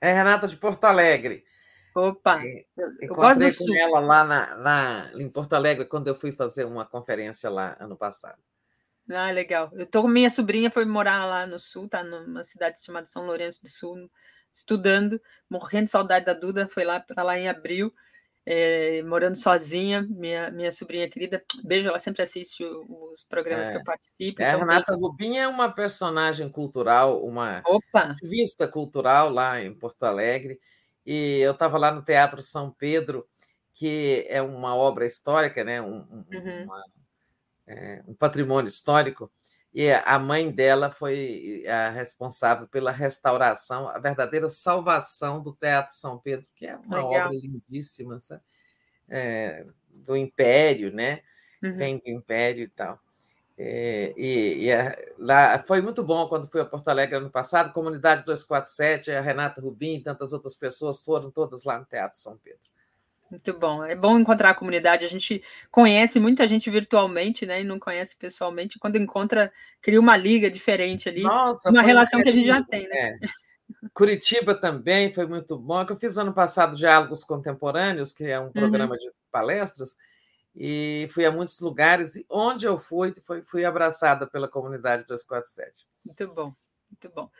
[0.00, 1.44] É Renata de Porto Alegre.
[1.94, 2.40] Opa!
[2.42, 2.64] É,
[3.02, 6.86] eu gosto com ela lá na, na, em Porto Alegre quando eu fui fazer uma
[6.86, 8.38] conferência lá ano passado.
[9.10, 9.70] Ah, legal.
[9.72, 13.26] Eu tô com minha sobrinha, foi morar lá no sul, tá numa cidade chamada São
[13.26, 14.10] Lourenço do Sul,
[14.58, 17.92] estudando, morrendo de saudade da Duda, foi lá para lá em abril
[18.50, 21.44] é, morando sozinha, minha, minha sobrinha querida.
[21.62, 23.72] Beijo, ela sempre assiste os programas é.
[23.72, 24.40] que eu participo.
[24.40, 28.04] É, então, a Renata Rubim é uma personagem cultural, uma Opa.
[28.04, 30.58] ativista cultural lá em Porto Alegre.
[31.04, 33.26] E eu estava lá no Teatro São Pedro,
[33.74, 35.82] que é uma obra histórica, né?
[35.82, 36.64] um, um, uhum.
[36.64, 36.84] uma,
[37.66, 39.30] é, um patrimônio histórico.
[39.72, 46.18] E a mãe dela foi a responsável pela restauração, a verdadeira salvação do Teatro São
[46.18, 47.26] Pedro, que é uma Legal.
[47.26, 48.42] obra lindíssima, sabe?
[49.08, 51.22] É, do Império, né?
[51.62, 51.76] Uhum.
[51.76, 52.98] Vem do Império e tal.
[53.60, 57.72] É, e, e a, lá foi muito bom quando fui a Porto Alegre ano passado,
[57.72, 62.38] Comunidade 247, a Renata Rubim e tantas outras pessoas foram todas lá no Teatro São
[62.38, 62.60] Pedro.
[63.30, 63.84] Muito bom.
[63.84, 65.04] É bom encontrar a comunidade.
[65.04, 67.60] A gente conhece muita gente virtualmente, né?
[67.60, 68.78] E não conhece pessoalmente.
[68.78, 71.22] Quando encontra, cria uma liga diferente ali.
[71.22, 73.18] Nossa, uma relação que a gente já tem, né?
[73.22, 73.48] É.
[73.92, 75.84] Curitiba também foi muito bom.
[75.86, 78.52] Eu fiz ano passado Diálogos Contemporâneos, que é um uhum.
[78.52, 78.98] programa uhum.
[78.98, 79.94] de palestras,
[80.56, 82.16] e fui a muitos lugares.
[82.16, 85.86] E onde eu fui, fui, fui abraçada pela comunidade 247.
[86.06, 86.54] Muito bom,
[86.90, 87.30] muito bom.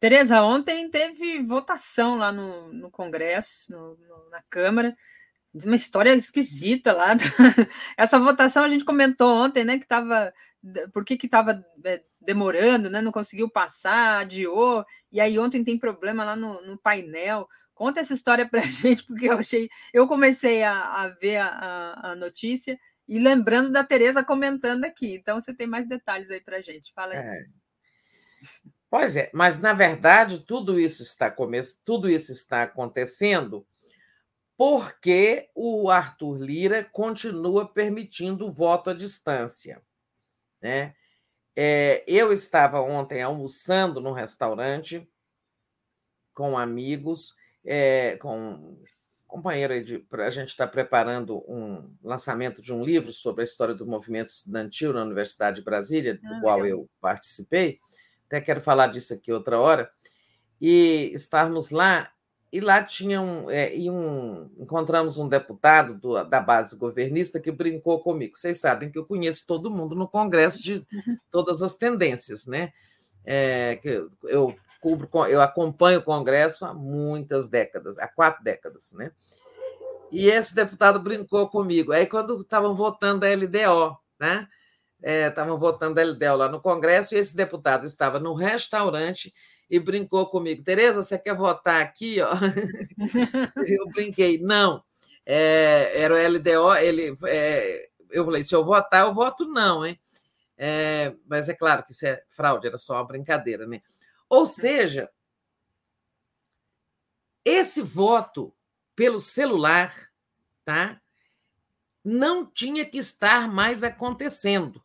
[0.00, 4.96] Tereza, ontem teve votação lá no, no Congresso, no, no, na Câmara
[5.62, 7.16] uma história esquisita lá.
[7.96, 9.78] Essa votação a gente comentou ontem, né?
[9.78, 10.32] Que estava.
[10.92, 13.00] Por que estava é, demorando, né?
[13.00, 14.84] Não conseguiu passar, adiou.
[15.12, 17.46] E aí ontem tem problema lá no, no painel.
[17.74, 19.68] Conta essa história para a gente, porque eu achei.
[19.92, 25.14] Eu comecei a, a ver a, a, notícia e lembrando da Tereza comentando aqui.
[25.14, 26.92] Então você tem mais detalhes aí para a gente.
[26.94, 27.18] Fala aí.
[27.18, 27.44] É.
[28.90, 31.60] Pois é, mas na verdade tudo isso está come...
[31.84, 33.66] tudo isso está acontecendo
[34.56, 39.82] porque o Arthur Lira continua permitindo o voto à distância.
[40.60, 40.94] Né?
[41.56, 45.08] É, eu estava ontem almoçando num restaurante
[46.32, 47.34] com amigos,
[47.64, 48.78] é, com
[49.26, 53.84] companheiro de, a gente está preparando um lançamento de um livro sobre a história do
[53.84, 56.78] movimento estudantil na Universidade de Brasília, do ah, qual legal.
[56.78, 57.78] eu participei.
[58.26, 59.90] Até quero falar disso aqui outra hora.
[60.60, 62.13] E estarmos lá
[62.54, 67.98] e lá tinham é, e um, encontramos um deputado do, da base governista que brincou
[68.00, 68.38] comigo.
[68.38, 70.86] Vocês sabem que eu conheço todo mundo no Congresso de
[71.32, 72.72] todas as tendências, né?
[73.24, 79.10] É, que eu cubro, eu acompanho o Congresso há muitas décadas, há quatro décadas, né?
[80.12, 81.90] E esse deputado brincou comigo.
[81.90, 84.46] Aí quando estavam votando a LDO, né?
[85.02, 89.34] Estavam é, votando a LDO lá no Congresso e esse deputado estava no restaurante
[89.68, 90.62] e brincou comigo.
[90.62, 92.20] Tereza, você quer votar aqui?
[92.20, 92.28] Ó?
[93.66, 94.82] eu brinquei, não.
[95.26, 99.98] É, era o LDO, ele, é, eu falei, se eu votar, eu voto não, hein?
[100.56, 103.80] É, mas é claro que isso é fraude, era só uma brincadeira, né?
[104.28, 105.10] Ou seja,
[107.44, 108.54] esse voto
[108.94, 109.94] pelo celular,
[110.64, 111.00] tá?
[112.04, 114.82] Não tinha que estar mais acontecendo.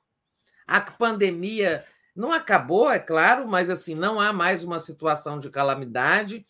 [0.66, 1.85] A pandemia
[2.19, 6.43] não acabou, é claro, mas assim não há mais uma situação de calamidade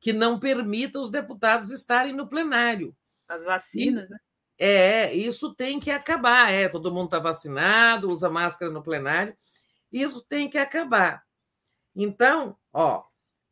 [0.00, 2.92] que não permita os deputados estarem no plenário.
[3.30, 4.18] As vacinas, e, né?
[4.58, 6.52] É, isso tem que acabar.
[6.52, 9.32] É, todo mundo está vacinado, usa máscara no plenário.
[9.92, 11.22] Isso tem que acabar.
[11.94, 13.04] Então, ó,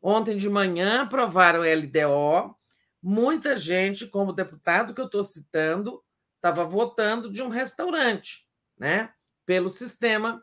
[0.03, 2.57] ontem de manhã aprovaram o LDO.
[3.01, 6.03] Muita gente, como deputado que eu estou citando,
[6.35, 8.45] estava votando de um restaurante,
[8.77, 9.13] né?
[9.47, 10.43] Pelo sistema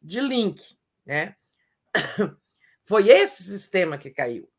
[0.00, 1.34] de link, né?
[2.84, 4.50] Foi esse sistema que caiu,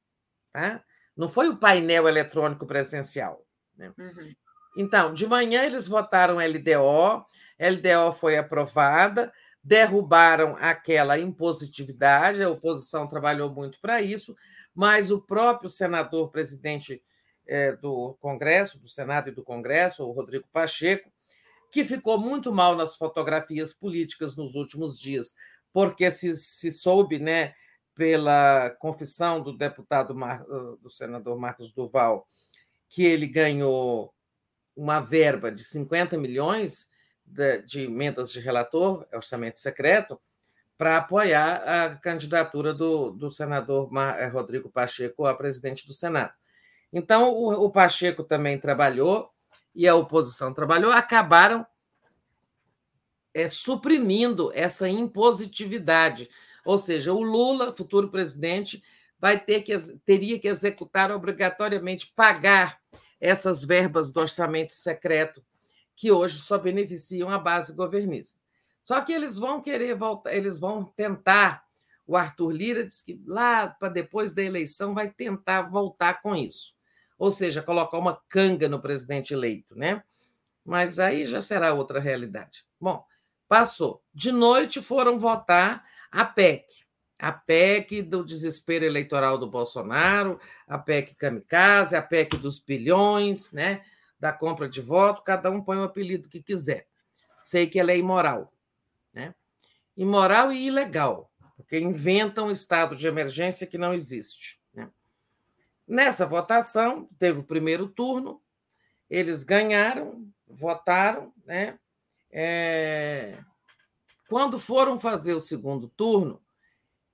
[0.54, 0.84] tá?
[1.18, 3.46] Não foi o painel eletrônico presencial.
[3.76, 3.94] Né?
[3.98, 4.34] Uhum.
[4.78, 7.26] Então, de manhã eles votaram LDO,
[7.60, 14.36] LDO foi aprovada, derrubaram aquela impositividade, a oposição trabalhou muito para isso,
[14.74, 17.04] mas o próprio senador presidente
[17.46, 21.12] é, do Congresso, do Senado e do Congresso, o Rodrigo Pacheco,
[21.72, 25.34] que ficou muito mal nas fotografias políticas nos últimos dias,
[25.72, 27.54] porque se, se soube, né,
[27.96, 30.44] pela confissão do deputado Mar,
[30.82, 32.26] do senador Marcos Duval,
[32.90, 34.14] que ele ganhou
[34.76, 36.90] uma verba de 50 milhões
[37.26, 40.20] de, de emendas de relator, orçamento secreto,
[40.78, 46.34] para apoiar a candidatura do, do senador eh, Rodrigo Pacheco a presidente do Senado.
[46.92, 49.30] Então, o, o Pacheco também trabalhou
[49.74, 51.66] e a oposição trabalhou, acabaram
[53.34, 56.30] é, suprimindo essa impositividade.
[56.66, 58.84] Ou seja, o Lula, futuro presidente,
[59.20, 62.80] vai ter que teria que executar obrigatoriamente pagar
[63.20, 65.44] essas verbas do orçamento secreto
[65.96, 68.40] que hoje só beneficiam a base governista.
[68.84, 71.64] Só que eles vão querer voltar, eles vão tentar.
[72.08, 76.74] O Arthur Lira disse que lá para depois da eleição vai tentar voltar com isso.
[77.22, 80.02] Ou seja, colocar uma canga no presidente eleito, né?
[80.66, 82.66] Mas aí já será outra realidade.
[82.80, 83.06] Bom,
[83.48, 84.02] passou.
[84.12, 86.66] De noite foram votar a PEC,
[87.20, 93.84] a PEC do desespero eleitoral do Bolsonaro, a PEC kamikaze, a PEC dos bilhões, né?
[94.20, 96.88] da compra de voto, cada um põe o apelido que quiser.
[97.44, 98.52] Sei que ela é imoral.
[99.14, 99.36] Né?
[99.96, 104.61] Imoral e ilegal, porque inventam um estado de emergência que não existe.
[105.92, 108.42] Nessa votação, teve o primeiro turno,
[109.10, 111.78] eles ganharam, votaram, né?
[112.32, 113.38] É...
[114.30, 116.42] Quando foram fazer o segundo turno,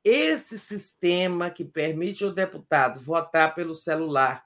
[0.04, 4.46] esse sistema que permite ao deputado votar pelo celular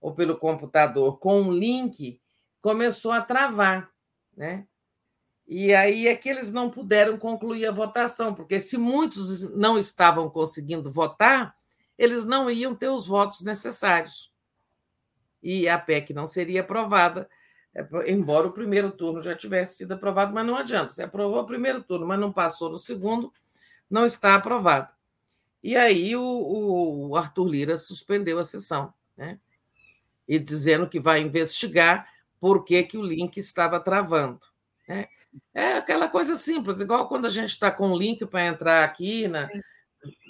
[0.00, 2.20] ou pelo computador com um link
[2.60, 3.88] começou a travar,
[4.36, 4.66] né?
[5.46, 10.28] E aí é que eles não puderam concluir a votação, porque se muitos não estavam
[10.28, 11.54] conseguindo votar,
[12.00, 14.32] eles não iam ter os votos necessários.
[15.42, 17.28] E a PEC não seria aprovada,
[17.74, 20.88] é, embora o primeiro turno já tivesse sido aprovado, mas não adianta.
[20.88, 23.30] Você aprovou o primeiro turno, mas não passou no segundo,
[23.90, 24.88] não está aprovado.
[25.62, 29.38] E aí o, o Arthur Lira suspendeu a sessão, né?
[30.26, 32.08] E dizendo que vai investigar
[32.40, 34.40] por que, que o link estava travando.
[34.88, 35.06] Né?
[35.52, 39.28] É aquela coisa simples, igual quando a gente está com um link para entrar aqui
[39.28, 39.46] na,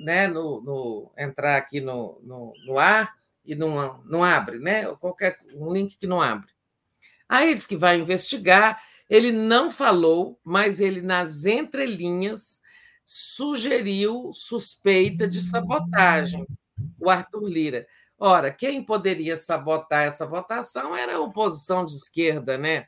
[0.03, 4.87] né, no, no, entrar aqui no, no, no, ar e não, não abre, né?
[4.97, 6.51] Qualquer um link que não abre.
[7.29, 8.83] Aí diz que vai investigar.
[9.09, 12.61] Ele não falou, mas ele nas entrelinhas
[13.05, 16.47] sugeriu suspeita de sabotagem,
[16.99, 17.87] o Arthur Lira.
[18.17, 22.87] Ora, quem poderia sabotar essa votação era a oposição de esquerda, né?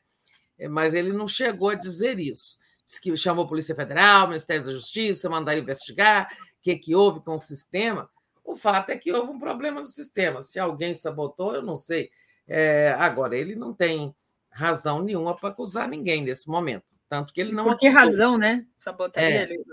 [0.70, 2.56] Mas ele não chegou a dizer isso.
[2.84, 6.28] Diz que chamou a Polícia Federal, Ministério da Justiça, mandar investigar
[6.62, 8.08] que, que houve com o sistema.
[8.44, 10.42] O fato é que houve um problema no sistema.
[10.42, 12.10] Se alguém sabotou, eu não sei.
[12.46, 14.14] É, agora, ele não tem
[14.50, 16.84] razão nenhuma para acusar ninguém nesse momento.
[17.08, 17.64] Tanto que ele não.
[17.64, 18.04] Por que acusou.
[18.04, 18.66] razão, né?
[18.78, 19.42] Sabotaria é.
[19.42, 19.64] ele.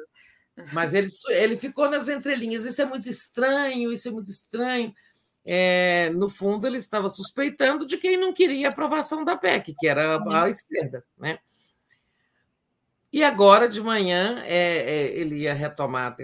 [0.74, 2.66] Mas ele, ele ficou nas entrelinhas.
[2.66, 4.94] Isso é muito estranho, isso é muito estranho.
[5.46, 9.88] É, no fundo, ele estava suspeitando de quem não queria a aprovação da PEC, que
[9.88, 11.04] era a, a esquerda.
[11.18, 11.40] Né?
[13.12, 16.16] E agora, de manhã, é, é, ele ia retomar,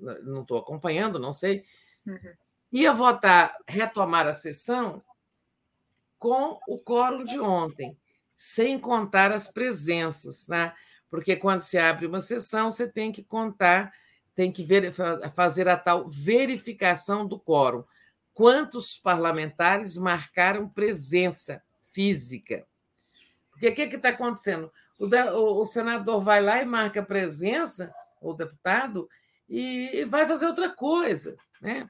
[0.00, 1.64] não estou acompanhando, não sei,
[2.06, 2.34] uhum.
[2.72, 5.02] ia votar, retomar a sessão
[6.18, 7.96] com o quórum de ontem,
[8.36, 10.74] sem contar as presenças, né?
[11.08, 13.92] porque quando se abre uma sessão, você tem que contar,
[14.34, 14.92] tem que ver,
[15.34, 17.84] fazer a tal verificação do quórum.
[18.34, 22.66] Quantos parlamentares marcaram presença física?
[23.50, 24.70] Porque o que está acontecendo?
[24.98, 29.08] O, o, o, senador vai lá e marca presença, o deputado,
[29.48, 31.36] e, e vai fazer outra coisa.
[31.60, 31.88] Né?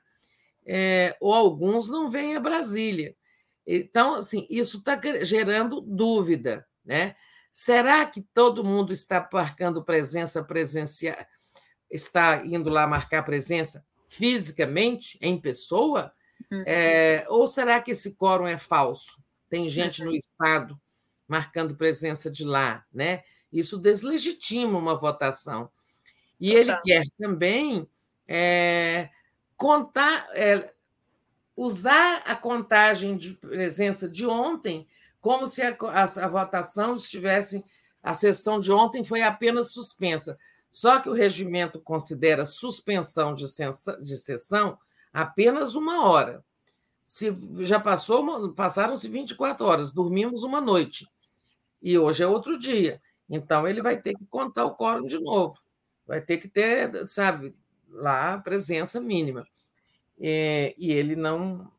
[0.67, 3.15] É, ou alguns não vêm a Brasília.
[3.67, 6.67] Então, assim, isso está gerando dúvida.
[6.85, 7.17] Né?
[7.51, 11.17] Será que todo mundo está marcando presença presencial,
[11.91, 16.13] está indo lá marcar presença fisicamente, em pessoa?
[16.51, 16.63] Uhum.
[16.67, 19.21] É, ou será que esse quórum é falso?
[19.49, 20.79] tem gente no Estado
[21.27, 23.23] marcando presença de lá, né?
[23.53, 25.71] Isso deslegitima uma votação.
[26.41, 27.89] E ele quer também
[28.29, 29.09] é,
[29.57, 30.73] contar, é,
[31.57, 34.87] usar a contagem de presença de ontem
[35.21, 37.65] como se a, a, a, votação estivesse.
[38.03, 40.39] A sessão de ontem foi apenas suspensa.
[40.71, 44.79] Só que o regimento considera suspensão de, sensa, de sessão
[45.13, 46.45] apenas uma hora.
[47.03, 51.09] Se já passou, passaram-se 24 horas, dormimos uma noite.
[51.83, 53.01] E hoje é outro dia.
[53.29, 55.59] Então ele vai ter que contar o quórum de novo.
[56.07, 57.55] Vai ter que ter, sabe,
[57.91, 59.47] lá a presença mínima.
[60.19, 61.71] É, e ele não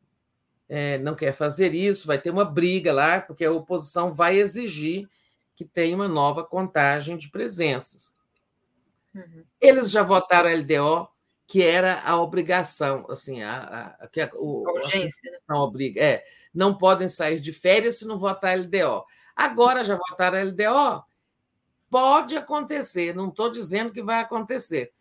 [0.68, 5.08] é, não quer fazer isso, vai ter uma briga lá, porque a oposição vai exigir
[5.56, 8.12] que tenha uma nova contagem de presenças.
[9.14, 9.44] Uhum.
[9.60, 11.08] Eles já votaram a LDO,
[11.46, 15.38] que era a obrigação, assim, a, a, que a, o, a urgência, né?
[15.48, 16.24] não obriga, é,
[16.54, 19.04] não podem sair de férias se não votar a LDO.
[19.34, 21.04] Agora já votaram a LDO,
[21.90, 24.92] pode acontecer, não estou dizendo que vai acontecer.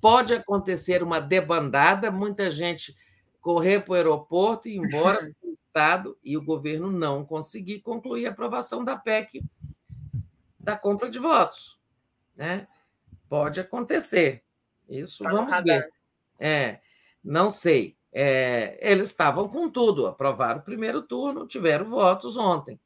[0.00, 2.96] Pode acontecer uma debandada, muita gente
[3.40, 8.26] correr para o aeroporto e ir embora do Estado e o governo não conseguir concluir
[8.26, 9.42] a aprovação da PEC
[10.58, 11.78] da compra de votos.
[12.36, 12.68] Né?
[13.28, 14.44] Pode acontecer.
[14.88, 15.88] Isso tá vamos ver.
[16.38, 16.80] É,
[17.22, 17.96] não sei.
[18.12, 22.80] É, eles estavam com tudo, aprovaram o primeiro turno, tiveram votos ontem.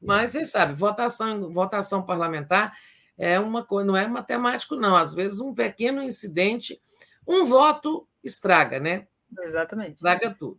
[0.00, 2.76] Mas você sabe, votação, votação parlamentar
[3.18, 4.96] é uma coisa, não é matemático, não.
[4.96, 6.80] Às vezes, um pequeno incidente,
[7.26, 9.06] um voto estraga, né?
[9.40, 9.96] Exatamente.
[9.96, 10.58] Estraga tudo.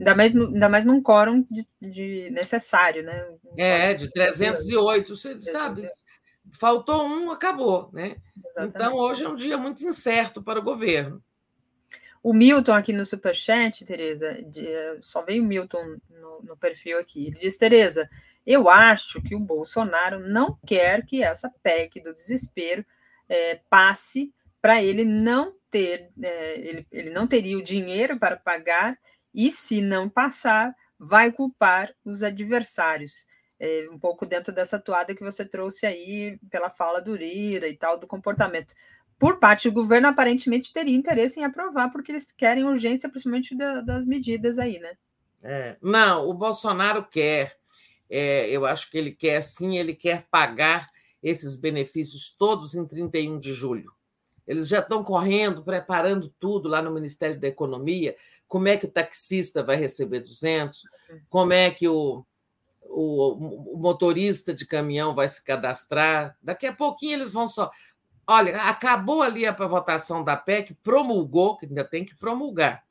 [0.00, 3.24] Ainda mais, ainda mais num quórum de, de necessário, né?
[3.44, 5.84] Um é, de 308, você sabe,
[6.58, 8.16] faltou um, acabou, né?
[8.44, 8.74] Exatamente.
[8.74, 11.22] Então, hoje é um dia muito incerto para o governo.
[12.20, 14.38] O Milton aqui no Superchat, Tereza,
[15.00, 17.28] só veio o Milton no, no perfil aqui.
[17.28, 18.08] Ele diz, Tereza,
[18.46, 22.84] eu acho que o Bolsonaro não quer que essa PEC do desespero
[23.28, 28.98] é, passe para ele não ter, é, ele, ele não teria o dinheiro para pagar,
[29.34, 33.26] e se não passar, vai culpar os adversários.
[33.58, 37.76] É, um pouco dentro dessa toada que você trouxe aí pela fala do Lira e
[37.76, 38.74] tal, do comportamento.
[39.18, 43.80] Por parte do governo, aparentemente teria interesse em aprovar, porque eles querem urgência, principalmente da,
[43.80, 44.96] das medidas aí, né?
[45.42, 47.56] É, não, o Bolsonaro quer
[48.14, 50.90] é, eu acho que ele quer sim, ele quer pagar
[51.22, 53.90] esses benefícios todos em 31 de julho.
[54.46, 58.14] Eles já estão correndo, preparando tudo lá no Ministério da Economia.
[58.46, 60.82] Como é que o taxista vai receber 200?
[61.30, 62.22] Como é que o,
[62.82, 66.36] o, o motorista de caminhão vai se cadastrar?
[66.42, 67.70] Daqui a pouquinho eles vão só.
[68.26, 72.84] Olha, acabou ali a votação da PEC, promulgou, que ainda tem que promulgar.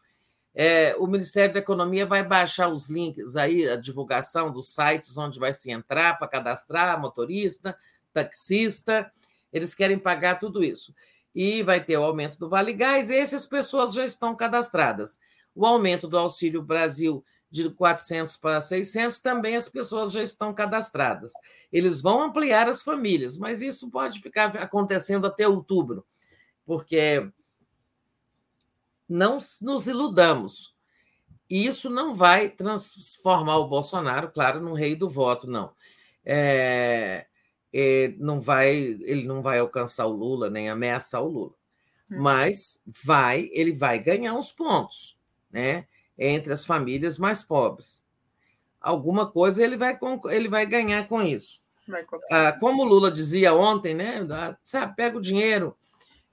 [0.54, 5.40] É, o Ministério da Economia vai baixar os links aí, a divulgação dos sites onde
[5.40, 7.78] vai se entrar para cadastrar motorista,
[8.14, 9.10] taxista.
[9.52, 10.94] Eles querem pagar tudo isso.
[11.34, 15.18] E vai ter o aumento do Vale Gás, e essas pessoas já estão cadastradas.
[15.56, 21.34] O aumento do Auxílio Brasil de 400 para 600, também as pessoas já estão cadastradas.
[21.72, 26.06] Eles vão ampliar as famílias, mas isso pode ficar acontecendo até outubro,
[26.66, 27.30] porque
[29.12, 30.74] não nos iludamos.
[31.50, 35.74] Isso não vai transformar o Bolsonaro, claro, num rei do voto, não.
[36.26, 37.26] É,
[37.74, 41.54] é, não vai, ele não vai alcançar o Lula nem ameaçar o Lula,
[42.10, 42.22] hum.
[42.22, 45.18] mas vai, ele vai ganhar uns pontos,
[45.52, 45.88] né?
[46.18, 48.06] Entre as famílias mais pobres,
[48.80, 49.98] alguma coisa ele vai,
[50.30, 51.60] ele vai ganhar com isso.
[52.32, 54.26] Ah, como o Lula dizia ontem, né?
[54.64, 55.76] Sabe, pega o dinheiro,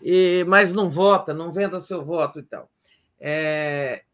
[0.00, 2.70] e, mas não vota, não venda seu voto e tal.
[3.18, 4.04] É,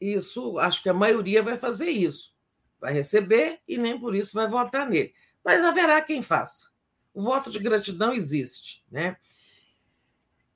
[0.00, 2.34] isso, acho que a maioria vai fazer isso.
[2.80, 5.14] Vai receber e nem por isso vai votar nele.
[5.44, 6.70] Mas haverá quem faça.
[7.12, 9.16] O voto de gratidão existe, né?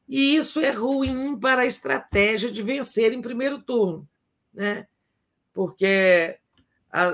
[0.09, 4.09] E isso é ruim para a estratégia de vencer em primeiro turno,
[4.53, 4.87] né?
[5.53, 6.39] Porque,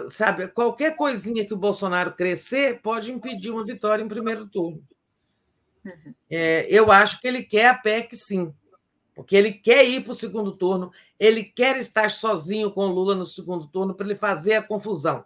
[0.09, 4.83] sabe, qualquer coisinha que o Bolsonaro crescer pode impedir uma vitória em primeiro turno.
[5.85, 6.15] Uhum.
[6.31, 8.53] É, eu acho que ele quer a PEC, sim,
[9.15, 13.15] porque ele quer ir para o segundo turno, ele quer estar sozinho com o Lula
[13.15, 15.25] no segundo turno para ele fazer a confusão.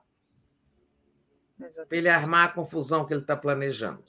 [1.56, 4.04] Para ele armar a confusão que ele está planejando.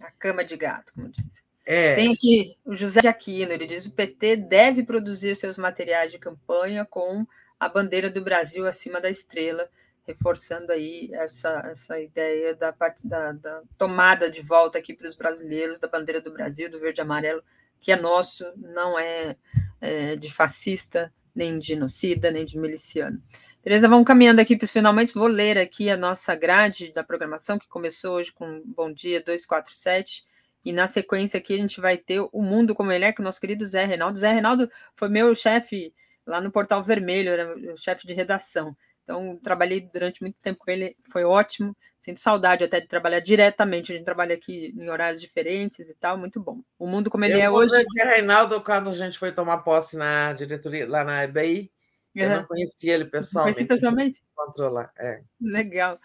[0.00, 1.42] A cama de gato, como diz.
[1.64, 1.96] É.
[1.96, 6.18] Tem aqui o José de Aquino, ele diz: o PT deve produzir seus materiais de
[6.18, 7.26] campanha com
[7.60, 9.68] a bandeira do Brasil acima da estrela,
[10.08, 15.78] reforçando aí essa, essa ideia da, da, da tomada de volta aqui para os brasileiros
[15.78, 17.42] da bandeira do Brasil, do verde e amarelo,
[17.78, 19.36] que é nosso, não é,
[19.82, 23.22] é de fascista, nem de genocida, nem de miliciano.
[23.62, 25.12] Tereza, vamos caminhando aqui para os finalmente.
[25.12, 30.24] Vou ler aqui a nossa grade da programação, que começou hoje com Bom Dia 247.
[30.64, 33.24] E na sequência aqui a gente vai ter o Mundo Como Ele É, com o
[33.24, 34.18] nosso querido Zé Reinaldo.
[34.18, 35.92] Zé Reinaldo foi meu chefe
[36.26, 38.74] lá no Portal Vermelho, era o chefe de redação.
[39.08, 41.74] Então, trabalhei durante muito tempo com ele, foi ótimo.
[41.98, 43.90] Sinto saudade até de trabalhar diretamente.
[43.90, 46.60] A gente trabalha aqui em horários diferentes e tal, muito bom.
[46.78, 47.74] O mundo como ele eu é hoje.
[47.74, 51.72] Eu conheci Reinaldo quando a gente foi tomar posse na diretoria, lá na EBI.
[52.14, 53.56] Eu não conhecia ele pessoalmente.
[53.56, 54.22] Conheci pessoalmente?
[54.30, 55.22] Encontrou lá, é.
[55.40, 55.98] Legal.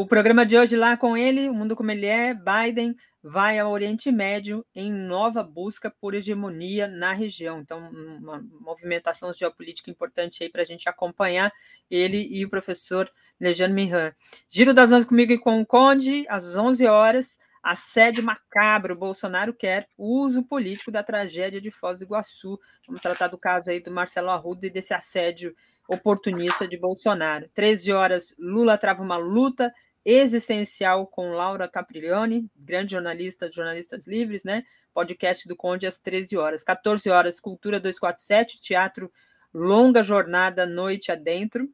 [0.00, 3.70] O programa de hoje lá com ele, o mundo como ele é, Biden vai ao
[3.70, 7.60] Oriente Médio em nova busca por hegemonia na região.
[7.60, 11.52] Então, uma movimentação geopolítica importante aí para a gente acompanhar
[11.90, 14.14] ele e o professor Lejane Mihan.
[14.48, 17.36] Giro das 11 comigo e com o Conde, às 11 horas.
[17.62, 22.58] Assédio macabro, Bolsonaro quer uso político da tragédia de Foz do Iguaçu.
[22.86, 25.54] Vamos tratar do caso aí do Marcelo Arruda e desse assédio
[25.86, 27.50] oportunista de Bolsonaro.
[27.52, 29.70] 13 horas, Lula trava uma luta
[30.04, 34.64] existencial com Laura Capriglione, grande jornalista de Jornalistas Livres, né?
[34.94, 36.64] Podcast do Conde às 13 horas.
[36.64, 39.12] 14 horas, Cultura 247, Teatro
[39.52, 41.68] Longa Jornada Noite Adentro.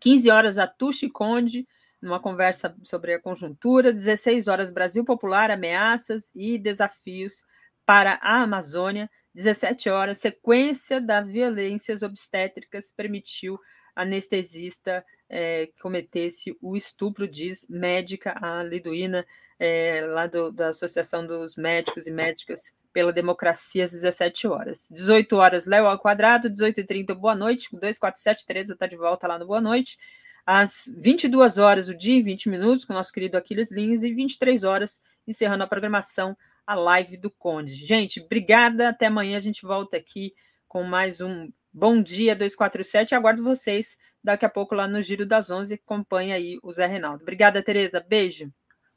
[0.00, 1.66] 15 horas, Atushi Conde,
[2.02, 3.92] numa conversa sobre a conjuntura.
[3.92, 7.44] 16 horas, Brasil Popular, Ameaças e Desafios
[7.86, 9.08] para a Amazônia.
[9.34, 13.58] 17 horas, sequência da violências obstétricas permitiu
[13.94, 19.26] anestesista é, cometesse o estupro, diz médica, a Liduína,
[19.58, 24.88] é, lá do, da Associação dos Médicos e Médicas pela Democracia, às 17 horas.
[24.92, 29.46] 18 horas, Léo ao quadrado, 18h30, boa noite, 247, Tereza está de volta lá no
[29.46, 29.98] Boa Noite.
[30.46, 34.12] Às 22 horas, o dia em 20 minutos, com o nosso querido Aquiles Lins, e
[34.12, 36.36] 23 horas, encerrando a programação,
[36.66, 37.74] a live do Conde.
[37.74, 40.32] Gente, obrigada, até amanhã a gente volta aqui
[40.68, 45.50] com mais um Bom Dia 247, aguardo vocês daqui a pouco lá no Giro das
[45.50, 45.74] Onze.
[45.74, 47.22] Acompanha aí o Zé Reinaldo.
[47.22, 47.98] Obrigada, Tereza.
[47.98, 48.48] Beijo.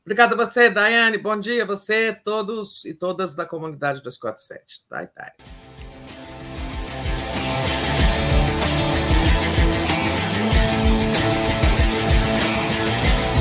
[0.06, 1.18] Obrigada a você, Daiane.
[1.18, 4.86] Bom dia a você, todos e todas da comunidade 247.
[4.88, 5.32] Dai, dai.